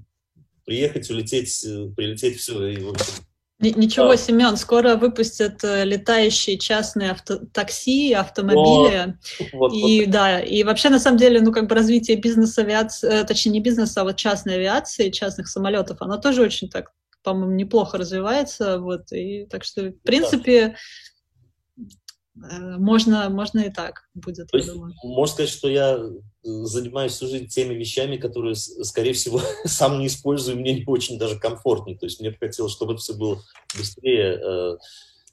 приехать, 0.63 1.09
улететь, 1.09 1.65
э, 1.65 1.89
прилететь, 1.95 2.37
все, 2.37 2.67
и, 2.67 2.77
в 2.81 2.89
общем, 2.89 3.13
Ничего, 3.57 4.09
да. 4.09 4.17
Семен, 4.17 4.57
скоро 4.57 4.97
выпустят 4.97 5.63
э, 5.63 5.85
летающие 5.85 6.57
частные 6.57 7.11
авто 7.11 7.37
такси, 7.53 8.11
автомобили. 8.11 9.17
Вот, 9.53 9.73
и 9.73 10.01
вот. 10.01 10.11
да, 10.11 10.41
и 10.41 10.63
вообще 10.63 10.89
на 10.89 10.99
самом 10.99 11.17
деле, 11.17 11.39
ну 11.39 11.53
как 11.53 11.67
бы 11.67 11.75
развитие 11.75 12.17
бизнес 12.17 12.57
авиации, 12.57 13.09
э, 13.09 13.23
точнее 13.23 13.53
не 13.53 13.59
бизнеса, 13.61 14.01
а 14.01 14.03
вот 14.03 14.17
частной 14.17 14.55
авиации, 14.55 15.09
частных 15.09 15.47
самолетов, 15.47 16.01
оно 16.01 16.17
тоже 16.17 16.41
очень 16.41 16.69
так 16.69 16.91
по-моему, 17.25 17.55
неплохо 17.55 17.97
развивается, 17.97 18.79
вот, 18.79 19.11
и 19.11 19.45
так 19.47 19.63
что, 19.63 19.89
в 19.89 20.01
принципе, 20.03 20.75
да. 22.35 22.77
можно, 22.77 23.29
можно 23.29 23.61
и 23.61 23.71
так 23.71 24.03
будет, 24.13 24.47
То 24.51 24.63
думаю. 24.63 24.93
Можно 25.03 25.33
сказать, 25.33 25.51
что 25.51 25.67
я 25.67 25.97
э, 25.97 26.07
занимаюсь 26.43 27.13
всю 27.13 27.27
жизнь 27.27 27.47
теми 27.47 27.73
вещами, 27.73 28.17
которые, 28.17 28.55
скорее 28.55 29.13
всего, 29.13 29.41
сам 29.65 29.99
не 29.99 30.07
использую, 30.07 30.57
мне 30.57 30.75
не 30.75 30.85
очень 30.85 31.17
даже 31.17 31.39
комфортно. 31.39 31.97
То 31.97 32.05
есть 32.05 32.21
мне 32.21 32.29
бы 32.29 32.37
хотелось, 32.39 32.71
чтобы 32.71 32.93
это 32.93 33.01
все 33.01 33.15
было 33.15 33.41
быстрее. 33.75 34.39
Э, 34.39 34.77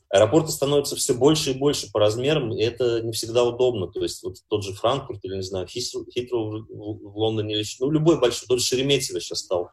аэропорты 0.09 0.51
становятся 0.51 0.97
все 0.97 1.12
больше 1.12 1.51
и 1.51 1.59
больше 1.59 1.90
по 1.93 2.01
размерам, 2.01 2.52
и 2.52 2.62
это 2.62 3.02
не 3.02 3.12
всегда 3.12 3.44
удобно. 3.44 3.89
То 3.89 4.02
есть 4.02 4.23
вот 4.23 4.36
тот 4.48 4.64
же 4.64 4.73
Франкфурт 4.73 5.23
или, 5.24 5.36
не 5.36 5.43
знаю, 5.43 5.66
Хитроу 5.66 6.66
в 6.70 7.19
Лондоне, 7.19 7.56
или 7.56 7.64
ну, 7.81 7.90
любой 7.90 8.19
большой, 8.19 8.48
тот 8.48 8.60
же 8.60 8.64
Шереметьево 8.64 9.20
сейчас 9.20 9.40
стал 9.40 9.70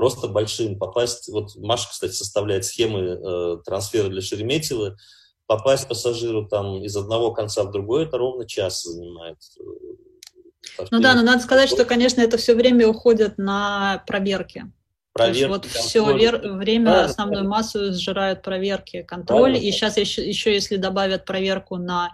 просто 0.00 0.28
большим 0.28 0.78
попасть. 0.78 1.28
Вот 1.28 1.56
Маша, 1.56 1.90
кстати, 1.90 2.12
составляет 2.12 2.64
схемы 2.64 3.00
э, 3.00 3.56
трансфера 3.66 4.08
для 4.08 4.22
Шереметьево. 4.22 4.96
Попасть 5.44 5.88
пассажиру 5.88 6.48
там 6.48 6.82
из 6.82 6.96
одного 6.96 7.34
конца 7.34 7.64
в 7.64 7.70
другой, 7.70 8.06
это 8.06 8.16
ровно 8.16 8.46
час 8.46 8.82
занимает. 8.82 9.36
Ну 10.90 11.00
да, 11.02 11.14
но 11.14 11.20
надо 11.20 11.42
сказать, 11.42 11.68
что, 11.68 11.84
конечно, 11.84 12.22
это 12.22 12.38
все 12.38 12.54
время 12.54 12.88
уходит 12.88 13.36
на 13.36 14.02
проверки. 14.06 14.72
Проверки, 15.12 15.48
вот 15.48 15.66
все 15.66 16.04
вер- 16.16 16.56
время 16.56 16.92
да, 16.92 17.04
основную 17.06 17.42
да. 17.42 17.48
массу 17.48 17.92
сжирают 17.92 18.42
проверки, 18.42 19.02
контроль. 19.02 19.52
Правильно. 19.52 19.64
И 19.64 19.72
сейчас 19.72 19.96
еще, 19.96 20.26
еще 20.26 20.52
если 20.52 20.76
добавят 20.76 21.24
проверку 21.24 21.76
на 21.76 22.12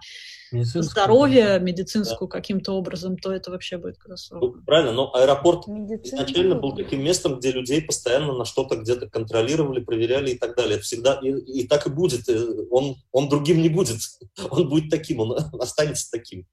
здоровье 0.52 1.58
медицинскую 1.60 2.28
да. 2.28 2.38
каким-то 2.38 2.72
образом, 2.72 3.18
то 3.18 3.32
это 3.32 3.50
вообще 3.50 3.78
будет 3.78 3.98
катастрофа. 3.98 4.46
Ну, 4.46 4.62
правильно, 4.64 4.92
но 4.92 5.14
аэропорт 5.14 5.66
изначально 5.68 6.54
был 6.54 6.74
таким 6.74 7.02
местом, 7.02 7.38
где 7.38 7.52
людей 7.52 7.82
постоянно 7.82 8.32
на 8.32 8.44
что-то 8.44 8.76
где-то 8.76 9.08
контролировали, 9.08 9.84
проверяли 9.84 10.30
и 10.30 10.38
так 10.38 10.56
далее. 10.56 10.76
Это 10.76 10.84
всегда 10.84 11.20
и, 11.22 11.30
и 11.30 11.66
так 11.66 11.86
и 11.86 11.90
будет. 11.90 12.28
Э, 12.28 12.46
он, 12.70 12.96
он 13.12 13.28
другим 13.28 13.60
не 13.60 13.68
будет. 13.68 13.98
Он 14.50 14.68
будет 14.68 14.90
таким, 14.90 15.20
он 15.20 15.32
останется 15.60 16.10
таким. 16.10 16.46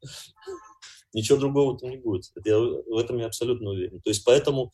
Ничего 1.14 1.38
другого 1.38 1.78
там 1.78 1.90
не 1.90 1.98
будет. 1.98 2.26
Я, 2.44 2.58
в 2.58 2.98
этом 2.98 3.18
я 3.18 3.28
абсолютно 3.28 3.70
уверен. 3.70 4.02
То 4.02 4.10
есть 4.10 4.26
поэтому 4.26 4.72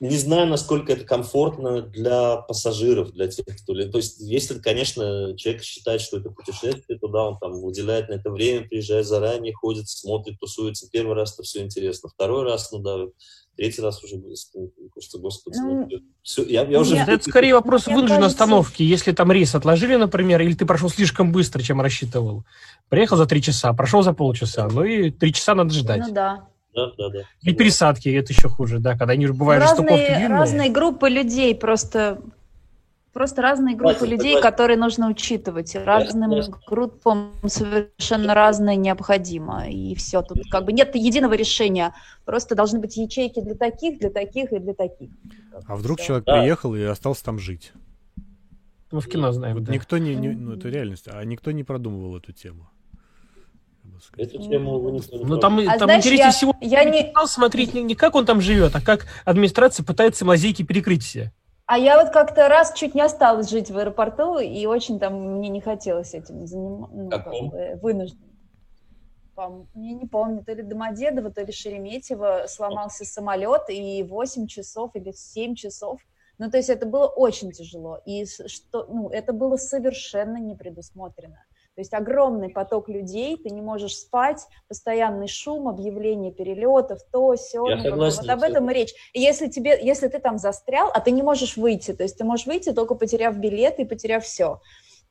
не 0.00 0.16
знаю, 0.16 0.46
насколько 0.46 0.92
это 0.92 1.04
комфортно 1.04 1.82
для 1.82 2.36
пассажиров, 2.36 3.12
для 3.12 3.28
тех, 3.28 3.44
кто... 3.62 3.74
То 3.74 3.98
есть, 3.98 4.20
если, 4.20 4.58
конечно, 4.58 5.36
человек 5.36 5.62
считает, 5.62 6.00
что 6.00 6.18
это 6.18 6.30
путешествие, 6.30 6.98
то 6.98 7.08
да, 7.08 7.24
он 7.28 7.38
там 7.38 7.64
уделяет 7.64 8.08
на 8.08 8.14
это 8.14 8.30
время, 8.30 8.68
приезжает 8.68 9.06
заранее, 9.06 9.54
ходит, 9.54 9.88
смотрит, 9.88 10.38
тусуется. 10.38 10.88
Первый 10.90 11.14
раз 11.14 11.34
это 11.34 11.42
все 11.42 11.62
интересно. 11.62 12.08
Второй 12.08 12.44
раз, 12.44 12.70
ну 12.72 12.78
да, 12.78 13.06
третий 13.56 13.82
раз 13.82 14.02
уже 14.04 14.20
кажется, 14.94 15.18
господи, 15.18 15.58
ну, 15.58 15.88
все, 16.22 16.44
я, 16.44 16.62
я 16.62 16.80
уже... 16.80 16.96
Это 16.96 17.28
скорее 17.28 17.54
вопрос 17.54 17.86
вынужденной 17.86 18.28
остановки. 18.28 18.82
Если 18.84 19.12
там 19.12 19.32
рейс 19.32 19.54
отложили, 19.54 19.96
например, 19.96 20.40
или 20.42 20.54
ты 20.54 20.64
прошел 20.64 20.88
слишком 20.88 21.32
быстро, 21.32 21.60
чем 21.60 21.80
рассчитывал. 21.80 22.44
Приехал 22.88 23.16
за 23.16 23.26
три 23.26 23.42
часа, 23.42 23.72
прошел 23.72 24.02
за 24.02 24.12
полчаса, 24.12 24.68
ну 24.68 24.84
и 24.84 25.10
три 25.10 25.32
часа 25.32 25.54
надо 25.56 25.74
ждать. 25.74 26.06
Ну 26.06 26.14
да. 26.14 26.48
Да, 26.86 26.92
да, 26.96 27.08
да. 27.10 27.18
И 27.42 27.52
пересадки, 27.52 28.08
это 28.08 28.32
еще 28.32 28.48
хуже, 28.48 28.78
да, 28.78 28.96
когда 28.96 29.12
они 29.12 29.26
бывают 29.26 29.62
разные, 29.62 29.86
стыковки 29.86 30.06
длинные. 30.06 30.38
Разные 30.38 30.70
группы 30.70 31.08
людей, 31.08 31.54
просто, 31.54 32.20
просто 33.12 33.42
разные 33.42 33.74
группы 33.74 33.94
Хватит, 33.94 34.12
людей, 34.12 34.34
давай. 34.34 34.50
которые 34.50 34.76
нужно 34.76 35.08
учитывать. 35.08 35.74
Разным 35.74 36.30
да, 36.30 36.42
группам 36.66 37.32
совершенно 37.46 38.34
разное 38.34 38.76
необходимо. 38.76 39.68
И 39.68 39.94
все, 39.94 40.22
тут 40.22 40.38
как 40.50 40.64
бы 40.64 40.72
нет 40.72 40.94
единого 40.94 41.34
решения. 41.34 41.94
Просто 42.24 42.54
должны 42.54 42.80
быть 42.80 42.96
ячейки 42.96 43.40
для 43.40 43.54
таких, 43.54 43.98
для 43.98 44.10
таких 44.10 44.52
и 44.52 44.58
для 44.58 44.74
таких. 44.74 45.10
А 45.66 45.76
вдруг 45.76 45.98
все. 45.98 46.06
человек 46.06 46.24
да. 46.26 46.40
приехал 46.40 46.74
и 46.74 46.82
остался 46.82 47.24
там 47.24 47.38
жить? 47.38 47.72
Мы 48.90 49.00
в 49.00 49.08
кино 49.08 49.32
знаем, 49.32 49.62
да. 49.62 49.72
Никто 49.72 49.98
не, 49.98 50.14
не, 50.14 50.30
ну 50.30 50.54
это 50.54 50.68
реальность, 50.68 51.08
а 51.08 51.22
никто 51.22 51.50
не 51.50 51.62
продумывал 51.62 52.16
эту 52.16 52.32
тему. 52.32 52.70
Эту 54.16 54.38
тему 54.42 54.78
вы 54.78 54.92
не 54.92 55.00
Ну, 55.12 55.38
там, 55.38 55.58
а 55.58 55.78
там 55.78 55.86
знаешь, 55.86 56.00
интереснее 56.00 56.26
я, 56.26 56.32
всего 56.32 56.54
я 56.60 56.84
не... 56.84 57.12
смотреть 57.26 57.74
не, 57.74 57.82
не 57.82 57.94
как 57.94 58.14
он 58.14 58.26
там 58.26 58.40
живет, 58.40 58.74
а 58.74 58.80
как 58.80 59.06
администрация 59.24 59.84
пытается 59.84 60.24
лазейки 60.24 60.62
перекрыть 60.62 61.02
все. 61.02 61.32
А 61.66 61.78
я 61.78 62.02
вот 62.02 62.12
как-то 62.12 62.48
раз 62.48 62.72
чуть 62.72 62.94
не 62.94 63.02
осталась 63.02 63.50
жить 63.50 63.70
в 63.70 63.76
аэропорту, 63.76 64.38
и 64.38 64.64
очень 64.66 64.98
там 64.98 65.36
мне 65.36 65.50
не 65.50 65.60
хотелось 65.60 66.14
этим 66.14 66.46
заниматься, 66.46 66.96
ну, 66.96 67.10
как 67.10 67.26
бы, 67.26 67.78
вынужден. 67.82 68.18
Я 69.36 69.92
не 69.92 70.06
помню, 70.06 70.42
то 70.44 70.52
ли 70.52 70.62
Домодедово, 70.62 71.30
то 71.30 71.42
ли 71.42 71.52
Шереметьево 71.52 72.46
сломался 72.48 73.04
самолет, 73.04 73.68
и 73.68 74.02
8 74.02 74.46
часов 74.46 74.90
или 74.94 75.12
7 75.12 75.54
часов 75.54 76.00
ну, 76.38 76.48
то 76.50 76.56
есть 76.56 76.70
это 76.70 76.86
было 76.86 77.06
очень 77.06 77.50
тяжело, 77.50 78.00
и 78.06 78.24
что, 78.24 78.86
ну, 78.88 79.10
это 79.10 79.32
было 79.32 79.56
совершенно 79.56 80.36
не 80.36 80.54
предусмотрено. 80.54 81.44
То 81.78 81.82
есть 81.82 81.94
огромный 81.94 82.48
поток 82.48 82.88
людей, 82.88 83.36
ты 83.36 83.50
не 83.50 83.62
можешь 83.62 83.98
спать, 83.98 84.48
постоянный 84.66 85.28
шум, 85.28 85.68
объявление 85.68 86.32
перелетов, 86.32 86.98
то, 87.12 87.36
все. 87.36 87.68
Я 87.68 87.76
ну, 87.76 87.82
согласен, 87.84 88.22
вот 88.22 88.30
об 88.30 88.42
этом 88.42 88.68
и 88.68 88.74
речь. 88.74 88.92
И 89.12 89.20
если, 89.20 89.46
тебе, 89.46 89.78
если 89.80 90.08
ты 90.08 90.18
там 90.18 90.38
застрял, 90.38 90.90
а 90.92 90.98
ты 90.98 91.12
не 91.12 91.22
можешь 91.22 91.56
выйти, 91.56 91.92
то 91.92 92.02
есть 92.02 92.18
ты 92.18 92.24
можешь 92.24 92.46
выйти, 92.46 92.72
только 92.72 92.96
потеряв 92.96 93.36
билеты 93.36 93.82
и 93.82 93.84
потеряв 93.84 94.24
все, 94.24 94.60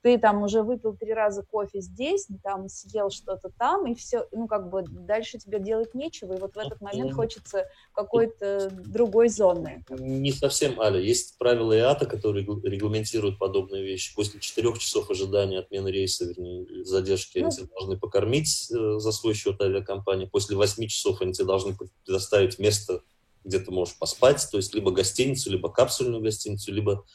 ты 0.01 0.17
там 0.17 0.43
уже 0.43 0.61
выпил 0.63 0.95
три 0.95 1.13
раза 1.13 1.43
кофе 1.43 1.81
здесь, 1.81 2.27
там 2.43 2.69
съел 2.69 3.09
что-то 3.09 3.49
там, 3.57 3.87
и 3.87 3.95
все, 3.95 4.27
ну, 4.31 4.47
как 4.47 4.69
бы 4.69 4.83
дальше 4.87 5.37
тебе 5.37 5.59
делать 5.59 5.93
нечего, 5.93 6.33
и 6.33 6.39
вот 6.39 6.55
в 6.55 6.57
этот 6.57 6.81
момент 6.81 7.13
хочется 7.13 7.67
какой-то 7.93 8.69
другой 8.71 9.29
зоны. 9.29 9.83
Не 9.89 10.31
совсем, 10.31 10.79
Аля. 10.79 10.99
Есть 10.99 11.37
правила 11.37 11.77
ИАТа, 11.77 12.05
которые 12.05 12.45
регламентируют 12.45 13.39
подобные 13.39 13.83
вещи. 13.83 14.15
После 14.15 14.39
четырех 14.39 14.77
часов 14.79 15.09
ожидания 15.09 15.59
отмены 15.59 15.89
рейса, 15.89 16.25
вернее, 16.25 16.83
задержки, 16.83 17.39
ну, 17.39 17.47
они 17.47 17.67
должны 17.67 17.97
покормить 17.97 18.71
э, 18.71 18.99
за 18.99 19.11
свой 19.11 19.33
счет 19.33 19.61
авиакомпании. 19.61 20.25
После 20.25 20.55
восьми 20.55 20.87
часов 20.87 21.21
они 21.21 21.33
тебе 21.33 21.45
должны 21.45 21.75
предоставить 22.05 22.59
место, 22.59 23.01
где 23.43 23.59
ты 23.59 23.71
можешь 23.71 23.97
поспать, 23.97 24.45
то 24.51 24.57
есть 24.57 24.73
либо 24.73 24.91
гостиницу, 24.91 25.49
либо 25.49 25.71
капсульную 25.71 26.21
гостиницу, 26.21 26.71
либо 26.71 27.05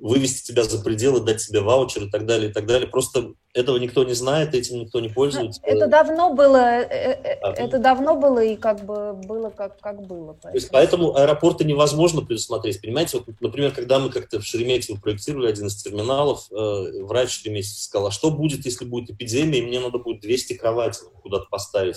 вывести 0.00 0.46
тебя 0.46 0.64
за 0.64 0.82
пределы, 0.82 1.20
дать 1.20 1.46
тебе 1.46 1.60
ваучер 1.60 2.04
и 2.04 2.10
так 2.10 2.26
далее, 2.26 2.50
и 2.50 2.52
так 2.52 2.66
далее. 2.66 2.88
Просто 2.88 3.32
этого 3.54 3.78
никто 3.78 4.04
не 4.04 4.12
знает, 4.12 4.54
этим 4.54 4.80
никто 4.80 5.00
не 5.00 5.08
пользуется. 5.08 5.60
Это 5.62 5.86
давно 5.86 6.34
было, 6.34 6.56
э, 6.56 7.18
э, 7.22 7.38
а, 7.40 7.52
это 7.52 7.78
давно 7.78 8.16
было 8.16 8.44
и 8.44 8.56
как 8.56 8.84
бы 8.84 9.14
было 9.14 9.50
как, 9.50 9.80
как 9.80 10.02
было. 10.06 10.32
Поэтому. 10.34 10.52
То 10.52 10.56
есть 10.56 10.70
поэтому 10.70 11.16
аэропорты 11.16 11.64
невозможно 11.64 12.22
предусмотреть. 12.22 12.80
Понимаете, 12.80 13.18
вот, 13.18 13.40
например, 13.40 13.72
когда 13.72 13.98
мы 13.98 14.10
как-то 14.10 14.40
в 14.40 14.44
Шереметьево 14.44 14.98
проектировали 14.98 15.48
один 15.48 15.66
из 15.66 15.82
терминалов, 15.82 16.46
э, 16.50 17.02
врач 17.02 17.30
в 17.30 17.32
Шереметьево 17.32 17.78
сказал, 17.78 18.08
а 18.08 18.10
что 18.10 18.30
будет, 18.30 18.64
если 18.66 18.84
будет 18.84 19.10
эпидемия, 19.10 19.60
и 19.60 19.62
мне 19.62 19.80
надо 19.80 19.98
будет 19.98 20.20
200 20.20 20.54
кроватей 20.54 21.06
куда-то 21.22 21.46
поставить? 21.50 21.96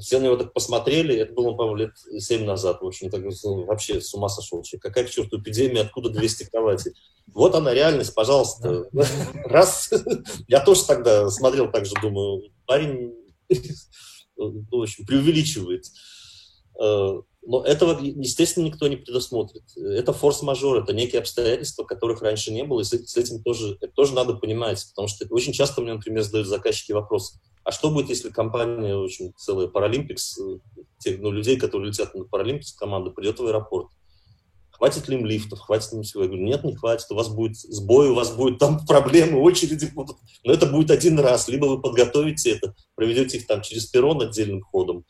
Все 0.00 0.18
на 0.18 0.24
него 0.24 0.36
так 0.36 0.52
посмотрели, 0.52 1.16
это 1.16 1.32
было, 1.32 1.52
по-моему, 1.54 1.76
лет 1.76 1.92
7 1.96 2.44
назад, 2.44 2.80
в 2.80 2.86
общем, 2.86 3.10
так, 3.10 3.22
вообще 3.66 4.00
с 4.00 4.14
ума 4.14 4.28
сошел 4.28 4.62
человек. 4.62 4.82
Какая 4.82 5.04
к 5.04 5.10
черту 5.10 5.40
эпидемия, 5.40 5.82
откуда 5.82 6.10
200 6.10 6.50
кроватей? 6.50 6.92
Вот 7.34 7.54
она 7.54 7.74
реальность, 7.74 8.14
пожалуйста. 8.14 8.88
Раз, 9.44 9.90
я 10.48 10.60
тоже 10.60 10.84
тогда 10.86 11.28
смотрел 11.30 11.70
так 11.70 11.86
же, 11.86 11.94
думаю, 12.00 12.42
парень, 12.66 13.14
ну, 14.36 14.64
в 14.70 14.82
общем, 14.82 15.04
преувеличивает. 15.06 15.84
Э, 16.80 17.20
но 17.42 17.64
этого, 17.64 17.98
естественно, 18.02 18.66
никто 18.66 18.88
не 18.88 18.96
предусмотрит. 18.96 19.62
Это 19.76 20.12
форс-мажор, 20.12 20.82
это 20.82 20.92
некие 20.92 21.20
обстоятельства, 21.20 21.84
которых 21.84 22.20
раньше 22.20 22.52
не 22.52 22.62
было, 22.62 22.80
и 22.80 22.84
с 22.84 23.16
этим 23.16 23.42
тоже, 23.42 23.78
это 23.80 23.92
тоже 23.92 24.12
надо 24.12 24.34
понимать, 24.34 24.86
потому 24.90 25.08
что 25.08 25.26
очень 25.30 25.52
часто 25.52 25.80
мне, 25.80 25.94
например, 25.94 26.22
задают 26.22 26.46
заказчики 26.46 26.92
вопрос, 26.92 27.34
а 27.68 27.70
что 27.70 27.90
будет, 27.90 28.08
если 28.08 28.30
компания, 28.30 28.96
очень 28.96 29.34
целая 29.36 29.68
Паралимпикс, 29.68 30.38
э, 30.38 30.58
тех 31.00 31.20
ну, 31.20 31.30
людей, 31.30 31.58
которые 31.58 31.90
летят 31.90 32.14
на 32.14 32.24
Паралимпикс, 32.24 32.72
команда 32.72 33.10
придет 33.10 33.38
в 33.38 33.44
аэропорт, 33.44 33.88
хватит 34.70 35.06
ли 35.06 35.18
им 35.18 35.26
лифтов, 35.26 35.60
хватит 35.60 35.92
ли 35.92 35.98
им 35.98 36.02
всего? 36.02 36.22
Я 36.22 36.28
говорю, 36.30 36.46
нет, 36.46 36.64
не 36.64 36.74
хватит, 36.74 37.04
у 37.10 37.14
вас 37.14 37.28
будет 37.28 37.58
сбой, 37.58 38.08
у 38.08 38.14
вас 38.14 38.34
будет 38.34 38.58
там 38.58 38.86
проблемы, 38.86 39.42
очереди 39.42 39.84
будут. 39.92 40.16
Но 40.44 40.54
это 40.54 40.64
будет 40.64 40.90
один 40.90 41.20
раз. 41.20 41.46
Либо 41.48 41.66
вы 41.66 41.82
подготовите 41.82 42.52
это, 42.52 42.74
проведете 42.94 43.36
их 43.36 43.46
там 43.46 43.60
через 43.60 43.84
перрон 43.84 44.22
отдельным 44.22 44.62
ходом, 44.62 45.04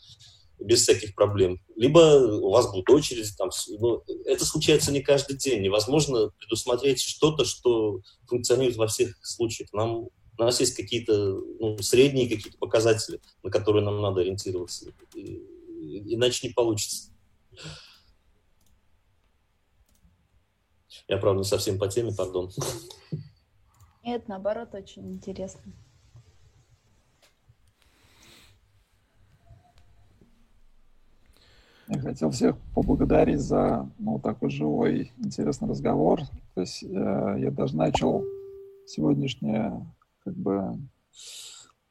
без 0.58 0.82
всяких 0.82 1.14
проблем. 1.14 1.60
Либо 1.76 1.98
у 2.40 2.50
вас 2.50 2.72
будут 2.72 2.90
очереди. 2.90 3.30
Там, 3.38 3.50
ну, 3.78 4.02
это 4.26 4.44
случается 4.44 4.90
не 4.90 5.00
каждый 5.00 5.36
день. 5.36 5.62
Невозможно 5.62 6.32
предусмотреть 6.40 7.00
что-то, 7.00 7.44
что 7.44 8.00
функционирует 8.26 8.76
во 8.76 8.88
всех 8.88 9.16
случаях. 9.22 9.72
Нам, 9.72 10.08
у 10.38 10.44
нас 10.44 10.60
есть 10.60 10.76
какие-то 10.76 11.42
ну, 11.58 11.78
средние 11.78 12.28
какие-то 12.28 12.58
показатели, 12.58 13.20
на 13.42 13.50
которые 13.50 13.84
нам 13.84 14.00
надо 14.00 14.20
ориентироваться. 14.20 14.92
И, 15.14 15.42
иначе 16.14 16.46
не 16.46 16.54
получится. 16.54 17.10
Я, 21.08 21.18
правда, 21.18 21.38
не 21.38 21.44
совсем 21.44 21.78
по 21.78 21.88
теме, 21.88 22.12
пардон. 22.14 22.50
Нет, 24.04 24.28
наоборот, 24.28 24.74
очень 24.74 25.10
интересно. 25.12 25.72
Я 31.88 32.00
хотел 32.00 32.30
всех 32.30 32.56
поблагодарить 32.74 33.40
за 33.40 33.90
ну, 33.98 34.18
такой 34.18 34.50
живой, 34.50 35.12
интересный 35.18 35.68
разговор. 35.68 36.20
То 36.54 36.60
есть 36.60 36.82
э, 36.82 36.86
я 37.38 37.50
даже 37.50 37.76
начал 37.76 38.24
сегодняшнее 38.86 39.86
как 40.28 40.36
бы 40.36 40.78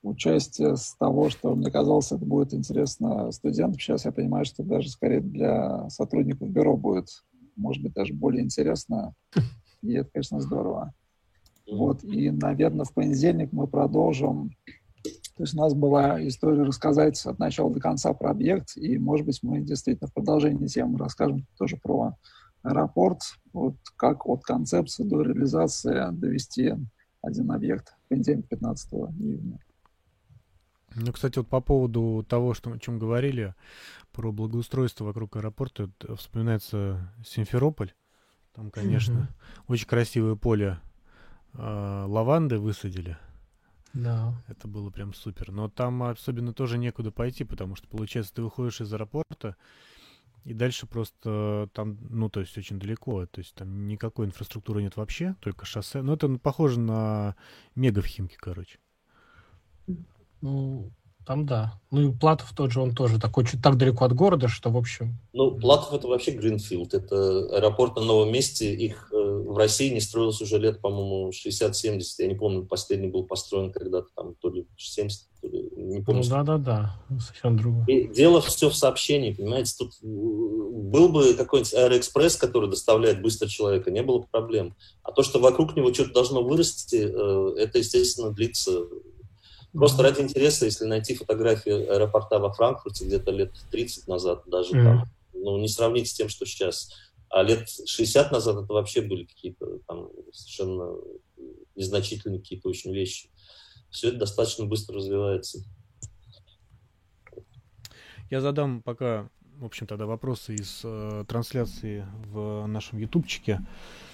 участие 0.04 0.78
с 0.78 0.96
того, 0.96 1.30
что 1.30 1.56
мне 1.56 1.72
казалось, 1.72 2.12
это 2.12 2.24
будет 2.24 2.54
интересно 2.54 3.32
студентам. 3.32 3.80
Сейчас 3.80 4.06
я 4.06 4.12
понимаю, 4.12 4.46
что 4.46 4.64
даже 4.64 4.90
скорее 4.90 5.22
для 5.22 5.90
сотрудников 5.90 6.50
бюро 6.50 6.78
будет, 6.78 7.08
может 7.56 7.82
быть, 7.82 7.94
даже 7.94 8.14
более 8.14 8.44
интересно. 8.44 9.14
И 9.82 9.94
это, 9.94 10.10
конечно, 10.12 10.40
здорово. 10.40 10.94
Вот, 11.70 12.04
и, 12.04 12.30
наверное, 12.32 12.86
в 12.86 12.94
понедельник 12.94 13.52
мы 13.52 13.68
продолжим 13.68 14.52
то 15.36 15.44
есть 15.44 15.54
у 15.54 15.58
нас 15.58 15.76
была 15.76 16.28
история 16.28 16.64
рассказать 16.64 17.24
от 17.24 17.38
начала 17.38 17.72
до 17.72 17.80
конца 17.80 18.12
про 18.14 18.32
объект, 18.32 18.76
и, 18.76 18.98
может 18.98 19.28
быть, 19.28 19.44
мы 19.44 19.62
действительно 19.62 20.08
в 20.08 20.14
продолжении 20.14 20.66
темы 20.66 20.98
расскажем 20.98 21.46
тоже 21.60 21.78
про 21.78 22.16
аэропорт, 22.64 23.20
вот 23.54 23.76
как 23.98 24.26
от 24.26 24.42
концепции 24.42 25.04
до 25.04 25.22
реализации 25.22 26.12
довести 26.12 26.74
один 27.22 27.52
объект 27.52 27.97
понедельник 28.08 28.48
15 28.48 28.94
июня. 28.94 29.60
Ну, 30.96 31.12
кстати, 31.12 31.38
вот 31.38 31.48
по 31.48 31.62
поводу 31.62 32.26
того, 32.28 32.54
что, 32.54 32.72
о 32.72 32.80
чем 32.80 32.98
говорили, 32.98 33.54
про 34.12 34.32
благоустройство 34.32 35.06
вокруг 35.06 35.36
аэропорта, 35.36 35.92
вспоминается 36.16 37.14
Симферополь. 37.24 37.94
Там, 38.54 38.72
конечно, 38.72 39.14
mm-hmm. 39.14 39.64
очень 39.68 39.88
красивое 39.88 40.36
поле 40.36 40.80
э, 41.54 42.06
лаванды 42.08 42.58
высадили. 42.58 43.18
Да. 43.94 44.34
Это 44.48 44.68
было 44.68 44.90
прям 44.90 45.14
супер. 45.14 45.52
Но 45.52 45.70
там 45.70 46.02
особенно 46.04 46.54
тоже 46.54 46.78
некуда 46.78 47.12
пойти, 47.12 47.44
потому 47.44 47.76
что, 47.76 47.88
получается, 47.88 48.34
ты 48.34 48.42
выходишь 48.42 48.82
из 48.82 48.92
аэропорта, 48.92 49.56
и 50.48 50.54
дальше 50.54 50.88
просто 50.88 51.70
там, 51.74 51.98
ну, 52.10 52.30
то 52.30 52.40
есть 52.40 52.58
очень 52.58 52.80
далеко, 52.80 53.26
то 53.26 53.40
есть 53.40 53.54
там 53.54 53.86
никакой 53.86 54.28
инфраструктуры 54.28 54.82
нет 54.82 54.96
вообще, 54.96 55.36
только 55.42 55.66
шоссе. 55.66 56.02
Ну, 56.02 56.14
это 56.14 56.30
похоже 56.38 56.80
на 56.80 57.36
мега 57.76 58.02
в 58.02 58.06
Химки, 58.06 58.38
короче. 58.40 58.80
Ну, 60.40 60.90
там 61.28 61.46
да. 61.46 61.74
Ну 61.92 62.10
и 62.10 62.12
Платов 62.12 62.54
тот 62.56 62.72
же, 62.72 62.82
он 62.82 62.96
тоже 62.96 63.20
такой 63.20 63.46
чуть 63.46 63.62
так 63.62 63.78
далеко 63.78 64.06
от 64.06 64.14
города, 64.14 64.48
что 64.48 64.70
в 64.70 64.78
общем... 64.78 65.18
Ну, 65.34 65.52
Платов 65.52 65.94
это 65.94 66.08
вообще 66.08 66.32
Гринфилд. 66.32 66.94
Это 66.94 67.48
аэропорт 67.54 67.98
на 67.98 68.04
новом 68.04 68.32
месте. 68.32 68.74
Их 68.74 69.10
э, 69.12 69.16
в 69.16 69.58
России 69.58 69.94
не 69.94 70.00
строился 70.00 70.46
уже 70.46 70.58
лет, 70.58 70.80
по-моему, 70.80 71.32
60-70. 71.32 72.02
Я 72.20 72.28
не 72.28 72.36
помню, 72.36 72.66
последний 72.66 73.10
был 73.10 73.26
построен 73.26 73.74
когда-то 73.74 74.08
там 74.16 74.36
то 74.36 74.50
ли 74.50 74.66
70, 74.78 75.28
то 75.42 75.48
ли... 75.50 75.70
Не 75.76 76.02
помню. 76.02 76.24
Ну 76.24 76.30
да-да-да, 76.30 76.96
совсем 77.20 77.58
другое. 77.58 77.86
И 77.88 78.08
дело 78.08 78.40
все 78.40 78.70
в 78.70 78.76
сообщении, 78.76 79.34
понимаете. 79.34 79.74
Тут 79.78 79.96
э, 80.02 80.06
был 80.06 81.10
бы 81.10 81.34
какой-нибудь 81.34 81.74
аэроэкспресс, 81.74 82.38
который 82.38 82.70
доставляет 82.70 83.22
быстро 83.22 83.48
человека, 83.48 83.92
не 83.92 84.02
было 84.02 84.20
бы 84.20 84.28
проблем. 84.28 84.76
А 85.04 85.12
то, 85.12 85.24
что 85.24 85.40
вокруг 85.40 85.76
него 85.76 85.94
что-то 85.94 86.14
должно 86.14 86.42
вырасти, 86.42 87.06
э, 87.06 87.56
это, 87.60 87.80
естественно, 87.80 88.32
длится 88.32 88.88
Просто 89.78 90.04
ради 90.04 90.22
интереса, 90.22 90.66
если 90.66 90.86
найти 90.86 91.14
фотографии 91.14 91.72
аэропорта 91.72 92.40
во 92.40 92.52
Франкфурте 92.52 93.06
где-то 93.06 93.32
лет 93.32 93.54
30 93.72 94.08
назад, 94.08 94.44
даже 94.48 94.76
mm. 94.76 94.84
там, 94.84 95.04
ну, 95.34 95.58
не 95.60 95.68
сравнить 95.68 96.10
с 96.10 96.14
тем, 96.14 96.30
что 96.30 96.46
сейчас. 96.46 96.92
А 97.30 97.44
лет 97.44 97.70
60 97.70 98.32
назад 98.32 98.64
это 98.64 98.74
вообще 98.74 99.02
были 99.02 99.26
какие-то 99.26 99.80
там 99.88 100.10
совершенно 100.32 100.96
незначительные 101.76 102.40
какие-то 102.40 102.70
очень 102.70 102.94
вещи. 102.94 103.30
Все 103.90 104.10
это 104.10 104.18
достаточно 104.18 104.66
быстро 104.66 104.96
развивается. 104.96 105.60
Я 108.30 108.42
задам 108.42 108.82
пока, 108.82 109.30
в 109.58 109.66
общем, 109.66 109.88
тогда 109.88 110.06
вопросы 110.06 110.56
из 110.56 110.82
э, 110.84 111.24
трансляции 111.28 112.06
в 112.26 112.66
нашем 112.66 112.98
ютубчике. 113.00 113.54
А, 113.54 114.07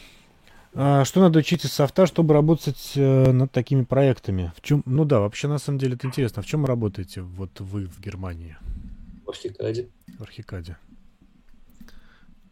что 0.74 1.20
надо 1.22 1.40
учить 1.40 1.66
из 1.66 1.72
софта, 1.72 2.06
чтобы 2.06 2.34
работать 2.34 2.94
э, 2.96 3.32
над 3.32 3.52
такими 3.52 3.84
проектами? 3.84 4.52
В 4.58 4.62
чем, 4.62 4.84
ну 4.86 5.06
да, 5.06 5.20
вообще 5.20 5.48
на 5.48 5.60
самом 5.60 5.80
деле 5.80 5.96
это 5.96 6.08
интересно. 6.08 6.42
В 6.42 6.46
чем 6.46 6.66
работаете 6.66 7.22
вот 7.22 7.60
вы 7.60 7.86
в 7.86 8.00
Германии? 8.00 8.58
В 9.26 9.30
Архикаде. 9.30 9.90
В 10.18 10.24
Архикаде. 10.24 10.78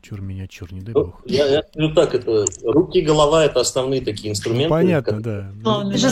Чур 0.02 0.22
меня, 0.22 0.48
чур, 0.48 0.73
не 0.73 0.81
дай 0.81 0.93
ну, 0.95 1.06
бог. 1.06 1.22
Я, 1.26 1.45
я 1.48 1.64
скажу 1.64 1.93
так, 1.93 2.15
это 2.15 2.45
руки 2.64 2.99
и 2.99 3.02
голова 3.03 3.45
это 3.45 3.60
основные 3.60 4.02
такие 4.02 4.31
инструменты. 4.31 4.69
Ну, 4.69 4.69
понятно, 4.69 5.14
как... 5.14 5.22
да. 5.22 5.52
Ну, 5.56 5.91
вы, 5.91 5.98
же, 5.98 6.10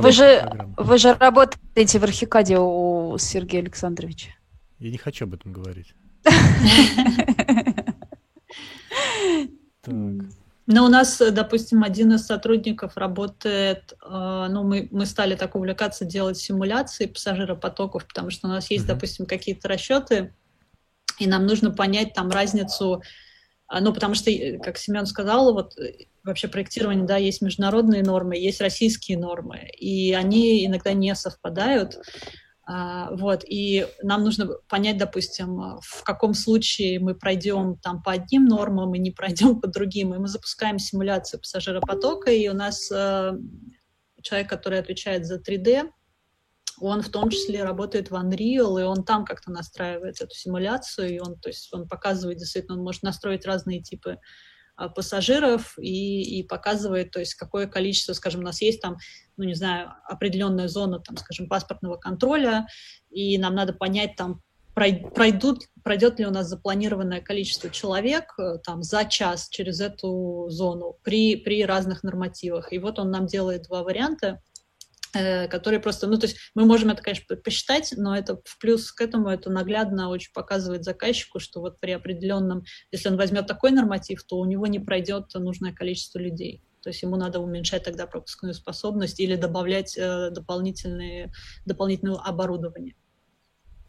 вы, 0.00 0.12
же, 0.12 0.68
вы 0.76 0.98
же 0.98 1.14
работаете 1.14 1.98
в 1.98 2.04
Архикаде 2.04 2.58
у 2.58 3.16
Сергея 3.18 3.62
Александровича. 3.62 4.30
Я 4.78 4.90
не 4.90 4.98
хочу 4.98 5.24
об 5.24 5.34
этом 5.34 5.52
говорить. 5.52 5.94
Так. 9.84 10.24
Но 10.66 10.86
у 10.86 10.88
нас, 10.88 11.18
допустим, 11.18 11.82
один 11.84 12.12
из 12.14 12.24
сотрудников 12.26 12.96
работает, 12.96 13.92
э, 14.02 14.46
ну, 14.50 14.62
мы, 14.62 14.88
мы 14.90 15.04
стали 15.04 15.34
так 15.34 15.54
увлекаться 15.56 16.04
делать 16.04 16.38
симуляции 16.38 17.06
пассажиропотоков, 17.06 18.06
потому 18.06 18.30
что 18.30 18.48
у 18.48 18.50
нас 18.50 18.70
есть, 18.70 18.84
mm-hmm. 18.84 18.88
допустим, 18.88 19.26
какие-то 19.26 19.68
расчеты, 19.68 20.32
и 21.18 21.26
нам 21.26 21.46
нужно 21.46 21.70
понять 21.70 22.14
там 22.14 22.30
разницу 22.30 23.02
А, 23.66 23.80
ну, 23.80 23.92
потому 23.92 24.14
что, 24.14 24.30
э, 24.30 24.58
как 24.58 24.78
Семен 24.78 25.06
сказал, 25.06 25.52
вот 25.52 25.78
э, 25.78 26.06
вообще 26.22 26.48
проектирование, 26.48 27.06
да, 27.06 27.16
есть 27.16 27.42
международные 27.42 28.02
нормы, 28.02 28.36
есть 28.36 28.60
российские 28.60 29.18
нормы, 29.18 29.70
и 29.78 30.12
они 30.12 30.66
иногда 30.66 30.92
не 30.92 31.14
совпадают. 31.14 31.98
А, 32.66 33.10
вот, 33.14 33.44
и 33.46 33.86
нам 34.02 34.24
нужно 34.24 34.46
понять, 34.68 34.96
допустим, 34.96 35.80
в 35.80 36.02
каком 36.02 36.32
случае 36.32 36.98
мы 36.98 37.14
пройдем 37.14 37.76
там 37.76 38.02
по 38.02 38.12
одним 38.12 38.46
нормам 38.46 38.94
и 38.94 38.98
не 38.98 39.10
пройдем 39.10 39.60
по 39.60 39.68
другим. 39.68 40.14
И 40.14 40.18
мы 40.18 40.28
запускаем 40.28 40.78
симуляцию 40.78 41.40
пассажиропотока, 41.40 42.30
и 42.30 42.48
у 42.48 42.54
нас 42.54 42.90
э, 42.90 43.32
человек, 44.22 44.48
который 44.48 44.78
отвечает 44.78 45.26
за 45.26 45.38
3D, 45.38 45.90
он 46.80 47.02
в 47.02 47.08
том 47.08 47.30
числе 47.30 47.62
работает 47.62 48.10
в 48.10 48.14
Unreal, 48.14 48.80
и 48.80 48.84
он 48.84 49.04
там 49.04 49.24
как-то 49.24 49.50
настраивает 49.50 50.20
эту 50.20 50.34
симуляцию, 50.34 51.14
и 51.14 51.18
он, 51.20 51.38
то 51.38 51.48
есть 51.48 51.72
он 51.72 51.86
показывает, 51.86 52.38
действительно, 52.38 52.76
он 52.76 52.82
может 52.82 53.02
настроить 53.02 53.46
разные 53.46 53.80
типы 53.80 54.18
пассажиров 54.94 55.78
и, 55.78 56.40
и 56.40 56.42
показывает, 56.42 57.10
то 57.10 57.20
есть 57.20 57.34
какое 57.34 57.66
количество, 57.66 58.12
скажем, 58.12 58.40
у 58.40 58.44
нас 58.44 58.60
есть 58.60 58.80
там, 58.80 58.96
ну, 59.36 59.44
не 59.44 59.54
знаю, 59.54 59.92
определенная 60.08 60.68
зона, 60.68 61.00
там, 61.00 61.16
скажем, 61.16 61.48
паспортного 61.48 61.96
контроля, 61.96 62.66
и 63.10 63.38
нам 63.38 63.54
надо 63.54 63.72
понять, 63.72 64.16
там, 64.16 64.40
пройдут, 64.74 65.64
пройдет 65.82 66.18
ли 66.18 66.26
у 66.26 66.30
нас 66.30 66.48
запланированное 66.48 67.20
количество 67.20 67.70
человек 67.70 68.34
э, 68.38 68.58
там, 68.64 68.82
за 68.82 69.04
час 69.04 69.48
через 69.48 69.80
эту 69.80 70.46
зону 70.48 70.98
при, 71.02 71.36
при 71.36 71.64
разных 71.64 72.02
нормативах. 72.02 72.72
И 72.72 72.78
вот 72.78 72.98
он 72.98 73.10
нам 73.10 73.26
делает 73.26 73.62
два 73.62 73.82
варианта– 73.82 74.40
которые 75.50 75.80
просто, 75.80 76.06
ну, 76.06 76.18
то 76.18 76.26
есть 76.26 76.38
мы 76.54 76.64
можем 76.64 76.90
это, 76.90 77.02
конечно, 77.02 77.36
посчитать, 77.36 77.94
но 77.96 78.16
это 78.16 78.40
в 78.44 78.58
плюс 78.58 78.92
к 78.92 79.00
этому 79.00 79.28
это 79.28 79.50
наглядно 79.50 80.08
очень 80.08 80.32
показывает 80.32 80.84
заказчику, 80.84 81.38
что 81.38 81.60
вот 81.60 81.80
при 81.80 81.92
определенном, 81.92 82.64
если 82.90 83.08
он 83.08 83.16
возьмет 83.16 83.46
такой 83.46 83.70
норматив, 83.70 84.22
то 84.24 84.38
у 84.38 84.44
него 84.44 84.66
не 84.66 84.78
пройдет 84.78 85.32
нужное 85.34 85.72
количество 85.72 86.18
людей. 86.18 86.62
То 86.82 86.90
есть 86.90 87.02
ему 87.02 87.16
надо 87.16 87.40
уменьшать 87.40 87.84
тогда 87.84 88.06
пропускную 88.06 88.52
способность 88.52 89.18
или 89.18 89.36
добавлять 89.36 89.96
э, 89.96 90.30
дополнительные, 90.30 91.32
дополнительное 91.64 92.16
оборудование. 92.16 92.94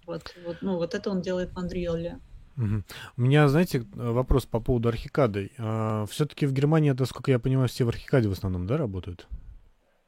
Вот, 0.06 0.34
вот, 0.46 0.58
ну, 0.62 0.76
вот 0.78 0.94
это 0.94 1.10
он 1.10 1.22
делает 1.22 1.52
в 1.52 1.58
Unreal. 1.58 2.22
У 2.58 3.22
меня, 3.22 3.50
знаете, 3.50 3.86
вопрос 3.94 4.46
по 4.46 4.62
поводу 4.62 4.88
архикады. 4.88 5.52
А, 5.58 6.06
все-таки 6.06 6.46
в 6.46 6.54
Германии, 6.54 6.92
это, 6.92 7.06
сколько 7.06 7.32
я 7.32 7.40
понимаю, 7.40 7.68
все 7.68 7.84
в 7.84 7.90
архикаде 7.90 8.30
в 8.30 8.32
основном, 8.32 8.66
да, 8.66 8.78
работают? 8.78 9.28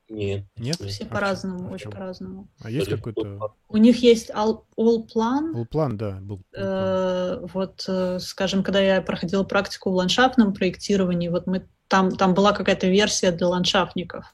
Нет. 0.09 0.45
Нет? 0.57 0.77
Все 0.77 1.03
а 1.03 1.07
по-разному, 1.07 1.71
очень 1.71 1.91
по-разному. 1.91 2.47
А 2.61 2.69
есть 2.69 2.89
какой-то... 2.89 3.53
У 3.67 3.77
них 3.77 4.01
есть 4.01 4.29
all, 4.29 4.63
all 4.77 5.05
Plan. 5.05 5.53
All 5.53 5.67
Plan, 5.67 5.93
да. 5.93 6.19
Был, 6.21 6.41
э, 6.55 7.45
вот, 7.53 7.85
э, 7.87 8.19
скажем, 8.19 8.63
когда 8.63 8.79
я 8.79 9.01
проходила 9.01 9.43
практику 9.43 9.91
в 9.91 9.95
ландшафтном 9.95 10.53
проектировании, 10.53 11.27
вот 11.27 11.45
мы 11.47 11.67
там, 11.87 12.11
там 12.11 12.33
была 12.33 12.53
какая-то 12.53 12.87
версия 12.87 13.31
для 13.31 13.47
ландшафтников. 13.47 14.33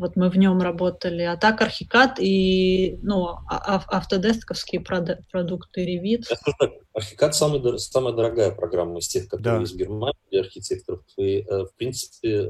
Вот 0.00 0.16
мы 0.16 0.30
в 0.30 0.36
нем 0.36 0.62
работали. 0.62 1.22
А 1.22 1.36
так 1.36 1.60
Архикад 1.60 2.18
и 2.18 2.98
ну, 3.02 3.26
а, 3.26 3.42
а, 3.48 3.84
автодесковские 3.98 4.80
продукты 4.80 5.84
Revit. 5.84 6.24
Я 6.30 6.36
скажу 6.36 6.56
так, 6.58 6.70
Архикад 6.94 7.34
самый, 7.34 7.78
самая 7.78 8.14
дорогая 8.14 8.50
программа 8.50 8.98
из 9.00 9.08
тех, 9.08 9.28
которые 9.28 9.56
да. 9.56 9.60
есть 9.60 9.74
в 9.74 9.76
Германии 9.76 10.16
для 10.30 10.40
архитекторов. 10.40 11.02
И, 11.18 11.40
э, 11.42 11.64
в 11.64 11.74
принципе, 11.76 12.48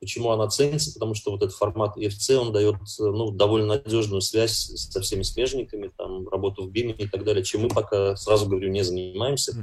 Почему 0.00 0.30
она 0.30 0.48
ценится? 0.48 0.92
Потому 0.94 1.14
что 1.14 1.30
вот 1.30 1.42
этот 1.42 1.54
формат 1.54 1.96
EFC, 1.98 2.34
он 2.36 2.52
дает 2.52 2.76
ну, 2.98 3.30
довольно 3.30 3.66
надежную 3.76 4.22
связь 4.22 4.54
со 4.54 5.00
всеми 5.02 5.22
смежниками, 5.22 5.92
там, 5.96 6.26
работу 6.28 6.64
в 6.64 6.72
BIM 6.72 6.96
и 6.96 7.06
так 7.06 7.22
далее, 7.24 7.44
чем 7.44 7.62
мы 7.62 7.68
пока, 7.68 8.16
сразу 8.16 8.46
говорю, 8.46 8.70
не 8.70 8.82
занимаемся. 8.82 9.54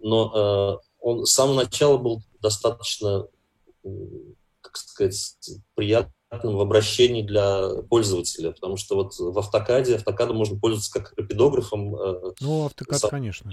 Но 0.00 0.80
э, 0.82 0.88
он 1.00 1.24
с 1.24 1.32
самого 1.32 1.56
начала 1.56 1.96
был 1.96 2.22
достаточно, 2.40 3.26
как 4.60 4.76
сказать, 4.76 5.34
приятным 5.74 6.12
в 6.56 6.60
обращении 6.60 7.22
для 7.22 7.70
пользователя, 7.88 8.52
потому 8.52 8.76
что 8.76 8.96
вот 8.96 9.18
в 9.18 9.38
автокаде, 9.38 9.96
автокадом 9.96 10.36
можно 10.36 10.58
пользоваться 10.58 10.92
как 10.92 11.14
рапидографом. 11.16 11.96
Э, 11.96 12.32
ну, 12.40 12.66
автокад, 12.66 13.00
сам, 13.00 13.10
конечно. 13.10 13.50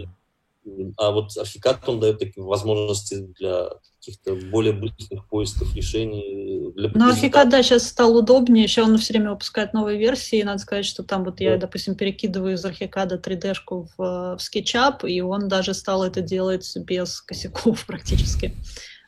А 0.98 1.12
вот 1.12 1.36
архикад, 1.38 1.88
он 1.88 2.00
дает 2.00 2.20
такие 2.20 2.44
возможности 2.44 3.16
для 3.40 3.70
каких-то 4.00 4.36
более 4.52 4.74
быстрых 4.74 5.28
поисков 5.28 5.76
решений. 5.76 6.72
Для 6.76 6.92
ну, 6.94 7.10
архикад, 7.10 7.50
да, 7.50 7.64
сейчас 7.64 7.88
стал 7.88 8.16
удобнее, 8.16 8.64
еще 8.64 8.84
он 8.84 8.98
все 8.98 9.14
время 9.14 9.32
выпускает 9.32 9.74
новые 9.74 9.98
версии, 9.98 10.40
и 10.40 10.44
надо 10.44 10.60
сказать, 10.60 10.86
что 10.86 11.04
там 11.04 11.24
вот 11.24 11.38
да. 11.38 11.46
я, 11.46 11.58
допустим, 11.58 11.96
перекидываю 11.96 12.54
из 12.54 12.66
архикада 12.66 13.16
3D-шку 13.16 13.88
в, 13.98 14.38
в 14.38 14.40
SketchUp, 14.40 15.08
и 15.08 15.22
он 15.22 15.48
даже 15.48 15.74
стал 15.74 16.04
это 16.04 16.22
делать 16.22 16.72
без 16.78 17.22
косяков 17.22 17.86
практически 17.88 18.56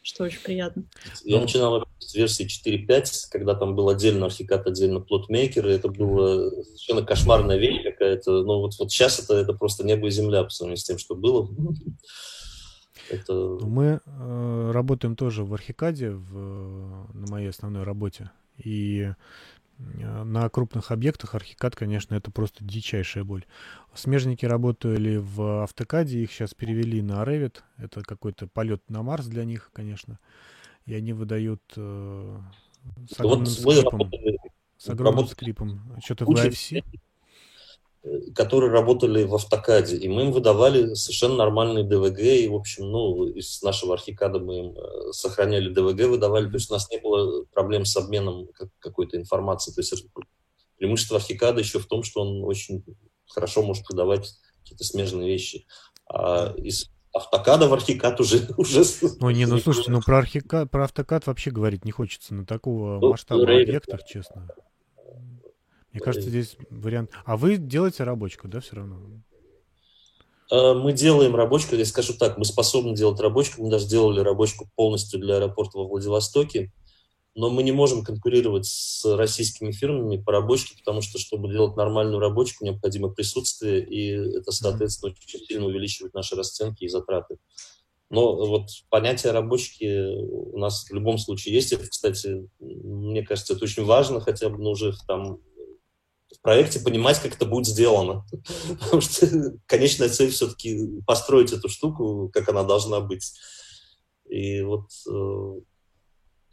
что 0.07 0.23
очень 0.23 0.41
приятно. 0.41 0.83
Я 1.23 1.41
начинал 1.41 1.85
с 1.99 2.15
версии 2.15 2.47
4.5, 2.47 3.29
когда 3.29 3.55
там 3.55 3.75
был 3.75 3.89
отдельно 3.89 4.27
архикад, 4.27 4.65
отдельно 4.65 5.01
плотмейкер, 5.01 5.67
и 5.67 5.73
это 5.73 5.89
было 5.89 6.49
совершенно 6.49 7.03
кошмарная 7.03 7.57
вещь 7.57 7.83
какая-то. 7.83 8.43
Но 8.43 8.61
вот, 8.61 8.73
вот 8.79 8.91
сейчас 8.91 9.19
это, 9.19 9.35
это 9.35 9.53
просто 9.53 9.85
небо 9.85 10.07
и 10.07 10.11
земля 10.11 10.43
по 10.43 10.49
сравнению 10.49 10.77
с 10.77 10.85
тем, 10.85 10.97
что 10.97 11.15
было. 11.15 11.49
Это... 13.09 13.33
Мы 13.61 13.99
э, 14.05 14.71
работаем 14.71 15.15
тоже 15.15 15.43
в 15.43 15.53
архикаде 15.53 16.11
в, 16.11 17.07
на 17.13 17.27
моей 17.27 17.49
основной 17.49 17.83
работе. 17.83 18.31
И 18.57 19.11
на 19.79 20.49
крупных 20.49 20.91
объектах 20.91 21.35
архикад, 21.35 21.75
конечно, 21.75 22.15
это 22.15 22.31
просто 22.31 22.63
дичайшая 22.63 23.23
боль. 23.23 23.45
Смежники 23.93 24.45
работали 24.45 25.17
в 25.17 25.63
автокаде, 25.63 26.19
их 26.19 26.31
сейчас 26.31 26.53
перевели 26.53 27.01
на 27.01 27.23
Revit. 27.23 27.57
Это 27.77 28.01
какой-то 28.01 28.47
полет 28.47 28.89
на 28.89 29.03
Марс 29.03 29.25
для 29.27 29.45
них, 29.45 29.69
конечно. 29.73 30.19
И 30.85 30.93
они 30.93 31.13
выдают 31.13 31.61
э, 31.75 32.39
с 33.09 33.19
огромным 33.19 33.45
вот 33.45 33.75
скрипом. 33.75 34.11
С 34.77 34.89
огромным 34.89 35.27
скрипом. 35.27 35.93
Что-то 36.03 36.25
в 36.25 36.29
IFC 36.29 36.83
которые 38.35 38.71
работали 38.71 39.23
в 39.23 39.35
автокаде, 39.35 39.97
и 39.97 40.07
мы 40.07 40.23
им 40.23 40.31
выдавали 40.31 40.93
совершенно 40.93 41.35
нормальные 41.35 41.83
ДВГ, 41.83 42.19
и, 42.19 42.47
в 42.47 42.55
общем, 42.55 42.89
ну, 42.91 43.25
из 43.25 43.61
нашего 43.61 43.93
архикада 43.93 44.39
мы 44.39 44.59
им 44.59 44.77
э, 44.77 45.11
сохраняли 45.11 45.69
ДВГ, 45.69 46.09
выдавали, 46.09 46.47
то 46.47 46.55
есть 46.55 46.69
у 46.69 46.73
нас 46.73 46.89
не 46.89 46.99
было 46.99 47.45
проблем 47.53 47.85
с 47.85 47.95
обменом 47.97 48.47
какой-то 48.79 49.17
информации, 49.17 49.71
то 49.71 49.81
есть 49.81 50.07
преимущество 50.77 51.17
архикада 51.17 51.59
еще 51.59 51.79
в 51.79 51.87
том, 51.87 52.03
что 52.03 52.21
он 52.21 52.43
очень 52.43 52.83
хорошо 53.27 53.63
может 53.63 53.87
выдавать 53.89 54.33
какие-то 54.61 54.83
смежные 54.83 55.27
вещи. 55.27 55.65
А 56.09 56.53
из 56.57 56.89
автокада 57.13 57.67
в 57.67 57.73
архикад 57.73 58.19
уже... 58.19 58.47
уже 58.57 58.83
Ой, 59.19 59.33
не, 59.33 59.45
ну 59.45 59.57
слушайте, 59.57 59.91
ну 59.91 60.01
про, 60.01 60.19
архикад, 60.19 60.69
про 60.71 60.85
автокад 60.85 61.25
вообще 61.27 61.51
говорить 61.51 61.85
не 61.85 61.91
хочется. 61.91 62.33
На 62.33 62.45
такого 62.45 62.99
ну, 62.99 63.09
масштаба 63.09 63.43
объектах, 63.43 64.05
честно. 64.05 64.47
Мне 65.97 66.05
кажется, 66.05 66.29
здесь 66.29 66.57
вариант... 66.69 67.11
А 67.25 67.37
вы 67.37 67.57
делаете 67.57 68.03
рабочку, 68.03 68.47
да, 68.47 68.59
все 68.59 68.75
равно? 68.75 68.99
Э, 70.51 70.73
мы 70.73 70.93
делаем 70.93 71.35
рабочку, 71.35 71.75
я 71.75 71.85
скажу 71.85 72.13
так, 72.13 72.37
мы 72.37 72.45
способны 72.45 72.95
делать 72.95 73.19
рабочку, 73.19 73.63
мы 73.63 73.69
даже 73.71 73.87
делали 73.87 74.19
рабочку 74.19 74.69
полностью 74.75 75.19
для 75.19 75.37
аэропорта 75.37 75.79
во 75.79 75.87
Владивостоке, 75.87 76.71
но 77.35 77.49
мы 77.49 77.63
не 77.63 77.71
можем 77.71 78.03
конкурировать 78.03 78.65
с 78.65 79.05
российскими 79.15 79.71
фирмами 79.71 80.17
по 80.17 80.31
рабочке, 80.31 80.75
потому 80.77 81.01
что, 81.01 81.19
чтобы 81.19 81.51
делать 81.51 81.75
нормальную 81.75 82.19
рабочку, 82.19 82.63
необходимо 82.63 83.09
присутствие, 83.09 83.83
и 83.83 84.37
это, 84.37 84.51
соответственно, 84.51 85.13
очень 85.13 85.45
сильно 85.45 85.65
увеличивает 85.65 86.13
наши 86.13 86.35
расценки 86.35 86.83
и 86.83 86.89
затраты. 86.89 87.37
Но 88.09 88.37
вот 88.37 88.69
понятие 88.89 89.33
рабочки 89.33 90.15
у 90.17 90.57
нас 90.57 90.85
в 90.89 90.93
любом 90.93 91.17
случае 91.17 91.55
есть. 91.55 91.73
Это, 91.73 91.87
кстати, 91.87 92.47
мне 92.59 93.21
кажется, 93.21 93.53
это 93.53 93.65
очень 93.65 93.83
важно, 93.83 94.21
хотя 94.21 94.49
бы 94.49 94.57
ну, 94.57 94.71
уже 94.71 94.93
там 95.05 95.39
проекте 96.47 96.79
понимать, 96.79 97.19
как 97.19 97.35
это 97.35 97.45
будет 97.45 97.65
сделано. 97.65 98.25
Потому 98.79 99.01
что 99.01 99.27
конечная 99.65 100.07
цель 100.07 100.31
все-таки 100.31 100.79
построить 101.05 101.51
эту 101.51 101.67
штуку, 101.67 102.31
как 102.33 102.47
она 102.47 102.63
должна 102.63 103.01
быть. 103.01 103.33
И 104.29 104.61
вот 104.61 104.85
э, 105.11 105.59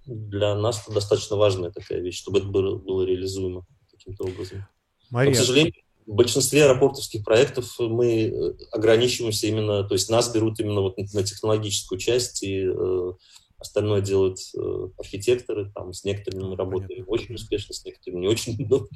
для 0.07 0.57
нас 0.57 0.83
это 0.83 0.95
достаточно 0.95 1.37
важная 1.37 1.71
такая 1.71 2.01
вещь, 2.01 2.19
чтобы 2.19 2.39
это 2.39 2.49
было, 2.49 2.77
было 2.77 3.05
реализуемо 3.05 3.65
каким-то 3.93 4.25
образом. 4.25 4.67
Мария. 5.11 5.31
Но, 5.31 5.37
к 5.37 5.39
сожалению, 5.39 5.75
в 6.07 6.13
большинстве 6.13 6.65
аэропортовских 6.65 7.23
проектов 7.25 7.73
мы 7.79 8.57
ограничиваемся 8.73 9.47
именно, 9.47 9.85
то 9.85 9.95
есть 9.95 10.11
нас 10.11 10.29
берут 10.35 10.59
именно 10.59 10.81
вот 10.81 10.99
на 10.99 11.23
технологическую 11.23 12.01
часть, 12.01 12.43
и 12.43 12.67
э, 12.67 13.13
Остальное 13.59 14.01
делают 14.01 14.39
э, 14.57 14.89
архитекторы, 14.99 15.71
там 15.75 15.93
с 15.93 16.05
некоторыми 16.05 16.43
мы 16.51 16.57
работаем 16.57 16.89
Понятно. 16.89 17.13
очень 17.13 17.35
успешно, 17.35 17.75
с 17.75 17.85
некоторыми 17.85 18.21
не 18.21 18.29
очень, 18.29 18.57
но 18.69 18.87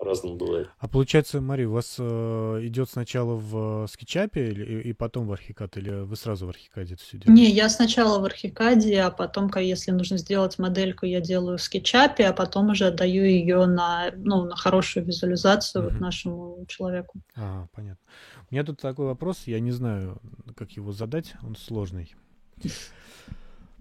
по-разному 0.00 0.36
бывает. 0.36 0.68
А 0.78 0.88
получается, 0.88 1.42
Мария, 1.42 1.68
у 1.68 1.72
вас 1.72 1.96
э, 1.98 2.60
идет 2.62 2.88
сначала 2.88 3.34
в 3.34 3.86
скетчапе 3.86 4.48
или, 4.48 4.82
и 4.82 4.92
потом 4.94 5.26
в 5.26 5.32
архикад, 5.32 5.76
или 5.76 5.90
вы 5.90 6.16
сразу 6.16 6.46
в 6.46 6.48
архикаде 6.48 6.94
это 6.94 7.02
все 7.02 7.18
делаете? 7.18 7.32
Не, 7.32 7.50
я 7.50 7.68
сначала 7.68 8.18
в 8.18 8.24
архикаде, 8.24 9.02
а 9.02 9.10
потом, 9.10 9.50
если 9.56 9.90
нужно 9.90 10.16
сделать 10.16 10.58
модельку, 10.58 11.04
я 11.04 11.20
делаю 11.20 11.58
в 11.58 11.62
скетчапе, 11.62 12.24
а 12.24 12.32
потом 12.32 12.70
уже 12.70 12.86
отдаю 12.86 13.24
ее 13.24 13.66
на, 13.66 14.10
ну, 14.16 14.44
на 14.46 14.56
хорошую 14.56 15.04
визуализацию 15.04 15.82
mm-hmm. 15.84 15.90
вот 15.90 16.00
нашему 16.00 16.64
человеку. 16.66 17.20
А, 17.36 17.66
понятно. 17.74 18.02
У 18.50 18.54
меня 18.54 18.64
тут 18.64 18.80
такой 18.80 19.04
вопрос, 19.04 19.42
я 19.44 19.60
не 19.60 19.70
знаю, 19.70 20.18
как 20.56 20.72
его 20.72 20.92
задать, 20.92 21.34
он 21.42 21.56
сложный. 21.56 22.14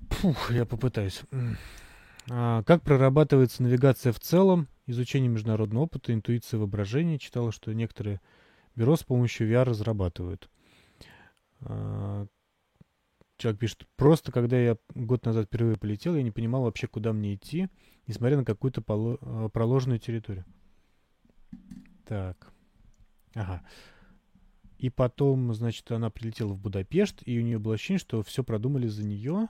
Фух, 0.10 0.52
я 0.52 0.65
попытаюсь. 0.65 1.22
А, 2.30 2.64
как 2.64 2.84
прорабатывается 2.84 3.64
навигация 3.64 4.11
в 4.11 4.19
целом, 4.19 4.68
изучение 4.86 5.30
международного 5.30 5.84
опыта, 5.84 6.14
интуиция 6.14 6.60
воображения? 6.60 7.18
Читала, 7.18 7.52
что 7.52 7.73
некоторые 7.73 8.22
бюро 8.76 8.95
с 8.95 9.03
помощью 9.03 9.49
VR 9.49 9.64
разрабатывают. 9.64 10.49
А, 11.61 12.27
человек 13.38 13.60
пишет, 13.60 13.88
просто 13.95 14.31
когда 14.31 14.60
я 14.60 14.77
год 14.94 15.26
назад 15.26 15.48
впервые 15.48 15.77
полетел, 15.77 16.15
я 16.15 16.23
не 16.23 16.31
понимал 16.31 16.64
вообще, 16.64 16.88
куда 16.88 17.14
мне 17.14 17.36
идти, 17.36 17.69
несмотря 18.07 18.38
на 18.38 18.45
какую-то 18.45 18.84
а, 18.88 19.49
проложенную 19.49 19.99
территорию. 19.99 20.45
Так. 22.06 22.52
Ага. 23.34 23.64
И 24.77 24.90
потом, 24.90 25.53
значит, 25.53 25.91
она 25.91 26.10
прилетела 26.10 26.53
в 26.53 26.57
Будапешт, 26.57 27.22
и 27.26 27.38
у 27.38 27.41
нее 27.41 27.60
было 27.60 27.76
ощущение, 27.76 27.99
что 27.99 28.23
все 28.23 28.44
продумали 28.44 28.88
за 28.88 29.06
нее. 29.06 29.49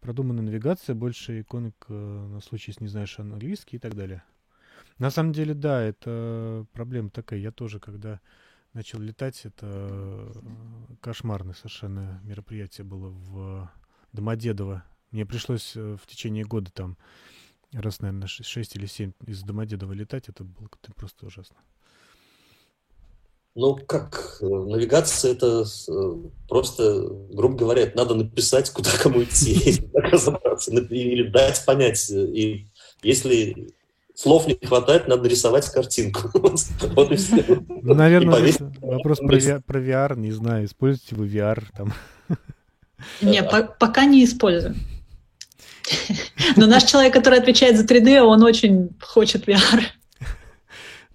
Продуманная 0.00 0.44
навигация, 0.44 0.94
больше 0.94 1.40
иконок 1.40 1.86
э, 1.88 1.92
на 1.94 2.40
случай, 2.40 2.70
если 2.70 2.84
не 2.84 2.88
знаешь 2.88 3.18
английский 3.18 3.76
и 3.76 3.78
так 3.80 3.94
далее. 3.94 4.22
На 4.98 5.10
самом 5.10 5.32
деле, 5.32 5.54
да, 5.54 5.82
это 5.82 6.66
проблема 6.72 7.10
такая. 7.10 7.40
Я 7.40 7.50
тоже, 7.50 7.80
когда 7.80 8.20
начал 8.72 9.00
летать, 9.00 9.44
это 9.44 9.66
э, 9.66 10.32
кошмарное 11.00 11.54
совершенно 11.54 12.20
мероприятие 12.24 12.84
было 12.84 13.08
в 13.08 13.70
Домодедово. 14.12 14.84
Мне 15.10 15.26
пришлось 15.26 15.76
э, 15.76 15.96
в 16.00 16.06
течение 16.06 16.44
года 16.44 16.70
там 16.70 16.96
раз, 17.72 18.00
наверное, 18.00 18.28
6 18.28 18.76
или 18.76 18.86
7 18.86 19.12
из 19.26 19.42
Домодедова 19.42 19.92
летать. 19.92 20.28
Это 20.28 20.44
было 20.44 20.68
просто 20.94 21.26
ужасно. 21.26 21.56
Ну, 23.58 23.74
как 23.74 24.36
э, 24.42 24.46
навигация, 24.46 25.32
это 25.32 25.64
просто, 26.46 27.08
грубо 27.32 27.56
говоря, 27.56 27.84
это 27.84 27.96
надо 27.96 28.14
написать, 28.14 28.68
куда 28.68 28.90
кому 29.02 29.22
идти, 29.22 29.88
разобраться, 29.94 30.70
или 30.70 31.26
дать 31.28 31.64
понять. 31.64 32.10
И 32.10 32.66
если 33.02 33.72
слов 34.14 34.46
не 34.46 34.58
хватает, 34.62 35.08
надо 35.08 35.26
рисовать 35.26 35.70
картинку. 35.70 36.30
вот 36.34 37.12
и 37.12 37.16
все. 37.16 37.44
Ну, 37.48 37.94
наверное, 37.94 38.52
вопрос 38.82 39.20
про, 39.20 39.60
про 39.60 39.80
VR, 39.80 40.18
не 40.18 40.32
знаю, 40.32 40.66
используете 40.66 41.14
вы 41.14 41.26
VR 41.26 41.64
там? 41.74 41.94
Не, 43.22 43.42
пока 43.42 44.04
не 44.04 44.22
использую. 44.22 44.74
Но 46.56 46.66
наш 46.66 46.84
человек, 46.84 47.14
который 47.14 47.38
отвечает 47.38 47.78
за 47.78 47.84
3D, 47.84 48.20
он 48.20 48.42
очень 48.42 48.90
хочет 49.00 49.48
VR. 49.48 49.80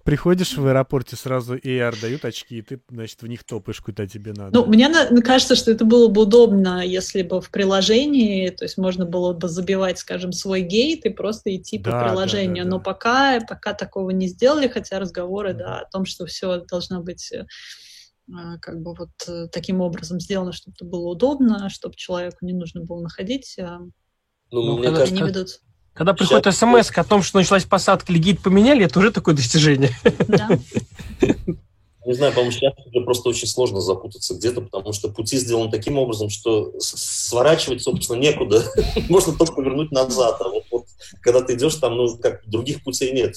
Приходишь 0.04 0.56
в 0.56 0.66
аэропорте, 0.66 1.14
сразу 1.14 1.56
AR 1.56 2.00
дают 2.00 2.24
очки, 2.24 2.58
и 2.58 2.62
ты, 2.62 2.80
значит, 2.90 3.22
в 3.22 3.26
них 3.28 3.44
топаешь, 3.44 3.80
куда 3.80 4.06
тебе 4.06 4.32
надо. 4.32 4.50
Ну, 4.52 4.66
мне 4.66 4.88
кажется, 5.22 5.54
что 5.54 5.70
это 5.70 5.84
было 5.84 6.08
бы 6.08 6.22
удобно, 6.22 6.84
если 6.84 7.22
бы 7.22 7.40
в 7.40 7.50
приложении, 7.50 8.48
то 8.50 8.64
есть 8.64 8.78
можно 8.78 9.06
было 9.06 9.32
бы 9.32 9.48
забивать, 9.48 9.98
скажем, 9.98 10.32
свой 10.32 10.62
гейт 10.62 11.04
и 11.04 11.10
просто 11.10 11.54
идти 11.54 11.78
да, 11.78 11.92
по 11.92 12.08
приложению. 12.08 12.64
Да, 12.64 12.70
да, 12.70 12.70
да. 12.70 12.70
Но 12.70 12.80
пока, 12.80 13.40
пока 13.48 13.74
такого 13.74 14.10
не 14.10 14.26
сделали, 14.26 14.66
хотя 14.66 14.98
разговоры, 14.98 15.50
mm-hmm. 15.50 15.58
да, 15.58 15.80
о 15.80 15.90
том, 15.90 16.04
что 16.04 16.26
все 16.26 16.58
должно 16.64 17.00
быть 17.00 17.32
э, 17.32 17.44
как 18.60 18.82
бы 18.82 18.94
вот 18.94 19.10
э, 19.28 19.46
таким 19.52 19.80
образом 19.80 20.18
сделано, 20.18 20.52
чтобы 20.52 20.74
это 20.76 20.84
было 20.84 21.10
удобно, 21.10 21.68
чтобы 21.68 21.94
человеку 21.94 22.38
не 22.42 22.52
нужно 22.52 22.82
было 22.82 23.02
находить. 23.02 23.56
А, 23.60 23.78
ну, 24.50 24.62
ну 24.62 24.78
мне 24.78 24.88
кажется, 24.88 25.14
не 25.14 25.22
ведут. 25.22 25.60
Когда 25.94 26.14
приходит 26.14 26.54
смс 26.54 26.90
о 26.94 27.04
том, 27.04 27.22
что 27.22 27.38
началась 27.38 27.64
посадка, 27.64 28.12
или 28.12 28.34
поменяли, 28.34 28.86
это 28.86 28.98
уже 28.98 29.10
такое 29.10 29.34
достижение. 29.34 29.90
Да. 30.28 30.48
Не 32.04 32.14
знаю, 32.14 32.32
по-моему, 32.32 32.50
сейчас 32.50 32.74
уже 32.84 33.04
просто 33.04 33.28
очень 33.28 33.46
сложно 33.46 33.80
запутаться 33.80 34.34
где-то, 34.34 34.62
потому 34.62 34.92
что 34.92 35.08
пути 35.08 35.36
сделаны 35.36 35.70
таким 35.70 35.98
образом, 35.98 36.30
что 36.30 36.72
сворачивать, 36.80 37.82
собственно, 37.82 38.18
некуда. 38.18 38.64
Можно 39.08 39.34
только 39.34 39.54
повернуть 39.54 39.92
назад. 39.92 40.40
А 40.40 40.48
вот, 40.48 40.64
вот 40.72 40.86
когда 41.20 41.42
ты 41.42 41.54
идешь, 41.54 41.76
там, 41.76 41.96
ну, 41.96 42.18
как 42.18 42.42
других 42.48 42.82
путей 42.82 43.12
нет. 43.12 43.36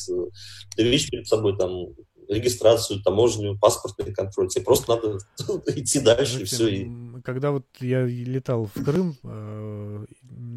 Ты 0.75 0.83
видишь 0.83 1.09
перед 1.09 1.27
собой 1.27 1.55
там 1.57 1.89
регистрацию, 2.27 3.03
таможню, 3.03 3.57
паспортный 3.59 4.11
контроль. 4.11 4.47
Тебе 4.47 4.63
просто 4.63 4.95
надо 4.95 5.19
идти 5.79 5.99
дальше, 5.99 6.41
и 6.41 6.45
все. 6.45 6.67
И... 6.67 6.87
Когда 7.23 7.51
вот 7.51 7.65
я 7.79 8.03
летал 8.03 8.69
в 8.73 8.83
Крым, 8.83 9.15
э, 9.23 10.05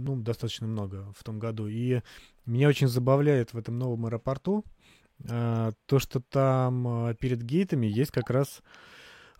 ну, 0.08 0.22
достаточно 0.22 0.66
много 0.66 1.12
в 1.16 1.22
том 1.22 1.38
году, 1.38 1.66
и 1.68 2.00
меня 2.46 2.68
очень 2.68 2.88
забавляет 2.88 3.52
в 3.52 3.58
этом 3.58 3.78
новом 3.78 4.06
аэропорту 4.06 4.64
э, 5.24 5.72
то, 5.86 5.98
что 5.98 6.20
там 6.20 7.08
э, 7.08 7.14
перед 7.14 7.42
гейтами 7.42 7.86
есть 7.86 8.10
как 8.10 8.30
раз 8.30 8.62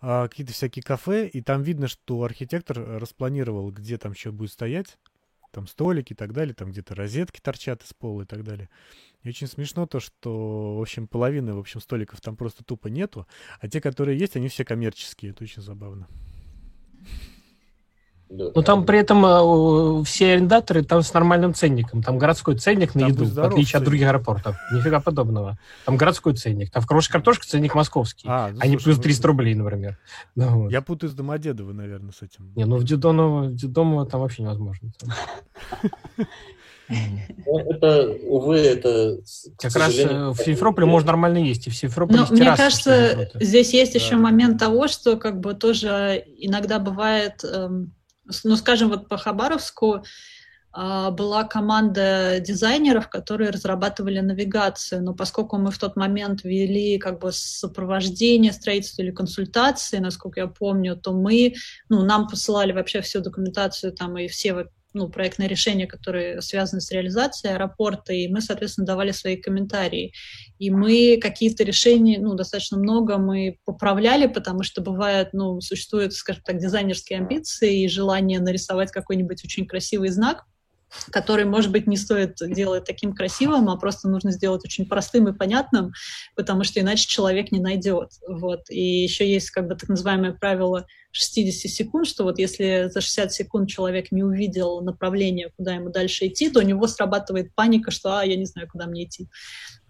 какие-то 0.01 0.53
всякие 0.53 0.81
кафе, 0.81 1.27
и 1.27 1.41
там 1.41 1.61
видно, 1.61 1.89
что 1.89 2.23
архитектор 2.23 2.79
распланировал, 3.01 3.69
где 3.69 3.97
там 3.97 4.13
еще 4.13 4.31
будет 4.31 4.51
стоять, 4.51 4.97
там 5.51 5.67
столики 5.67 6.13
и 6.13 6.15
так 6.15 6.31
далее, 6.31 6.53
там 6.53 6.71
где-то 6.71 6.95
розетки 6.95 7.41
торчат 7.41 7.83
из 7.83 7.93
пола 7.93 8.21
и 8.21 8.25
так 8.25 8.45
далее. 8.45 8.69
И 9.23 9.27
очень 9.29 9.47
смешно 9.47 9.87
то, 9.87 9.99
что, 9.99 10.77
в 10.77 10.81
общем, 10.81 11.05
половины, 11.05 11.53
в 11.53 11.59
общем, 11.59 11.81
столиков 11.81 12.21
там 12.21 12.37
просто 12.37 12.63
тупо 12.63 12.87
нету, 12.87 13.27
а 13.59 13.67
те, 13.67 13.81
которые 13.81 14.17
есть, 14.17 14.37
они 14.37 14.47
все 14.47 14.63
коммерческие. 14.63 15.31
Это 15.31 15.43
очень 15.43 15.61
забавно. 15.61 16.07
Но 18.29 18.51
ну, 18.53 18.61
там 18.61 18.85
при 18.85 18.99
этом 18.99 19.25
э, 19.25 20.03
все 20.03 20.33
арендаторы 20.33 20.83
там 20.83 21.01
с 21.01 21.11
нормальным 21.13 21.55
ценником. 21.55 22.03
Там 22.03 22.19
городской 22.19 22.55
ценник 22.55 22.93
на 22.93 23.01
там 23.01 23.09
еду, 23.09 23.25
в 23.25 23.39
отличие 23.39 23.71
ценник. 23.71 23.75
от 23.75 23.83
других 23.83 24.07
аэропортов. 24.07 24.55
Нифига 24.71 24.99
подобного. 24.99 25.57
Там 25.85 25.97
городской 25.97 26.35
ценник. 26.35 26.71
Там 26.71 26.83
в 26.83 26.87
хорошей 26.87 27.11
картошке 27.11 27.49
ценник 27.49 27.73
московский. 27.73 28.27
А, 28.29 28.51
ну, 28.51 28.59
а 28.61 28.67
не 28.67 28.77
плюс 28.77 28.99
300 28.99 29.23
ну, 29.23 29.27
рублей, 29.31 29.55
например. 29.55 29.97
Ну, 30.35 30.63
вот. 30.63 30.71
Я 30.71 30.81
путаю 30.81 31.09
с 31.09 31.15
Домодедово, 31.15 31.73
наверное, 31.73 32.11
с 32.11 32.21
этим. 32.21 32.53
Не, 32.55 32.65
ну 32.65 32.77
в 32.77 32.83
Дедоново, 32.83 33.45
в 33.45 33.55
Дедомово 33.55 34.05
там 34.05 34.21
вообще 34.21 34.43
невозможно. 34.43 34.91
Ну, 36.89 37.59
это, 37.59 38.15
увы, 38.23 38.57
это... 38.57 39.19
Как 39.57 39.75
раз 39.75 39.95
э, 39.95 40.29
в 40.29 40.37
Симферополе 40.37 40.87
можно 40.87 41.07
нормально 41.07 41.37
есть, 41.37 41.67
и 41.67 41.69
в 41.69 41.75
Симферополе 41.75 42.21
Но 42.21 42.27
Мне 42.35 42.55
кажется, 42.55 43.29
здесь 43.35 43.73
есть 43.73 43.93
да. 43.93 43.99
еще 43.99 44.15
момент 44.15 44.59
того, 44.59 44.87
что 44.87 45.17
как 45.17 45.39
бы 45.39 45.53
тоже 45.53 46.23
иногда 46.37 46.79
бывает, 46.79 47.43
эм, 47.43 47.93
ну, 48.43 48.55
скажем, 48.55 48.89
вот 48.89 49.07
по 49.07 49.17
Хабаровску 49.17 50.03
э, 50.75 51.11
была 51.11 51.43
команда 51.43 52.39
дизайнеров, 52.39 53.09
которые 53.09 53.49
разрабатывали 53.49 54.19
навигацию, 54.19 55.03
но 55.03 55.13
поскольку 55.13 55.57
мы 55.57 55.71
в 55.71 55.77
тот 55.77 55.95
момент 55.95 56.43
вели 56.43 56.97
как 56.97 57.19
бы 57.19 57.31
сопровождение 57.31 58.51
строительства 58.51 59.01
или 59.01 59.11
консультации, 59.11 59.97
насколько 59.97 60.39
я 60.39 60.47
помню, 60.47 60.95
то 60.95 61.13
мы, 61.13 61.55
ну, 61.89 62.03
нам 62.03 62.27
посылали 62.27 62.71
вообще 62.71 63.01
всю 63.01 63.21
документацию 63.21 63.93
там 63.93 64.17
и 64.17 64.27
все 64.27 64.69
ну, 64.93 65.09
проектные 65.09 65.47
решения, 65.47 65.87
которые 65.87 66.41
связаны 66.41 66.81
с 66.81 66.91
реализацией 66.91 67.53
аэропорта, 67.53 68.13
и 68.13 68.27
мы, 68.27 68.41
соответственно, 68.41 68.87
давали 68.87 69.11
свои 69.11 69.35
комментарии. 69.37 70.13
И 70.57 70.71
мы 70.71 71.19
какие-то 71.21 71.63
решения, 71.63 72.19
ну, 72.19 72.33
достаточно 72.33 72.77
много 72.77 73.17
мы 73.17 73.57
поправляли, 73.65 74.27
потому 74.27 74.63
что 74.63 74.81
бывает, 74.81 75.29
ну, 75.33 75.61
существуют, 75.61 76.13
скажем 76.13 76.43
так, 76.43 76.57
дизайнерские 76.57 77.19
амбиции 77.19 77.83
и 77.83 77.87
желание 77.87 78.39
нарисовать 78.39 78.91
какой-нибудь 78.91 79.43
очень 79.43 79.67
красивый 79.67 80.09
знак, 80.09 80.45
который, 81.11 81.45
может 81.45 81.71
быть, 81.71 81.87
не 81.87 81.97
стоит 81.97 82.37
делать 82.39 82.85
таким 82.85 83.13
красивым, 83.13 83.69
а 83.69 83.77
просто 83.77 84.09
нужно 84.09 84.31
сделать 84.31 84.65
очень 84.65 84.87
простым 84.87 85.27
и 85.27 85.37
понятным, 85.37 85.91
потому 86.35 86.63
что 86.63 86.79
иначе 86.79 87.07
человек 87.07 87.51
не 87.51 87.59
найдет. 87.59 88.11
Вот. 88.27 88.69
И 88.69 89.03
еще 89.03 89.31
есть 89.31 89.51
как 89.51 89.67
бы 89.67 89.75
так 89.75 89.89
называемое 89.89 90.33
правило 90.33 90.85
60 91.11 91.71
секунд, 91.71 92.07
что 92.07 92.23
вот 92.23 92.39
если 92.39 92.89
за 92.91 93.01
60 93.01 93.31
секунд 93.31 93.69
человек 93.69 94.11
не 94.11 94.23
увидел 94.23 94.81
направление, 94.81 95.51
куда 95.57 95.73
ему 95.73 95.89
дальше 95.89 96.27
идти, 96.27 96.49
то 96.49 96.59
у 96.59 96.63
него 96.63 96.87
срабатывает 96.87 97.53
паника, 97.55 97.91
что 97.91 98.19
«а, 98.19 98.25
я 98.25 98.35
не 98.35 98.45
знаю, 98.45 98.67
куда 98.71 98.87
мне 98.87 99.05
идти». 99.05 99.27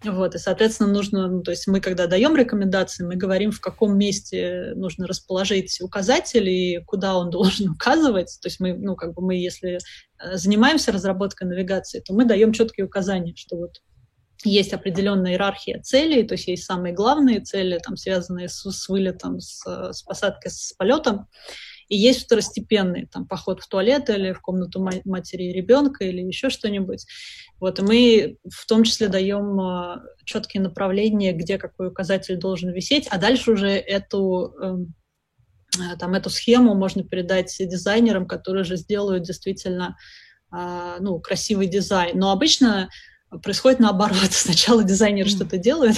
Вот, 0.02 0.34
и, 0.34 0.38
соответственно, 0.38 0.90
нужно, 0.90 1.28
ну, 1.28 1.42
то 1.42 1.50
есть 1.50 1.66
мы, 1.66 1.80
когда 1.80 2.06
даем 2.06 2.34
рекомендации, 2.34 3.04
мы 3.04 3.16
говорим, 3.16 3.50
в 3.50 3.60
каком 3.60 3.98
месте 3.98 4.72
нужно 4.74 5.06
расположить 5.06 5.78
указатель 5.82 6.48
и 6.48 6.82
куда 6.86 7.16
он 7.16 7.30
должен 7.30 7.70
указывать. 7.70 8.38
То 8.40 8.48
есть 8.48 8.60
мы, 8.60 8.72
ну, 8.72 8.96
как 8.96 9.12
бы 9.14 9.22
мы, 9.22 9.34
если 9.36 9.74
э, 9.74 10.36
занимаемся 10.36 10.92
разработкой 10.92 11.48
навигации, 11.48 12.00
то 12.00 12.14
мы 12.14 12.24
даем 12.24 12.52
четкие 12.52 12.86
указания, 12.86 13.34
что 13.36 13.56
вот 13.56 13.82
есть 14.42 14.72
определенная 14.72 15.32
иерархия 15.32 15.82
целей, 15.82 16.22
то 16.22 16.32
есть 16.32 16.48
есть 16.48 16.64
самые 16.64 16.94
главные 16.94 17.40
цели, 17.40 17.78
там, 17.78 17.98
связанные 17.98 18.48
с, 18.48 18.62
с 18.62 18.88
вылетом, 18.88 19.38
с, 19.38 19.62
с 19.92 20.02
посадкой, 20.02 20.50
с 20.50 20.72
полетом, 20.78 21.26
и 21.90 21.96
есть 21.96 22.24
второстепенные, 22.24 23.06
там, 23.06 23.26
поход 23.26 23.60
в 23.60 23.68
туалет 23.68 24.08
или 24.08 24.32
в 24.32 24.40
комнату 24.40 24.80
матери 25.04 25.42
и 25.44 25.52
ребенка 25.52 26.04
или 26.04 26.22
еще 26.22 26.48
что-нибудь. 26.48 27.04
Вот, 27.58 27.80
и 27.80 27.82
мы 27.82 28.36
в 28.48 28.64
том 28.66 28.84
числе 28.84 29.08
даем 29.08 29.60
а, 29.60 30.00
четкие 30.24 30.62
направления, 30.62 31.32
где 31.32 31.58
какой 31.58 31.88
указатель 31.88 32.36
должен 32.36 32.70
висеть, 32.70 33.08
а 33.10 33.18
дальше 33.18 33.50
уже 33.50 33.70
эту, 33.70 34.54
эм, 34.62 34.94
э, 35.76 35.96
там, 35.98 36.14
эту 36.14 36.30
схему 36.30 36.74
можно 36.74 37.02
передать 37.02 37.54
дизайнерам, 37.58 38.26
которые 38.26 38.64
же 38.64 38.76
сделают 38.76 39.24
действительно 39.24 39.96
а, 40.52 40.98
ну, 41.00 41.18
красивый 41.18 41.66
дизайн. 41.66 42.18
Но 42.18 42.30
обычно 42.30 42.88
происходит 43.42 43.80
наоборот. 43.80 44.16
Сначала 44.30 44.84
дизайнер 44.84 45.28
что-то 45.28 45.58
делает, 45.58 45.96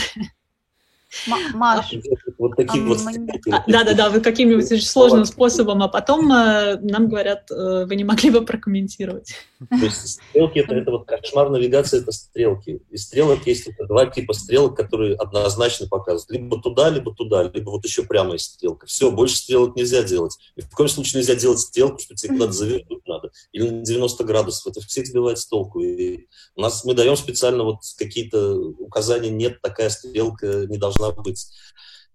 Маш. 1.54 1.94
Вот 2.38 2.56
таким 2.56 2.88
вот... 2.88 2.98
Да-да-да, 3.66 4.10
вы 4.10 4.20
каким-нибудь 4.20 4.70
очень 4.70 4.86
сложным 4.86 5.24
способом, 5.24 5.82
а 5.82 5.88
потом 5.88 6.30
э, 6.32 6.78
нам 6.80 7.08
говорят, 7.08 7.50
э, 7.50 7.84
вы 7.86 7.96
не 7.96 8.04
могли 8.04 8.30
бы 8.30 8.44
прокомментировать. 8.44 9.34
То 9.68 9.76
есть 9.76 10.20
стрелки 10.30 10.58
это, 10.58 10.74
это 10.74 10.90
вот 10.90 11.06
кошмар 11.06 11.50
навигации, 11.50 12.00
это 12.00 12.12
стрелки. 12.12 12.82
И 12.90 12.96
стрелок 12.96 13.46
есть 13.46 13.66
это 13.66 13.86
два 13.86 14.06
типа 14.06 14.32
стрелок, 14.32 14.76
которые 14.76 15.14
однозначно 15.14 15.86
показывают. 15.86 16.30
Либо 16.30 16.60
туда, 16.60 16.88
либо 16.90 17.14
туда, 17.14 17.44
либо 17.44 17.70
вот 17.70 17.84
еще 17.84 18.02
прямая 18.02 18.38
стрелка. 18.38 18.86
Все, 18.86 19.10
больше 19.10 19.36
стрелок 19.36 19.76
нельзя 19.76 20.02
делать. 20.02 20.36
И 20.56 20.62
в 20.62 20.70
коем 20.70 20.88
случае 20.88 21.20
нельзя 21.20 21.34
делать 21.34 21.60
стрелку, 21.60 21.98
что 22.00 22.14
тебе 22.14 22.34
куда-то 22.34 22.52
завернуть 22.52 23.06
надо. 23.06 23.30
Или 23.52 23.70
на 23.70 23.84
90 23.84 24.24
градусов. 24.24 24.66
Это 24.66 24.84
всех 24.86 25.06
сбивает 25.06 25.38
с 25.38 25.46
толку. 25.46 25.80
И 25.80 26.26
у 26.56 26.60
нас 26.60 26.84
мы 26.84 26.94
даем 26.94 27.16
специально 27.16 27.64
вот 27.64 27.78
какие-то 27.96 28.56
указания, 28.56 29.30
нет, 29.30 29.60
такая 29.60 29.90
стрелка 29.90 30.66
не 30.66 30.78
должна 30.78 31.01
быть. 31.10 31.46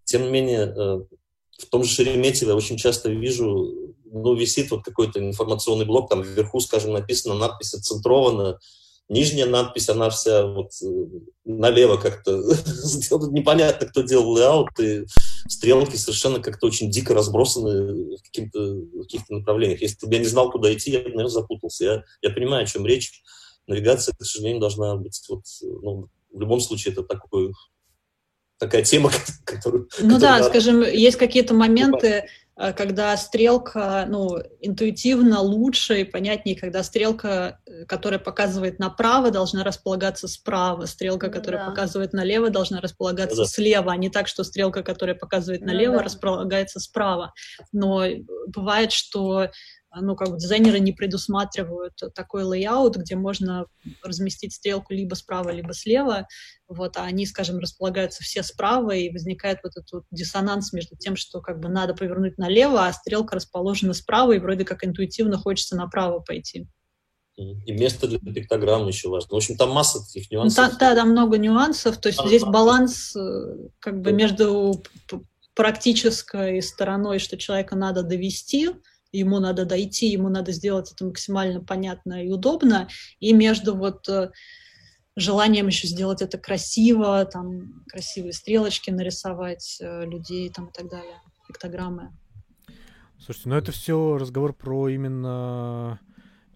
Тем 0.03 0.23
не 0.23 0.29
менее, 0.29 0.61
э, 0.61 0.99
в 1.59 1.65
том 1.69 1.83
же 1.83 1.89
Шереметьево 1.89 2.51
я 2.51 2.55
очень 2.55 2.77
часто 2.77 3.09
вижу, 3.09 3.95
ну, 4.05 4.33
висит 4.35 4.71
вот 4.71 4.83
какой-то 4.83 5.19
информационный 5.19 5.85
блок, 5.85 6.09
там 6.09 6.21
вверху, 6.21 6.59
скажем, 6.59 6.93
написано 6.93 7.35
надпись 7.35 7.73
«Оцентрована», 7.73 8.59
нижняя 9.09 9.47
надпись, 9.47 9.89
она 9.89 10.09
вся 10.09 10.45
вот 10.45 10.71
э, 10.83 11.05
налево 11.45 11.97
как-то 11.97 12.31
непонятно, 13.31 13.87
кто 13.87 14.01
делал 14.01 14.33
layout, 14.33 14.79
и 14.79 15.05
стрелки 15.47 15.95
совершенно 15.95 16.39
как-то 16.39 16.67
очень 16.67 16.91
дико 16.91 17.13
разбросаны 17.13 17.93
в, 17.93 18.17
в 18.17 18.21
каких-то 18.23 19.33
направлениях. 19.33 19.81
Если 19.81 20.05
бы 20.05 20.13
я 20.13 20.19
не 20.19 20.25
знал, 20.25 20.51
куда 20.51 20.73
идти, 20.73 20.91
я 20.91 20.99
бы, 20.99 21.09
наверное, 21.09 21.29
запутался. 21.29 21.85
Я, 21.85 22.03
я 22.21 22.29
понимаю, 22.31 22.63
о 22.63 22.67
чем 22.67 22.85
речь. 22.85 23.21
Навигация, 23.67 24.15
к 24.15 24.23
сожалению, 24.23 24.61
должна 24.61 24.95
быть 24.95 25.21
вот, 25.29 25.43
ну, 25.61 26.07
в 26.31 26.39
любом 26.39 26.59
случае 26.59 26.93
это 26.93 27.03
такой 27.03 27.51
такая 28.59 28.83
тема, 28.83 29.11
которую... 29.45 29.89
Ну 29.99 30.19
да, 30.19 30.37
надо... 30.37 30.49
скажем, 30.49 30.81
есть 30.81 31.17
какие-то 31.17 31.53
моменты, 31.53 32.27
э, 32.57 32.73
когда 32.73 33.15
стрелка, 33.17 34.05
ну, 34.07 34.37
интуитивно 34.61 35.41
лучше 35.41 36.01
и 36.01 36.03
понятнее, 36.03 36.57
когда 36.57 36.83
стрелка, 36.83 37.59
э, 37.65 37.85
которая 37.85 38.19
показывает 38.19 38.79
направо, 38.79 39.31
должна 39.31 39.63
располагаться 39.63 40.27
справа, 40.27 40.85
стрелка, 40.85 41.29
которая 41.29 41.65
да. 41.65 41.69
показывает 41.69 42.13
налево, 42.13 42.49
должна 42.49 42.81
располагаться 42.81 43.37
да. 43.37 43.45
слева, 43.45 43.91
а 43.91 43.97
не 43.97 44.09
так, 44.09 44.27
что 44.27 44.43
стрелка, 44.43 44.83
которая 44.83 45.15
показывает 45.15 45.61
налево, 45.61 45.93
да, 45.93 45.99
да. 45.99 46.05
располагается 46.05 46.79
справа. 46.79 47.33
Но 47.71 48.05
бывает, 48.47 48.91
что 48.91 49.49
ну, 49.95 50.15
как 50.15 50.29
бы 50.29 50.37
дизайнеры 50.37 50.79
не 50.79 50.91
предусматривают 50.91 51.93
такой 52.13 52.43
layout, 52.43 52.97
где 52.97 53.15
можно 53.15 53.65
разместить 54.03 54.53
стрелку 54.53 54.93
либо 54.93 55.15
справа, 55.15 55.49
либо 55.49 55.73
слева, 55.73 56.27
вот, 56.67 56.97
а 56.97 57.03
они, 57.03 57.25
скажем, 57.25 57.59
располагаются 57.59 58.23
все 58.23 58.43
справа, 58.43 58.91
и 58.91 59.09
возникает 59.09 59.59
вот 59.63 59.73
этот 59.77 59.91
вот 59.91 60.03
диссонанс 60.11 60.73
между 60.73 60.95
тем, 60.97 61.15
что 61.15 61.41
как 61.41 61.59
бы 61.59 61.69
надо 61.69 61.93
повернуть 61.93 62.37
налево, 62.37 62.85
а 62.85 62.93
стрелка 62.93 63.35
расположена 63.35 63.93
справа, 63.93 64.33
и 64.33 64.39
вроде 64.39 64.65
как 64.65 64.83
интуитивно 64.83 65.37
хочется 65.37 65.75
направо 65.75 66.19
пойти. 66.19 66.67
И 67.37 67.71
место 67.71 68.07
для 68.07 68.17
пиктограмм 68.19 68.87
еще 68.87 69.09
важно. 69.09 69.29
В 69.29 69.35
общем, 69.35 69.57
там 69.57 69.69
масса 69.69 70.03
таких 70.03 70.31
нюансов. 70.31 70.71
Да, 70.71 70.77
да 70.79 70.95
там 70.95 71.11
много 71.11 71.37
нюансов. 71.37 71.97
То 71.99 72.09
есть 72.09 72.19
а, 72.19 72.27
здесь 72.27 72.41
а, 72.41 72.47
баланс 72.47 73.15
э, 73.15 73.67
как 73.79 74.01
бы 74.01 74.11
между 74.11 74.83
практической 75.53 76.63
стороной, 76.63 77.19
что 77.19 77.37
человека 77.37 77.75
надо 77.75 78.01
довести, 78.01 78.71
ему 79.11 79.39
надо 79.39 79.65
дойти, 79.65 80.07
ему 80.07 80.29
надо 80.29 80.51
сделать 80.51 80.91
это 80.91 81.05
максимально 81.05 81.63
понятно 81.63 82.25
и 82.25 82.29
удобно, 82.29 82.87
и 83.19 83.33
между 83.33 83.75
вот 83.75 84.07
э, 84.09 84.31
желанием 85.15 85.67
еще 85.67 85.87
сделать 85.87 86.21
это 86.21 86.37
красиво, 86.37 87.25
там 87.25 87.83
красивые 87.87 88.33
стрелочки 88.33 88.91
нарисовать 88.91 89.77
э, 89.81 90.05
людей 90.05 90.49
там 90.49 90.67
и 90.67 90.71
так 90.71 90.89
далее, 90.89 91.21
пиктограммы. 91.47 92.11
Слушайте, 93.19 93.49
ну 93.49 93.55
это 93.55 93.71
все 93.71 94.17
разговор 94.17 94.53
про 94.53 94.89
именно 94.89 95.99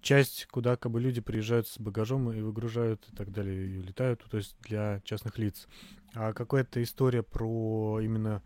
часть, 0.02 0.48
куда 0.52 0.76
как 0.76 0.92
бы 0.92 1.00
люди 1.00 1.22
приезжают 1.22 1.68
с 1.68 1.80
багажом 1.80 2.32
и 2.32 2.42
выгружают 2.42 3.04
и 3.12 3.16
так 3.16 3.32
далее, 3.32 3.68
и 3.68 3.82
летают, 3.82 4.24
то 4.30 4.38
есть 4.38 4.56
для 4.62 5.02
частных 5.04 5.38
лиц. 5.38 5.68
А 6.14 6.34
какая-то 6.34 6.82
история 6.84 7.24
про 7.24 8.00
именно 8.02 8.44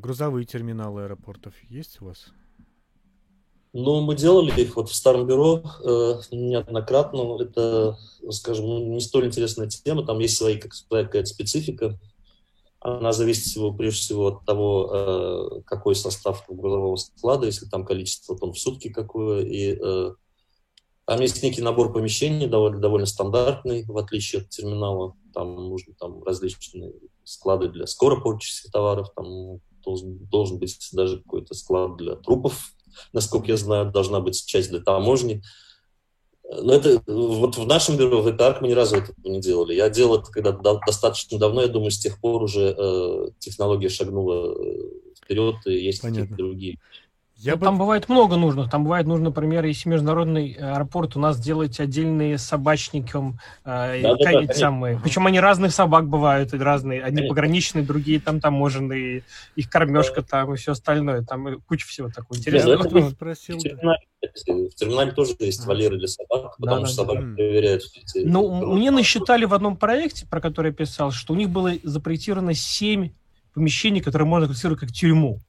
грузовые 0.00 0.44
терминалы 0.44 1.04
аэропортов 1.04 1.54
есть 1.68 2.00
у 2.00 2.06
вас? 2.06 2.26
Ну, 3.72 4.02
мы 4.02 4.14
делали 4.14 4.52
их 4.60 4.76
вот 4.76 4.88
в 4.88 4.94
старом 4.94 5.26
бюро 5.26 5.60
э, 5.82 6.20
неоднократно. 6.30 7.42
Это, 7.42 7.98
скажем, 8.30 8.66
ну, 8.66 8.94
не 8.94 9.00
столь 9.00 9.26
интересная 9.26 9.68
тема. 9.68 10.06
Там 10.06 10.20
есть 10.20 10.36
свои, 10.36 10.58
как, 10.58 10.74
своя 10.74 11.04
какая-то 11.04 11.26
специфика. 11.26 11.98
Она 12.78 13.12
зависит 13.12 13.44
всего, 13.44 13.72
прежде 13.72 14.00
всего 14.00 14.28
от 14.28 14.44
того, 14.44 14.90
э, 14.92 15.62
какой 15.66 15.96
состав 15.96 16.44
грузового 16.48 16.94
склада, 16.94 17.46
если 17.46 17.66
там 17.66 17.84
количество 17.84 18.38
тонн 18.38 18.52
в 18.52 18.58
сутки 18.60 18.90
какое. 18.90 19.44
И 19.44 19.76
э, 19.82 20.14
там 21.04 21.20
есть 21.20 21.42
некий 21.42 21.60
набор 21.60 21.92
помещений, 21.92 22.46
довольно, 22.46 22.78
довольно 22.78 23.06
стандартный, 23.06 23.84
в 23.86 23.98
отличие 23.98 24.42
от 24.42 24.50
терминала. 24.50 25.16
Там 25.34 25.54
нужны 25.56 25.94
там 25.98 26.22
различные 26.22 26.92
склады 27.24 27.68
для 27.68 27.86
скоро 27.86 28.20
порчащихся 28.20 28.70
товаров, 28.70 29.08
там 29.14 29.60
должен, 29.84 30.16
должен 30.26 30.58
быть 30.58 30.78
даже 30.92 31.18
какой-то 31.18 31.54
склад 31.54 31.96
для 31.96 32.16
трупов 32.16 32.74
насколько 33.12 33.48
я 33.48 33.56
знаю, 33.56 33.90
должна 33.90 34.20
быть 34.20 34.44
часть 34.44 34.70
для 34.70 34.80
таможни. 34.80 35.42
Но 36.44 36.74
это 36.74 37.02
вот 37.06 37.56
в 37.56 37.66
нашем 37.66 37.96
бюро, 37.96 38.20
в 38.20 38.30
ЭПАРК 38.30 38.60
мы 38.60 38.68
ни 38.68 38.72
разу 38.72 38.96
этого 38.96 39.16
не 39.24 39.40
делали. 39.40 39.74
Я 39.74 39.88
делал 39.88 40.18
это 40.18 40.30
когда 40.30 40.52
достаточно 40.52 41.38
давно, 41.38 41.62
я 41.62 41.68
думаю, 41.68 41.90
с 41.90 41.98
тех 41.98 42.20
пор 42.20 42.42
уже 42.42 42.74
э, 42.76 43.28
технология 43.38 43.88
шагнула 43.88 44.54
э, 44.54 44.90
вперед, 45.22 45.56
и 45.66 45.72
есть 45.72 46.00
какие-то 46.00 46.34
другие 46.34 46.78
я 47.36 47.52
ну, 47.52 47.58
бы... 47.58 47.64
Там 47.66 47.78
бывает 47.78 48.08
много 48.08 48.36
нужных. 48.36 48.70
Там 48.70 48.84
бывает 48.84 49.06
нужно, 49.06 49.26
например, 49.26 49.64
если 49.64 49.88
международный 49.88 50.52
аэропорт 50.52 51.16
у 51.16 51.20
нас 51.20 51.38
делать 51.38 51.80
отдельные 51.80 52.38
собачникам, 52.38 53.40
э, 53.64 54.02
да, 54.02 54.14
да, 54.14 54.42
да, 54.42 54.54
самые. 54.54 55.00
Причем 55.02 55.26
они 55.26 55.40
разных 55.40 55.72
собак 55.72 56.08
бывают, 56.08 56.54
разные. 56.54 57.02
Одни 57.02 57.16
конечно. 57.16 57.28
пограничные, 57.28 57.84
другие 57.84 58.20
там 58.20 58.40
таможенные, 58.40 59.24
их 59.56 59.68
кормежка 59.68 60.22
да. 60.22 60.26
там 60.28 60.54
и 60.54 60.56
все 60.56 60.72
остальное. 60.72 61.22
Там 61.22 61.60
куча 61.62 61.86
всего 61.86 62.08
такого 62.08 62.38
интересного. 62.38 62.88
Да, 62.88 63.10
спросил, 63.10 63.58
в, 63.58 63.62
терминале, 63.62 63.98
в 64.22 64.74
терминале 64.74 65.12
тоже 65.12 65.34
есть 65.40 65.66
вольеры 65.66 65.98
для 65.98 66.08
собак, 66.08 66.56
потому 66.56 66.82
да, 66.82 66.86
что 66.86 67.04
да, 67.04 67.12
собаки 67.12 67.26
да. 67.26 67.34
проверяют. 67.34 67.82
Эти... 67.94 68.24
Ну, 68.24 68.74
мне 68.74 68.90
насчитали 68.90 69.44
в 69.44 69.54
одном 69.54 69.76
проекте, 69.76 70.26
про 70.26 70.40
который 70.40 70.68
я 70.68 70.74
писал, 70.74 71.10
что 71.10 71.34
у 71.34 71.36
них 71.36 71.50
было 71.50 71.72
запроектировано 71.82 72.54
семь 72.54 73.10
помещений, 73.54 74.00
которые 74.00 74.28
можно 74.28 74.46
классифицировать 74.46 74.80
как 74.80 74.92
тюрьму. 74.92 75.40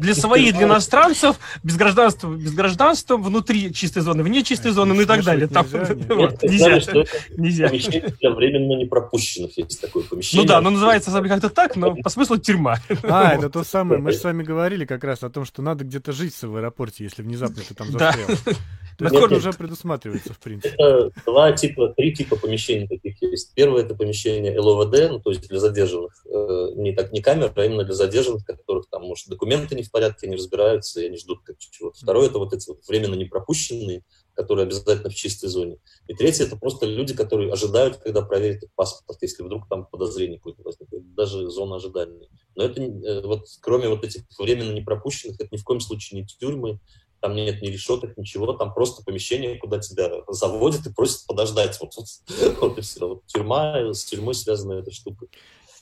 Для 0.00 0.14
своих, 0.14 0.54
для 0.54 0.66
иностранцев, 0.66 1.36
без 1.62 1.76
гражданства, 1.76 2.32
без 2.32 2.52
гражданства, 2.52 3.16
внутри 3.16 3.72
чистой 3.72 4.00
зоны, 4.02 4.22
вне 4.22 4.42
чистой 4.42 4.72
зоны, 4.72 4.94
ну 4.94 5.02
и 5.02 5.06
так 5.06 5.24
далее. 5.24 5.48
Там, 5.48 5.66
нельзя. 5.66 7.04
Нельзя. 7.36 7.68
Помещение 7.68 8.14
для 8.20 8.30
временно 8.30 8.76
не 8.76 8.84
пропущенных 8.84 9.56
есть 9.56 9.80
такое 9.80 10.04
помещение. 10.04 10.42
Ну 10.42 10.48
да, 10.48 10.58
оно 10.58 10.70
называется 10.70 11.10
как-то 11.10 11.50
так, 11.50 11.76
но 11.76 11.94
по 11.96 12.10
смыслу 12.10 12.38
тюрьма. 12.38 12.76
А, 13.04 13.34
это 13.34 13.50
то 13.50 13.64
самое. 13.64 14.00
Мы 14.00 14.12
же 14.12 14.18
с 14.18 14.24
вами 14.24 14.42
говорили 14.42 14.84
как 14.84 15.04
раз 15.04 15.22
о 15.22 15.30
том, 15.30 15.44
что 15.44 15.62
надо 15.62 15.84
где-то 15.84 16.12
жить 16.12 16.34
в 16.40 16.56
аэропорте, 16.56 17.04
если 17.04 17.22
внезапно 17.22 17.62
ты 17.66 17.74
там 17.74 17.90
застрял. 17.90 18.28
Это 18.98 19.34
уже 19.34 19.52
предусматривается, 19.52 20.32
в 20.34 20.38
принципе. 20.38 20.74
Это 20.78 21.10
два 21.26 21.52
типа, 21.52 21.88
три 21.96 22.14
типа 22.14 22.36
помещений 22.36 22.86
таких 22.86 23.20
есть. 23.22 23.52
Первое 23.54 23.82
это 23.82 23.94
помещение 23.94 24.58
ЛОВД, 24.58 25.10
ну, 25.10 25.18
то 25.18 25.30
есть 25.30 25.48
для 25.48 25.58
задержанных, 25.58 26.12
э, 26.26 26.68
не 26.76 26.92
так 26.92 27.12
не 27.12 27.20
камер, 27.20 27.52
а 27.54 27.64
именно 27.64 27.84
для 27.84 27.94
задержанных, 27.94 28.44
которых 28.56 28.88
там, 28.88 29.02
может, 29.02 29.28
документы 29.28 29.74
не 29.74 29.82
в 29.82 29.90
порядке, 29.90 30.26
не 30.26 30.36
разбираются, 30.36 31.00
и 31.00 31.06
они 31.06 31.16
ждут 31.16 31.42
как 31.44 31.58
чего-то. 31.58 31.98
Второе 31.98 32.28
это 32.28 32.38
вот 32.38 32.52
эти 32.52 32.68
вот 32.68 32.86
временно 32.86 33.14
не 33.14 33.24
пропущенные, 33.24 34.02
которые 34.34 34.64
обязательно 34.64 35.10
в 35.10 35.14
чистой 35.14 35.48
зоне. 35.48 35.78
И 36.08 36.14
третье 36.14 36.44
это 36.44 36.56
просто 36.56 36.86
люди, 36.86 37.14
которые 37.14 37.52
ожидают, 37.52 37.98
когда 37.98 38.22
проверят 38.22 38.62
их 38.62 38.70
паспорт, 38.74 39.18
если 39.20 39.42
вдруг 39.42 39.68
там 39.68 39.86
подозрение 39.86 40.38
какое-то 40.38 40.62
возникнет, 40.62 41.14
даже 41.14 41.50
зона 41.50 41.76
ожидания. 41.76 42.28
Но 42.54 42.64
это 42.64 42.80
э, 42.80 43.26
вот 43.26 43.46
кроме 43.60 43.88
вот 43.88 44.04
этих 44.04 44.22
временно 44.38 44.72
не 44.72 44.82
пропущенных, 44.82 45.40
это 45.40 45.48
ни 45.52 45.58
в 45.58 45.64
коем 45.64 45.80
случае 45.80 46.20
не 46.20 46.26
тюрьмы, 46.26 46.80
там 47.22 47.36
нет 47.36 47.62
ни 47.62 47.68
решеток, 47.68 48.16
ничего, 48.16 48.52
там 48.52 48.74
просто 48.74 49.04
помещение, 49.04 49.56
куда 49.56 49.78
тебя 49.78 50.10
заводят 50.28 50.84
и 50.86 50.92
просят 50.92 51.24
подождать. 51.26 51.78
Вот, 51.80 51.94
вот, 51.96 52.06
вот 52.60 52.78
и 52.78 52.80
все. 52.80 53.08
Вот 53.08 53.26
тюрьма, 53.26 53.92
с 53.92 54.04
тюрьмой 54.04 54.34
связана 54.34 54.74
эта 54.74 54.90
штука. 54.90 55.26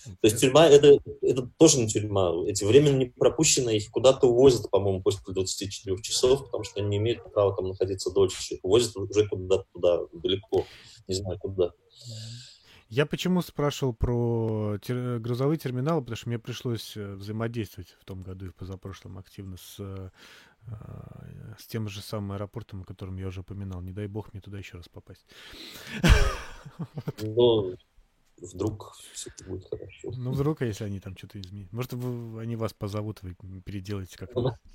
То 0.04 0.26
есть 0.26 0.40
тюрьма 0.40 0.66
это, 0.66 0.98
это 1.20 1.50
тоже 1.58 1.78
не 1.78 1.88
тюрьма. 1.88 2.32
Эти 2.46 2.64
временно 2.64 2.96
не 2.96 3.06
пропущенные, 3.06 3.78
их 3.78 3.90
куда-то 3.90 4.26
увозят, 4.26 4.70
по-моему, 4.70 5.02
после 5.02 5.22
24 5.32 6.02
часов, 6.02 6.44
потому 6.46 6.64
что 6.64 6.80
они 6.80 6.88
не 6.88 6.96
имеют 6.98 7.22
права 7.32 7.54
там 7.54 7.68
находиться 7.68 8.10
дольше. 8.10 8.54
Их 8.54 8.60
увозят 8.62 8.96
уже 8.96 9.28
куда-то 9.28 9.66
туда, 9.72 10.00
далеко, 10.12 10.66
не 11.06 11.14
знаю 11.14 11.38
куда. 11.38 11.72
Я 12.88 13.06
почему 13.06 13.40
спрашивал 13.40 13.94
про 13.94 14.78
тер... 14.82 15.20
грузовые 15.20 15.58
терминалы, 15.58 16.00
потому 16.00 16.16
что 16.16 16.28
мне 16.28 16.40
пришлось 16.40 16.96
э, 16.96 17.14
взаимодействовать 17.14 17.96
в 18.00 18.04
том 18.04 18.20
году 18.20 18.46
и 18.46 18.48
в 18.48 18.54
позапрошлом 18.56 19.16
активно 19.16 19.58
с 19.58 19.76
э, 19.78 20.10
с 21.58 21.66
тем 21.66 21.88
же 21.88 22.00
самым 22.00 22.32
аэропортом, 22.32 22.82
о 22.82 22.84
котором 22.84 23.16
я 23.16 23.28
уже 23.28 23.40
упоминал. 23.40 23.80
Не 23.80 23.92
дай 23.92 24.06
бог 24.06 24.32
мне 24.32 24.40
туда 24.40 24.58
еще 24.58 24.76
раз 24.76 24.88
попасть. 24.88 25.26
Ну, 27.22 27.74
вдруг 28.40 28.94
все 29.12 29.30
будет 29.46 29.68
хорошо. 29.68 30.12
Ну, 30.16 30.32
вдруг, 30.32 30.62
а 30.62 30.64
если 30.64 30.84
они 30.84 31.00
там 31.00 31.16
что-то 31.16 31.40
изменят. 31.40 31.72
Может, 31.72 31.92
вы, 31.92 32.40
они 32.40 32.56
вас 32.56 32.72
позовут, 32.72 33.22
вы 33.22 33.34
переделаете 33.60 34.16
как-то. 34.18 34.58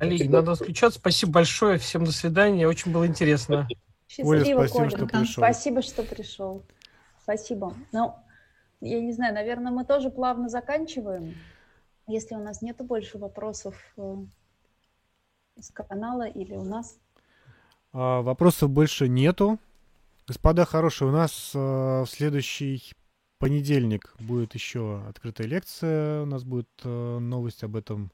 Олег, 0.00 0.30
надо 0.30 0.52
отключаться. 0.52 0.98
Спасибо 0.98 1.32
большое. 1.32 1.78
Всем 1.78 2.04
до 2.04 2.12
свидания. 2.12 2.68
Очень 2.68 2.92
было 2.92 3.06
интересно. 3.06 3.66
Счастливо, 4.08 4.30
Оля, 4.30 4.68
спасибо, 4.68 4.68
Коля. 4.68 4.90
что 4.90 5.06
пришел. 5.06 5.42
Спасибо, 5.42 5.82
что 5.82 6.02
пришел. 6.02 6.64
Спасибо. 7.22 7.74
Ну, 7.92 8.14
я 8.80 9.00
не 9.00 9.12
знаю, 9.12 9.34
наверное, 9.34 9.72
мы 9.72 9.84
тоже 9.84 10.10
плавно 10.10 10.48
заканчиваем. 10.48 11.34
Если 12.06 12.34
у 12.34 12.40
нас 12.40 12.62
нету 12.62 12.84
больше 12.84 13.18
вопросов 13.18 13.74
э, 13.98 14.16
из 15.56 15.70
канала 15.70 16.26
или 16.26 16.54
у 16.54 16.64
нас. 16.64 16.98
А, 17.92 18.22
вопросов 18.22 18.70
больше 18.70 19.08
нету. 19.08 19.58
Господа 20.28 20.66
хорошие, 20.66 21.08
у 21.08 21.10
нас 21.10 21.52
э, 21.54 21.58
в 21.58 22.06
следующий 22.06 22.92
понедельник 23.38 24.14
будет 24.18 24.52
еще 24.52 25.02
открытая 25.08 25.46
лекция. 25.46 26.20
У 26.20 26.26
нас 26.26 26.44
будет 26.44 26.68
э, 26.84 27.18
новость 27.18 27.64
об 27.64 27.76
этом 27.76 28.12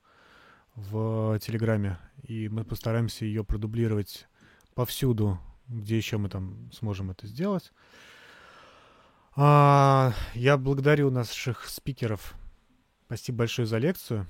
в 0.76 1.36
Телеграме. 1.40 1.98
И 2.22 2.48
мы 2.48 2.62
постараемся 2.62 3.24
ее 3.24 3.42
продублировать 3.42 4.28
повсюду, 4.76 5.40
где 5.66 5.96
еще 5.96 6.16
мы 6.18 6.28
там 6.28 6.70
сможем 6.72 7.10
это 7.10 7.26
сделать. 7.26 7.72
А, 9.34 10.12
я 10.34 10.56
благодарю 10.56 11.10
наших 11.10 11.68
спикеров. 11.68 12.34
Спасибо 13.06 13.38
большое 13.38 13.66
за 13.66 13.78
лекцию. 13.78 14.28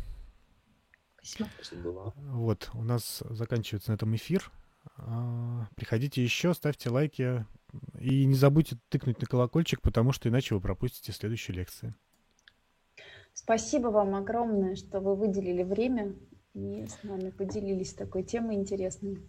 Спасибо. 1.23 2.15
Вот, 2.16 2.70
у 2.73 2.82
нас 2.82 3.23
заканчивается 3.28 3.90
на 3.90 3.97
этом 3.97 4.16
эфир. 4.16 4.51
А, 4.97 5.69
приходите 5.77 6.23
еще, 6.23 6.55
ставьте 6.55 6.90
лайки. 6.90 7.47
И 7.98 8.24
не 8.24 8.35
забудьте 8.35 8.78
тыкнуть 8.89 9.20
на 9.20 9.27
колокольчик, 9.27 9.81
потому 9.82 10.12
что 10.12 10.28
иначе 10.28 10.55
вы 10.55 10.61
пропустите 10.61 11.12
следующие 11.12 11.56
лекции. 11.56 11.94
Спасибо 13.32 13.89
вам 13.89 14.15
огромное, 14.15 14.77
что 14.77 15.01
вы 15.01 15.16
выделили 15.16 15.65
время 15.65 16.15
и 16.55 16.86
с 16.86 17.02
нами 17.02 17.31
поделились 17.31 17.93
такой 17.94 18.23
темой 18.23 18.55
интересной. 18.56 19.28